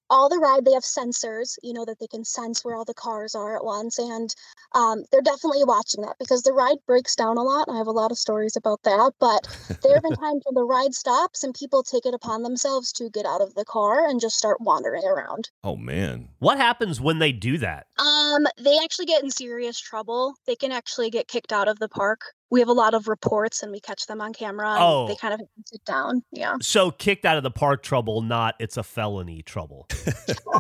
all 0.10 0.30
the 0.30 0.38
ride. 0.38 0.66
They 0.66 0.74
have 0.74 0.84
sensors, 0.84 1.57
you 1.64 1.74
know, 1.74 1.86
that 1.86 1.99
they 1.99 2.07
can 2.07 2.26
sense 2.26 2.64
where 2.64 2.76
all 2.76 2.86
the 2.86 2.93
cars 2.93 3.36
are 3.36 3.55
at 3.55 3.64
once, 3.64 3.97
and 3.97 4.34
um, 4.74 5.03
they're 5.12 5.22
definitely 5.22 5.64
watching 5.64 6.01
that 6.03 6.18
because 6.20 6.43
the 6.43 6.53
ride 6.53 6.78
breaks 6.86 7.16
down 7.16 7.38
a 7.38 7.43
lot. 7.43 7.68
I 7.70 7.78
have 7.78 7.88
a 7.88 7.91
lot 7.91 8.12
of 8.12 8.18
stories 8.18 8.55
about 8.55 8.84
that, 8.84 9.14
but 9.20 9.47
there 9.84 9.93
have 9.93 10.03
been 10.03 10.16
times 10.16 10.43
when 10.45 10.55
the 10.55 10.64
ride 10.64 10.93
stops 10.93 11.43
and 11.43 11.53
people 11.53 11.84
take 11.84 12.05
it 12.05 12.14
upon 12.14 12.43
themselves 12.43 12.91
to 12.93 13.10
get 13.10 13.26
out 13.26 13.41
of 13.41 13.55
the 13.55 13.66
car 13.66 14.07
and 14.07 14.20
just 14.20 14.38
start 14.38 14.62
wandering 14.62 15.03
around. 15.05 15.49
Oh, 15.64 15.76
man. 15.76 16.30
What 16.39 16.57
happens 16.57 17.01
when 17.01 17.20
they 17.20 17.32
do 17.32 17.57
that? 17.60 17.88
Um, 17.97 18.47
they 18.57 18.78
actually 18.84 19.05
get 19.05 19.24
in 19.24 19.32
serious 19.32 19.80
trouble. 19.80 20.36
They 20.45 20.55
can 20.55 20.72
actually 20.72 21.10
get 21.10 21.28
kicked 21.28 21.53
out 21.53 21.68
of 21.68 21.80
the 21.80 21.89
park 21.89 22.22
we 22.52 22.60
have 22.60 22.70
a 22.70 22.74
lot 22.74 22.93
of 22.93 23.08
reports 23.08 23.62
and 23.64 23.72
we 23.72 23.80
catch 23.80 24.08
them 24.08 24.22
on 24.22 24.34
camera. 24.34 24.70
and 24.72 24.80
Oh. 24.84 25.08
they 25.08 25.16
kind 25.16 25.34
of 25.34 25.41
sit 25.66 25.84
down. 25.86 26.24
Yeah. 26.32 26.56
So 26.62 26.91
kicked 26.91 27.26
out 27.26 27.38
of 27.38 27.43
the 27.43 27.52
park 27.52 27.84
trouble, 27.84 28.22
not 28.22 28.56
it's 28.60 28.78
a 28.78 28.84
felony 28.84 29.41
trouble. 29.43 29.88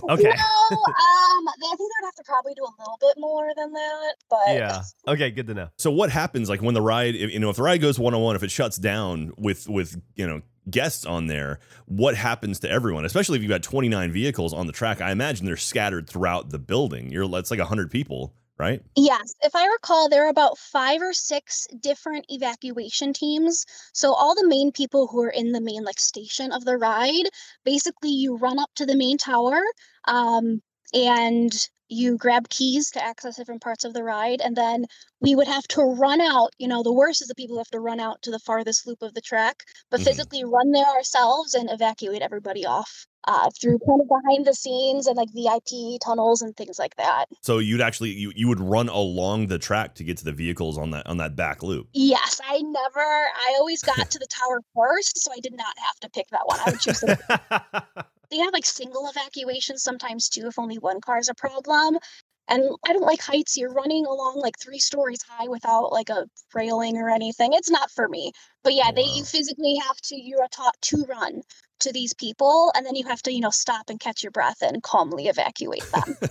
okay. 0.09 0.23
No, 0.23 0.29
um, 0.29 0.33
I 1.47 1.53
think 1.59 1.79
they'd 1.79 2.05
have 2.05 2.15
to 2.15 2.23
probably 2.25 2.53
do 2.53 2.63
a 2.63 2.73
little 2.79 2.97
bit 3.01 3.15
more 3.17 3.49
than 3.55 3.73
that. 3.73 4.13
But 4.29 4.53
Yeah. 4.55 4.81
Okay. 5.07 5.31
Good 5.31 5.47
to 5.47 5.53
know. 5.53 5.69
So 5.77 5.91
what 5.91 6.09
happens 6.11 6.49
like 6.49 6.61
when 6.61 6.73
the 6.73 6.81
ride, 6.81 7.15
if- 7.15 7.31
you 7.31 7.39
know, 7.39 7.49
if 7.49 7.55
the 7.55 7.63
ride 7.63 7.81
goes 7.81 7.97
one 7.99 8.13
on 8.13 8.21
one, 8.21 8.35
if 8.35 8.43
it 8.43 8.51
shuts 8.51 8.77
down 8.77 9.31
with 9.37 9.67
with 9.67 9.99
you 10.15 10.27
know 10.27 10.41
guests 10.69 11.05
on 11.05 11.25
there, 11.27 11.59
what 11.85 12.15
happens 12.15 12.59
to 12.59 12.69
everyone? 12.69 13.03
Especially 13.05 13.37
if 13.37 13.41
you've 13.41 13.49
got 13.49 13.63
29 13.63 14.11
vehicles 14.11 14.53
on 14.53 14.67
the 14.67 14.73
track, 14.73 15.01
I 15.01 15.11
imagine 15.11 15.45
they're 15.47 15.57
scattered 15.57 16.07
throughout 16.07 16.51
the 16.51 16.59
building. 16.59 17.11
You're 17.11 17.27
that's 17.27 17.49
like 17.49 17.59
100 17.59 17.89
people, 17.89 18.35
right? 18.59 18.81
Yes, 18.95 19.33
if 19.41 19.55
I 19.55 19.65
recall, 19.67 20.09
there 20.09 20.25
are 20.25 20.29
about 20.29 20.57
five 20.57 21.01
or 21.01 21.13
six 21.13 21.65
different 21.79 22.25
evacuation 22.29 23.13
teams. 23.13 23.65
So 23.93 24.13
all 24.13 24.35
the 24.35 24.47
main 24.47 24.71
people 24.71 25.07
who 25.07 25.21
are 25.21 25.29
in 25.29 25.53
the 25.53 25.61
main 25.61 25.83
like 25.83 25.99
station 25.99 26.51
of 26.51 26.65
the 26.65 26.77
ride, 26.77 27.29
basically 27.63 28.09
you 28.09 28.37
run 28.37 28.59
up 28.59 28.69
to 28.75 28.85
the 28.85 28.97
main 28.97 29.17
tower, 29.17 29.61
um, 30.05 30.61
and 30.93 31.69
you 31.89 32.17
grab 32.17 32.49
keys 32.49 32.89
to 32.91 33.03
access 33.03 33.35
different 33.35 33.61
parts 33.61 33.83
of 33.83 33.93
the 33.93 34.03
ride, 34.03 34.41
and 34.41 34.55
then 34.55 34.85
we 35.19 35.35
would 35.35 35.47
have 35.47 35.67
to 35.69 35.81
run 35.81 36.21
out. 36.21 36.51
You 36.57 36.67
know, 36.67 36.83
the 36.83 36.93
worst 36.93 37.21
is 37.21 37.27
the 37.27 37.35
people 37.35 37.55
who 37.55 37.59
have 37.59 37.69
to 37.71 37.79
run 37.79 37.99
out 37.99 38.21
to 38.21 38.31
the 38.31 38.39
farthest 38.39 38.87
loop 38.87 39.01
of 39.01 39.13
the 39.13 39.21
track, 39.21 39.63
but 39.89 39.99
Mhm. 39.99 40.05
physically 40.05 40.43
run 40.43 40.71
there 40.71 40.85
ourselves 40.85 41.53
and 41.53 41.69
evacuate 41.69 42.21
everybody 42.21 42.65
off. 42.65 43.05
Uh, 43.25 43.49
through 43.59 43.77
kind 43.85 43.99
of 43.99 44.07
behind 44.07 44.47
the 44.47 44.53
scenes 44.53 45.05
and 45.05 45.17
like 45.17 45.27
VIP 45.35 45.99
tunnels 45.99 46.41
and 46.41 46.55
things 46.55 46.79
like 46.79 46.95
that. 46.95 47.25
So 47.41 47.59
you'd 47.59 47.81
actually 47.81 48.11
you, 48.11 48.31
you 48.33 48.47
would 48.47 48.61
run 48.61 48.87
along 48.87 49.47
the 49.47 49.59
track 49.59 49.93
to 49.95 50.05
get 50.05 50.17
to 50.19 50.23
the 50.23 50.31
vehicles 50.31 50.77
on 50.77 50.91
that 50.91 51.05
on 51.05 51.17
that 51.17 51.35
back 51.35 51.61
loop. 51.61 51.89
Yes, 51.91 52.39
I 52.47 52.59
never. 52.59 53.01
I 53.01 53.55
always 53.59 53.83
got 53.83 54.09
to 54.09 54.19
the 54.19 54.25
tower 54.27 54.61
first, 54.73 55.19
so 55.21 55.33
I 55.33 55.39
did 55.41 55.53
not 55.53 55.77
have 55.77 55.99
to 55.99 56.09
pick 56.09 56.29
that 56.29 56.43
one. 56.45 56.59
I 56.61 56.69
would 56.71 56.79
choose. 56.79 56.97
The, 57.01 58.05
they 58.31 58.37
have 58.37 58.53
like 58.53 58.65
single 58.65 59.09
evacuations 59.09 59.83
sometimes 59.83 60.29
too, 60.29 60.47
if 60.47 60.59
only 60.59 60.77
one 60.77 61.01
car 61.01 61.19
is 61.19 61.29
a 61.29 61.35
problem. 61.35 61.97
And 62.47 62.63
I 62.87 62.93
don't 62.93 63.05
like 63.05 63.21
heights. 63.21 63.55
You're 63.55 63.71
running 63.71 64.05
along 64.07 64.39
like 64.39 64.57
three 64.59 64.79
stories 64.79 65.19
high 65.21 65.47
without 65.47 65.91
like 65.91 66.09
a 66.09 66.25
railing 66.53 66.97
or 66.97 67.09
anything. 67.09 67.53
It's 67.53 67.69
not 67.69 67.91
for 67.91 68.09
me. 68.09 68.31
But 68.63 68.73
yeah, 68.73 68.91
they 68.91 69.03
you 69.03 69.23
physically 69.23 69.75
have 69.85 69.97
to. 70.05 70.15
You 70.15 70.39
are 70.39 70.47
taught 70.47 70.75
to 70.81 71.05
run 71.07 71.43
to 71.81 71.93
these 71.93 72.13
people, 72.13 72.71
and 72.75 72.85
then 72.85 72.95
you 72.95 73.05
have 73.05 73.21
to 73.23 73.31
you 73.31 73.39
know 73.39 73.51
stop 73.51 73.89
and 73.89 73.99
catch 73.99 74.23
your 74.23 74.31
breath 74.31 74.61
and 74.61 74.81
calmly 74.81 75.27
evacuate 75.27 75.85
them. 75.91 76.17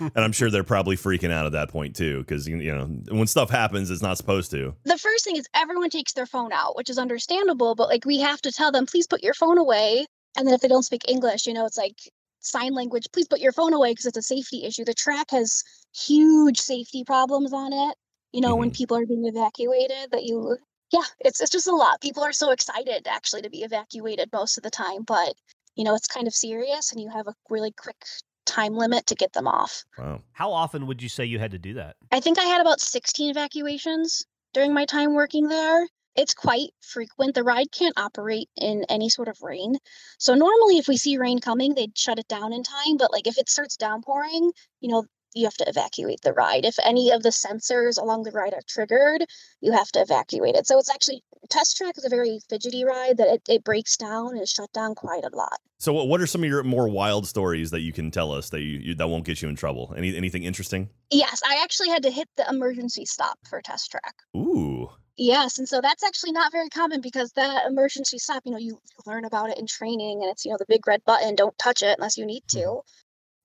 And 0.00 0.18
I'm 0.18 0.32
sure 0.32 0.50
they're 0.50 0.64
probably 0.64 0.96
freaking 0.96 1.30
out 1.30 1.46
at 1.46 1.52
that 1.52 1.70
point 1.70 1.96
too, 1.96 2.18
because 2.18 2.46
you 2.46 2.74
know 2.74 2.84
when 3.10 3.26
stuff 3.26 3.48
happens, 3.48 3.90
it's 3.90 4.02
not 4.02 4.18
supposed 4.18 4.50
to. 4.50 4.74
the 4.84 4.98
first 4.98 5.24
thing 5.24 5.36
is 5.36 5.46
everyone 5.54 5.88
takes 5.88 6.12
their 6.12 6.26
phone 6.26 6.52
out, 6.52 6.76
which 6.76 6.90
is 6.90 6.98
understandable, 6.98 7.74
but 7.74 7.88
like 7.88 8.04
we 8.04 8.20
have 8.20 8.42
to 8.42 8.52
tell 8.52 8.70
them, 8.70 8.84
please 8.84 9.06
put 9.06 9.22
your 9.22 9.32
phone 9.32 9.56
away. 9.56 10.06
And 10.40 10.46
then 10.46 10.54
if 10.54 10.62
they 10.62 10.68
don't 10.68 10.84
speak 10.84 11.02
English, 11.06 11.46
you 11.46 11.52
know, 11.52 11.66
it's 11.66 11.76
like 11.76 11.98
sign 12.40 12.72
language, 12.72 13.06
please 13.12 13.28
put 13.28 13.40
your 13.40 13.52
phone 13.52 13.74
away 13.74 13.90
because 13.90 14.06
it's 14.06 14.16
a 14.16 14.22
safety 14.22 14.64
issue. 14.64 14.86
The 14.86 14.94
track 14.94 15.30
has 15.32 15.62
huge 15.94 16.58
safety 16.58 17.04
problems 17.04 17.52
on 17.52 17.74
it, 17.74 17.94
you 18.32 18.40
know, 18.40 18.56
when 18.56 18.70
mm-hmm. 18.70 18.76
people 18.76 18.96
are 18.96 19.04
being 19.04 19.26
evacuated 19.26 20.12
that 20.12 20.24
you 20.24 20.56
yeah, 20.92 21.04
it's 21.20 21.42
it's 21.42 21.50
just 21.50 21.66
a 21.66 21.76
lot. 21.76 22.00
People 22.00 22.24
are 22.24 22.32
so 22.32 22.52
excited 22.52 23.06
actually 23.06 23.42
to 23.42 23.50
be 23.50 23.64
evacuated 23.64 24.30
most 24.32 24.56
of 24.56 24.62
the 24.62 24.70
time, 24.70 25.02
but 25.06 25.34
you 25.76 25.84
know, 25.84 25.94
it's 25.94 26.08
kind 26.08 26.26
of 26.26 26.32
serious 26.32 26.90
and 26.90 27.02
you 27.02 27.10
have 27.10 27.26
a 27.26 27.34
really 27.50 27.72
quick 27.72 28.02
time 28.46 28.72
limit 28.72 29.06
to 29.08 29.14
get 29.14 29.34
them 29.34 29.46
off. 29.46 29.84
Wow. 29.98 30.22
How 30.32 30.50
often 30.52 30.86
would 30.86 31.02
you 31.02 31.10
say 31.10 31.26
you 31.26 31.38
had 31.38 31.50
to 31.50 31.58
do 31.58 31.74
that? 31.74 31.96
I 32.10 32.20
think 32.20 32.38
I 32.38 32.44
had 32.44 32.62
about 32.62 32.80
16 32.80 33.28
evacuations 33.28 34.24
during 34.54 34.72
my 34.72 34.86
time 34.86 35.12
working 35.12 35.48
there. 35.48 35.86
It's 36.16 36.34
quite 36.34 36.70
frequent. 36.80 37.34
The 37.34 37.44
ride 37.44 37.72
can't 37.72 37.98
operate 37.98 38.48
in 38.56 38.84
any 38.88 39.08
sort 39.08 39.28
of 39.28 39.40
rain. 39.42 39.76
So 40.18 40.34
normally 40.34 40.78
if 40.78 40.88
we 40.88 40.96
see 40.96 41.16
rain 41.18 41.38
coming, 41.38 41.74
they'd 41.74 41.96
shut 41.96 42.18
it 42.18 42.28
down 42.28 42.52
in 42.52 42.62
time, 42.62 42.96
but 42.98 43.12
like 43.12 43.26
if 43.26 43.38
it 43.38 43.48
starts 43.48 43.76
downpouring, 43.76 44.52
you 44.80 44.90
know, 44.90 45.04
you 45.34 45.44
have 45.44 45.56
to 45.56 45.68
evacuate 45.68 46.20
the 46.22 46.32
ride. 46.32 46.64
If 46.64 46.76
any 46.84 47.10
of 47.10 47.22
the 47.22 47.28
sensors 47.28 48.00
along 48.00 48.24
the 48.24 48.32
ride 48.32 48.52
are 48.52 48.62
triggered, 48.66 49.24
you 49.60 49.72
have 49.72 49.88
to 49.92 50.00
evacuate 50.00 50.56
it. 50.56 50.66
So 50.66 50.78
it's 50.78 50.90
actually 50.90 51.22
test 51.48 51.76
track 51.76 51.96
is 51.96 52.04
a 52.04 52.08
very 52.08 52.40
fidgety 52.48 52.84
ride 52.84 53.16
that 53.16 53.28
it, 53.28 53.42
it 53.48 53.64
breaks 53.64 53.96
down 53.96 54.30
and 54.30 54.42
is 54.42 54.50
shut 54.50 54.72
down 54.72 54.94
quite 54.94 55.24
a 55.24 55.34
lot. 55.34 55.58
So 55.78 55.92
what 55.92 56.08
what 56.08 56.20
are 56.20 56.26
some 56.26 56.42
of 56.42 56.50
your 56.50 56.62
more 56.62 56.88
wild 56.88 57.26
stories 57.26 57.70
that 57.70 57.80
you 57.80 57.92
can 57.92 58.10
tell 58.10 58.32
us 58.32 58.50
that 58.50 58.60
you, 58.60 58.78
you 58.78 58.94
that 58.96 59.08
won't 59.08 59.24
get 59.24 59.40
you 59.40 59.48
in 59.48 59.56
trouble? 59.56 59.94
Any 59.96 60.16
anything 60.16 60.42
interesting? 60.42 60.90
Yes, 61.10 61.40
I 61.46 61.60
actually 61.62 61.88
had 61.88 62.02
to 62.02 62.10
hit 62.10 62.28
the 62.36 62.46
emergency 62.48 63.04
stop 63.04 63.38
for 63.48 63.62
test 63.62 63.90
track. 63.90 64.14
Ooh. 64.36 64.90
Yes, 65.22 65.58
and 65.58 65.68
so 65.68 65.82
that's 65.82 66.02
actually 66.02 66.32
not 66.32 66.50
very 66.50 66.70
common 66.70 67.02
because 67.02 67.30
that 67.32 67.66
emergency 67.66 68.16
stop, 68.16 68.40
you 68.46 68.52
know, 68.52 68.56
you 68.56 68.80
learn 69.04 69.26
about 69.26 69.50
it 69.50 69.58
in 69.58 69.66
training 69.66 70.22
and 70.22 70.30
it's, 70.30 70.46
you 70.46 70.50
know, 70.50 70.56
the 70.58 70.64
big 70.66 70.86
red 70.86 71.04
button, 71.04 71.34
don't 71.34 71.58
touch 71.58 71.82
it 71.82 71.98
unless 71.98 72.16
you 72.16 72.24
need 72.24 72.42
mm-hmm. 72.44 72.60
to. 72.60 72.80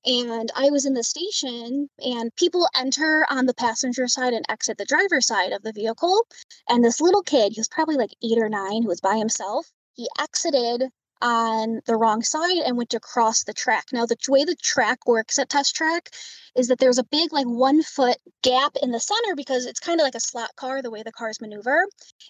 And 0.05 0.49
I 0.55 0.69
was 0.69 0.85
in 0.85 0.93
the 0.93 1.03
station 1.03 1.89
and 1.99 2.33
people 2.37 2.69
enter 2.77 3.25
on 3.29 3.45
the 3.45 3.53
passenger 3.53 4.07
side 4.07 4.33
and 4.33 4.45
exit 4.47 4.77
the 4.77 4.85
driver's 4.85 5.27
side 5.27 5.51
of 5.51 5.63
the 5.63 5.73
vehicle. 5.73 6.25
And 6.69 6.81
this 6.81 7.01
little 7.01 7.23
kid, 7.23 7.51
he 7.51 7.59
was 7.59 7.67
probably 7.67 7.97
like 7.97 8.15
eight 8.23 8.37
or 8.37 8.47
nine, 8.47 8.83
who 8.83 8.87
was 8.87 9.01
by 9.01 9.17
himself, 9.17 9.69
he 9.95 10.07
exited 10.17 10.83
on 11.25 11.81
the 11.87 11.95
wrong 11.95 12.21
side 12.21 12.61
and 12.65 12.77
went 12.77 12.91
to 12.91 12.99
cross 12.99 13.43
the 13.43 13.53
track. 13.53 13.85
Now, 13.91 14.05
the 14.05 14.15
way 14.29 14.43
the 14.43 14.55
track 14.61 14.99
works 15.07 15.39
at 15.39 15.49
Test 15.49 15.75
Track 15.75 16.11
is 16.55 16.67
that 16.67 16.77
there's 16.77 16.99
a 16.99 17.03
big, 17.03 17.33
like, 17.33 17.47
one 17.47 17.81
foot 17.81 18.17
gap 18.43 18.73
in 18.81 18.91
the 18.91 18.99
center 18.99 19.35
because 19.35 19.65
it's 19.65 19.79
kind 19.79 19.99
of 19.99 20.03
like 20.05 20.13
a 20.13 20.19
slot 20.19 20.51
car, 20.55 20.83
the 20.83 20.91
way 20.91 21.01
the 21.01 21.11
cars 21.11 21.41
maneuver. 21.41 21.87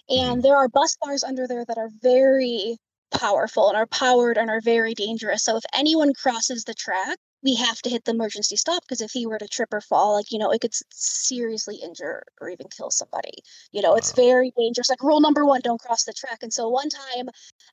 And 0.08 0.18
mm-hmm. 0.18 0.40
there 0.40 0.56
are 0.56 0.68
bus 0.68 0.96
bars 1.00 1.22
under 1.22 1.46
there 1.46 1.66
that 1.66 1.76
are 1.76 1.90
very 2.02 2.78
powerful 3.12 3.68
and 3.68 3.76
are 3.76 3.86
powered 3.86 4.38
and 4.38 4.48
are 4.48 4.62
very 4.62 4.94
dangerous. 4.94 5.44
So 5.44 5.56
if 5.56 5.64
anyone 5.74 6.14
crosses 6.14 6.64
the 6.64 6.74
track, 6.74 7.18
we 7.42 7.54
have 7.56 7.80
to 7.82 7.90
hit 7.90 8.04
the 8.04 8.12
emergency 8.12 8.56
stop 8.56 8.82
because 8.82 9.00
if 9.00 9.12
he 9.12 9.26
were 9.26 9.38
to 9.38 9.48
trip 9.48 9.72
or 9.72 9.80
fall, 9.80 10.14
like, 10.14 10.32
you 10.32 10.38
know, 10.38 10.50
it 10.50 10.60
could 10.60 10.74
seriously 10.90 11.76
injure 11.82 12.22
or 12.40 12.48
even 12.48 12.66
kill 12.76 12.90
somebody. 12.90 13.42
You 13.72 13.82
know, 13.82 13.94
it's 13.94 14.12
very 14.12 14.52
dangerous. 14.56 14.90
Like, 14.90 15.02
rule 15.02 15.20
number 15.20 15.44
one, 15.44 15.60
don't 15.62 15.80
cross 15.80 16.04
the 16.04 16.12
track. 16.12 16.38
And 16.42 16.52
so 16.52 16.68
one 16.68 16.88
time, 16.88 17.28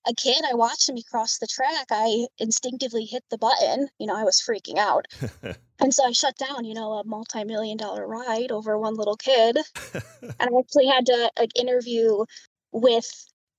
a 0.08 0.14
kid, 0.14 0.44
I 0.50 0.54
watched 0.54 0.90
him, 0.90 0.96
he 0.96 1.04
crossed 1.04 1.40
the 1.40 1.48
track. 1.48 1.88
I 1.92 2.28
instinctively 2.38 3.06
hit 3.06 3.24
the 3.30 3.38
button. 3.38 3.88
You 4.00 4.08
know, 4.08 4.16
I 4.16 4.24
was 4.24 4.42
freaking 4.42 4.78
out. 4.78 5.08
And 5.80 5.94
so 5.94 6.06
I 6.06 6.12
shut 6.14 6.38
down, 6.38 6.64
you 6.64 6.74
know, 6.74 6.94
a 6.94 7.04
multi 7.04 7.44
million 7.44 7.78
dollar 7.78 8.08
ride 8.08 8.52
over 8.52 8.78
one 8.78 8.94
little 8.94 9.18
kid. 9.18 9.58
and 10.22 10.34
I 10.40 10.48
actually 10.58 10.88
had 10.88 11.06
to 11.08 11.32
like 11.38 11.52
interview 11.60 12.24
with 12.72 13.06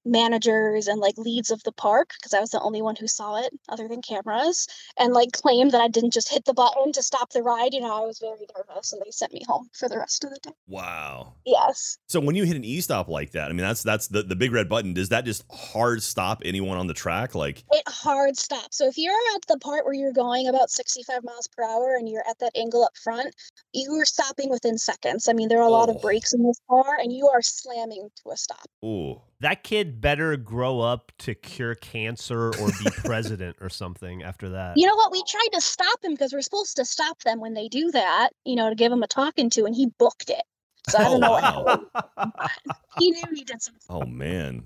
managers 0.05 0.87
and 0.89 1.01
like 1.01 1.17
leads 1.19 1.51
of 1.51 1.63
the 1.65 1.73
park 1.73 2.11
because 2.19 2.35
I 2.35 2.41
was 2.41 2.51
the 2.51 2.61
only 2.61 2.83
one 2.83 2.97
who 2.97 3.07
saw 3.09 3.37
it 3.43 3.53
other 3.69 3.89
than 3.89 4.03
cameras 4.03 4.67
and 4.99 5.13
like 5.13 5.33
claim 5.33 5.71
that 5.71 5.81
I 5.81 5.89
didn't 5.89 6.13
just 6.13 6.31
hit 6.33 6.45
the 6.45 6.55
button 6.55 6.93
to 6.93 7.03
stop 7.03 7.31
the 7.33 7.43
ride. 7.43 7.75
You 7.75 7.81
know, 7.81 8.03
I 8.03 8.07
was 8.07 8.19
very 8.19 8.47
nervous 8.57 8.93
and 8.93 9.03
they 9.05 9.11
sent 9.11 9.33
me 9.33 9.43
home 9.47 9.69
for 9.79 9.89
the 9.89 9.99
rest 9.99 10.25
of 10.25 10.31
the 10.31 10.39
day. 10.43 10.51
wow. 10.67 11.35
Yes. 11.45 11.99
So 12.09 12.21
when 12.21 12.35
you 12.37 12.45
hit 12.45 12.57
an 12.57 12.65
e-stop 12.65 13.09
like 13.09 13.33
that, 13.33 13.47
I 13.51 13.55
mean 13.55 13.59
that's 13.67 13.83
that's 13.83 14.09
the, 14.09 14.23
the 14.23 14.37
big 14.37 14.53
red 14.53 14.69
button. 14.69 14.95
Does 14.95 15.09
that 15.11 15.25
just 15.25 15.45
hard 15.51 16.03
stop 16.03 16.43
anyone 16.45 16.79
on 16.79 16.87
the 16.87 16.95
track? 16.95 17.35
Like 17.35 17.65
It 17.73 17.83
hard 17.89 18.37
stops. 18.37 18.77
So 18.79 18.87
if 18.87 18.99
you're 18.99 19.13
at 19.35 19.47
the 19.49 19.59
part 19.59 19.85
where 19.85 19.95
you're 19.95 20.13
going 20.13 20.49
about 20.49 20.71
65 20.71 21.23
miles 21.25 21.49
per 21.57 21.65
hour 21.65 21.97
and 21.99 22.09
you're 22.09 22.25
at 22.29 22.39
that 22.41 22.53
angle 22.57 22.85
up 22.85 22.97
front, 23.03 23.35
you 23.73 23.93
are 23.95 24.05
stopping 24.05 24.51
within 24.51 24.79
seconds. 24.79 25.29
I 25.29 25.33
mean, 25.33 25.49
there 25.49 25.59
are 25.61 25.67
a 25.67 25.71
lot 25.71 25.89
Oh. 25.89 25.95
of 25.95 26.01
brakes 26.03 26.33
in 26.33 26.43
this 26.47 26.61
car 26.71 26.97
and 26.99 27.13
you 27.13 27.29
are 27.29 27.43
slamming 27.43 28.09
to 28.25 28.31
a 28.31 28.37
stop. 28.37 28.67
ooh. 28.85 29.21
That 29.45 29.63
kid 29.63 30.01
better 30.01 30.39
grow 30.39 30.81
up 30.81 31.13
to 31.19 31.35
cure 31.35 31.75
cancer 31.75 32.47
or 32.59 32.69
be 32.83 32.91
president 33.05 33.59
or 33.61 33.69
something 33.69 34.23
after 34.23 34.49
that. 34.49 34.79
You 34.79 34.87
know 34.87 34.97
what? 34.97 35.13
We 35.13 35.23
tried 35.29 35.49
to 35.53 35.61
stop 35.61 36.03
him 36.03 36.13
because 36.13 36.33
we're 36.33 36.41
supposed 36.41 36.77
to 36.77 36.87
stop 36.87 37.23
them 37.25 37.41
when 37.41 37.53
they 37.53 37.69
do 37.69 37.91
that, 37.91 38.31
you 38.47 38.57
know, 38.57 38.71
to 38.71 38.75
give 38.75 38.91
him 38.91 39.03
a 39.03 39.07
talking 39.07 39.51
to, 39.51 39.67
and 39.67 39.75
he 39.75 39.89
booked 39.99 40.31
it. 40.31 40.45
So 40.89 40.97
I 40.99 41.03
Oh, 41.03 41.11
don't 41.11 41.21
know 41.21 41.29
oh, 41.29 41.43
wow. 41.43 41.63
what 41.63 41.81
happened. 41.95 42.75
He 42.99 43.11
knew 43.11 43.23
he 43.35 43.45
did 43.45 43.61
something. 43.61 43.83
Oh 43.91 44.07
man. 44.07 44.65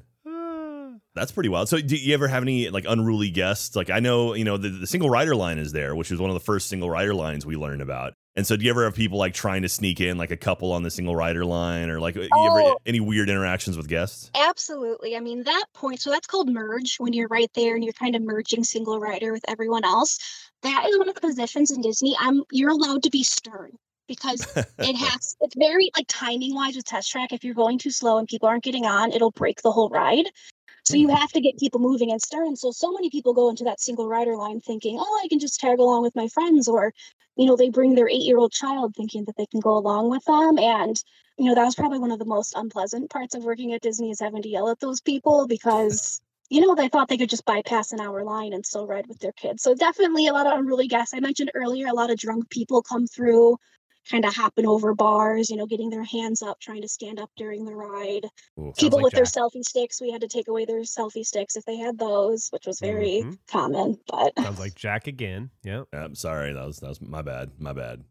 That's 1.14 1.32
pretty 1.32 1.48
wild. 1.48 1.68
So, 1.68 1.80
do 1.80 1.96
you 1.96 2.14
ever 2.14 2.28
have 2.28 2.42
any 2.42 2.70
like 2.70 2.84
unruly 2.88 3.30
guests? 3.30 3.74
Like, 3.74 3.90
I 3.90 3.98
know 4.00 4.34
you 4.34 4.44
know 4.44 4.56
the, 4.56 4.68
the 4.68 4.86
single 4.86 5.10
rider 5.10 5.34
line 5.34 5.58
is 5.58 5.72
there, 5.72 5.94
which 5.96 6.10
was 6.10 6.20
one 6.20 6.30
of 6.30 6.34
the 6.34 6.40
first 6.40 6.68
single 6.68 6.90
rider 6.90 7.14
lines 7.14 7.44
we 7.44 7.56
learned 7.56 7.82
about. 7.82 8.12
And 8.36 8.46
so, 8.46 8.56
do 8.56 8.64
you 8.64 8.70
ever 8.70 8.84
have 8.84 8.94
people 8.94 9.18
like 9.18 9.34
trying 9.34 9.62
to 9.62 9.68
sneak 9.68 10.00
in 10.00 10.16
like 10.16 10.30
a 10.30 10.36
couple 10.36 10.70
on 10.72 10.84
the 10.84 10.90
single 10.92 11.16
rider 11.16 11.44
line, 11.44 11.90
or 11.90 11.98
like 11.98 12.14
you 12.14 12.22
ever 12.22 12.30
Oh. 12.32 12.78
any 12.86 13.00
weird 13.00 13.28
interactions 13.28 13.76
with 13.76 13.88
guests? 13.88 14.30
Absolutely. 14.36 15.16
I 15.16 15.20
mean, 15.20 15.42
that 15.42 15.64
point, 15.74 16.00
so 16.00 16.10
that's 16.10 16.26
called 16.28 16.48
merge 16.48 16.96
when 16.98 17.12
you're 17.12 17.28
right 17.28 17.50
there 17.54 17.74
and 17.74 17.82
you're 17.82 17.92
kind 17.94 18.14
of 18.14 18.22
merging 18.22 18.62
single 18.62 19.00
rider 19.00 19.32
with 19.32 19.44
everyone 19.48 19.84
else. 19.84 20.18
That 20.62 20.86
is 20.88 20.98
one 20.98 21.08
of 21.08 21.16
the 21.16 21.20
positions 21.20 21.72
in 21.72 21.80
Disney. 21.80 22.16
I'm 22.20 22.44
you're 22.52 22.70
allowed 22.70 23.02
to 23.04 23.10
be 23.10 23.24
stern 23.24 23.72
because 24.06 24.46
it 24.78 24.96
has 24.96 25.36
it's 25.40 25.56
very 25.56 25.90
like 25.96 26.06
timing 26.08 26.54
wise 26.54 26.76
with 26.76 26.84
test 26.84 27.10
track. 27.10 27.32
If 27.32 27.42
you're 27.42 27.54
going 27.54 27.78
too 27.78 27.90
slow 27.90 28.18
and 28.18 28.28
people 28.28 28.48
aren't 28.48 28.62
getting 28.62 28.86
on, 28.86 29.10
it'll 29.10 29.32
break 29.32 29.62
the 29.62 29.72
whole 29.72 29.88
ride. 29.88 30.26
So 30.88 30.96
you 30.96 31.08
have 31.08 31.30
to 31.32 31.40
get 31.40 31.58
people 31.58 31.80
moving 31.80 32.10
and 32.10 32.20
stern. 32.20 32.56
So 32.56 32.70
so 32.70 32.92
many 32.92 33.10
people 33.10 33.34
go 33.34 33.50
into 33.50 33.64
that 33.64 33.80
single 33.80 34.08
rider 34.08 34.36
line 34.36 34.60
thinking, 34.60 34.98
oh, 34.98 35.20
I 35.22 35.28
can 35.28 35.38
just 35.38 35.60
tag 35.60 35.78
along 35.78 36.02
with 36.02 36.16
my 36.16 36.28
friends 36.28 36.68
or 36.68 36.92
you 37.38 37.46
know, 37.46 37.56
they 37.56 37.70
bring 37.70 37.94
their 37.94 38.08
eight 38.08 38.22
year 38.22 38.36
old 38.36 38.52
child 38.52 38.94
thinking 38.96 39.24
that 39.24 39.36
they 39.36 39.46
can 39.46 39.60
go 39.60 39.76
along 39.78 40.10
with 40.10 40.24
them. 40.24 40.58
And, 40.58 41.00
you 41.38 41.46
know, 41.46 41.54
that 41.54 41.64
was 41.64 41.76
probably 41.76 42.00
one 42.00 42.10
of 42.10 42.18
the 42.18 42.24
most 42.24 42.52
unpleasant 42.56 43.10
parts 43.10 43.36
of 43.36 43.44
working 43.44 43.72
at 43.72 43.80
Disney 43.80 44.10
is 44.10 44.20
having 44.20 44.42
to 44.42 44.48
yell 44.48 44.68
at 44.68 44.80
those 44.80 45.00
people 45.00 45.46
because, 45.46 46.20
you 46.50 46.60
know, 46.60 46.74
they 46.74 46.88
thought 46.88 47.08
they 47.08 47.16
could 47.16 47.30
just 47.30 47.44
bypass 47.44 47.92
an 47.92 48.00
hour 48.00 48.24
line 48.24 48.52
and 48.52 48.66
still 48.66 48.88
ride 48.88 49.06
with 49.06 49.20
their 49.20 49.32
kids. 49.32 49.62
So 49.62 49.76
definitely 49.76 50.26
a 50.26 50.32
lot 50.32 50.48
of 50.48 50.58
unruly 50.58 50.88
guests. 50.88 51.14
I 51.14 51.20
mentioned 51.20 51.52
earlier, 51.54 51.86
a 51.86 51.94
lot 51.94 52.10
of 52.10 52.18
drunk 52.18 52.50
people 52.50 52.82
come 52.82 53.06
through 53.06 53.56
kind 54.10 54.24
of 54.24 54.34
hopping 54.34 54.66
over 54.66 54.94
bars, 54.94 55.50
you 55.50 55.56
know, 55.56 55.66
getting 55.66 55.90
their 55.90 56.04
hands 56.04 56.42
up, 56.42 56.58
trying 56.60 56.82
to 56.82 56.88
stand 56.88 57.18
up 57.20 57.30
during 57.36 57.64
the 57.64 57.74
ride. 57.74 58.26
Ooh. 58.58 58.72
People 58.78 58.98
like 58.98 59.04
with 59.04 59.12
their 59.14 59.24
selfie 59.24 59.62
sticks, 59.64 60.00
we 60.00 60.10
had 60.10 60.20
to 60.22 60.28
take 60.28 60.48
away 60.48 60.64
their 60.64 60.80
selfie 60.80 61.24
sticks 61.24 61.56
if 61.56 61.64
they 61.64 61.76
had 61.76 61.98
those, 61.98 62.48
which 62.50 62.66
was 62.66 62.80
very 62.80 63.22
Mhm. 63.24 63.38
common. 63.48 63.98
But 64.08 64.32
Sounds 64.38 64.58
like 64.58 64.74
Jack 64.74 65.06
again. 65.06 65.50
Yeah. 65.64 65.84
I'm 65.92 66.14
sorry. 66.14 66.52
That 66.52 66.66
was 66.66 66.78
that 66.80 66.88
was 66.88 67.00
my 67.00 67.22
bad. 67.22 67.50
My 67.58 67.72
bad. 67.72 68.04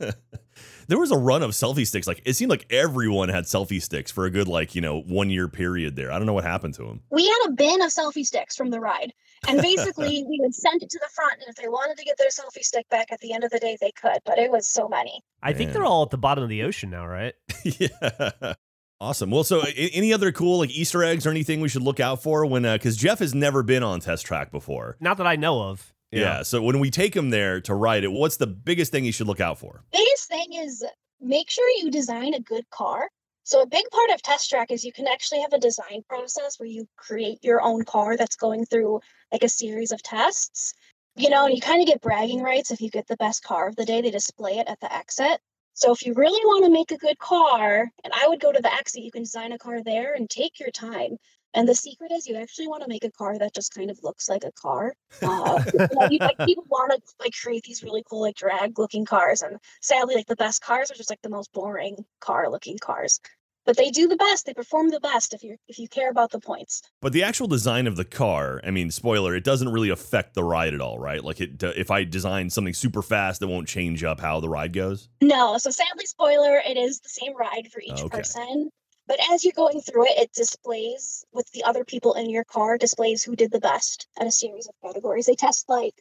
there 0.88 0.98
was 0.98 1.10
a 1.10 1.16
run 1.16 1.42
of 1.42 1.50
selfie 1.52 1.86
sticks. 1.86 2.06
Like 2.06 2.22
it 2.24 2.34
seemed 2.34 2.50
like 2.50 2.66
everyone 2.70 3.28
had 3.28 3.44
selfie 3.44 3.82
sticks 3.82 4.10
for 4.10 4.24
a 4.24 4.30
good 4.30 4.48
like 4.48 4.74
you 4.74 4.80
know 4.80 5.00
one 5.02 5.30
year 5.30 5.48
period 5.48 5.96
there. 5.96 6.10
I 6.10 6.18
don't 6.18 6.26
know 6.26 6.32
what 6.32 6.44
happened 6.44 6.74
to 6.74 6.82
them. 6.82 7.02
we 7.10 7.26
had 7.26 7.48
a 7.48 7.52
bin 7.52 7.82
of 7.82 7.90
selfie 7.90 8.26
sticks 8.26 8.56
from 8.56 8.70
the 8.70 8.80
ride. 8.80 9.12
And 9.46 9.62
basically, 9.62 10.24
we 10.28 10.40
would 10.42 10.54
send 10.54 10.82
it 10.82 10.90
to 10.90 10.98
the 10.98 11.08
front. 11.14 11.34
And 11.40 11.48
if 11.48 11.56
they 11.56 11.68
wanted 11.68 11.96
to 11.98 12.04
get 12.04 12.16
their 12.18 12.28
selfie 12.28 12.64
stick 12.64 12.88
back 12.88 13.12
at 13.12 13.20
the 13.20 13.32
end 13.32 13.44
of 13.44 13.50
the 13.50 13.58
day, 13.58 13.76
they 13.80 13.92
could. 13.92 14.18
But 14.24 14.38
it 14.38 14.50
was 14.50 14.68
so 14.68 14.88
many. 14.88 15.22
I 15.42 15.52
think 15.52 15.72
they're 15.72 15.84
all 15.84 16.02
at 16.02 16.10
the 16.10 16.18
bottom 16.18 16.42
of 16.42 16.50
the 16.50 16.62
ocean 16.62 16.90
now, 16.90 17.06
right? 17.06 17.34
yeah. 17.64 18.54
Awesome. 19.00 19.30
Well, 19.30 19.44
so 19.44 19.62
any 19.76 20.12
other 20.12 20.32
cool 20.32 20.58
like 20.58 20.70
Easter 20.70 21.04
eggs 21.04 21.24
or 21.24 21.30
anything 21.30 21.60
we 21.60 21.68
should 21.68 21.82
look 21.82 22.00
out 22.00 22.20
for 22.20 22.44
when 22.44 22.64
uh, 22.64 22.74
because 22.74 22.96
Geoff 22.96 23.20
has 23.20 23.32
never 23.32 23.62
been 23.62 23.84
on 23.84 24.00
test 24.00 24.26
track 24.26 24.50
before. 24.50 24.96
Not 24.98 25.18
that 25.18 25.26
I 25.26 25.36
know 25.36 25.62
of. 25.62 25.94
Yeah. 26.10 26.42
So 26.42 26.62
when 26.62 26.78
we 26.78 26.90
take 26.90 27.14
him 27.14 27.30
there 27.30 27.60
to 27.62 27.74
ride 27.74 28.04
it, 28.04 28.12
what's 28.12 28.36
the 28.36 28.46
biggest 28.46 28.92
thing 28.92 29.04
he 29.04 29.10
should 29.10 29.26
look 29.26 29.40
out 29.40 29.58
for? 29.58 29.82
biggest 29.92 30.28
thing 30.28 30.54
is 30.54 30.84
make 31.20 31.50
sure 31.50 31.68
you 31.70 31.90
design 31.90 32.34
a 32.34 32.40
good 32.40 32.68
car. 32.70 33.08
So 33.44 33.62
a 33.62 33.66
big 33.66 33.84
part 33.90 34.10
of 34.10 34.22
test 34.22 34.50
track 34.50 34.70
is 34.70 34.84
you 34.84 34.92
can 34.92 35.06
actually 35.06 35.40
have 35.40 35.52
a 35.52 35.58
design 35.58 36.02
process 36.08 36.58
where 36.58 36.68
you 36.68 36.86
create 36.96 37.38
your 37.42 37.62
own 37.62 37.84
car 37.84 38.16
that's 38.16 38.36
going 38.36 38.66
through 38.66 39.00
like 39.32 39.42
a 39.42 39.48
series 39.48 39.90
of 39.92 40.02
tests. 40.02 40.74
You 41.16 41.30
know, 41.30 41.46
and 41.46 41.54
you 41.54 41.60
kind 41.60 41.80
of 41.80 41.88
get 41.88 42.00
bragging 42.00 42.42
rights 42.42 42.70
if 42.70 42.80
you 42.80 42.90
get 42.90 43.08
the 43.08 43.16
best 43.16 43.42
car 43.42 43.66
of 43.66 43.76
the 43.76 43.84
day. 43.84 44.00
They 44.00 44.10
display 44.10 44.58
it 44.58 44.68
at 44.68 44.78
the 44.80 44.94
exit. 44.94 45.40
So 45.74 45.92
if 45.92 46.04
you 46.04 46.12
really 46.14 46.44
want 46.44 46.64
to 46.64 46.70
make 46.70 46.90
a 46.90 46.96
good 46.96 47.18
car, 47.18 47.90
and 48.04 48.12
I 48.12 48.28
would 48.28 48.40
go 48.40 48.52
to 48.52 48.60
the 48.60 48.72
exit, 48.72 49.02
you 49.02 49.10
can 49.10 49.22
design 49.22 49.52
a 49.52 49.58
car 49.58 49.82
there 49.82 50.14
and 50.14 50.28
take 50.28 50.60
your 50.60 50.70
time. 50.70 51.16
And 51.54 51.68
the 51.68 51.74
secret 51.74 52.12
is 52.12 52.26
you 52.26 52.36
actually 52.36 52.68
want 52.68 52.82
to 52.82 52.88
make 52.88 53.04
a 53.04 53.10
car 53.10 53.38
that 53.38 53.54
just 53.54 53.74
kind 53.74 53.90
of 53.90 53.98
looks 54.02 54.28
like 54.28 54.44
a 54.44 54.52
car. 54.52 54.94
Uh, 55.20 55.58
you 55.72 55.80
know, 55.90 56.08
you- 56.10 56.20
like 56.20 56.38
people 56.46 56.64
want 56.68 56.92
to 56.92 57.00
like 57.18 57.32
create 57.42 57.64
these 57.64 57.82
really 57.82 58.04
cool 58.08 58.20
like 58.20 58.36
drag 58.36 58.78
looking 58.78 59.04
cars, 59.04 59.42
and 59.42 59.56
sadly, 59.82 60.14
like 60.14 60.26
the 60.26 60.36
best 60.36 60.62
cars 60.62 60.90
are 60.90 60.94
just 60.94 61.10
like 61.10 61.20
the 61.22 61.28
most 61.28 61.52
boring 61.52 61.96
car 62.20 62.48
looking 62.48 62.78
cars. 62.78 63.18
But 63.66 63.76
they 63.76 63.90
do 63.90 64.06
the 64.06 64.16
best. 64.16 64.46
They 64.46 64.54
perform 64.54 64.90
the 64.90 65.00
best 65.00 65.34
if 65.34 65.42
you 65.42 65.56
if 65.66 65.76
you 65.78 65.88
care 65.88 66.08
about 66.10 66.30
the 66.30 66.38
points. 66.38 66.82
But 67.02 67.12
the 67.12 67.24
actual 67.24 67.48
design 67.48 67.88
of 67.88 67.96
the 67.96 68.04
car, 68.04 68.60
I 68.64 68.70
mean, 68.70 68.92
spoiler, 68.92 69.34
it 69.34 69.42
doesn't 69.42 69.68
really 69.72 69.88
affect 69.90 70.34
the 70.34 70.44
ride 70.44 70.72
at 70.72 70.80
all, 70.80 71.00
right? 71.00 71.22
Like 71.22 71.40
it, 71.40 71.60
if 71.62 71.90
I 71.90 72.04
design 72.04 72.48
something 72.48 72.72
super 72.74 73.02
fast, 73.02 73.40
that 73.40 73.48
won't 73.48 73.66
change 73.66 74.04
up 74.04 74.20
how 74.20 74.38
the 74.38 74.48
ride 74.48 74.72
goes. 74.72 75.08
No, 75.20 75.58
so 75.58 75.70
sadly, 75.70 76.06
spoiler, 76.06 76.62
it 76.64 76.76
is 76.76 77.00
the 77.00 77.08
same 77.08 77.36
ride 77.36 77.68
for 77.72 77.80
each 77.80 78.00
Okay. 78.02 78.18
person. 78.18 78.70
But 79.08 79.18
as 79.32 79.42
you're 79.42 79.54
going 79.56 79.80
through 79.80 80.04
it, 80.04 80.18
it 80.18 80.32
displays 80.34 81.24
with 81.32 81.50
the 81.52 81.64
other 81.64 81.82
people 81.82 82.12
in 82.12 82.28
your 82.28 82.44
car, 82.44 82.76
displays 82.76 83.24
who 83.24 83.34
did 83.34 83.50
the 83.50 83.58
best 83.58 84.06
at 84.20 84.26
a 84.26 84.30
series 84.30 84.68
of 84.68 84.74
categories. 84.84 85.26
They 85.26 85.34
test 85.34 85.68
like 85.68 85.94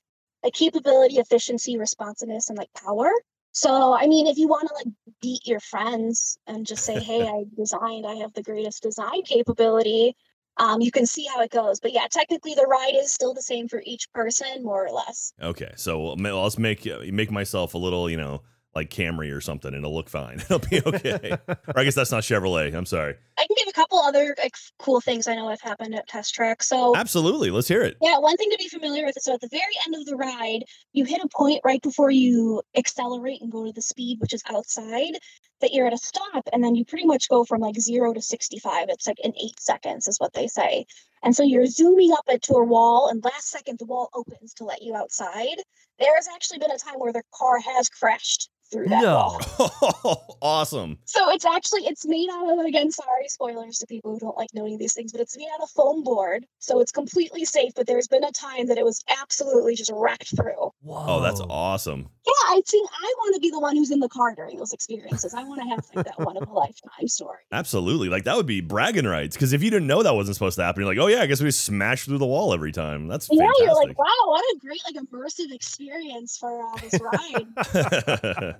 like 0.44 0.54
capability, 0.54 1.18
efficiency, 1.18 1.78
responsiveness, 1.78 2.50
and 2.50 2.58
like 2.58 2.72
power. 2.74 3.10
So 3.54 3.94
I 3.94 4.08
mean, 4.08 4.28
if 4.28 4.38
you 4.38 4.50
want 4.50 4.68
to 4.68 4.76
like 4.76 4.94
beat 5.22 5.48
your 5.48 5.62
friends 5.62 6.38
and 6.48 6.66
just 6.66 6.84
say, 6.84 7.00
"Hey, 7.00 7.26
I 7.28 7.46
designed, 7.56 8.06
I 8.06 8.16
have 8.16 8.34
the 8.34 8.44
greatest 8.44 8.84
design 8.84 9.24
capability," 9.24 10.16
um, 10.58 10.82
you 10.82 10.92
can 10.92 11.06
see 11.06 11.26
how 11.34 11.42
it 11.42 11.52
goes. 11.52 11.80
But 11.80 11.94
yeah, 11.94 12.08
technically, 12.12 12.56
the 12.56 12.68
ride 12.68 12.96
is 12.96 13.14
still 13.14 13.34
the 13.34 13.42
same 13.42 13.70
for 13.70 13.82
each 13.86 14.12
person, 14.12 14.64
more 14.64 14.86
or 14.86 14.92
less. 14.92 15.32
Okay, 15.42 15.72
so 15.78 16.14
let's 16.14 16.58
make 16.58 16.86
uh, 16.86 17.00
make 17.12 17.32
myself 17.32 17.74
a 17.74 17.78
little, 17.78 18.10
you 18.10 18.18
know, 18.18 18.42
like 18.78 18.92
Camry 18.92 19.36
or 19.36 19.42
something, 19.42 19.74
and 19.74 19.84
it'll 19.84 19.96
look 19.96 20.08
fine. 20.10 20.36
It'll 20.50 20.60
be 20.60 20.82
okay. 20.86 21.36
or 21.48 21.74
I 21.76 21.84
guess 21.84 21.96
that's 21.96 22.12
not 22.12 22.24
Chevrolet. 22.24 22.74
I'm 22.74 22.86
sorry. 22.86 23.16
I 23.38 23.42
can 23.42 23.56
give 23.58 23.68
a 23.68 23.74
couple 23.74 23.98
other 24.00 24.36
like 24.38 24.56
cool 24.78 25.02
things 25.02 25.28
I 25.28 25.36
know 25.36 25.50
have 25.50 25.62
happened 25.62 25.96
at 25.96 26.08
Test 26.08 26.34
Track. 26.36 26.62
So 26.64 26.96
Absolutely, 26.96 27.50
let's 27.50 27.68
hear 27.68 27.82
it. 27.82 27.98
Yeah, 28.02 28.20
one 28.20 28.38
thing 28.38 28.50
to 28.52 28.58
be 28.58 28.68
familiar 28.70 29.06
with 29.06 29.18
is 29.18 29.24
so 29.24 29.34
at 29.34 29.42
the 29.42 29.50
very 29.50 29.62
end 29.86 29.96
of 29.96 30.06
the 30.06 30.16
ride, 30.16 30.64
you 30.94 31.06
hit 31.06 31.22
a 31.24 31.28
point 31.28 31.62
right 31.64 31.82
before 31.82 32.12
you 32.12 32.62
accelerate 32.76 33.42
and 33.42 33.52
go 33.52 33.66
to 33.66 33.74
the 33.74 33.82
speed, 33.82 34.20
which 34.20 34.34
is 34.34 34.44
outside, 34.48 35.18
that 35.62 35.74
you're 35.74 35.88
at 35.88 35.94
a 35.94 35.98
stop, 35.98 36.48
and 36.54 36.64
then 36.64 36.76
you 36.76 36.86
pretty 36.86 37.06
much 37.06 37.30
go 37.30 37.44
from 37.44 37.62
like 37.62 37.80
zero 37.80 38.14
to 38.14 38.22
65. 38.22 38.90
It's 38.90 39.08
like 39.08 39.20
in 39.20 39.34
eight 39.36 39.60
seconds, 39.60 40.08
is 40.08 40.20
what 40.20 40.34
they 40.34 40.48
say. 40.48 40.86
And 41.24 41.36
so 41.36 41.44
you're 41.44 41.66
zooming 41.66 42.12
up 42.12 42.26
into 42.30 42.54
a 42.54 42.64
wall, 42.64 43.10
and 43.10 43.24
last 43.24 43.50
second 43.50 43.80
the 43.80 43.86
wall 43.86 44.10
opens 44.14 44.54
to 44.56 44.66
let 44.66 44.82
you 44.82 44.96
outside. 44.96 45.58
There 46.00 46.16
has 46.16 46.28
actually 46.34 46.60
been 46.60 46.72
a 46.72 46.78
time 46.78 46.96
where 47.00 47.14
the 47.14 47.24
car 47.34 47.60
has 47.60 47.90
crashed 47.90 48.50
through 48.72 48.88
that 48.88 49.04
wall. 49.04 49.42
No. 49.60 50.16
awesome. 50.42 50.98
So 51.06 51.30
it's 51.32 51.46
actually 51.46 51.86
it's 51.86 52.06
made 52.06 52.30
out 52.32 52.60
of 52.60 52.66
again, 52.66 52.92
sorry, 52.92 53.28
spoilers 53.28 53.78
to 53.80 53.88
people 53.88 54.12
who 54.12 54.20
don't 54.20 54.38
like 54.38 54.50
knowing 54.54 54.78
these 54.78 54.94
things, 54.94 55.12
but 55.12 55.22
it's 55.22 55.38
made 55.38 55.48
out 55.54 55.64
of 55.64 55.70
foam 55.70 56.04
board. 56.04 56.46
So 56.60 56.80
it's 56.80 56.92
completely 56.92 57.46
safe, 57.46 57.72
but 57.76 57.88
there's 57.88 58.08
been 58.08 58.24
a 58.24 58.32
time 58.32 58.68
that 58.68 58.78
it 58.78 58.86
was 58.86 59.04
absolutely 59.22 59.76
just 59.76 59.92
wrecked 59.94 60.36
through. 60.36 60.72
Whoa. 60.82 61.06
Oh, 61.08 61.22
that's 61.22 61.42
awesome. 61.50 62.10
Yeah, 62.26 62.34
I 62.48 62.62
think 62.68 62.90
I 62.92 63.14
want 63.20 63.36
to 63.36 63.40
be 63.40 63.50
the 63.50 63.60
one 63.60 63.76
who's 63.76 63.92
in 63.92 64.00
the 64.00 64.10
car 64.10 64.36
during 64.36 64.58
those 64.58 64.74
experiences. 64.74 65.34
I 65.34 65.44
want 65.48 65.62
to 65.62 65.68
have 65.70 65.86
like 65.96 66.06
that 66.06 66.20
one 66.20 66.38
of 66.38 66.48
a 66.48 66.54
lifetime 66.54 67.08
story. 67.08 67.40
Absolutely. 67.52 68.10
Like 68.10 68.24
that 68.26 68.36
would 68.36 68.46
be 68.46 68.62
bragging 68.62 69.06
rights. 69.06 69.36
Because 69.36 69.54
if 69.54 69.64
you 69.64 69.70
didn't 69.70 69.88
know 69.88 70.04
that 70.04 70.16
wasn't 70.16 70.36
supposed 70.36 70.58
to 70.58 70.64
happen, 70.64 70.82
you're 70.82 70.94
like, 70.94 71.02
oh 71.02 71.08
yeah, 71.08 71.22
I 71.22 71.26
guess 71.26 71.42
we 71.42 71.52
smashed 71.52 72.06
through 72.06 72.18
the 72.18 72.26
wall 72.26 72.54
every 72.54 72.72
time. 72.72 73.08
That's 73.08 73.28
Yeah, 73.32 73.50
you're 73.60 73.74
like, 73.74 73.98
wow, 73.98 74.06
what 74.26 74.42
a 74.42 74.58
great 74.60 74.82
like 74.86 74.96
immersive 74.96 75.54
experience 75.54 76.38
for 76.38 76.62
uh, 76.62 76.78
this 76.78 77.00
ride. 77.02 77.48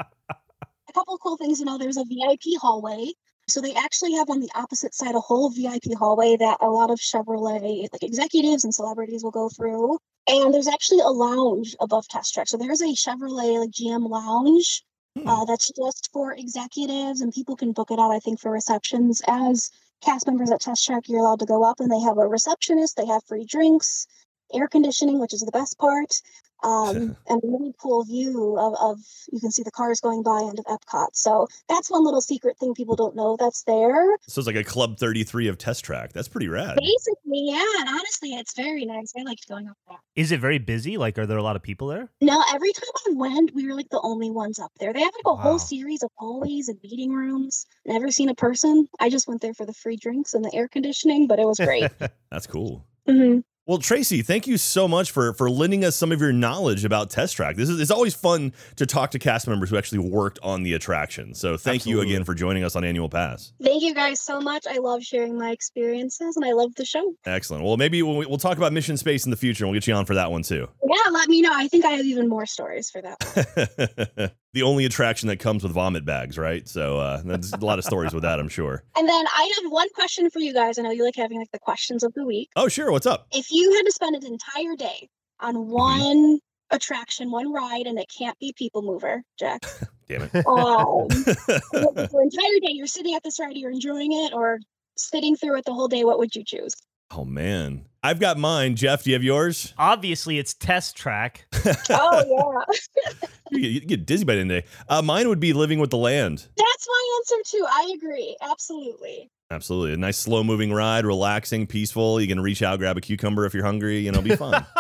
a 0.90 0.94
couple 0.94 1.18
cool 1.18 1.38
things 1.38 1.60
you 1.60 1.66
know 1.66 1.78
there's 1.78 1.98
a 1.98 2.06
VIP 2.06 2.60
hallway. 2.60 3.12
So 3.50 3.62
they 3.62 3.74
actually 3.76 4.14
have 4.14 4.30
on 4.30 4.42
the 4.42 4.50
opposite 4.56 4.94
side 4.94 5.16
a 5.16 5.22
whole 5.22 5.50
VIP 5.50 5.94
hallway 5.98 6.36
that 6.36 6.58
a 6.60 6.70
lot 6.70 6.92
of 6.92 7.00
Chevrolet 7.00 7.88
like 7.94 8.04
executives 8.04 8.66
and 8.66 8.74
celebrities 8.74 9.24
will 9.24 9.32
go 9.32 9.48
through. 9.48 10.00
And 10.28 10.54
there's 10.54 10.68
actually 10.68 11.00
a 11.00 11.08
lounge 11.08 11.74
above 11.80 12.08
test 12.10 12.34
track. 12.34 12.50
So 12.50 12.58
there's 12.58 12.82
a 12.82 12.88
Chevrolet 12.88 13.62
like 13.62 13.70
GM 13.72 14.10
lounge 14.10 14.84
Hmm. 15.22 15.28
uh, 15.28 15.46
that's 15.46 15.72
just 15.72 16.10
for 16.14 16.34
executives 16.34 17.22
and 17.22 17.34
people 17.34 17.56
can 17.56 17.72
book 17.72 17.92
it 17.92 18.00
out, 18.00 18.12
I 18.12 18.20
think, 18.20 18.40
for 18.40 18.52
receptions. 18.52 19.22
As 19.28 19.72
cast 20.04 20.28
members 20.28 20.52
at 20.52 20.62
test 20.62 20.86
track, 20.86 21.04
you're 21.08 21.20
allowed 21.20 21.40
to 21.40 21.46
go 21.46 21.64
up 21.64 21.80
and 21.80 21.92
they 21.92 22.00
have 22.00 22.18
a 22.18 22.28
receptionist, 22.28 22.98
they 22.98 23.06
have 23.06 23.24
free 23.24 23.46
drinks, 23.46 24.08
air 24.54 24.68
conditioning, 24.68 25.20
which 25.20 25.34
is 25.34 25.42
the 25.42 25.52
best 25.52 25.78
part 25.78 26.22
um, 26.64 27.16
and 27.28 27.44
a 27.44 27.48
really 27.48 27.74
cool 27.82 28.04
view 28.04 28.58
of, 28.58 28.74
of 28.80 29.00
you 29.32 29.40
can 29.40 29.52
see 29.52 29.64
the 29.64 29.72
cars 29.72 30.02
going 30.02 30.24
by 30.24 30.42
end 30.42 30.60
of 30.60 30.66
Epcot. 30.66 31.10
So 31.14 31.48
that's 31.70 31.92
one 31.92 32.04
little 32.04 32.22
secret 32.22 32.58
thing 32.58 32.74
people 32.74 32.96
don't 32.96 33.16
know 33.16 33.38
that's 33.40 33.64
there. 33.64 34.18
so 34.28 34.40
it's 34.40 34.48
like 34.48 34.56
a 34.56 34.64
Club 34.64 34.98
33 34.98 35.48
of 35.48 35.58
test 35.58 35.84
track. 35.84 36.14
That's 36.14 36.28
pretty 36.28 36.48
rad. 36.48 36.76
Basically, 36.78 37.46
yeah, 37.50 37.64
and 37.80 37.90
honestly, 37.90 38.34
it's 38.34 38.56
very 38.56 38.86
nice. 38.86 39.14
I 39.18 39.24
liked 39.24 39.48
going 39.48 39.68
up 39.70 39.78
there. 39.88 39.98
Is 40.16 40.32
it 40.32 40.40
very 40.40 40.58
busy? 40.58 40.98
Like, 40.98 41.18
are 41.20 41.26
there 41.26 41.38
a 41.38 41.44
lot 41.44 41.56
of 41.56 41.62
people 41.62 41.88
there? 41.88 42.10
No, 42.22 42.44
every 42.54 42.74
time 42.74 42.90
I 43.08 43.12
went, 43.14 43.54
we 43.54 43.68
were 43.68 43.76
like 43.76 43.90
the 43.90 44.02
only 44.02 44.32
ones 44.32 44.60
up 44.60 44.72
there. 44.80 44.94
They 44.94 45.02
have 45.02 45.14
like 45.14 45.28
a 45.28 45.36
Wow. 45.36 45.42
whole 45.42 45.60
series 45.60 46.02
of 46.02 46.10
hallways 46.16 46.70
and 46.70 46.80
meeting 46.82 47.12
rooms. 47.14 47.68
Never 47.86 48.10
seen 48.10 48.30
a 48.30 48.36
person. 48.36 48.88
I 49.00 49.10
just 49.10 49.28
went 49.28 49.42
there 49.42 49.54
for 49.54 49.66
the 49.66 49.74
free 49.74 49.98
drinks 49.98 50.34
and 50.34 50.44
the 50.44 50.54
air 50.56 50.68
conditioning, 50.68 51.28
but 51.28 51.40
it 51.40 51.46
was 51.46 51.60
great. 51.60 51.92
That's 52.32 52.48
cool. 52.48 52.86
hmm 53.08 53.40
Well, 53.68 53.80
Tracy, 53.80 54.22
thank 54.22 54.48
you 54.48 54.58
so 54.58 54.88
much 54.88 55.12
for 55.12 55.34
for 55.34 55.50
lending 55.50 55.84
us 55.84 55.98
some 55.98 56.14
of 56.14 56.22
your 56.22 56.32
knowledge 56.32 56.86
about 56.86 57.10
Test 57.10 57.36
Track. 57.36 57.58
This 57.58 57.68
is 57.68 57.82
it's 57.82 57.92
always 57.92 58.14
fun 58.14 58.54
to 58.78 58.86
talk 58.86 59.12
to 59.12 59.20
cast 59.20 59.46
members 59.46 59.70
who 59.70 59.78
actually 59.78 60.00
worked 60.10 60.40
on 60.42 60.64
the 60.64 60.74
attraction. 60.74 61.34
So 61.34 61.58
thank 61.58 61.86
you 61.86 62.00
again 62.00 62.24
for 62.24 62.34
joining 62.34 62.64
us 62.64 62.78
on 62.78 62.86
Annual 62.86 63.10
Pass. 63.10 63.52
Thank 63.62 63.84
you 63.84 63.94
guys 63.94 64.22
so 64.22 64.40
much. 64.40 64.66
I 64.70 64.78
love 64.78 65.04
sharing 65.04 65.38
my 65.38 65.52
experiences 65.52 66.38
and 66.38 66.46
I 66.46 66.54
love 66.54 66.76
the 66.76 66.86
show. 66.86 67.14
Excellent. 67.26 67.66
Well, 67.66 67.76
maybe 67.76 68.02
we'll, 68.02 68.20
we'll 68.20 68.38
talk 68.38 68.56
about 68.56 68.72
Mission 68.72 68.96
Space 68.96 69.26
in 69.26 69.32
the 69.32 69.38
future, 69.38 69.66
and 69.66 69.72
we'll 69.72 69.82
get 69.82 69.88
you 69.88 69.94
on 69.96 70.06
for 70.06 70.16
that 70.16 70.32
one 70.32 70.44
too. 70.44 70.70
Yeah, 70.90 71.12
let 71.12 71.28
me 71.28 71.42
know. 71.42 71.52
I 71.54 71.68
think 71.68 71.84
I 71.84 71.90
have 71.90 72.06
even 72.06 72.30
more 72.30 72.46
stories 72.46 72.90
for 72.90 73.02
that. 73.02 74.32
the 74.58 74.64
only 74.64 74.86
attraction 74.86 75.28
that 75.28 75.38
comes 75.38 75.62
with 75.62 75.72
vomit 75.72 76.04
bags, 76.04 76.36
right? 76.36 76.68
So 76.68 76.98
uh, 76.98 77.22
there's 77.24 77.54
a 77.54 77.58
lot 77.58 77.78
of 77.78 77.86
stories 77.86 78.12
with 78.12 78.24
that, 78.24 78.40
I'm 78.40 78.50
sure. 78.50 78.84
And 78.98 79.08
then 79.08 79.26
I 79.28 79.54
have 79.62 79.72
one 79.72 79.88
question 79.94 80.32
for 80.32 80.40
you 80.40 80.52
guys. 80.54 80.80
I 80.80 80.82
know 80.82 80.90
you 80.90 81.04
like 81.04 81.16
having 81.16 81.38
like 81.38 81.52
the 81.52 81.60
questions 81.60 82.02
of 82.04 82.12
the 82.16 82.26
week. 82.26 82.50
Oh, 82.56 82.68
sure. 82.68 82.92
What's 82.92 83.06
up? 83.06 83.28
If 83.32 83.52
you 83.52 83.72
had 83.74 83.84
to 83.84 83.92
spend 83.92 84.16
an 84.16 84.26
entire 84.26 84.76
day 84.76 85.08
on 85.40 85.68
one 85.68 86.40
attraction, 86.72 87.30
one 87.30 87.54
ride, 87.54 87.86
and 87.86 88.00
it 88.00 88.08
can't 88.18 88.38
be 88.40 88.54
People 88.58 88.82
Mover, 88.82 89.22
Jack. 89.38 89.62
Damn 90.10 90.24
it. 90.24 90.36
Um, 90.48 91.08
the 91.10 92.10
entire 92.12 92.60
day 92.60 92.74
you're 92.74 92.88
sitting 92.88 93.14
at 93.14 93.22
this 93.22 93.40
ride, 93.40 93.56
you're 93.56 93.70
enjoying 93.70 94.14
it, 94.14 94.34
or 94.34 94.60
sitting 94.98 95.36
through 95.36 95.58
it 95.58 95.66
the 95.66 95.74
whole 95.74 95.88
day, 95.88 96.04
what 96.04 96.18
would 96.18 96.36
you 96.36 96.44
choose? 96.44 96.74
Oh 97.12 97.24
man, 97.26 97.86
I've 98.04 98.20
got 98.20 98.38
mine. 98.38 98.76
Geoff, 98.76 99.04
do 99.04 99.10
you 99.12 99.16
have 99.16 99.24
yours? 99.24 99.74
Obviously, 99.78 100.40
it's 100.40 100.54
test 100.54 100.96
track. 100.98 101.46
oh 101.90 102.62
yeah, 103.06 103.18
You 103.52 103.62
get, 103.62 103.72
you 103.72 103.80
get 103.82 104.06
dizzy 104.06 104.26
by 104.26 104.36
the 104.36 104.42
end 104.42 104.52
of 104.52 104.56
the 104.58 104.62
day. 104.62 104.68
Uh, 104.90 105.02
mine 105.02 105.30
would 105.30 105.40
be 105.40 105.54
living 105.54 105.80
with 105.80 105.90
the 105.90 105.98
land. 105.98 106.48
that's 106.58 106.88
my 106.88 107.20
answer 107.20 107.44
too. 107.50 107.66
I 107.68 107.94
agree. 107.96 108.36
Absolutely. 108.42 109.32
Absolutely, 109.50 109.94
a 109.94 109.98
nice 109.98 110.18
slow 110.18 110.44
moving 110.44 110.74
ride, 110.74 111.06
relaxing, 111.06 111.66
peaceful. 111.68 112.20
You 112.20 112.28
can 112.28 112.42
reach 112.42 112.62
out, 112.62 112.80
grab 112.80 112.98
a 112.98 113.02
cucumber 113.02 113.46
if 113.46 113.54
you're 113.54 113.64
hungry. 113.64 114.00
You 114.00 114.12
know, 114.12 114.22
be 114.22 114.36
fun. 114.36 114.66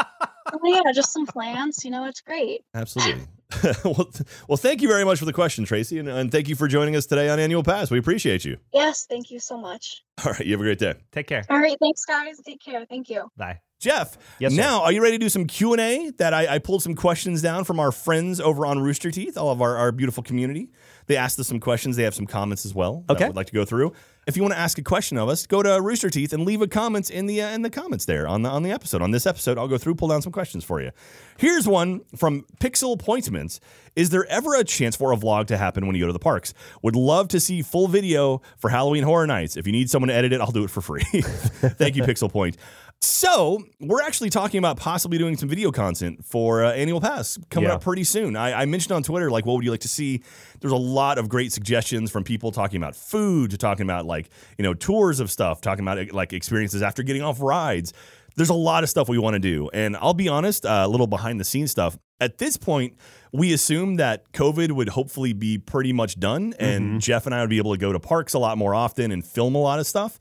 Oh 0.53 0.59
yeah, 0.63 0.93
just 0.93 1.11
some 1.11 1.25
plants. 1.25 1.83
You 1.83 1.91
know, 1.91 2.05
it's 2.05 2.21
great. 2.21 2.61
Absolutely. 2.73 3.25
well, 3.85 4.09
well, 4.49 4.57
thank 4.57 4.81
you 4.81 4.87
very 4.87 5.05
much 5.05 5.19
for 5.19 5.25
the 5.25 5.33
question, 5.33 5.63
Tracy, 5.63 5.99
and, 5.99 6.07
and 6.09 6.31
thank 6.31 6.49
you 6.49 6.55
for 6.55 6.67
joining 6.67 6.95
us 6.95 7.05
today 7.05 7.29
on 7.29 7.39
Annual 7.39 7.63
Pass. 7.63 7.89
We 7.89 7.97
appreciate 7.97 8.43
you. 8.43 8.57
Yes, 8.73 9.05
thank 9.09 9.31
you 9.31 9.39
so 9.39 9.57
much. 9.57 10.03
All 10.25 10.31
right, 10.33 10.45
you 10.45 10.51
have 10.51 10.59
a 10.59 10.63
great 10.63 10.79
day. 10.79 10.95
Take 11.11 11.27
care. 11.27 11.43
All 11.49 11.59
right, 11.59 11.77
thanks 11.79 12.03
guys. 12.03 12.39
Take 12.45 12.61
care. 12.61 12.85
Thank 12.85 13.09
you. 13.09 13.29
Bye. 13.37 13.59
Geoff, 13.79 14.17
Yes, 14.39 14.53
sir. 14.53 14.57
now 14.61 14.81
are 14.81 14.91
you 14.91 15.03
ready 15.03 15.19
to 15.19 15.23
do 15.23 15.29
some 15.29 15.45
Q&A 15.45 16.09
that 16.17 16.33
I, 16.33 16.55
I 16.55 16.59
pulled 16.59 16.81
some 16.81 16.95
questions 16.95 17.43
down 17.43 17.63
from 17.63 17.79
our 17.79 17.91
friends 17.91 18.41
over 18.41 18.65
on 18.65 18.79
Rooster 18.79 19.11
Teeth, 19.11 19.37
all 19.37 19.51
of 19.51 19.61
our, 19.61 19.77
our 19.77 19.91
beautiful 19.91 20.23
community. 20.23 20.71
They 21.05 21.15
asked 21.15 21.39
us 21.39 21.47
some 21.47 21.59
questions. 21.59 21.95
They 21.95 22.01
have 22.03 22.15
some 22.15 22.25
comments 22.25 22.65
as 22.65 22.73
well 22.73 23.05
Okay. 23.07 23.25
I 23.25 23.27
would 23.27 23.35
like 23.35 23.45
to 23.47 23.53
go 23.53 23.65
through. 23.65 23.93
If 24.27 24.35
you 24.35 24.43
want 24.43 24.53
to 24.55 24.59
ask 24.59 24.77
a 24.77 24.83
question 24.83 25.17
of 25.17 25.29
us, 25.29 25.47
go 25.47 25.63
to 25.63 25.81
Rooster 25.81 26.09
Teeth 26.09 26.33
and 26.33 26.43
leave 26.45 26.61
a 26.61 26.67
comment 26.67 27.09
in 27.09 27.27
the 27.27 27.41
uh, 27.41 27.49
in 27.49 27.61
the 27.61 27.69
comments 27.69 28.03
there 28.03 28.27
on 28.27 28.41
the 28.41 28.49
on 28.49 28.61
the 28.61 28.71
episode. 28.71 29.01
On 29.01 29.11
this 29.11 29.25
episode, 29.25 29.57
I'll 29.57 29.69
go 29.69 29.77
through, 29.77 29.95
pull 29.95 30.09
down 30.09 30.21
some 30.21 30.33
questions 30.33 30.65
for 30.65 30.81
you. 30.81 30.91
Here's 31.37 31.65
one 31.65 32.01
from 32.17 32.43
Pixel 32.59 32.93
Appointments. 32.93 33.61
Is 33.95 34.09
there 34.09 34.25
ever 34.25 34.53
a 34.55 34.65
chance 34.65 34.97
for 34.97 35.13
a 35.13 35.15
vlog 35.15 35.47
to 35.47 35.57
happen 35.57 35.87
when 35.87 35.95
you 35.95 36.03
go 36.03 36.07
to 36.07 36.13
the 36.13 36.19
parks? 36.19 36.53
Would 36.81 36.97
love 36.97 37.29
to 37.29 37.39
see 37.39 37.61
full 37.61 37.87
video 37.87 38.41
for 38.57 38.69
Halloween 38.69 39.03
Horror 39.03 39.27
Nights. 39.27 39.55
If 39.55 39.65
you 39.65 39.71
need 39.71 39.89
someone 39.89 40.09
to 40.09 40.13
edit 40.13 40.33
it, 40.33 40.41
I'll 40.41 40.51
do 40.51 40.65
it 40.65 40.69
for 40.71 40.81
free. 40.81 41.03
Thank 41.03 41.95
you, 41.95 42.03
Pixel 42.03 42.29
Point. 42.29 42.57
So 43.01 43.63
we're 43.79 44.01
actually 44.01 44.29
talking 44.31 44.57
about 44.57 44.77
possibly 44.77 45.17
doing 45.17 45.37
some 45.37 45.47
video 45.47 45.71
content 45.71 46.25
for 46.25 46.63
uh, 46.65 46.71
Annual 46.73 46.99
Pass 47.01 47.37
coming 47.49 47.69
Yeah. 47.69 47.75
up 47.75 47.83
pretty 47.83 48.03
soon. 48.03 48.35
I, 48.35 48.61
I 48.61 48.65
mentioned 48.65 48.91
on 48.93 49.03
Twitter, 49.03 49.29
like, 49.29 49.45
what 49.45 49.55
would 49.55 49.65
you 49.65 49.71
like 49.71 49.81
to 49.81 49.87
see? 49.87 50.23
There's 50.61 50.73
a 50.73 50.77
lot 50.77 51.17
of 51.17 51.29
great 51.29 51.51
suggestions 51.51 52.09
from 52.09 52.23
people 52.23 52.51
talking 52.51 52.77
about 52.77 52.95
food, 52.95 53.51
to 53.51 53.57
talking 53.57 53.83
about 53.83 54.05
like, 54.05 54.29
you 54.57 54.63
know, 54.63 54.73
tours 54.73 55.19
of 55.19 55.29
stuff, 55.29 55.61
talking 55.61 55.85
about 55.87 56.11
like 56.11 56.33
experiences 56.33 56.81
after 56.81 57.03
getting 57.03 57.21
off 57.21 57.39
rides. 57.39 57.93
There's 58.35 58.49
a 58.49 58.53
lot 58.55 58.83
of 58.83 58.89
stuff 58.89 59.09
we 59.09 59.17
want 59.17 59.33
to 59.35 59.39
do. 59.39 59.69
And 59.73 59.95
I'll 59.97 60.13
be 60.13 60.27
honest, 60.29 60.65
uh, 60.65 60.83
a 60.85 60.87
little 60.87 61.07
behind 61.07 61.39
the 61.39 61.43
scenes 61.45 61.71
stuff. 61.71 61.97
At 62.19 62.39
this 62.39 62.57
point, 62.57 62.95
we 63.31 63.53
assume 63.53 63.95
that 63.95 64.31
COVID 64.33 64.71
would 64.71 64.89
hopefully 64.89 65.33
be 65.33 65.59
pretty 65.59 65.93
much 65.93 66.19
done, 66.19 66.55
and 66.59 66.99
Geoff 66.99 67.27
and 67.27 67.35
I 67.35 67.41
would 67.41 67.49
be 67.49 67.57
able 67.59 67.73
to 67.73 67.77
go 67.79 67.91
to 67.93 67.99
parks 67.99 68.33
a 68.33 68.39
lot 68.39 68.57
more 68.57 68.73
often 68.73 69.11
and 69.11 69.23
film 69.25 69.53
a 69.53 69.59
lot 69.59 69.79
of 69.79 69.85
stuff 69.85 70.17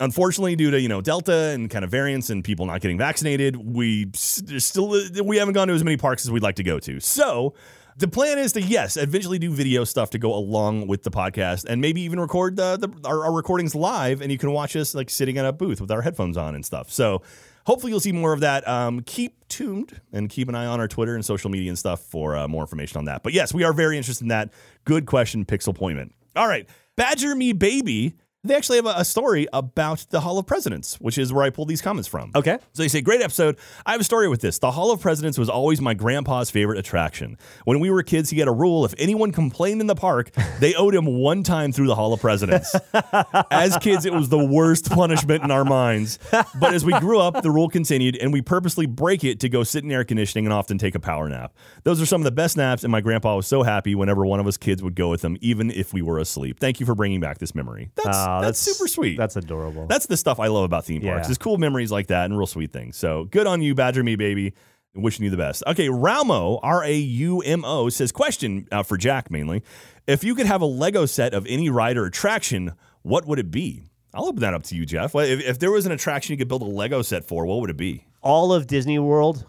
unfortunately 0.00 0.56
due 0.56 0.70
to 0.70 0.80
you 0.80 0.88
know 0.88 1.00
delta 1.00 1.50
and 1.54 1.70
kind 1.70 1.84
of 1.84 1.90
variants 1.90 2.30
and 2.30 2.44
people 2.44 2.66
not 2.66 2.80
getting 2.80 2.98
vaccinated 2.98 3.56
we 3.56 4.10
still 4.14 4.88
we 5.24 5.36
haven't 5.36 5.54
gone 5.54 5.68
to 5.68 5.74
as 5.74 5.84
many 5.84 5.96
parks 5.96 6.24
as 6.24 6.30
we'd 6.30 6.42
like 6.42 6.56
to 6.56 6.62
go 6.62 6.78
to. 6.78 7.00
So 7.00 7.54
the 7.96 8.08
plan 8.08 8.38
is 8.38 8.52
to 8.52 8.62
yes 8.62 8.96
eventually 8.96 9.38
do 9.38 9.50
video 9.50 9.84
stuff 9.84 10.10
to 10.10 10.18
go 10.18 10.34
along 10.34 10.86
with 10.86 11.02
the 11.02 11.10
podcast 11.10 11.64
and 11.68 11.80
maybe 11.80 12.00
even 12.02 12.20
record 12.20 12.56
the, 12.56 12.76
the 12.76 13.08
our, 13.08 13.24
our 13.24 13.32
recordings 13.32 13.74
live 13.74 14.20
and 14.20 14.30
you 14.30 14.38
can 14.38 14.52
watch 14.52 14.76
us 14.76 14.94
like 14.94 15.10
sitting 15.10 15.36
at 15.38 15.44
a 15.44 15.52
booth 15.52 15.80
with 15.80 15.90
our 15.90 16.02
headphones 16.02 16.36
on 16.36 16.54
and 16.54 16.64
stuff. 16.64 16.90
So 16.90 17.22
hopefully 17.66 17.90
you'll 17.90 18.00
see 18.00 18.12
more 18.12 18.32
of 18.32 18.40
that. 18.40 18.66
Um, 18.68 19.00
keep 19.00 19.48
tuned 19.48 20.00
and 20.12 20.30
keep 20.30 20.48
an 20.48 20.54
eye 20.54 20.66
on 20.66 20.78
our 20.80 20.88
twitter 20.88 21.14
and 21.14 21.24
social 21.24 21.50
media 21.50 21.70
and 21.70 21.78
stuff 21.78 22.00
for 22.00 22.36
uh, 22.36 22.46
more 22.46 22.62
information 22.62 22.98
on 22.98 23.06
that. 23.06 23.22
But 23.22 23.32
yes 23.32 23.52
we 23.52 23.64
are 23.64 23.72
very 23.72 23.96
interested 23.96 24.24
in 24.24 24.28
that. 24.28 24.50
Good 24.84 25.06
question 25.06 25.44
pixel 25.44 25.68
appointment 25.68 26.14
all 26.38 26.46
right. 26.46 26.68
Badger 26.96 27.34
me 27.34 27.52
baby 27.52 28.14
they 28.44 28.54
actually 28.54 28.76
have 28.76 28.86
a, 28.86 28.94
a 28.98 29.04
story 29.04 29.48
about 29.52 30.06
the 30.10 30.20
Hall 30.20 30.38
of 30.38 30.46
Presidents, 30.46 31.00
which 31.00 31.18
is 31.18 31.32
where 31.32 31.44
I 31.44 31.50
pulled 31.50 31.68
these 31.68 31.82
comments 31.82 32.08
from. 32.08 32.30
Okay. 32.34 32.58
So 32.72 32.82
they 32.82 32.88
say, 32.88 33.00
great 33.00 33.20
episode. 33.20 33.58
I 33.84 33.92
have 33.92 34.00
a 34.00 34.04
story 34.04 34.28
with 34.28 34.40
this. 34.40 34.58
The 34.58 34.70
Hall 34.70 34.92
of 34.92 35.00
Presidents 35.00 35.38
was 35.38 35.48
always 35.48 35.80
my 35.80 35.94
grandpa's 35.94 36.50
favorite 36.50 36.78
attraction. 36.78 37.36
When 37.64 37.80
we 37.80 37.90
were 37.90 38.02
kids, 38.02 38.30
he 38.30 38.38
had 38.38 38.48
a 38.48 38.52
rule 38.52 38.84
if 38.84 38.94
anyone 38.96 39.32
complained 39.32 39.80
in 39.80 39.88
the 39.88 39.96
park, 39.96 40.30
they 40.60 40.74
owed 40.74 40.94
him 40.94 41.06
one 41.06 41.42
time 41.42 41.72
through 41.72 41.88
the 41.88 41.96
Hall 41.96 42.12
of 42.12 42.20
Presidents. 42.20 42.74
as 43.50 43.76
kids, 43.78 44.04
it 44.04 44.12
was 44.12 44.28
the 44.28 44.44
worst 44.44 44.90
punishment 44.90 45.42
in 45.42 45.50
our 45.50 45.64
minds. 45.64 46.18
But 46.60 46.74
as 46.74 46.84
we 46.84 46.98
grew 47.00 47.18
up, 47.18 47.42
the 47.42 47.50
rule 47.50 47.68
continued, 47.68 48.16
and 48.16 48.32
we 48.32 48.40
purposely 48.40 48.86
break 48.86 49.24
it 49.24 49.40
to 49.40 49.48
go 49.48 49.64
sit 49.64 49.82
in 49.82 49.90
air 49.90 50.04
conditioning 50.04 50.46
and 50.46 50.52
often 50.52 50.78
take 50.78 50.94
a 50.94 51.00
power 51.00 51.28
nap. 51.28 51.54
Those 51.82 52.00
are 52.00 52.06
some 52.06 52.20
of 52.20 52.24
the 52.24 52.30
best 52.30 52.56
naps, 52.56 52.84
and 52.84 52.92
my 52.92 53.00
grandpa 53.00 53.36
was 53.36 53.46
so 53.46 53.64
happy 53.64 53.94
whenever 53.94 54.24
one 54.24 54.38
of 54.38 54.46
us 54.46 54.56
kids 54.56 54.82
would 54.82 54.94
go 54.94 55.10
with 55.10 55.24
him, 55.24 55.36
even 55.40 55.70
if 55.70 55.92
we 55.92 56.02
were 56.02 56.18
asleep. 56.18 56.60
Thank 56.60 56.78
you 56.78 56.86
for 56.86 56.94
bringing 56.94 57.20
back 57.20 57.38
this 57.38 57.54
memory. 57.54 57.90
That's, 57.96 58.28
Oh, 58.38 58.42
that's, 58.42 58.58
super 58.58 58.88
sweet. 58.88 59.16
That's 59.16 59.36
adorable. 59.36 59.86
That's 59.86 60.06
the 60.06 60.16
stuff 60.16 60.40
I 60.40 60.48
love 60.48 60.64
about 60.64 60.84
theme 60.84 61.02
parks. 61.02 61.28
Yeah. 61.28 61.30
Is 61.30 61.38
cool 61.38 61.58
memories 61.58 61.92
like 61.92 62.08
that 62.08 62.24
and 62.26 62.36
real 62.36 62.46
sweet 62.46 62.72
things. 62.72 62.96
So 62.96 63.24
good 63.24 63.46
on 63.46 63.62
you, 63.62 63.74
Badger 63.74 64.02
Me 64.02 64.16
baby. 64.16 64.54
Wishing 64.94 65.24
you 65.24 65.30
the 65.30 65.36
best. 65.36 65.62
Okay, 65.66 65.88
Raumo 65.88 66.58
R 66.62 66.82
A 66.82 66.94
U 66.94 67.40
M 67.40 67.64
O 67.64 67.88
says 67.88 68.10
question 68.10 68.66
uh, 68.72 68.82
for 68.82 68.96
Jack 68.96 69.30
mainly. 69.30 69.62
If 70.06 70.24
you 70.24 70.34
could 70.34 70.46
have 70.46 70.62
a 70.62 70.66
Lego 70.66 71.06
set 71.06 71.34
of 71.34 71.46
any 71.46 71.68
ride 71.70 71.96
or 71.96 72.06
attraction, 72.06 72.72
what 73.02 73.26
would 73.26 73.38
it 73.38 73.50
be? 73.50 73.84
I'll 74.14 74.26
open 74.26 74.40
that 74.40 74.54
up 74.54 74.62
to 74.64 74.74
you, 74.74 74.86
Geoff. 74.86 75.14
If, 75.14 75.40
if 75.40 75.58
there 75.58 75.70
was 75.70 75.84
an 75.86 75.92
attraction 75.92 76.32
you 76.32 76.38
could 76.38 76.48
build 76.48 76.62
a 76.62 76.64
Lego 76.64 77.02
set 77.02 77.26
for, 77.26 77.44
what 77.44 77.60
would 77.60 77.70
it 77.70 77.76
be? 77.76 78.06
All 78.22 78.52
of 78.52 78.66
Disney 78.66 78.98
World. 78.98 79.46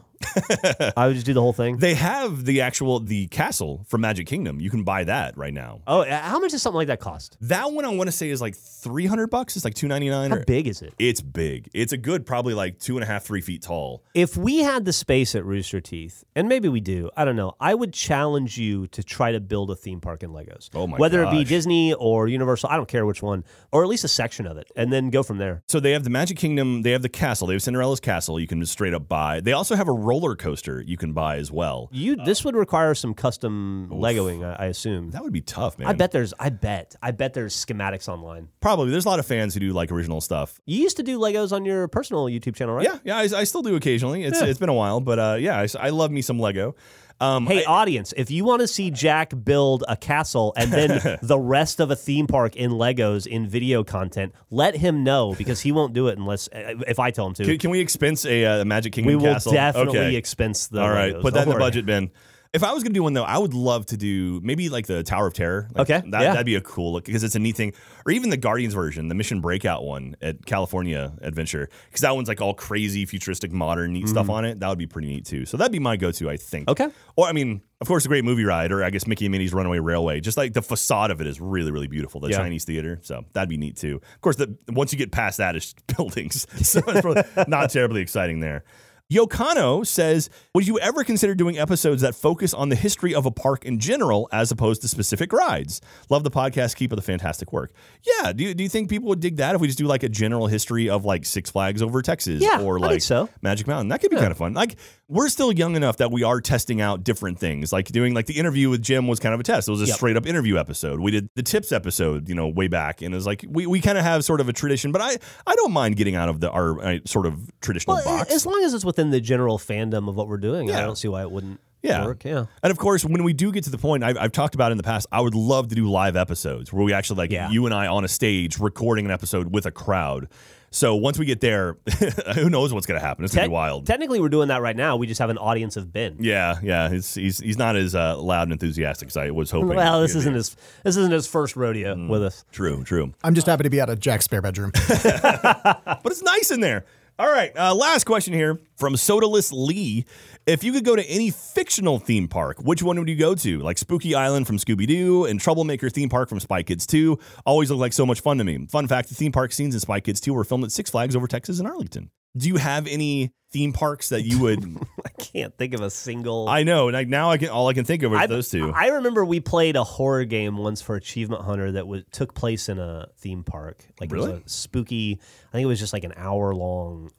I 0.97 1.07
would 1.07 1.13
just 1.13 1.25
do 1.25 1.33
the 1.33 1.41
whole 1.41 1.53
thing. 1.53 1.77
They 1.77 1.93
have 1.95 2.45
the 2.45 2.61
actual 2.61 2.99
the 2.99 3.27
castle 3.27 3.85
from 3.87 4.01
Magic 4.01 4.27
Kingdom. 4.27 4.59
You 4.59 4.69
can 4.69 4.83
buy 4.83 5.03
that 5.03 5.37
right 5.37 5.53
now. 5.53 5.81
Oh, 5.87 6.03
how 6.03 6.39
much 6.39 6.51
does 6.51 6.61
something 6.61 6.77
like 6.77 6.87
that 6.87 6.99
cost? 6.99 7.37
That 7.41 7.71
one 7.71 7.85
I 7.85 7.89
want 7.89 8.07
to 8.07 8.11
say 8.11 8.29
is 8.29 8.41
like 8.41 8.55
three 8.55 9.05
hundred 9.05 9.27
bucks. 9.27 9.55
It's 9.55 9.65
like 9.65 9.75
two 9.75 9.87
ninety 9.87 10.09
nine. 10.09 10.31
How 10.31 10.39
big 10.45 10.67
is 10.67 10.81
it? 10.81 10.93
It's 10.99 11.21
big. 11.21 11.69
It's 11.73 11.93
a 11.93 11.97
good 11.97 12.25
probably 12.25 12.53
like 12.53 12.79
two 12.79 12.97
and 12.97 13.03
a 13.03 13.07
half, 13.07 13.23
three 13.23 13.41
feet 13.41 13.61
tall. 13.61 14.03
If 14.13 14.37
we 14.37 14.59
had 14.59 14.85
the 14.85 14.93
space 14.93 15.35
at 15.35 15.45
Rooster 15.45 15.81
Teeth, 15.81 16.23
and 16.35 16.47
maybe 16.49 16.69
we 16.69 16.79
do, 16.79 17.09
I 17.15 17.25
don't 17.25 17.35
know. 17.35 17.55
I 17.59 17.73
would 17.73 17.93
challenge 17.93 18.57
you 18.57 18.87
to 18.87 19.03
try 19.03 19.31
to 19.31 19.39
build 19.39 19.71
a 19.71 19.75
theme 19.75 20.01
park 20.01 20.23
in 20.23 20.31
Legos. 20.31 20.69
Oh 20.73 20.87
my 20.87 20.97
Whether 20.97 21.23
it 21.23 21.31
be. 21.31 21.43
Disney 21.43 21.93
or 21.93 22.27
Universal, 22.27 22.69
I 22.69 22.75
don't 22.75 22.87
care 22.87 23.05
which 23.05 23.21
one, 23.21 23.43
or 23.71 23.83
at 23.83 23.89
least 23.89 24.03
a 24.03 24.07
section 24.07 24.45
of 24.45 24.57
it, 24.57 24.69
and 24.75 24.91
then 24.91 25.09
go 25.09 25.23
from 25.23 25.37
there. 25.37 25.63
So 25.67 25.79
they 25.79 25.91
have 25.91 26.03
the 26.03 26.09
Magic 26.09 26.37
Kingdom, 26.37 26.81
they 26.81 26.91
have 26.91 27.01
the 27.01 27.09
castle, 27.09 27.47
they 27.47 27.53
have 27.53 27.63
Cinderella's 27.63 27.99
castle 27.99 28.39
you 28.39 28.47
can 28.47 28.59
just 28.59 28.73
straight 28.73 28.93
up 28.93 29.07
buy. 29.07 29.39
They 29.39 29.53
also 29.53 29.75
have 29.75 29.87
a 29.87 29.93
roller 29.93 30.18
coaster 30.35 30.81
you 30.85 30.97
can 30.97 31.13
buy 31.13 31.37
as 31.37 31.51
well. 31.51 31.89
You 31.91 32.15
this 32.15 32.43
would 32.45 32.55
require 32.55 32.93
some 32.95 33.13
custom 33.13 33.89
Legoing, 33.91 34.43
I, 34.43 34.63
I 34.63 34.67
assume. 34.67 35.11
That 35.11 35.23
would 35.23 35.33
be 35.33 35.41
tough, 35.41 35.77
man. 35.79 35.87
I 35.87 35.93
bet 35.93 36.11
there's, 36.11 36.33
I 36.39 36.49
bet, 36.49 36.95
I 37.01 37.11
bet 37.11 37.33
there's 37.33 37.53
schematics 37.55 38.07
online. 38.07 38.49
Probably. 38.61 38.91
There's 38.91 39.05
a 39.05 39.09
lot 39.09 39.19
of 39.19 39.25
fans 39.25 39.53
who 39.53 39.59
do 39.59 39.71
like 39.73 39.91
original 39.91 40.21
stuff. 40.21 40.59
You 40.65 40.81
used 40.81 40.97
to 40.97 41.03
do 41.03 41.19
Legos 41.19 41.51
on 41.51 41.65
your 41.65 41.87
personal 41.87 42.25
YouTube 42.25 42.55
channel, 42.55 42.75
right? 42.75 42.85
Yeah, 42.85 42.97
yeah, 43.03 43.17
I, 43.17 43.21
I 43.39 43.43
still 43.43 43.61
do 43.61 43.75
occasionally. 43.75 44.23
It's 44.23 44.39
Yeah. 44.41 44.47
it's 44.47 44.59
been 44.59 44.69
a 44.69 44.73
while, 44.73 44.99
but 44.99 45.19
uh, 45.19 45.37
yeah, 45.39 45.59
I, 45.59 45.67
I 45.79 45.89
love 45.89 46.11
me 46.11 46.21
some 46.21 46.39
Lego. 46.39 46.75
Um, 47.21 47.47
Hey, 47.47 47.63
I- 47.65 47.71
audience, 47.81 48.13
if 48.15 48.31
you 48.31 48.45
want 48.45 48.61
to 48.61 48.67
see 48.67 48.91
Jack 48.91 49.33
build 49.43 49.83
a 49.87 49.97
castle 49.97 50.53
and 50.55 50.71
then 50.71 51.19
the 51.21 51.37
rest 51.37 51.79
of 51.81 51.91
a 51.91 51.95
theme 51.95 52.27
park 52.27 52.55
in 52.55 52.71
Legos 52.71 53.27
in 53.27 53.47
video 53.47 53.83
content, 53.83 54.33
let 54.49 54.75
him 54.75 55.03
know 55.03 55.35
because 55.37 55.59
he 55.59 55.71
won't 55.73 55.93
do 55.93 56.07
it 56.07 56.17
unless 56.17 56.47
uh, 56.49 56.75
if 56.87 56.97
I 56.99 57.11
tell 57.11 57.27
him 57.27 57.33
to. 57.35 57.43
can, 57.43 57.57
can 57.57 57.69
we 57.71 57.79
expense 57.81 58.25
a 58.25 58.45
uh, 58.45 58.65
Magic 58.65 58.93
Kingdom 58.93 59.09
we 59.09 59.15
will 59.27 59.33
castle? 59.33 59.51
definitely 59.51 59.99
Okay. 59.99 60.15
expense 60.15 60.67
the 60.67 60.81
All 60.81 60.89
right, 60.89 61.13
Legos. 61.13 61.21
put 61.21 61.33
that 61.33 61.41
in 61.41 61.45
Don't 61.45 61.55
the 61.55 61.55
worry. 61.55 61.69
budget 61.71 61.85
bin. 61.85 62.11
If 62.51 62.63
I 62.63 62.73
was 62.73 62.81
gonna 62.81 62.95
do 62.95 63.03
one 63.03 63.13
though, 63.13 63.23
I 63.23 63.37
would 63.37 63.53
love 63.53 63.85
to 63.87 63.97
do 63.97 64.41
maybe 64.43 64.69
like 64.69 64.87
the 64.87 65.03
Tower 65.03 65.27
of 65.27 65.33
Terror. 65.35 65.67
Like, 65.75 65.87
Okay, 65.87 66.09
that, 66.09 66.21
yeah. 66.21 66.31
that'd 66.31 66.47
be 66.47 66.55
a 66.55 66.61
cool 66.61 66.93
look 66.93 67.05
because 67.05 67.23
it's 67.23 67.35
a 67.35 67.39
neat 67.39 67.55
thing. 67.55 67.73
Or 68.07 68.11
even 68.11 68.31
the 68.31 68.37
Guardians 68.37 68.73
version, 68.73 69.07
the 69.07 69.13
Mission 69.13 69.39
Breakout 69.39 69.83
one 69.83 70.15
at 70.19 70.43
California 70.47 71.13
Adventure, 71.21 71.69
because 71.89 72.01
that 72.01 72.15
one's 72.15 72.27
like 72.27 72.41
all 72.41 72.55
crazy, 72.55 73.05
futuristic, 73.05 73.51
modern, 73.51 73.93
neat 73.93 74.07
stuff 74.09 74.31
on 74.31 74.45
it. 74.45 74.59
That 74.61 74.69
would 74.69 74.79
be 74.79 74.87
pretty 74.87 75.09
neat 75.09 75.25
too. 75.25 75.45
So 75.45 75.57
that'd 75.57 75.71
be 75.71 75.77
my 75.77 75.95
go-to, 75.95 76.27
I 76.27 76.37
think. 76.37 76.67
Mm-hmm. 76.69 76.83
Okay. 76.85 76.95
Or 77.17 77.27
I 77.27 77.33
mean, 77.33 77.61
of 77.81 77.87
course, 77.87 78.05
a 78.05 78.07
great 78.07 78.25
movie 78.25 78.45
ride, 78.45 78.71
or 78.71 78.83
I 78.83 78.89
guess 78.89 79.05
Mickey 79.05 79.25
and 79.27 79.31
Minnie's 79.31 79.53
Runaway 79.53 79.77
Railway. 79.77 80.19
Just 80.19 80.35
like 80.35 80.53
the 80.53 80.63
facade 80.63 81.11
of 81.11 81.21
it 81.21 81.27
is 81.27 81.39
really, 81.39 81.71
really 81.71 81.87
beautiful. 81.87 82.19
The 82.19 82.29
Yeah. 82.31 82.37
Chinese 82.37 82.65
theater, 82.65 82.97
so 83.03 83.25
that'd 83.33 83.47
be 83.49 83.57
neat 83.57 83.77
too. 83.77 84.01
Of 84.15 84.21
course, 84.21 84.37
the 84.37 84.57
once 84.69 84.91
you 84.91 84.97
get 84.97 85.11
past 85.11 85.37
that, 85.37 85.55
it's 85.55 85.75
buildings, 85.95 86.47
so 86.67 86.79
it's 86.87 87.01
probably 87.01 87.21
not 87.47 87.69
terribly 87.69 88.01
exciting 88.01 88.39
there. 88.39 88.63
Yokano 89.11 89.85
says, 89.85 90.29
Would 90.53 90.67
you 90.67 90.77
ever 90.79 91.03
consider 91.03 91.33
doing 91.33 91.57
episodes 91.57 92.03
that 92.03 92.13
focus 92.13 92.53
on 92.53 92.69
the 92.69 92.75
history 92.75 93.15
of 93.15 93.25
a 93.25 93.31
park 93.31 93.65
in 93.65 93.79
general 93.79 94.29
as 94.31 94.51
opposed 94.51 94.83
to 94.83 94.87
specific 94.87 95.33
rides? 95.33 95.81
Love 96.09 96.23
the 96.23 96.29
podcast. 96.29 96.75
Keep 96.75 96.93
up 96.93 96.95
the 96.97 97.01
fantastic 97.01 97.51
work. 97.51 97.71
Yeah. 98.05 98.31
Do 98.33 98.43
you, 98.43 98.53
do 98.53 98.61
you 98.61 98.69
think 98.69 98.87
people 98.89 99.09
would 99.09 99.19
dig 99.19 99.37
that 99.37 99.55
if 99.55 99.61
we 99.61 99.67
just 99.67 99.79
do 99.79 99.87
like 99.87 100.03
a 100.03 100.09
general 100.09 100.45
history 100.45 100.89
of 100.89 101.05
like 101.05 101.25
Six 101.25 101.49
Flags 101.49 101.81
over 101.81 102.03
Texas 102.03 102.39
Yeah, 102.41 102.61
or 102.61 102.79
like 102.79 103.01
so. 103.01 103.29
Magic 103.41 103.65
Mountain? 103.67 103.87
That 103.87 103.99
could 104.01 104.11
be 104.11 104.17
kind 104.17 104.31
of 104.31 104.37
fun. 104.37 104.53
Like, 104.53 104.75
we're 105.07 105.29
still 105.29 105.51
young 105.51 105.75
enough 105.75 105.97
that 105.97 106.11
we 106.11 106.21
are 106.23 106.39
testing 106.39 106.79
out 106.79 107.03
different 107.03 107.39
things. 107.39 107.73
Like 107.73 107.87
doing 107.87 108.13
like 108.13 108.27
the 108.27 108.37
interview 108.37 108.69
with 108.69 108.83
Jim 108.83 109.07
was 109.07 109.19
kind 109.19 109.33
of 109.33 109.39
a 109.39 109.43
test. 109.43 109.67
It 109.67 109.71
was 109.71 109.81
a 109.81 109.85
Yep. 109.87 109.95
straight 109.95 110.17
up 110.17 110.27
interview 110.27 110.57
episode. 110.59 110.99
We 110.99 111.09
did 111.09 111.29
the 111.33 111.41
tips 111.41 111.71
episode, 111.71 112.29
you 112.29 112.35
know, 112.35 112.47
way 112.47 112.67
back, 112.67 113.01
and 113.01 113.11
it 113.11 113.17
was 113.17 113.25
like 113.25 113.43
we, 113.49 113.65
we 113.65 113.81
kind 113.81 113.97
of 113.97 114.03
have 114.03 114.23
sort 114.23 114.39
of 114.39 114.47
a 114.49 114.53
tradition. 114.53 114.91
But 114.91 115.01
I 115.01 115.17
I 115.47 115.55
don't 115.55 115.71
mind 115.71 115.95
getting 115.95 116.13
out 116.13 116.29
of 116.29 116.39
the 116.41 116.51
our 116.51 116.79
uh, 116.79 116.99
sort 117.05 117.25
of 117.25 117.49
traditional 117.59 117.95
Well, 117.95 118.05
box. 118.19 118.31
as 118.31 118.45
long 118.45 118.61
as 118.63 118.75
it's 118.75 118.85
within 118.99 119.11
the 119.11 119.21
general 119.21 119.57
fandom 119.57 120.09
of 120.09 120.15
what 120.15 120.27
we're 120.27 120.37
doing, 120.37 120.71
I 120.71 120.81
don't 120.81 120.97
see 120.97 121.07
why 121.07 121.21
it 121.21 121.31
wouldn't. 121.31 121.59
Yeah. 121.81 122.03
work. 122.05 122.25
Yeah. 122.25 122.47
And 122.61 122.71
of 122.71 122.77
course, 122.77 123.05
when 123.05 123.23
we 123.23 123.31
do 123.31 123.53
get 123.53 123.63
to 123.63 123.69
the 123.69 123.77
point, 123.77 124.03
I've, 124.03 124.17
I've 124.17 124.31
talked 124.33 124.53
about 124.53 124.71
in 124.73 124.77
the 124.77 124.83
past, 124.83 125.07
I 125.13 125.21
would 125.21 125.33
love 125.33 125.69
to 125.69 125.75
do 125.75 125.89
live 125.89 126.17
episodes 126.17 126.73
where 126.73 126.83
we 126.83 126.91
actually 126.91 127.19
like 127.19 127.31
Yeah. 127.31 127.49
you 127.51 127.65
and 127.65 127.73
I 127.73 127.87
on 127.87 128.03
a 128.03 128.09
stage 128.09 128.59
recording 128.59 129.05
an 129.05 129.11
episode 129.11 129.53
with 129.53 129.65
a 129.65 129.71
crowd. 129.71 130.27
So 130.71 130.97
once 130.97 131.17
we 131.17 131.25
get 131.25 131.39
there, 131.39 131.77
who 132.35 132.49
knows 132.49 132.73
what's 132.73 132.85
going 132.85 132.99
to 132.99 133.05
happen? 133.05 133.23
It's 133.23 133.33
going 133.33 133.43
to 133.43 133.47
Te- 133.47 133.49
be 133.49 133.53
wild. 133.53 133.85
Technically, 133.87 134.19
we're 134.19 134.27
doing 134.27 134.49
that 134.49 134.61
right 134.61 134.75
now. 134.75 134.97
We 134.97 135.07
just 135.07 135.19
have 135.19 135.29
an 135.29 135.37
audience 135.37 135.77
of 135.77 135.93
Ben. 135.93 136.17
yeah, 136.19 136.57
yeah. 136.61 136.89
He's, 136.89 137.13
he's, 137.15 137.39
he's 137.39 137.57
not 137.57 137.77
as 137.77 137.95
uh, 137.95 138.17
loud 138.21 138.43
and 138.43 138.51
enthusiastic 138.51 139.07
as 139.07 139.15
I 139.15 139.29
was 139.31 139.49
hoping. 139.49 139.69
Well, 139.77 140.01
this 140.01 140.11
he'd 140.11 140.17
be. 140.17 140.19
isn't 140.19 140.33
his 140.33 140.57
this 140.83 140.97
isn't 140.97 141.13
his 141.13 141.27
first 141.27 141.55
rodeo 141.55 141.95
Mm. 141.95 142.09
with 142.09 142.23
us. 142.23 142.43
True, 142.51 142.83
true. 142.83 143.13
I'm 143.23 143.35
just 143.35 143.47
happy 143.47 143.63
to 143.63 143.69
be 143.69 143.79
out 143.79 143.89
of 143.89 144.01
Jack's 144.01 144.25
spare 144.25 144.41
bedroom. 144.41 144.71
but 145.23 146.01
it's 146.07 146.21
nice 146.23 146.51
in 146.51 146.59
there. 146.59 146.83
All 147.19 147.29
right, 147.29 147.51
uh, 147.57 147.75
last 147.75 148.05
question 148.05 148.33
here 148.33 148.61
from 148.77 148.93
Sodaless 148.95 149.51
Lee. 149.51 150.05
If 150.47 150.63
you 150.63 150.71
could 150.71 150.85
go 150.85 150.95
to 150.95 151.03
any 151.03 151.31
fictional 151.31 151.99
theme 151.99 152.29
park, 152.29 152.59
which 152.61 152.81
one 152.81 152.97
would 152.97 153.09
you 153.09 153.17
go 153.17 153.35
to? 153.35 153.59
Like 153.59 153.77
Spooky 153.77 154.15
Island 154.15 154.47
from 154.47 154.55
Scooby 154.55 154.87
Doo 154.87 155.25
and 155.25 155.37
Troublemaker 155.37 155.89
Theme 155.89 156.07
Park 156.07 156.29
from 156.29 156.39
Spy 156.39 156.63
Kids 156.63 156.87
2 156.87 157.19
always 157.45 157.71
look 157.71 157.79
like 157.81 157.91
so 157.91 158.05
much 158.05 158.21
fun 158.21 158.37
to 158.37 158.45
me. 158.45 158.65
Fun 158.67 158.87
fact 158.87 159.09
the 159.09 159.15
theme 159.15 159.33
park 159.33 159.51
scenes 159.51 159.73
in 159.73 159.81
Spy 159.81 159.99
Kids 159.99 160.21
2 160.21 160.33
were 160.33 160.45
filmed 160.45 160.63
at 160.63 160.71
Six 160.71 160.91
Flags 160.91 161.13
over 161.13 161.27
Texas 161.27 161.59
and 161.59 161.67
Arlington. 161.67 162.09
Do 162.37 162.47
you 162.47 162.57
have 162.57 162.87
any 162.87 163.31
theme 163.51 163.73
parks 163.73 164.09
that 164.09 164.23
you 164.23 164.39
would? 164.39 164.63
I 165.05 165.09
can't 165.17 165.57
think 165.57 165.73
of 165.73 165.81
a 165.81 165.89
single. 165.89 166.47
I 166.47 166.63
know, 166.63 166.87
like 166.87 167.07
now 167.07 167.31
I 167.31 167.37
can 167.37 167.49
all 167.49 167.67
I 167.67 167.73
can 167.73 167.85
think 167.85 168.03
of 168.03 168.13
are 168.13 168.17
I- 168.17 168.27
those 168.27 168.49
two. 168.49 168.71
I 168.73 168.87
remember 168.89 169.25
we 169.25 169.39
played 169.39 169.75
a 169.75 169.83
horror 169.83 170.25
game 170.25 170.57
once 170.57 170.81
for 170.81 170.95
Achievement 170.95 171.43
Hunter 171.43 171.71
that 171.73 171.87
was, 171.87 172.03
took 172.11 172.33
place 172.33 172.69
in 172.69 172.79
a 172.79 173.07
theme 173.17 173.43
park. 173.43 173.83
Like 173.99 174.11
it 174.11 174.13
Really? 174.13 174.33
was 174.33 174.41
a 174.45 174.49
spooky. 174.49 175.19
I 175.49 175.51
think 175.53 175.63
it 175.63 175.67
was 175.67 175.79
just 175.79 175.93
like 175.93 176.03
an 176.03 176.13
hour 176.15 176.53
long 176.53 177.09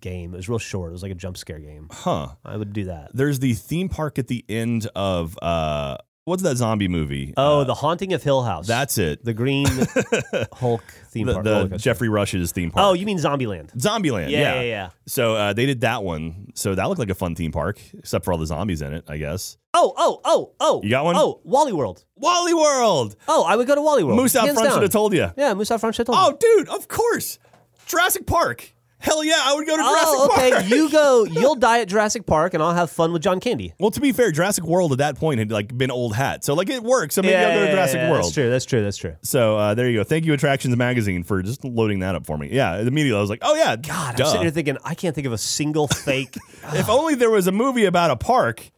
game. 0.00 0.32
It 0.32 0.36
was 0.38 0.48
real 0.48 0.58
short. 0.58 0.90
It 0.90 0.92
was 0.92 1.02
like 1.02 1.12
a 1.12 1.16
jump 1.16 1.36
scare 1.36 1.58
game. 1.58 1.88
huh. 1.90 2.28
I 2.44 2.56
would 2.56 2.72
do 2.72 2.84
that. 2.84 3.10
There's 3.12 3.38
the 3.40 3.52
theme 3.54 3.88
park 3.88 4.18
at 4.18 4.28
the 4.28 4.44
end 4.48 4.88
of 4.94 5.36
uh 5.42 5.96
what's 6.30 6.42
that 6.44 6.56
zombie 6.56 6.88
movie? 6.88 7.34
Oh, 7.36 7.60
Uh, 7.60 7.64
The 7.64 7.74
Haunting 7.74 8.12
of 8.14 8.22
Hill 8.22 8.42
House. 8.42 8.66
that's 8.66 8.96
it. 8.98 9.22
the 9.24 9.34
Green 9.34 9.66
Hulk 10.54 10.82
theme 11.10 11.26
The, 11.26 11.32
park. 11.34 11.44
the 11.44 11.50
roller. 11.52 11.78
Geoffrey 11.78 12.08
Rush's 12.08 12.52
theme 12.52 12.70
park. 12.70 12.84
Oh, 12.86 12.92
you 12.94 13.04
mean 13.04 13.18
Zombieland? 13.18 13.76
Zombieland. 13.76 14.30
Yeah, 14.30 14.38
Yeah, 14.40 14.54
yeah, 14.54 14.60
yeah. 14.62 14.90
So 15.06 15.34
uh, 15.34 15.52
they 15.52 15.66
did 15.66 15.82
that 15.82 16.02
one. 16.02 16.52
So 16.54 16.74
that 16.74 16.88
looked 16.88 16.98
like 16.98 17.10
a 17.10 17.14
fun 17.14 17.34
theme 17.34 17.52
park, 17.52 17.80
except 17.98 18.24
for 18.24 18.32
all 18.32 18.38
the 18.38 18.46
zombies 18.46 18.80
in 18.82 18.94
it, 18.94 19.04
I 19.08 19.18
guess. 19.18 19.58
Oh, 19.74 19.92
oh, 19.96 20.20
oh, 20.24 20.52
oh. 20.60 20.80
You 20.82 20.90
got 20.90 21.04
one? 21.04 21.16
Oh, 21.16 21.40
Wally 21.44 21.72
World. 21.72 22.04
Wally 22.16 22.54
World. 22.54 23.16
Oh, 23.28 23.44
I 23.44 23.56
would 23.56 23.66
go 23.66 23.74
to 23.74 23.82
Wally 23.82 24.02
World. 24.04 24.16
Moose 24.18 24.34
out 24.36 24.48
front 24.50 24.72
should 24.72 24.82
have 24.82 24.90
told 24.90 25.12
you. 25.12 25.30
Yeah, 25.36 25.54
Moose 25.54 25.70
out 25.70 25.80
front 25.80 25.94
should 25.94 26.06
have 26.08 26.14
told. 26.16 26.34
Oh, 26.34 26.36
dude, 26.38 26.68
of 26.68 26.88
course. 26.88 27.38
Jurassic 27.86 28.26
Park. 28.26 28.72
Hell 29.00 29.24
yeah, 29.24 29.40
I 29.42 29.54
would 29.54 29.66
go 29.66 29.76
to 29.76 29.82
Oh, 29.82 30.28
Jurassic 30.28 30.38
okay. 30.38 30.50
Park. 30.52 30.68
You 30.68 30.90
go. 30.90 31.24
You'll 31.30 31.54
die 31.54 31.80
at 31.80 31.88
Jurassic 31.88 32.26
Park, 32.26 32.54
and 32.54 32.62
I'll 32.62 32.74
have 32.74 32.90
fun 32.90 33.12
with 33.12 33.22
John 33.22 33.40
Candy. 33.40 33.72
well, 33.80 33.90
to 33.90 34.00
be 34.00 34.12
fair, 34.12 34.30
Jurassic 34.30 34.64
World 34.64 34.92
at 34.92 34.98
that 34.98 35.16
point 35.16 35.38
had 35.38 35.50
like 35.50 35.76
been 35.76 35.90
old 35.90 36.14
hat, 36.14 36.44
so 36.44 36.54
like 36.54 36.68
it 36.68 36.82
works. 36.82 37.14
So 37.14 37.22
maybe 37.22 37.34
I'll 37.36 37.54
go 37.58 37.64
to 37.64 37.70
Jurassic 37.72 38.00
World. 38.10 38.24
That's 38.24 38.32
true. 38.34 38.50
That's 38.50 38.64
true. 38.66 38.82
That's 38.82 38.96
true. 38.98 39.16
So 39.22 39.56
uh, 39.56 39.74
there 39.74 39.88
you 39.88 39.98
go. 39.98 40.04
Thank 40.04 40.24
you, 40.26 40.32
Attractions 40.34 40.76
Magazine, 40.76 41.24
for 41.24 41.42
just 41.42 41.64
loading 41.64 42.00
that 42.00 42.14
up 42.14 42.26
for 42.26 42.36
me. 42.36 42.50
Yeah, 42.52 42.78
immediately 42.78 43.16
I 43.16 43.20
was 43.20 43.30
like, 43.30 43.40
oh 43.42 43.54
yeah, 43.54 43.76
God, 43.76 44.16
duh. 44.16 44.24
I'm 44.24 44.28
sitting 44.30 44.42
here 44.42 44.50
thinking 44.50 44.76
I 44.84 44.94
can't 44.94 45.14
think 45.14 45.26
of 45.26 45.32
a 45.32 45.38
single 45.38 45.88
fake. 45.88 46.36
if 46.74 46.88
only 46.88 47.14
there 47.14 47.30
was 47.30 47.46
a 47.46 47.52
movie 47.52 47.86
about 47.86 48.10
a 48.10 48.16
park, 48.16 48.70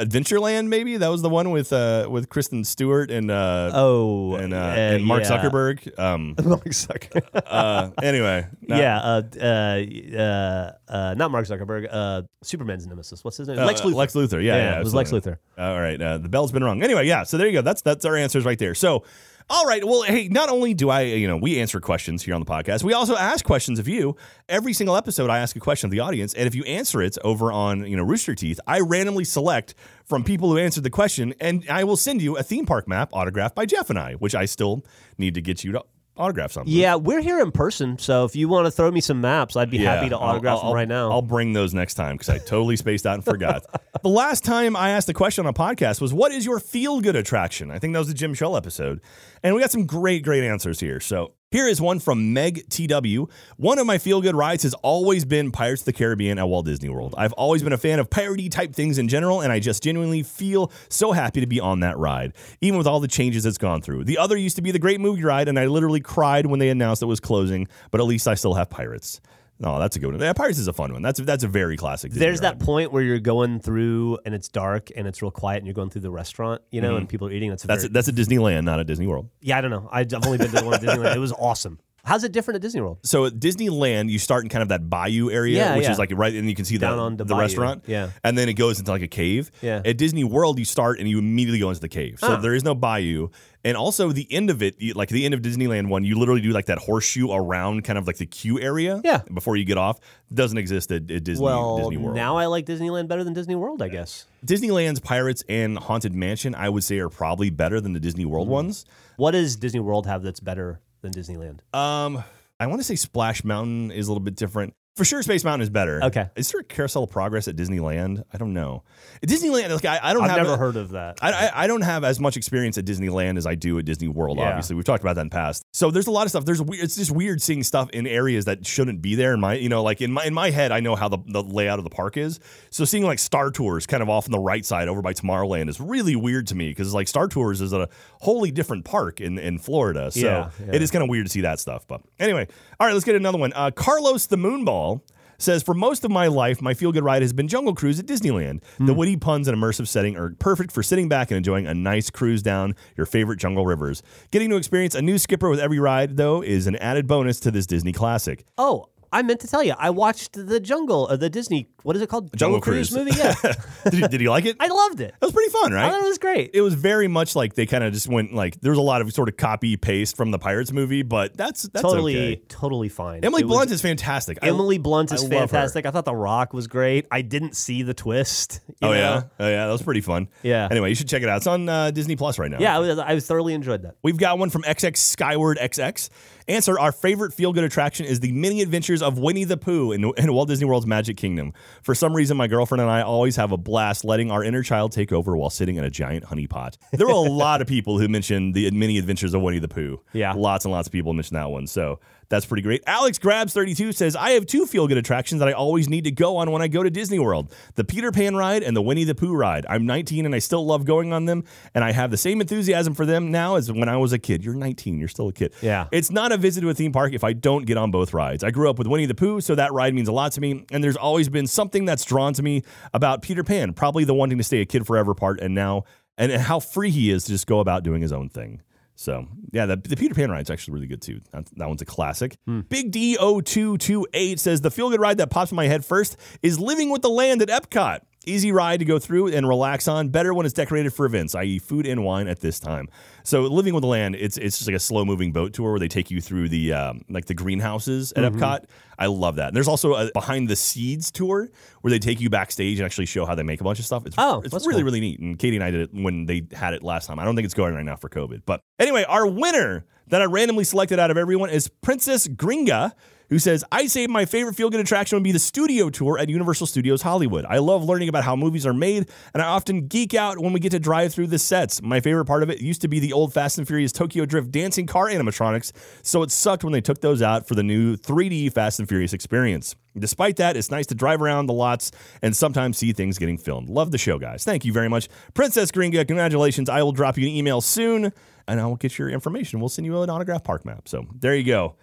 Adventureland, 0.00 0.68
maybe 0.68 0.96
that 0.96 1.08
was 1.08 1.20
the 1.20 1.28
one 1.28 1.50
with 1.50 1.72
uh, 1.72 2.08
with 2.10 2.30
Kristen 2.30 2.64
Stewart 2.64 3.10
and 3.10 3.30
uh, 3.30 3.70
oh, 3.74 4.34
and 4.34 4.54
uh, 4.54 4.56
uh, 4.56 4.60
and 4.60 5.04
Mark 5.04 5.24
yeah. 5.24 5.30
Zuckerberg. 5.30 5.98
Um, 5.98 6.34
Mark 6.44 6.64
Zuckerberg. 6.64 7.42
uh, 7.46 7.90
anyway, 8.02 8.46
no, 8.62 8.76
yeah. 8.76 8.98
Uh, 8.98 9.22
uh, 9.38 10.18
uh, 10.18 10.72
uh, 10.88 11.14
not 11.14 11.30
Mark 11.30 11.46
Zuckerberg. 11.46 11.86
Uh, 11.90 12.22
Superman's 12.42 12.86
nemesis. 12.86 13.22
What's 13.22 13.36
his 13.36 13.48
name? 13.48 13.58
Lex 13.58 13.82
Luthor. 13.82 13.94
Lex 13.94 14.14
Luthor. 14.14 14.42
Yeah, 14.42 14.56
yeah, 14.56 14.80
it 14.80 14.84
was 14.84 14.94
Lex. 14.94 15.10
Luthor. 15.10 15.36
All 15.58 15.78
right, 15.78 16.00
uh, 16.00 16.16
the 16.16 16.30
bell's 16.30 16.50
been 16.50 16.64
rung. 16.64 16.82
Anyway, 16.82 17.06
yeah. 17.06 17.24
So 17.24 17.36
there 17.36 17.46
you 17.46 17.52
go. 17.52 17.62
That's 17.62 17.82
that's 17.82 18.04
our 18.04 18.16
answers 18.16 18.44
right 18.44 18.58
there. 18.58 18.74
So. 18.74 19.04
All 19.52 19.66
right. 19.66 19.84
Well, 19.84 20.02
hey, 20.02 20.28
not 20.28 20.48
only 20.48 20.74
do 20.74 20.90
I, 20.90 21.00
you 21.00 21.26
know, 21.26 21.36
we 21.36 21.58
answer 21.58 21.80
questions 21.80 22.22
here 22.22 22.36
on 22.36 22.40
the 22.40 22.46
podcast, 22.46 22.84
we 22.84 22.92
also 22.92 23.16
ask 23.16 23.44
questions 23.44 23.80
of 23.80 23.88
you. 23.88 24.14
Every 24.48 24.72
single 24.72 24.94
episode, 24.96 25.28
I 25.28 25.40
ask 25.40 25.56
a 25.56 25.58
question 25.58 25.88
of 25.88 25.90
the 25.90 25.98
audience. 25.98 26.34
And 26.34 26.46
if 26.46 26.54
you 26.54 26.62
answer 26.62 27.02
it 27.02 27.18
over 27.24 27.50
on, 27.50 27.84
you 27.84 27.96
know, 27.96 28.04
Rooster 28.04 28.36
Teeth, 28.36 28.60
I 28.64 28.78
randomly 28.78 29.24
select 29.24 29.74
from 30.04 30.22
people 30.22 30.52
who 30.52 30.56
answered 30.56 30.84
the 30.84 30.90
question 30.90 31.34
and 31.40 31.66
I 31.68 31.82
will 31.82 31.96
send 31.96 32.22
you 32.22 32.36
a 32.36 32.44
theme 32.44 32.64
park 32.64 32.86
map 32.86 33.10
autographed 33.12 33.56
by 33.56 33.66
Geoff 33.66 33.90
and 33.90 33.98
I, 33.98 34.12
which 34.14 34.36
I 34.36 34.44
still 34.44 34.84
need 35.18 35.34
to 35.34 35.42
get 35.42 35.64
you 35.64 35.72
to 35.72 35.84
autograph 36.20 36.52
something. 36.52 36.72
Yeah, 36.72 36.96
we're 36.96 37.20
here 37.22 37.40
in 37.40 37.50
person, 37.50 37.98
so 37.98 38.24
if 38.24 38.36
you 38.36 38.48
want 38.48 38.66
to 38.66 38.70
throw 38.70 38.90
me 38.90 39.00
some 39.00 39.20
maps, 39.20 39.56
I'd 39.56 39.70
be 39.70 39.78
happy 39.78 40.08
to 40.10 40.16
I'll- 40.16 40.22
autograph 40.30 40.58
I'll- 40.58 40.68
them 40.70 40.74
right 40.74 40.88
now. 40.88 41.10
I'll 41.10 41.22
bring 41.22 41.52
those 41.52 41.74
next 41.74 41.94
time 41.94 42.16
because 42.16 42.28
I 42.28 42.38
totally 42.38 42.76
spaced 42.76 43.06
out 43.06 43.14
and 43.14 43.24
forgot. 43.24 43.64
the 44.02 44.08
last 44.08 44.44
time 44.44 44.76
I 44.76 44.90
asked 44.90 45.08
a 45.08 45.14
question 45.14 45.46
on 45.46 45.50
a 45.50 45.54
podcast 45.54 46.00
was, 46.00 46.12
"What 46.14 46.32
is 46.32 46.44
your 46.44 46.60
feel 46.60 47.00
good 47.00 47.16
attraction?" 47.16 47.70
I 47.70 47.78
think 47.78 47.92
that 47.94 47.98
was 47.98 48.08
the 48.08 48.14
Jim 48.14 48.34
Shell 48.34 48.56
episode, 48.56 49.00
and 49.42 49.54
we 49.54 49.60
got 49.60 49.70
some 49.70 49.86
great, 49.86 50.22
great 50.22 50.44
answers 50.44 50.78
here. 50.80 51.00
So 51.00 51.32
here 51.50 51.66
is 51.66 51.80
one 51.80 51.98
from 51.98 52.32
Meg 52.32 52.68
TW. 52.68 53.28
One 53.56 53.80
of 53.80 53.86
my 53.86 53.98
feel 53.98 54.20
good 54.20 54.36
rides 54.36 54.62
has 54.62 54.72
always 54.74 55.24
been 55.24 55.50
Pirates 55.50 55.82
of 55.82 55.86
the 55.86 55.92
Caribbean 55.92 56.38
at 56.38 56.48
Walt 56.48 56.64
Disney 56.64 56.88
World. 56.88 57.12
I've 57.18 57.32
always 57.32 57.64
been 57.64 57.72
a 57.72 57.78
fan 57.78 57.98
of 57.98 58.08
piratey 58.08 58.48
type 58.48 58.72
things 58.72 58.98
in 58.98 59.08
general, 59.08 59.40
and 59.40 59.52
I 59.52 59.58
just 59.58 59.82
genuinely 59.82 60.22
feel 60.22 60.70
so 60.88 61.10
happy 61.10 61.40
to 61.40 61.48
be 61.48 61.58
on 61.58 61.80
that 61.80 61.98
ride, 61.98 62.34
even 62.60 62.78
with 62.78 62.86
all 62.86 63.00
the 63.00 63.08
changes 63.08 63.44
it's 63.44 63.58
gone 63.58 63.82
through. 63.82 64.04
The 64.04 64.18
other 64.18 64.36
used 64.36 64.56
to 64.56 64.62
be 64.62 64.70
the 64.70 64.78
Great 64.78 65.00
Movie 65.00 65.24
Ride, 65.24 65.48
and 65.48 65.58
I 65.58 65.66
literally 65.66 66.00
cried 66.00 66.46
when 66.46 66.60
they 66.60 66.68
announced 66.68 67.02
it 67.02 67.06
was 67.06 67.18
closing. 67.18 67.66
But 67.90 68.00
at 68.00 68.06
least 68.06 68.28
I 68.28 68.34
still 68.34 68.54
have 68.54 68.70
Pirates. 68.70 69.20
Oh, 69.62 69.78
that's 69.78 69.94
a 69.96 69.98
good 69.98 70.12
one. 70.12 70.20
Yeah, 70.20 70.32
Pirates 70.32 70.58
is 70.58 70.68
a 70.68 70.72
fun 70.72 70.92
one. 70.92 71.02
That's 71.02 71.20
that's 71.20 71.44
a 71.44 71.48
very 71.48 71.76
classic. 71.76 72.12
Disney 72.12 72.24
There's 72.26 72.40
ride. 72.40 72.58
that 72.58 72.64
point 72.64 72.92
where 72.92 73.02
you're 73.02 73.18
going 73.18 73.60
through 73.60 74.18
and 74.24 74.34
it's 74.34 74.48
dark 74.48 74.88
and 74.96 75.06
it's 75.06 75.20
real 75.20 75.30
quiet 75.30 75.58
and 75.58 75.66
you're 75.66 75.74
going 75.74 75.90
through 75.90 76.00
the 76.00 76.10
restaurant, 76.10 76.62
you 76.70 76.80
know, 76.80 76.96
and 76.96 77.08
people 77.08 77.28
are 77.28 77.32
eating. 77.32 77.50
That's 77.50 77.64
a 77.64 77.66
Mm-hmm. 77.66 77.72
That's 77.74 77.82
very, 77.84 77.90
a, 77.90 77.92
that's 77.92 78.08
a 78.08 78.12
Disneyland, 78.12 78.64
not 78.64 78.80
a 78.80 78.84
Disney 78.84 79.06
World. 79.06 79.28
yeah. 79.42 79.58
I 79.58 79.60
don't 79.60 79.70
know. 79.70 79.88
I've 79.92 80.08
only 80.24 80.38
been 80.38 80.50
to 80.52 80.64
one 80.64 80.80
Disneyland. 80.80 81.14
It 81.14 81.18
was 81.18 81.32
awesome. 81.32 81.78
How's 82.10 82.24
it 82.24 82.32
different 82.32 82.56
at 82.56 82.62
Disney 82.62 82.80
World? 82.80 82.98
So 83.04 83.26
at 83.26 83.34
Disneyland, 83.34 84.10
you 84.10 84.18
start 84.18 84.42
in 84.42 84.48
kind 84.48 84.62
of 84.62 84.68
that 84.70 84.90
bayou 84.90 85.30
area, 85.30 85.56
Yeah, 85.58 85.76
which 85.76 85.84
yeah. 85.84 85.92
is 85.92 85.98
like 85.98 86.10
right, 86.12 86.34
and 86.34 86.48
you 86.48 86.56
can 86.56 86.64
see 86.64 86.76
Down 86.76 86.96
the, 86.96 87.02
on 87.04 87.16
the 87.16 87.24
the 87.24 87.36
restaurant. 87.36 87.84
Yeah. 87.86 88.10
and 88.24 88.36
then 88.36 88.48
it 88.48 88.54
goes 88.54 88.80
into 88.80 88.90
like 88.90 89.02
a 89.02 89.06
cave. 89.08 89.50
Yeah. 89.62 89.80
At 89.84 89.96
Disney 89.96 90.24
World, 90.24 90.58
you 90.58 90.64
start 90.64 90.98
and 90.98 91.08
you 91.08 91.18
immediately 91.20 91.60
go 91.60 91.68
into 91.68 91.80
the 91.80 91.88
cave. 91.88 92.18
So 92.18 92.26
Huh. 92.26 92.36
there 92.38 92.54
is 92.54 92.64
no 92.64 92.74
bayou, 92.74 93.28
and 93.64 93.76
also 93.76 94.10
the 94.10 94.26
end 94.32 94.50
of 94.50 94.60
it, 94.62 94.74
like 94.96 95.08
the 95.10 95.24
end 95.24 95.34
of 95.34 95.40
Disneyland 95.42 95.88
one, 95.88 96.02
you 96.02 96.18
literally 96.18 96.40
do 96.40 96.50
like 96.50 96.66
that 96.66 96.78
horseshoe 96.78 97.30
around 97.30 97.84
kind 97.84 97.96
of 97.98 98.06
like 98.08 98.16
the 98.16 98.26
queue 98.26 98.58
area. 98.60 99.00
Yeah. 99.04 99.20
Before 99.32 99.56
you 99.56 99.64
get 99.64 99.78
off, 99.78 100.00
doesn't 100.34 100.58
exist 100.58 100.90
at, 100.90 101.08
at 101.10 101.22
Disney 101.22 101.44
well, 101.44 101.78
Disney 101.78 101.96
World. 101.98 102.16
now 102.16 102.36
I 102.36 102.46
like 102.46 102.66
Disneyland 102.66 103.06
better 103.06 103.22
than 103.22 103.34
Disney 103.34 103.54
World, 103.54 103.82
I 103.82 103.88
guess. 103.88 104.26
Disneyland's 104.44 104.98
Pirates 105.00 105.44
and 105.48 105.78
Haunted 105.78 106.14
Mansion, 106.14 106.56
I 106.56 106.70
would 106.70 106.82
say, 106.82 106.98
are 106.98 107.08
probably 107.08 107.50
better 107.50 107.80
than 107.80 107.92
the 107.92 108.00
Disney 108.00 108.24
World 108.24 108.46
Mm-hmm. 108.46 108.52
ones. 108.54 108.84
What 109.16 109.32
does 109.32 109.54
Disney 109.56 109.78
World 109.80 110.06
have 110.06 110.22
that's 110.24 110.40
better 110.40 110.80
than 111.00 111.12
Disneyland? 111.12 111.60
Um, 111.74 112.22
I 112.58 112.66
want 112.66 112.80
to 112.80 112.84
say 112.84 112.96
Splash 112.96 113.44
Mountain 113.44 113.90
is 113.90 114.08
a 114.08 114.10
little 114.10 114.22
bit 114.22 114.36
different. 114.36 114.74
For 114.96 115.04
sure, 115.04 115.22
Space 115.22 115.44
Mountain 115.44 115.62
is 115.62 115.70
better. 115.70 116.02
Okay. 116.04 116.28
Is 116.36 116.50
there 116.50 116.60
a 116.60 116.64
Carousel 116.64 117.04
of 117.04 117.10
Progress 117.10 117.48
at 117.48 117.56
Disneyland? 117.56 118.22
I 118.34 118.38
don't 118.38 118.52
know. 118.52 118.82
At 119.22 119.28
Disneyland, 119.28 119.70
like 119.70 119.84
I, 119.84 119.98
I 120.02 120.12
don't 120.12 120.24
I've 120.24 120.30
have 120.30 120.38
never 120.38 120.54
a- 120.54 120.56
heard 120.58 120.76
of 120.76 120.90
that. 120.90 121.18
I, 121.22 121.32
I, 121.32 121.64
I 121.64 121.66
don't 121.68 121.80
have 121.82 122.02
as 122.04 122.18
much 122.20 122.36
experience 122.36 122.76
at 122.76 122.84
Disneyland 122.84 123.38
as 123.38 123.46
I 123.46 123.54
do 123.54 123.78
at 123.78 123.84
Disney 123.84 124.08
World. 124.08 124.38
Yeah. 124.38 124.48
Obviously, 124.48 124.76
we've 124.76 124.84
talked 124.84 125.02
about 125.02 125.14
that 125.14 125.22
in 125.22 125.28
the 125.28 125.34
past. 125.34 125.62
So 125.72 125.90
there's 125.90 126.08
a 126.08 126.10
lot 126.10 126.24
of 126.24 126.30
stuff. 126.30 126.44
There's 126.44 126.60
it's 126.60 126.96
just 126.96 127.12
weird 127.12 127.40
seeing 127.40 127.62
stuff 127.62 127.88
in 127.90 128.06
areas 128.06 128.44
that 128.46 128.66
shouldn't 128.66 129.00
be 129.00 129.14
there. 129.14 129.32
In 129.32 129.40
my 129.40 129.54
you 129.54 129.68
know 129.68 129.82
like 129.82 130.02
in 130.02 130.12
my 130.12 130.24
in 130.24 130.34
my 130.34 130.50
head, 130.50 130.72
I 130.72 130.80
know 130.80 130.96
how 130.96 131.08
the, 131.08 131.18
the 131.28 131.42
layout 131.42 131.78
of 131.78 131.84
the 131.84 131.90
park 131.90 132.16
is. 132.16 132.40
So 132.70 132.84
seeing 132.84 133.04
like 133.04 133.20
Star 133.20 133.50
Tours 133.50 133.86
kind 133.86 134.02
of 134.02 134.10
off 134.10 134.26
on 134.26 134.32
the 134.32 134.38
right 134.40 134.66
side 134.66 134.88
over 134.88 135.00
by 135.02 135.12
Tomorrowland 135.14 135.68
is 135.70 135.80
really 135.80 136.16
weird 136.16 136.48
to 136.48 136.54
me 136.56 136.68
because 136.70 136.92
like 136.92 137.06
Star 137.08 137.28
Tours 137.28 137.60
is 137.60 137.72
a 137.72 137.88
wholly 138.20 138.50
different 138.50 138.84
park 138.84 139.20
in 139.20 139.38
in 139.38 139.58
Florida. 139.60 140.10
So 140.10 140.20
Yeah, 140.20 140.50
yeah. 140.60 140.74
it 140.74 140.82
is 140.82 140.90
kind 140.90 141.02
of 141.04 141.08
weird 141.08 141.26
to 141.26 141.30
see 141.32 141.42
that 141.42 141.60
stuff. 141.60 141.86
But 141.86 142.02
anyway, 142.18 142.48
all 142.80 142.86
right, 142.86 142.94
let's 142.94 143.04
get 143.04 143.14
another 143.14 143.36
one. 143.36 143.52
Uh, 143.54 143.70
Carlos 143.70 144.24
the 144.24 144.36
Moonball 144.36 145.02
says 145.36 145.62
for 145.62 145.74
most 145.74 146.02
of 146.02 146.10
my 146.10 146.28
life 146.28 146.62
my 146.62 146.72
feel 146.72 146.92
good 146.92 147.04
ride 147.04 147.20
has 147.20 147.34
been 147.34 147.46
jungle 147.46 147.74
cruise 147.74 148.00
at 148.00 148.06
disneyland. 148.06 148.62
The 148.78 148.94
witty 148.94 149.18
puns 149.18 149.48
and 149.48 149.56
immersive 149.56 149.86
setting 149.86 150.16
are 150.16 150.30
perfect 150.38 150.72
for 150.72 150.82
sitting 150.82 151.06
back 151.06 151.30
and 151.30 151.36
enjoying 151.36 151.66
a 151.66 151.74
nice 151.74 152.08
cruise 152.08 152.42
down 152.42 152.74
your 152.96 153.04
favorite 153.04 153.38
jungle 153.38 153.66
rivers. 153.66 154.02
Getting 154.30 154.48
to 154.48 154.56
experience 154.56 154.94
a 154.94 155.02
new 155.02 155.18
skipper 155.18 155.50
with 155.50 155.60
every 155.60 155.78
ride 155.78 156.16
though 156.16 156.42
is 156.42 156.66
an 156.66 156.76
added 156.76 157.06
bonus 157.06 157.38
to 157.40 157.50
this 157.50 157.66
disney 157.66 157.92
classic. 157.92 158.46
Oh, 158.56 158.86
I 159.12 159.22
meant 159.22 159.40
to 159.40 159.48
tell 159.48 159.62
you, 159.62 159.74
I 159.78 159.90
watched 159.90 160.34
the 160.34 160.60
Jungle, 160.60 161.08
uh, 161.10 161.16
the 161.16 161.28
Disney, 161.28 161.68
what 161.82 161.96
is 161.96 162.02
it 162.02 162.08
called? 162.08 162.36
Jungle 162.36 162.60
Cruise 162.60 162.90
Cruise. 162.90 163.06
movie. 163.06 163.18
Yeah, 163.18 163.34
did, 163.84 163.94
you, 163.94 164.08
did 164.08 164.20
you 164.20 164.30
like 164.30 164.44
it 164.44 164.56
I 164.60 164.68
loved 164.68 165.00
it. 165.00 165.14
that 165.18 165.26
was 165.26 165.32
pretty 165.32 165.50
fun 165.50 165.72
I 165.72 165.76
right 165.76 165.90
thought 165.92 166.02
it 166.02 166.06
was 166.08 166.18
great. 166.18 166.50
it 166.54 166.60
was 166.60 166.74
very 166.74 167.08
much 167.08 167.34
like 167.34 167.54
they 167.54 167.66
kind 167.66 167.82
of 167.82 167.92
just 167.92 168.06
went 168.08 168.32
like 168.34 168.60
there 168.60 168.70
was 168.70 168.78
a 168.78 168.82
lot 168.82 169.00
of 169.00 169.12
sort 169.12 169.28
of 169.28 169.36
copy 169.36 169.76
paste 169.76 170.16
from 170.16 170.30
the 170.30 170.38
pirates 170.38 170.72
movie 170.72 171.02
but 171.02 171.36
that's 171.36 171.62
that's 171.64 171.82
totally, 171.82 172.16
okay. 172.34 172.42
totally 172.48 172.88
fine. 172.88 173.24
emily 173.24 173.42
It 173.42 173.46
was- 173.46 173.56
blunt 173.56 173.70
is 173.70 173.82
fantastic 173.82 174.38
Emily 174.42 174.78
Blunt 174.78 175.12
is 175.12 175.24
I 175.24 175.28
fantastic. 175.28 175.86
I 175.86 175.90
thought 175.90 176.04
The 176.04 176.14
Rock 176.14 176.52
was 176.52 176.66
great. 176.66 177.06
I 177.10 177.22
didn't 177.22 177.56
see 177.56 177.82
the 177.82 177.94
twist. 177.94 178.60
oh 178.82 178.88
know? 178.88 178.92
yeah 178.92 179.22
oh 179.40 179.48
yeah 179.48 179.66
that 179.66 179.72
was 179.72 179.82
pretty 179.82 180.00
fun 180.02 180.28
Yeah. 180.42 180.68
anyway 180.70 180.90
you 180.90 180.94
should 180.94 181.08
check 181.08 181.22
it 181.22 181.28
out 181.28 181.38
it's 181.38 181.46
on 181.46 181.68
uh, 181.68 181.90
disney 181.90 182.16
plus 182.16 182.38
right 182.38 182.50
now 182.50 182.58
Yeah, 182.60 182.76
I, 182.76 182.78
was, 182.78 182.98
I 182.98 183.18
thoroughly 183.20 183.54
enjoyed 183.54 183.82
that. 183.82 183.96
We've 184.02 184.18
got 184.18 184.38
one 184.38 184.50
from 184.50 184.62
XX 184.62 184.96
Skyward 184.96 185.58
XX. 185.58 186.10
Answer: 186.50 186.80
Our 186.80 186.90
favorite 186.90 187.32
feel-good 187.32 187.62
attraction 187.62 188.06
is 188.06 188.18
the 188.18 188.32
mini 188.32 188.60
adventures 188.60 189.02
of 189.02 189.20
Winnie 189.20 189.44
the 189.44 189.56
Pooh 189.56 189.92
in, 189.92 190.12
in 190.16 190.32
Walt 190.32 190.48
Disney 190.48 190.66
World's 190.66 190.86
Magic 190.86 191.16
Kingdom. 191.16 191.52
For 191.82 191.94
some 191.94 192.12
reason, 192.14 192.36
my 192.36 192.48
girlfriend 192.48 192.82
and 192.82 192.90
I 192.90 193.02
always 193.02 193.36
have 193.36 193.52
a 193.52 193.56
blast 193.56 194.04
letting 194.04 194.32
our 194.32 194.42
inner 194.42 194.64
child 194.64 194.90
take 194.90 195.12
over 195.12 195.36
while 195.36 195.50
sitting 195.50 195.76
in 195.76 195.84
a 195.84 195.90
giant 195.90 196.24
honey 196.24 196.48
pot. 196.48 196.76
There 196.90 197.06
were 197.06 197.12
a 197.12 197.18
lot 197.18 197.62
of 197.62 197.68
people 197.68 198.00
who 198.00 198.08
mentioned 198.08 198.54
the 198.54 198.68
mini 198.72 198.98
adventures 198.98 199.32
of 199.32 199.42
Winnie 199.42 199.60
the 199.60 199.68
Pooh. 199.68 200.00
Yeah. 200.12 200.32
lots 200.32 200.64
and 200.64 200.72
lots 200.72 200.88
of 200.88 200.92
people 200.92 201.12
mentioned 201.12 201.38
that 201.38 201.50
one. 201.50 201.68
So 201.68 202.00
that's 202.30 202.46
pretty 202.46 202.62
great. 202.62 202.82
Alex 202.86 203.18
Grabs 203.18 203.52
32 203.52 203.92
says, 203.92 204.14
I 204.16 204.30
have 204.30 204.46
two 204.46 204.64
feel 204.64 204.86
good 204.86 204.96
attractions 204.96 205.40
that 205.40 205.48
I 205.48 205.52
always 205.52 205.88
need 205.88 206.04
to 206.04 206.12
go 206.12 206.36
on 206.36 206.50
when 206.52 206.62
I 206.62 206.68
go 206.68 206.82
to 206.82 206.88
Disney 206.88 207.18
World 207.18 207.52
the 207.74 207.84
Peter 207.84 208.12
Pan 208.12 208.36
ride 208.36 208.62
and 208.62 208.76
the 208.76 208.80
Winnie 208.80 209.04
the 209.04 209.14
Pooh 209.14 209.34
ride. 209.34 209.66
I'm 209.68 209.84
19 209.84 210.24
and 210.26 210.34
I 210.34 210.38
still 210.38 210.64
love 210.64 210.84
going 210.84 211.12
on 211.12 211.24
them, 211.24 211.44
and 211.74 211.84
I 211.84 211.90
have 211.92 212.10
the 212.10 212.16
same 212.16 212.40
enthusiasm 212.40 212.94
for 212.94 213.04
them 213.04 213.30
now 213.30 213.56
as 213.56 213.70
when 213.70 213.88
I 213.88 213.96
was 213.96 214.12
a 214.12 214.18
kid. 214.18 214.44
You're 214.44 214.54
19, 214.54 214.98
you're 214.98 215.08
still 215.08 215.28
a 215.28 215.32
kid. 215.32 215.52
Yeah. 215.60 215.88
It's 215.90 216.10
not 216.10 216.30
a 216.30 216.36
visit 216.36 216.60
to 216.62 216.70
a 216.70 216.74
theme 216.74 216.92
park 216.92 217.12
if 217.12 217.24
I 217.24 217.32
don't 217.32 217.66
get 217.66 217.76
on 217.76 217.90
both 217.90 218.14
rides. 218.14 218.44
I 218.44 218.50
grew 218.52 218.70
up 218.70 218.78
with 218.78 218.86
Winnie 218.86 219.06
the 219.06 219.14
Pooh, 219.14 219.40
so 219.40 219.56
that 219.56 219.72
ride 219.72 219.92
means 219.92 220.08
a 220.08 220.12
lot 220.12 220.32
to 220.32 220.40
me, 220.40 220.64
and 220.70 220.84
there's 220.84 220.96
always 220.96 221.28
been 221.28 221.48
something 221.48 221.84
that's 221.84 222.04
drawn 222.04 222.32
to 222.34 222.42
me 222.42 222.62
about 222.94 223.22
Peter 223.22 223.42
Pan, 223.42 223.72
probably 223.72 224.04
the 224.04 224.14
wanting 224.14 224.38
to 224.38 224.44
stay 224.44 224.60
a 224.60 224.66
kid 224.66 224.86
forever 224.86 225.14
part, 225.14 225.40
and 225.40 225.54
now, 225.54 225.82
and 226.16 226.30
how 226.30 226.60
free 226.60 226.90
he 226.90 227.10
is 227.10 227.24
to 227.24 227.32
just 227.32 227.48
go 227.48 227.58
about 227.58 227.82
doing 227.82 228.02
his 228.02 228.12
own 228.12 228.28
thing. 228.28 228.62
So 229.00 229.26
yeah, 229.50 229.64
the, 229.64 229.76
the 229.76 229.96
Peter 229.96 230.14
Pan 230.14 230.30
ride's 230.30 230.50
actually 230.50 230.74
really 230.74 230.86
good 230.86 231.00
too. 231.00 231.22
That, 231.32 231.46
that 231.56 231.66
one's 231.66 231.80
a 231.80 231.86
classic. 231.86 232.36
Hmm. 232.44 232.60
Big 232.68 232.90
D 232.90 233.16
228 233.16 234.38
says 234.38 234.60
the 234.60 234.70
feel 234.70 234.90
good 234.90 235.00
ride 235.00 235.16
that 235.16 235.30
pops 235.30 235.52
in 235.52 235.56
my 235.56 235.68
head 235.68 235.86
first 235.86 236.18
is 236.42 236.60
Living 236.60 236.90
with 236.90 237.00
the 237.00 237.08
Land 237.08 237.40
at 237.40 237.48
Epcot. 237.48 238.00
Easy 238.26 238.52
ride 238.52 238.80
to 238.80 238.84
go 238.84 238.98
through 238.98 239.28
and 239.28 239.48
relax 239.48 239.88
on. 239.88 240.10
Better 240.10 240.34
when 240.34 240.44
it's 240.44 240.52
decorated 240.52 240.92
for 240.92 241.06
events, 241.06 241.34
i.e., 241.34 241.58
food 241.58 241.86
and 241.86 242.04
wine 242.04 242.28
at 242.28 242.40
this 242.40 242.60
time. 242.60 242.86
So, 243.22 243.42
living 243.42 243.72
with 243.72 243.80
the 243.80 243.86
land, 243.88 244.14
it's 244.14 244.36
it's 244.36 244.58
just 244.58 244.68
like 244.68 244.76
a 244.76 244.80
slow 244.80 245.06
moving 245.06 245.32
boat 245.32 245.54
tour 245.54 245.70
where 245.70 245.80
they 245.80 245.88
take 245.88 246.10
you 246.10 246.20
through 246.20 246.50
the 246.50 246.74
um, 246.74 247.00
like 247.08 247.24
the 247.24 247.32
greenhouses 247.34 248.12
at 248.12 248.30
Epcot. 248.30 248.64
I 248.98 249.06
love 249.06 249.36
that. 249.36 249.48
And 249.48 249.56
there's 249.56 249.68
also 249.68 249.94
a 249.94 250.10
behind 250.12 250.48
the 250.48 250.56
seeds 250.56 251.10
tour 251.10 251.48
where 251.80 251.90
they 251.90 251.98
take 251.98 252.20
you 252.20 252.28
backstage 252.28 252.78
and 252.78 252.84
actually 252.84 253.06
show 253.06 253.24
how 253.24 253.34
they 253.34 253.42
make 253.42 253.62
a 253.62 253.64
bunch 253.64 253.78
of 253.78 253.86
stuff. 253.86 254.04
It's 254.04 254.16
Oh, 254.18 254.42
it's 254.44 254.52
really 254.52 254.74
cool. 254.74 254.82
really 254.84 255.00
neat. 255.00 255.18
And 255.20 255.38
Katie 255.38 255.56
and 255.56 255.64
I 255.64 255.70
did 255.70 255.80
it 255.80 255.90
when 255.94 256.26
they 256.26 256.42
had 256.52 256.74
it 256.74 256.82
last 256.82 257.06
time. 257.06 257.18
I 257.18 257.24
don't 257.24 257.34
think 257.36 257.46
it's 257.46 257.54
going 257.54 257.74
right 257.74 257.84
now 257.86 257.96
for 257.96 258.10
COVID. 258.10 258.42
But 258.44 258.60
anyway, 258.78 259.04
our 259.08 259.26
winner 259.26 259.86
that 260.08 260.20
I 260.20 260.26
randomly 260.26 260.64
selected 260.64 260.98
out 260.98 261.10
of 261.10 261.16
everyone 261.16 261.48
is 261.48 261.68
Princess 261.68 262.28
Gringa 262.28 262.92
who 263.30 263.38
says, 263.38 263.64
I 263.72 263.86
say 263.86 264.06
my 264.06 264.24
favorite 264.24 264.54
feel 264.54 264.68
good 264.70 264.80
attraction 264.80 265.16
would 265.16 265.24
be 265.24 265.32
the 265.32 265.38
studio 265.38 265.88
tour 265.88 266.18
at 266.18 266.28
Universal 266.28 266.66
Studios 266.66 267.00
Hollywood. 267.00 267.46
I 267.46 267.58
love 267.58 267.84
learning 267.84 268.08
about 268.08 268.24
how 268.24 268.36
movies 268.36 268.66
are 268.66 268.74
made, 268.74 269.08
and 269.32 269.42
I 269.42 269.46
often 269.46 269.86
geek 269.86 270.14
out 270.14 270.38
when 270.38 270.52
we 270.52 270.60
get 270.60 270.72
to 270.72 270.80
drive 270.80 271.14
through 271.14 271.28
the 271.28 271.38
sets. 271.38 271.80
My 271.80 272.00
favorite 272.00 272.26
part 272.26 272.42
of 272.42 272.50
it 272.50 272.60
used 272.60 272.82
to 272.82 272.88
be 272.88 272.98
the 272.98 273.12
old 273.12 273.32
Fast 273.32 273.56
and 273.56 273.66
Furious 273.66 273.92
Tokyo 273.92 274.26
Drift 274.26 274.50
dancing 274.50 274.86
car 274.86 275.06
animatronics, 275.06 275.72
so 276.02 276.22
it 276.22 276.30
sucked 276.30 276.64
when 276.64 276.72
they 276.72 276.80
took 276.80 277.00
those 277.00 277.22
out 277.22 277.46
for 277.46 277.54
the 277.54 277.62
new 277.62 277.96
3D 277.96 278.52
Fast 278.52 278.80
and 278.80 278.88
Furious 278.88 279.12
experience. 279.12 279.76
Despite 279.96 280.36
that, 280.36 280.56
it's 280.56 280.70
nice 280.70 280.86
to 280.86 280.94
drive 280.94 281.22
around 281.22 281.46
the 281.46 281.52
lots 281.52 281.90
and 282.22 282.36
sometimes 282.36 282.78
see 282.78 282.92
things 282.92 283.18
getting 283.18 283.38
filmed. 283.38 283.68
Love 283.68 283.90
the 283.92 283.98
show, 283.98 284.18
guys. 284.18 284.44
Thank 284.44 284.64
you 284.64 284.72
very 284.72 284.88
much. 284.88 285.08
Princess 285.34 285.70
Gringa, 285.70 286.06
congratulations. 286.06 286.68
I 286.68 286.82
will 286.82 286.92
drop 286.92 287.16
you 287.16 287.28
an 287.28 287.34
email 287.34 287.60
soon, 287.60 288.12
and 288.48 288.60
I 288.60 288.66
will 288.66 288.76
get 288.76 288.98
your 288.98 289.08
information. 289.08 289.60
We'll 289.60 289.68
send 289.68 289.86
you 289.86 290.00
an 290.02 290.10
autograph 290.10 290.42
park 290.42 290.64
map. 290.64 290.88
So 290.88 291.06
there 291.14 291.34
you 291.34 291.44
go. 291.44 291.76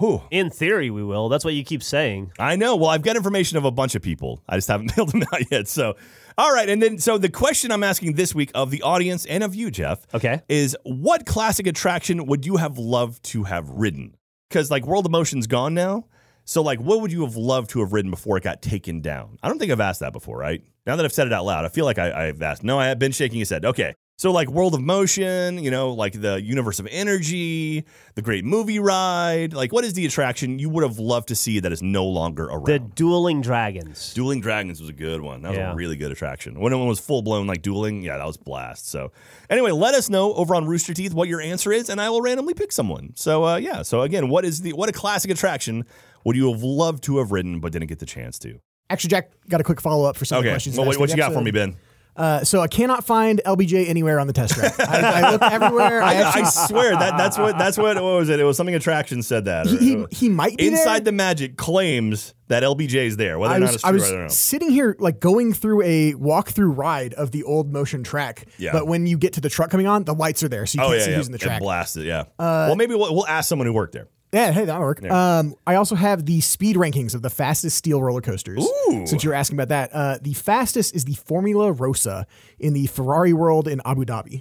Whew. 0.00 0.22
In 0.30 0.50
theory, 0.50 0.90
we 0.90 1.04
will. 1.04 1.28
That's 1.28 1.44
what 1.44 1.54
you 1.54 1.62
keep 1.62 1.82
saying. 1.82 2.32
I 2.38 2.56
know. 2.56 2.74
Well, 2.74 2.88
I've 2.88 3.02
got 3.02 3.16
information 3.16 3.58
of 3.58 3.64
a 3.66 3.70
bunch 3.70 3.94
of 3.94 4.00
people. 4.02 4.42
I 4.48 4.56
just 4.56 4.66
haven't 4.68 4.90
mailed 4.96 5.10
them 5.12 5.22
out 5.32 5.50
yet. 5.50 5.68
So, 5.68 5.94
all 6.38 6.52
right. 6.52 6.68
And 6.68 6.82
then, 6.82 6.98
so 6.98 7.18
the 7.18 7.28
question 7.28 7.70
I'm 7.70 7.84
asking 7.84 8.14
this 8.14 8.34
week 8.34 8.50
of 8.54 8.70
the 8.70 8.80
audience 8.82 9.26
and 9.26 9.44
of 9.44 9.54
you, 9.54 9.70
Geoff, 9.70 10.06
Okay. 10.14 10.40
is 10.48 10.74
what 10.84 11.26
classic 11.26 11.66
attraction 11.66 12.24
would 12.26 12.46
you 12.46 12.56
have 12.56 12.78
loved 12.78 13.22
to 13.24 13.44
have 13.44 13.68
ridden? 13.68 14.16
Because 14.48 14.70
like 14.70 14.86
World 14.86 15.04
of 15.04 15.12
Motion's 15.12 15.46
gone 15.46 15.74
now. 15.74 16.06
So, 16.46 16.62
like, 16.62 16.80
what 16.80 17.02
would 17.02 17.12
you 17.12 17.22
have 17.24 17.36
loved 17.36 17.70
to 17.70 17.80
have 17.80 17.92
ridden 17.92 18.10
before 18.10 18.36
it 18.38 18.42
got 18.42 18.62
taken 18.62 19.02
down? 19.02 19.38
I 19.42 19.48
don't 19.48 19.58
think 19.58 19.70
I've 19.70 19.80
asked 19.80 20.00
that 20.00 20.12
before, 20.14 20.36
right? 20.38 20.64
Now 20.86 20.96
that 20.96 21.04
I've 21.04 21.12
said 21.12 21.26
it 21.26 21.32
out 21.32 21.44
loud, 21.44 21.64
I 21.64 21.68
feel 21.68 21.84
like 21.84 21.98
I, 21.98 22.28
I've 22.28 22.40
asked. 22.42 22.64
No, 22.64 22.78
I 22.78 22.86
have 22.86 22.98
been 22.98 23.12
shaking 23.12 23.38
his 23.38 23.50
head. 23.50 23.64
Okay. 23.66 23.94
So, 24.20 24.30
like 24.32 24.50
World 24.50 24.74
of 24.74 24.82
Motion, 24.82 25.64
you 25.64 25.70
know, 25.70 25.92
like 25.94 26.20
the 26.20 26.42
Universe 26.42 26.78
of 26.78 26.86
Energy, 26.90 27.86
the 28.16 28.20
Great 28.20 28.44
Movie 28.44 28.78
Ride. 28.78 29.54
Like, 29.54 29.72
what 29.72 29.82
is 29.82 29.94
the 29.94 30.04
attraction 30.04 30.58
you 30.58 30.68
would 30.68 30.84
have 30.84 30.98
loved 30.98 31.28
to 31.28 31.34
see 31.34 31.58
that 31.60 31.72
is 31.72 31.82
no 31.82 32.04
longer 32.04 32.44
around? 32.44 32.66
The 32.66 32.80
dueling 32.80 33.40
dragons. 33.40 34.12
Dueling 34.12 34.42
Dragons 34.42 34.78
was 34.78 34.90
a 34.90 34.92
good 34.92 35.22
one. 35.22 35.40
That 35.40 35.48
was 35.52 35.56
Yeah. 35.56 35.72
a 35.72 35.74
really 35.74 35.96
good 35.96 36.12
attraction. 36.12 36.60
When 36.60 36.70
it 36.70 36.76
was 36.76 37.00
full 37.00 37.22
blown 37.22 37.46
like 37.46 37.62
dueling, 37.62 38.02
yeah, 38.02 38.18
that 38.18 38.26
was 38.26 38.36
blast. 38.36 38.90
So 38.90 39.10
anyway, 39.48 39.70
let 39.70 39.94
us 39.94 40.10
know 40.10 40.34
over 40.34 40.54
on 40.54 40.66
Rooster 40.66 40.92
Teeth 40.92 41.14
what 41.14 41.26
your 41.26 41.40
answer 41.40 41.72
is, 41.72 41.88
and 41.88 41.98
I 41.98 42.10
will 42.10 42.20
randomly 42.20 42.52
pick 42.52 42.72
someone. 42.72 43.12
So 43.16 43.44
uh, 43.46 43.56
yeah. 43.56 43.80
So 43.80 44.02
again, 44.02 44.28
what 44.28 44.44
is 44.44 44.60
the 44.60 44.74
what 44.74 44.90
a 44.90 44.92
classic 44.92 45.30
attraction 45.30 45.86
would 46.26 46.36
you 46.36 46.52
have 46.52 46.62
loved 46.62 47.04
to 47.04 47.16
have 47.16 47.32
ridden 47.32 47.58
but 47.58 47.72
didn't 47.72 47.88
get 47.88 48.00
the 48.00 48.04
chance 48.06 48.38
to? 48.40 48.60
Actually, 48.90 49.08
Jack, 49.08 49.30
got 49.48 49.62
a 49.62 49.64
quick 49.64 49.80
follow 49.80 50.04
up 50.06 50.18
for 50.18 50.26
some 50.26 50.36
of 50.40 50.44
the 50.44 50.50
Okay. 50.50 50.54
questions. 50.56 50.76
Well, 50.76 50.84
what, 50.86 50.98
what 50.98 51.08
you 51.08 51.14
the 51.14 51.22
got 51.22 51.32
for 51.32 51.40
me. 51.40 51.52
Ben? 51.52 51.76
Uh, 52.20 52.44
so 52.44 52.60
I 52.60 52.68
cannot 52.68 53.02
find 53.04 53.40
LBJ 53.46 53.88
anywhere 53.88 54.20
on 54.20 54.26
the 54.26 54.32
test 54.34 54.54
track. 54.54 54.78
I, 54.78 55.22
I 55.22 55.30
looked 55.30 55.44
everywhere. 55.44 56.02
I, 56.02 56.12
I, 56.12 56.14
actually, 56.16 56.42
I 56.42 56.50
swear 56.50 56.90
that 56.96 57.16
that's 57.16 57.38
what 57.38 57.56
that's 57.56 57.78
what 57.78 57.96
what 57.96 58.02
was 58.02 58.28
it? 58.28 58.38
It 58.38 58.44
was 58.44 58.56
something 58.58 58.74
attraction 58.74 59.22
said 59.22 59.46
that. 59.46 59.66
he, 59.66 59.78
he, 59.78 60.06
he 60.10 60.28
might 60.28 60.56
be 60.58 60.68
Inside 60.68 60.98
there. 60.98 61.00
the 61.06 61.12
Magic 61.12 61.56
claims 61.56 62.34
that 62.48 62.62
LBJ 62.62 62.94
is 63.06 63.16
there. 63.16 63.38
Whether 63.38 63.54
I 63.54 63.56
or 63.56 63.60
not 63.60 63.66
was, 63.68 63.74
it's 63.76 63.84
I 63.84 63.88
true, 63.90 63.98
was 64.00 64.08
I 64.08 64.10
don't 64.12 64.20
know. 64.22 64.28
sitting 64.28 64.70
here 64.70 64.96
like 64.98 65.18
going 65.20 65.52
through 65.54 65.82
a 65.82 66.14
walk-through 66.14 66.72
ride 66.72 67.14
of 67.14 67.30
the 67.30 67.42
old 67.44 67.72
motion 67.72 68.02
track. 68.04 68.44
Yeah. 68.58 68.72
But 68.72 68.86
when 68.86 69.06
you 69.06 69.16
get 69.16 69.32
to 69.34 69.40
the 69.40 69.48
truck 69.48 69.70
coming 69.70 69.86
on, 69.86 70.04
the 70.04 70.14
lights 70.14 70.42
are 70.42 70.48
there, 70.48 70.66
so 70.66 70.76
you 70.78 70.84
Oh 70.84 70.88
can't 70.88 70.98
yeah, 70.98 71.04
see 71.06 71.10
yeah. 71.12 71.16
who's 71.16 71.26
in 71.26 71.32
the 71.32 71.36
It 71.38 71.42
track. 71.42 71.56
Uh, 71.62 71.64
blasted. 71.64 72.04
Yeah. 72.04 72.24
well, 72.38 72.76
maybe 72.76 72.94
we'll, 72.94 73.14
we'll 73.14 73.26
ask 73.26 73.48
someone 73.48 73.66
who 73.66 73.72
worked 73.72 73.92
there. 73.94 74.08
Yeah, 74.32 74.52
hey, 74.52 74.64
that'll 74.64 74.82
work. 74.82 75.02
Um, 75.10 75.56
I 75.66 75.74
also 75.74 75.96
have 75.96 76.24
the 76.24 76.40
speed 76.40 76.76
rankings 76.76 77.16
of 77.16 77.22
the 77.22 77.30
fastest 77.30 77.76
steel 77.76 78.00
roller 78.00 78.20
coasters. 78.20 78.64
Ooh. 78.64 79.04
Since 79.04 79.24
you're 79.24 79.34
asking 79.34 79.56
about 79.58 79.68
that, 79.70 79.90
uh, 79.92 80.18
the 80.22 80.34
fastest 80.34 80.94
is 80.94 81.04
the 81.04 81.14
Formula 81.14 81.72
Rossa 81.72 82.28
in 82.60 82.72
the 82.72 82.86
Ferrari 82.86 83.32
World 83.32 83.66
in 83.66 83.80
Abu 83.84 84.04
Dhabi. 84.04 84.40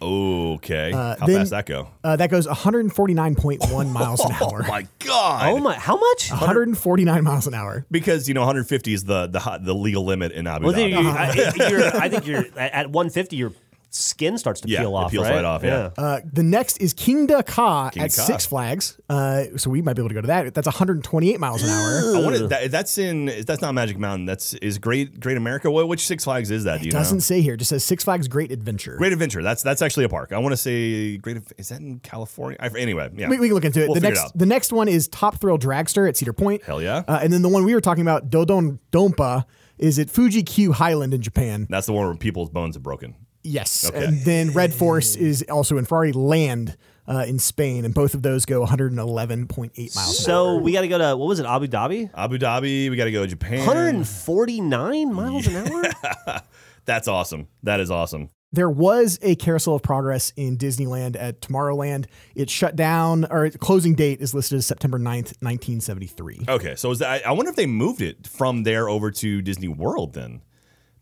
Okay. 0.57 0.91
How 0.91 1.15
then- 1.25 1.37
fast 1.39 1.49
that 1.51 1.65
go? 1.65 1.87
Uh, 2.03 2.15
that 2.17 2.29
goes 2.29 2.45
149.1 2.45 3.91
miles 3.91 4.19
an 4.23 4.31
hour. 4.41 4.61
Oh 4.63 4.67
my 4.67 4.87
god. 4.99 5.49
Oh 5.49 5.57
my! 5.57 5.73
How 5.75 5.97
much? 5.97 6.29
149 6.31 7.23
miles 7.23 7.47
an 7.47 7.53
hour. 7.53 7.85
Because 7.89 8.27
you 8.27 8.33
know 8.33 8.41
150 8.41 8.93
is 8.93 9.03
the 9.05 9.27
the 9.27 9.59
the 9.63 9.73
legal 9.73 10.05
limit 10.05 10.31
in 10.33 10.47
Abu 10.47 10.65
Well, 10.65 10.73
then 10.75 10.91
Dhabi. 10.91 11.01
you, 11.03 11.09
I, 11.09 11.69
you're, 11.69 11.95
I 12.01 12.09
think 12.09 12.27
you're 12.27 12.45
at 12.59 12.73
at 12.73 12.91
150. 12.91 13.35
Your 13.35 13.51
skin 13.91 14.37
starts 14.37 14.61
to 14.61 14.67
Yeah, 14.69 14.79
peel 14.81 14.95
it 14.97 14.99
off. 14.99 15.11
peels 15.11 15.25
right? 15.25 15.35
right 15.35 15.45
off, 15.45 15.63
yeah. 15.63 15.89
Uh, 15.97 16.19
the 16.31 16.43
next 16.43 16.77
is 16.77 16.93
Kingda 16.93 17.45
Ka 17.45 17.89
King 17.89 18.03
at 18.03 18.13
Ka. 18.13 18.21
Six 18.23 18.45
Flags. 18.45 18.99
Uh, 19.09 19.45
so 19.57 19.69
we 19.69 19.81
might 19.81 19.93
be 19.95 20.01
able 20.01 20.09
to 20.09 20.15
go 20.15 20.21
to 20.21 20.27
that. 20.27 20.53
That's 20.53 20.67
128 20.67 21.39
miles 21.39 21.63
an 21.63 21.69
hour. 21.69 22.15
I 22.15 22.21
wanted 22.23 22.49
that, 22.49 22.71
that's 22.71 22.97
in 22.97 23.25
that's 23.45 23.61
not 23.61 23.73
Magic 23.73 23.97
Mountain. 23.97 24.25
That's 24.25 24.53
is 24.55 24.77
Great 24.77 25.19
Great 25.19 25.37
America. 25.37 25.69
What 25.71 25.87
which 25.87 26.05
Six 26.05 26.23
Flags 26.23 26.51
is 26.51 26.63
that? 26.65 26.79
Do 26.81 26.85
you 26.85 26.91
Doesn't 26.91 27.17
know? 27.17 27.21
say 27.21 27.41
here. 27.41 27.55
It 27.55 27.57
Just 27.57 27.69
says 27.69 27.83
Six 27.83 28.03
Flags 28.03 28.27
Great 28.27 28.51
Adventure. 28.51 28.95
Great 28.97 29.13
Adventure. 29.13 29.41
That's 29.41 29.63
that's 29.63 29.81
actually 29.81 30.05
a 30.05 30.09
park. 30.09 30.31
I 30.33 30.37
want 30.39 30.53
to 30.53 30.57
say 30.57 31.17
Great. 31.17 31.37
Is 31.57 31.69
that 31.69 31.79
in 31.81 31.99
California? 31.99 32.57
I, 32.59 32.67
anyway, 32.77 33.09
yeah. 33.15 33.29
We, 33.29 33.39
we 33.39 33.47
can 33.47 33.55
look 33.55 33.65
into 33.65 33.81
it. 33.83 33.87
We'll 33.87 33.95
the 33.95 34.01
figure 34.01 34.13
it 34.13 34.15
next, 34.19 34.25
out. 34.25 34.37
the 34.37 34.45
next 34.45 34.71
one 34.73 34.87
is 34.87 35.07
Top 35.07 35.39
Thrill 35.39 35.57
Dragster 35.57 36.07
at 36.07 36.15
Cedar 36.17 36.33
Point. 36.33 36.63
Hell 36.63 36.81
yeah. 36.81 37.03
Uh, 37.07 37.19
and 37.23 37.33
then 37.33 37.41
the 37.41 37.49
one 37.49 37.63
we 37.65 37.73
were 37.73 37.81
talking 37.81 38.01
about, 38.01 38.29
Dodon 38.29 38.79
Dompa, 38.91 39.45
is 39.77 39.97
at 39.99 40.09
Fuji-Q 40.09 40.73
Highland 40.73 41.13
in 41.13 41.21
Japan. 41.21 41.65
that's 41.69 41.87
the 41.87 41.93
one 41.93 42.05
where 42.05 42.15
people's 42.15 42.49
bones 42.49 42.75
are 42.75 42.81
broken. 42.81 43.15
Yes. 43.43 43.85
Okay. 43.89 44.05
And 44.05 44.21
then 44.25 44.51
Red 44.51 44.73
Force 44.73 45.15
is 45.15 45.43
also 45.49 45.77
in 45.77 45.85
Ferrari 45.85 46.11
Land 46.11 46.77
uh, 47.07 47.25
in 47.27 47.39
Spain, 47.39 47.85
and 47.85 47.93
both 47.93 48.13
of 48.13 48.21
those 48.21 48.45
go 48.45 48.63
111.8 48.65 48.97
miles. 48.97 49.95
an 49.95 50.01
hour. 50.01 50.13
So 50.13 50.57
we 50.57 50.71
got 50.73 50.81
to 50.81 50.87
go 50.87 50.97
to 50.97 51.17
what 51.17 51.27
was 51.27 51.39
it? 51.39 51.45
Abu 51.45 51.67
Dhabi. 51.67 52.09
Abu 52.13 52.37
Dhabi. 52.37 52.89
We 52.89 52.95
got 52.95 53.05
to 53.05 53.11
go 53.11 53.21
to 53.21 53.27
Japan. 53.27 53.65
149 53.65 55.13
miles 55.13 55.47
an 55.47 55.55
hour. 55.55 56.41
That's 56.85 57.07
awesome. 57.07 57.47
That 57.63 57.79
is 57.79 57.89
awesome. 57.91 58.29
There 58.51 58.69
was 58.69 59.19
a 59.21 59.35
carousel 59.35 59.75
of 59.75 59.83
progress 59.83 60.33
in 60.35 60.57
Disneyland 60.57 61.15
at 61.19 61.39
Tomorrowland. 61.39 62.05
It 62.33 62.49
shut 62.49 62.75
down, 62.75 63.25
or 63.29 63.45
its 63.45 63.57
closing 63.57 63.93
date 63.93 64.21
is 64.21 64.33
listed 64.33 64.57
as 64.57 64.65
September 64.65 64.97
9th, 64.97 65.37
1973. 65.41 66.45
Okay, 66.49 66.75
so 66.75 66.89
is 66.89 66.97
that? 66.99 67.23
I, 67.25 67.29
I 67.29 67.31
wonder 67.33 67.49
if 67.51 67.55
they 67.55 67.67
moved 67.67 68.01
it 68.01 68.25
from 68.25 68.63
there 68.63 68.89
over 68.89 69.11
to 69.11 69.41
Disney 69.43 69.67
World 69.67 70.13
then, 70.13 70.41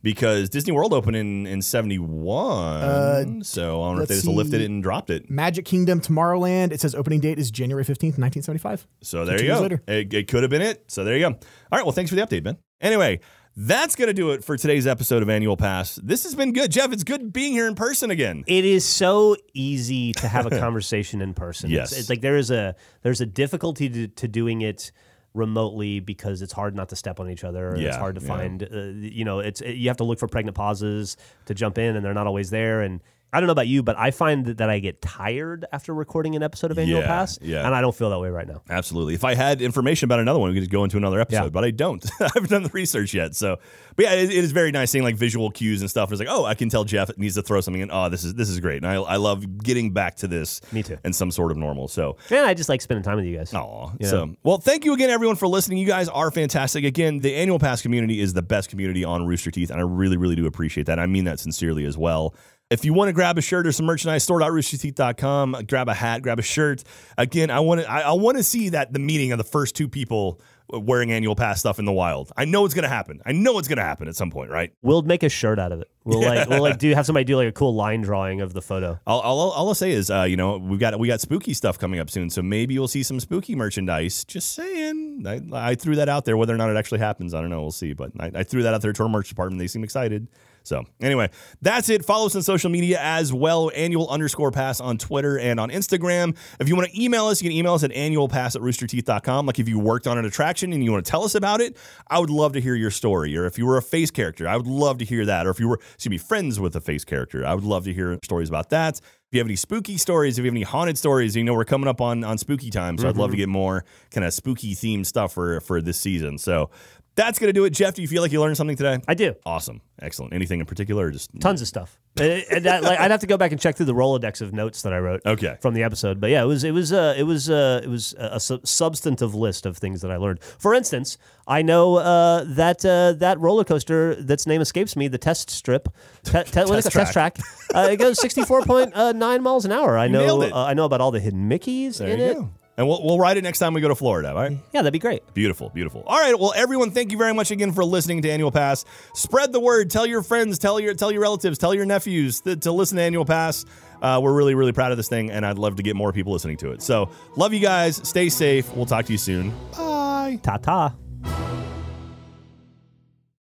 because 0.07 0.47
Disney 0.49 0.71
World 0.71 0.93
opened 0.93 1.17
in 1.17 1.45
in 1.45 1.61
seventy 1.61 1.99
one. 1.99 2.81
Uh, 2.81 3.25
so 3.41 3.83
I 3.83 3.87
don't 3.89 3.97
know 3.97 4.01
if 4.03 4.07
they 4.07 4.15
let's 4.15 4.23
just 4.23 4.37
lifted 4.37 4.61
it 4.61 4.69
and 4.69 4.81
dropped 4.81 5.09
it. 5.09 5.29
Magic 5.29 5.65
Kingdom 5.65 5.99
Tomorrowland, 5.99 6.71
it 6.71 6.79
says 6.79 6.95
opening 6.95 7.19
date 7.19 7.37
is 7.37 7.51
January 7.51 7.83
15th, 7.83 8.17
1975. 8.17 8.87
So 9.01 9.25
there 9.25 9.37
two 9.37 9.43
you 9.43 9.51
go. 9.51 9.61
later. 9.61 9.83
It, 9.85 10.13
it 10.13 10.27
could 10.29 10.43
have 10.43 10.49
been 10.49 10.61
it. 10.61 10.89
So 10.89 11.03
there 11.03 11.13
you 11.17 11.27
go. 11.27 11.35
All 11.35 11.37
right. 11.73 11.83
Well, 11.83 11.91
thanks 11.91 12.09
for 12.09 12.15
the 12.15 12.21
update, 12.21 12.41
Ben. 12.41 12.57
Anyway, 12.79 13.19
that's 13.57 13.97
gonna 13.97 14.13
do 14.13 14.31
it 14.31 14.45
for 14.45 14.55
today's 14.55 14.87
episode 14.87 15.23
of 15.23 15.29
Annual 15.29 15.57
Pass. 15.57 15.95
This 16.01 16.23
has 16.23 16.35
been 16.35 16.53
good, 16.53 16.71
Geoff. 16.71 16.93
It's 16.93 17.03
good 17.03 17.33
being 17.33 17.51
here 17.51 17.67
in 17.67 17.75
person 17.75 18.09
again. 18.09 18.45
it 18.47 18.63
is 18.63 18.85
so 18.85 19.35
easy 19.53 20.13
to 20.13 20.29
have 20.29 20.45
a 20.45 20.49
conversation 20.57 21.21
in 21.21 21.33
person. 21.33 21.69
Yes. 21.69 21.91
It's, 21.91 21.99
it's 21.99 22.09
like 22.09 22.21
there 22.21 22.37
is 22.37 22.49
a 22.49 22.75
there's 23.01 23.19
a 23.19 23.25
difficulty 23.25 23.89
to, 23.89 24.07
to 24.07 24.27
doing 24.29 24.61
it 24.61 24.93
remotely 25.37 25.99
because 25.99 26.41
it's 26.41 26.53
hard 26.53 26.75
not 26.75 26.89
to 26.89 26.95
step 26.95 27.19
on 27.19 27.29
each 27.29 27.43
other. 27.43 27.69
and 27.69 27.81
it's 27.83 27.97
hard 27.97 28.15
to 28.15 28.21
yeah. 28.21 28.27
find. 28.27 28.63
Uh, 28.63 28.77
you 28.95 29.23
know, 29.23 29.39
it's 29.39 29.61
you 29.61 29.87
have 29.87 29.97
to 29.97 30.03
look 30.03 30.19
for 30.19 30.27
pregnant 30.27 30.55
pauses 30.55 31.15
to 31.45 31.53
jump 31.53 31.77
in, 31.77 31.95
and 31.95 32.03
they're 32.03 32.13
not 32.13 32.27
always 32.27 32.49
there. 32.49 32.81
And 32.81 33.01
I 33.33 33.39
don't 33.41 33.47
know 33.47 33.51
about 33.53 33.67
you, 33.67 33.83
but 33.83 33.97
I 33.97 34.11
find 34.11 34.45
that, 34.45 34.57
that 34.59 34.69
I 34.69 34.79
get 34.79 35.01
tired 35.01 35.65
after 35.73 35.93
recording 35.93 36.35
an 36.37 36.43
episode 36.43 36.71
of 36.71 36.79
Annual 36.79 37.01
Yeah, 37.01 37.07
Pass, 37.07 37.37
yeah. 37.41 37.65
and 37.65 37.75
I 37.75 37.81
don't 37.81 37.93
feel 37.93 38.09
that 38.09 38.19
way 38.19 38.29
right 38.29 38.47
now. 38.47 38.61
Absolutely. 38.69 39.15
If 39.15 39.25
I 39.25 39.35
had 39.35 39.61
information 39.61 40.05
about 40.05 40.19
another 40.21 40.39
one, 40.39 40.49
we 40.49 40.55
could 40.55 40.61
just 40.61 40.71
go 40.71 40.85
into 40.85 40.95
another 40.95 41.19
episode, 41.19 41.43
Yeah. 41.43 41.49
but 41.49 41.65
I 41.65 41.71
don't. 41.71 42.05
I 42.21 42.29
haven't 42.33 42.49
done 42.49 42.63
the 42.63 42.69
research 42.69 43.13
yet. 43.13 43.35
So, 43.35 43.57
but 43.97 44.05
yeah, 44.05 44.13
it, 44.13 44.29
it 44.31 44.43
is 44.43 44.53
very 44.53 44.71
nice 44.71 44.91
seeing 44.91 45.03
like 45.03 45.17
visual 45.17 45.51
cues 45.51 45.81
and 45.81 45.89
stuff. 45.89 46.09
It's 46.11 46.19
like, 46.19 46.29
oh, 46.31 46.45
I 46.45 46.55
can 46.55 46.69
tell 46.69 46.85
Geoff 46.85 47.09
needs 47.17 47.35
to 47.35 47.41
throw 47.41 47.59
something 47.59 47.81
in. 47.81 47.89
Oh, 47.91 48.07
this 48.07 48.23
is 48.23 48.33
this 48.35 48.47
is 48.49 48.59
great, 48.61 48.77
and 48.83 48.87
I, 48.87 48.95
I 48.95 49.15
love 49.17 49.57
getting 49.61 49.91
back 49.91 50.15
to 50.17 50.27
this. 50.27 50.61
Me 50.71 50.81
too. 50.81 50.97
And 51.03 51.13
some 51.15 51.29
sort 51.31 51.51
of 51.51 51.57
normal. 51.57 51.89
So, 51.89 52.15
And 52.29 52.45
I 52.45 52.53
just 52.53 52.69
like 52.69 52.81
spending 52.81 53.03
time 53.03 53.17
with 53.17 53.25
you 53.25 53.35
guys. 53.37 53.53
Aw. 53.53 53.91
Yeah. 53.99 54.07
So, 54.07 54.35
well, 54.43 54.57
thank 54.59 54.85
you 54.85 54.93
again, 54.93 55.09
everyone, 55.09 55.35
for 55.35 55.47
listening. 55.49 55.79
You 55.79 55.87
guys 55.87 56.07
are 56.07 56.31
fantastic. 56.31 56.85
Again, 56.85 57.19
the 57.19 57.35
annual 57.35 57.59
pass 57.59 57.81
community 57.81 58.21
is 58.21 58.33
the 58.33 58.41
best 58.41 58.69
community 58.69 59.03
on 59.03 59.25
Rooster 59.25 59.51
Teeth, 59.51 59.69
and 59.69 59.79
I 59.79 59.83
really, 59.83 60.15
really 60.15 60.35
do 60.35 60.45
appreciate 60.45 60.87
that. 60.87 60.97
I 60.97 61.07
mean 61.07 61.25
that 61.25 61.39
sincerely 61.41 61.83
as 61.85 61.97
well. 61.97 62.33
If 62.69 62.83
you 62.83 62.93
want 62.93 63.07
to 63.07 63.13
grab 63.13 63.37
a 63.37 63.41
shirt 63.41 63.65
or 63.65 63.71
some 63.71 63.85
merchandise, 63.85 64.23
store.roosterteeth.com. 64.23 65.65
Grab 65.67 65.87
a 65.87 65.93
hat, 65.93 66.21
grab 66.21 66.37
a 66.37 66.41
shirt. 66.41 66.83
Again, 67.17 67.49
I 67.49 67.61
want 67.61 67.81
to 67.81 67.89
I, 67.89 68.01
I 68.01 68.11
want 68.11 68.37
to 68.37 68.43
see 68.43 68.69
that 68.69 68.91
the 68.91 68.99
meeting 68.99 69.31
of 69.31 69.37
the 69.37 69.45
first 69.45 69.75
two 69.75 69.87
people 69.87 70.41
wearing 70.69 71.11
annual 71.11 71.35
pass 71.35 71.59
stuff 71.59 71.79
in 71.79 71.85
the 71.85 71.93
wild. 71.93 72.31
I 72.35 72.45
know 72.45 72.65
it's 72.65 72.73
going 72.73 72.83
to 72.83 72.89
happen. 72.89 73.21
I 73.25 73.31
know 73.31 73.57
it's 73.57 73.69
going 73.69 73.77
to 73.77 73.83
happen 73.83 74.07
at 74.07 74.15
some 74.15 74.31
point, 74.31 74.51
right? 74.51 74.73
We'll 74.81 75.01
make 75.01 75.23
a 75.23 75.29
shirt 75.29 75.59
out 75.59 75.71
of 75.71 75.79
it. 75.79 75.89
We'll 76.03 76.21
like 76.21 76.49
we'll 76.49 76.61
like 76.61 76.77
do 76.77 76.93
have 76.93 77.05
somebody 77.05 77.23
do 77.23 77.37
like 77.37 77.47
a 77.47 77.53
cool 77.53 77.73
line 77.73 78.01
drawing 78.01 78.41
of 78.41 78.53
the 78.53 78.61
photo. 78.61 78.99
All, 79.07 79.21
all, 79.21 79.39
all 79.51 79.67
I'll 79.69 79.73
say 79.73 79.91
is, 79.91 80.11
uh, 80.11 80.23
you 80.23 80.35
know, 80.35 80.57
we've 80.57 80.79
got 80.79 80.99
we 80.99 81.07
got 81.07 81.21
spooky 81.21 81.53
stuff 81.53 81.79
coming 81.79 81.99
up 81.99 82.09
soon, 82.09 82.29
so 82.29 82.41
maybe 82.41 82.73
you'll 82.73 82.89
see 82.89 83.03
some 83.03 83.19
spooky 83.19 83.55
merchandise. 83.55 84.25
Just 84.25 84.53
saying, 84.53 85.23
I, 85.25 85.69
I 85.69 85.75
threw 85.75 85.95
that 85.95 86.09
out 86.09 86.25
there. 86.25 86.35
Whether 86.35 86.53
or 86.53 86.57
not 86.57 86.69
it 86.69 86.75
actually 86.75 86.99
happens, 86.99 87.33
I 87.33 87.39
don't 87.39 87.49
know. 87.49 87.61
We'll 87.61 87.71
see. 87.71 87.93
But 87.93 88.11
I, 88.19 88.31
I 88.35 88.43
threw 88.43 88.63
that 88.63 88.73
out 88.73 88.81
there 88.81 88.93
to 88.93 89.03
our 89.03 89.09
merch 89.09 89.29
department. 89.29 89.59
They 89.59 89.67
seem 89.67 89.85
excited. 89.85 90.27
So 90.67 90.83
anyway, 91.01 91.29
that's 91.61 91.89
it. 91.89 92.05
Follow 92.05 92.27
us 92.27 92.35
on 92.35 92.43
social 92.43 92.69
media 92.69 92.99
as 93.01 93.33
well. 93.33 93.71
Annual 93.73 94.09
underscore 94.09 94.51
pass 94.51 94.79
on 94.79 94.97
Twitter 94.97 95.39
and 95.39 95.59
on 95.59 95.69
Instagram. 95.69 96.37
If 96.59 96.67
you 96.67 96.75
want 96.75 96.89
to 96.89 97.01
email 97.01 97.27
us, 97.27 97.41
you 97.41 97.49
can 97.49 97.57
email 97.57 97.73
us 97.73 97.83
at 97.83 97.91
annualpass 97.91 98.55
at 98.55 98.61
roosterteeth.com. 98.61 99.45
Like 99.45 99.59
if 99.59 99.69
you 99.69 99.79
worked 99.79 100.07
on 100.07 100.17
an 100.17 100.25
attraction 100.25 100.73
and 100.73 100.83
you 100.83 100.91
want 100.91 101.05
to 101.05 101.09
tell 101.09 101.23
us 101.23 101.35
about 101.35 101.61
it, 101.61 101.77
I 102.09 102.19
would 102.19 102.29
love 102.29 102.53
to 102.53 102.61
hear 102.61 102.75
your 102.75 102.91
story. 102.91 103.37
Or 103.37 103.45
if 103.45 103.57
you 103.57 103.65
were 103.65 103.77
a 103.77 103.81
face 103.81 104.11
character, 104.11 104.47
I 104.47 104.57
would 104.57 104.67
love 104.67 104.97
to 104.99 105.05
hear 105.05 105.25
that. 105.25 105.47
Or 105.47 105.49
if 105.49 105.59
you 105.59 105.69
were, 105.69 105.79
excuse 105.93 106.09
me, 106.09 106.17
friends 106.17 106.59
with 106.59 106.75
a 106.75 106.81
face 106.81 107.05
character, 107.05 107.45
I 107.45 107.53
would 107.53 107.63
love 107.63 107.85
to 107.85 107.93
hear 107.93 108.17
stories 108.23 108.49
about 108.49 108.69
that. 108.69 108.99
If 109.27 109.33
you 109.33 109.39
have 109.41 109.47
any 109.47 109.57
spooky 109.57 109.97
stories, 109.97 110.39
if 110.39 110.45
you 110.45 110.49
have 110.49 110.55
any 110.55 110.63
haunted 110.63 110.97
stories, 110.97 111.35
you 111.35 111.43
know 111.43 111.53
we're 111.53 111.65
coming 111.65 111.89
up 111.89 111.99
on 111.99 112.23
on 112.23 112.37
spooky 112.37 112.69
time, 112.69 112.97
so 112.97 113.09
I'd 113.09 113.17
love 113.17 113.31
to 113.31 113.33
mm-hmm. 113.33 113.41
get 113.41 113.49
more 113.49 113.83
kind 114.09 114.25
of 114.25 114.33
spooky 114.33 114.73
themed 114.73 115.05
stuff 115.05 115.33
for 115.33 115.59
for 115.59 115.81
this 115.81 115.99
season. 115.99 116.37
So 116.37 116.69
that's 117.17 117.37
gonna 117.39 117.51
do 117.51 117.65
it. 117.65 117.71
Geoff, 117.71 117.95
do 117.95 118.01
you 118.01 118.07
feel 118.07 118.21
like 118.21 118.31
you 118.31 118.39
learned 118.39 118.55
something 118.55 118.77
today? 118.77 118.99
I 119.09 119.13
do 119.13 119.35
Awesome, 119.45 119.81
excellent. 120.01 120.31
Anything 120.33 120.61
in 120.61 120.65
particular? 120.65 121.07
Or 121.07 121.11
just 121.11 121.29
tons 121.41 121.61
of 121.61 121.67
stuff. 121.67 121.99
Uh, 122.19 122.23
and 122.49 122.65
that, 122.65 122.81
like, 122.81 122.99
I'd 122.99 123.11
have 123.11 123.19
to 123.19 123.27
go 123.27 123.37
back 123.37 123.51
and 123.51 123.61
check 123.61 123.75
through 123.75 123.85
the 123.85 123.93
Rolodex 123.93 124.41
of 124.41 124.51
notes 124.51 124.81
that 124.81 124.91
I 124.93 124.97
wrote. 124.97 125.21
Okay. 125.23 125.55
From 125.61 125.75
the 125.75 125.83
episode, 125.83 126.19
but 126.19 126.29
yeah, 126.31 126.41
it 126.41 126.45
was 126.47 126.63
it 126.63 126.71
was 126.71 126.91
uh, 126.93 127.13
it 127.17 127.23
was 127.23 127.49
uh, 127.49 127.81
it 127.83 127.87
was 127.89 128.15
a, 128.17 128.29
a 128.33 128.39
sub- 128.39 128.65
substantive 128.65 129.35
list 129.35 129.65
of 129.67 129.77
things 129.77 130.01
that 130.01 130.09
I 130.11 130.15
learned. 130.17 130.39
For 130.41 130.73
instance, 130.73 131.17
I 131.47 131.61
know 131.61 131.97
uh, 131.97 132.43
that 132.47 132.83
uh, 132.85 133.11
that 133.13 133.39
roller 133.39 133.63
coaster 133.63 134.15
that's 134.15 134.47
name 134.47 134.61
escapes 134.61 134.95
me, 134.95 135.07
the 135.07 135.17
test 135.19 135.49
strip, 135.51 135.89
te- 136.23 136.43
te- 136.43 136.59
what 136.65 136.79
is 136.79 136.85
it? 136.87 136.91
test 136.93 137.13
track. 137.13 137.37
uh, 137.75 137.89
it 137.91 137.97
goes 137.97 138.19
sixty 138.19 138.43
four 138.43 138.61
point 138.63 138.95
nine 138.95 139.43
miles 139.43 139.65
an 139.65 139.71
hour. 139.71 139.97
I 139.97 140.07
know 140.07 140.41
uh, 140.41 140.65
I 140.65 140.73
know 140.73 140.85
about 140.85 141.01
all 141.01 141.11
the 141.11 141.19
hidden 141.19 141.49
Mickeys 141.49 141.97
There 141.99 142.07
in 142.07 142.19
you 142.19 142.25
it. 142.25 142.33
go. 142.35 142.49
And 142.77 142.87
we'll, 142.87 143.03
we'll 143.03 143.19
ride 143.19 143.37
it 143.37 143.43
next 143.43 143.57
time 143.57 143.73
we 143.73 143.81
go 143.81 143.87
to 143.87 143.95
Florida, 143.95 144.29
all 144.29 144.35
right? 144.35 144.51
Yeah, 144.71 144.81
that'd 144.83 144.93
be 144.93 144.99
great. 144.99 145.33
Beautiful, 145.33 145.69
beautiful. 145.69 146.03
All 146.05 146.19
right, 146.19 146.39
well, 146.39 146.53
everyone, 146.55 146.91
thank 146.91 147.11
you 147.11 147.17
very 147.17 147.33
much 147.33 147.49
again 147.49 147.71
for 147.71 147.83
listening 147.83 148.21
to 148.21 148.29
Annual 148.29 148.51
Pass. 148.51 148.85
Spread 149.15 149.51
the 149.51 149.59
word. 149.59 149.89
Tell 149.89 150.05
your 150.05 150.21
friends, 150.21 150.59
tell 150.59 150.79
your 150.79 150.93
tell 150.93 151.11
your 151.11 151.21
relatives, 151.21 151.57
tell 151.57 151.73
your 151.73 151.85
nephews 151.85 152.41
to, 152.41 152.55
to 152.57 152.71
listen 152.71 152.97
to 152.97 153.03
Annual 153.03 153.25
Pass. 153.25 153.65
Uh, 153.99 154.19
we're 154.21 154.33
really, 154.33 154.53
really 154.53 154.73
proud 154.73 154.91
of 154.91 154.97
this 154.97 155.09
thing, 155.09 155.31
and 155.31 155.43
I'd 155.43 155.57
love 155.57 155.77
to 155.77 155.83
get 155.83 155.95
more 155.95 156.13
people 156.13 156.31
listening 156.31 156.57
to 156.57 156.71
it. 156.71 156.83
So, 156.83 157.09
love 157.35 157.51
you 157.51 157.59
guys. 157.59 158.07
Stay 158.07 158.29
safe. 158.29 158.71
We'll 158.75 158.85
talk 158.85 159.05
to 159.05 159.11
you 159.11 159.17
soon. 159.17 159.51
Bye. 159.75 160.39
Ta 160.43 160.57
ta. 160.57 160.93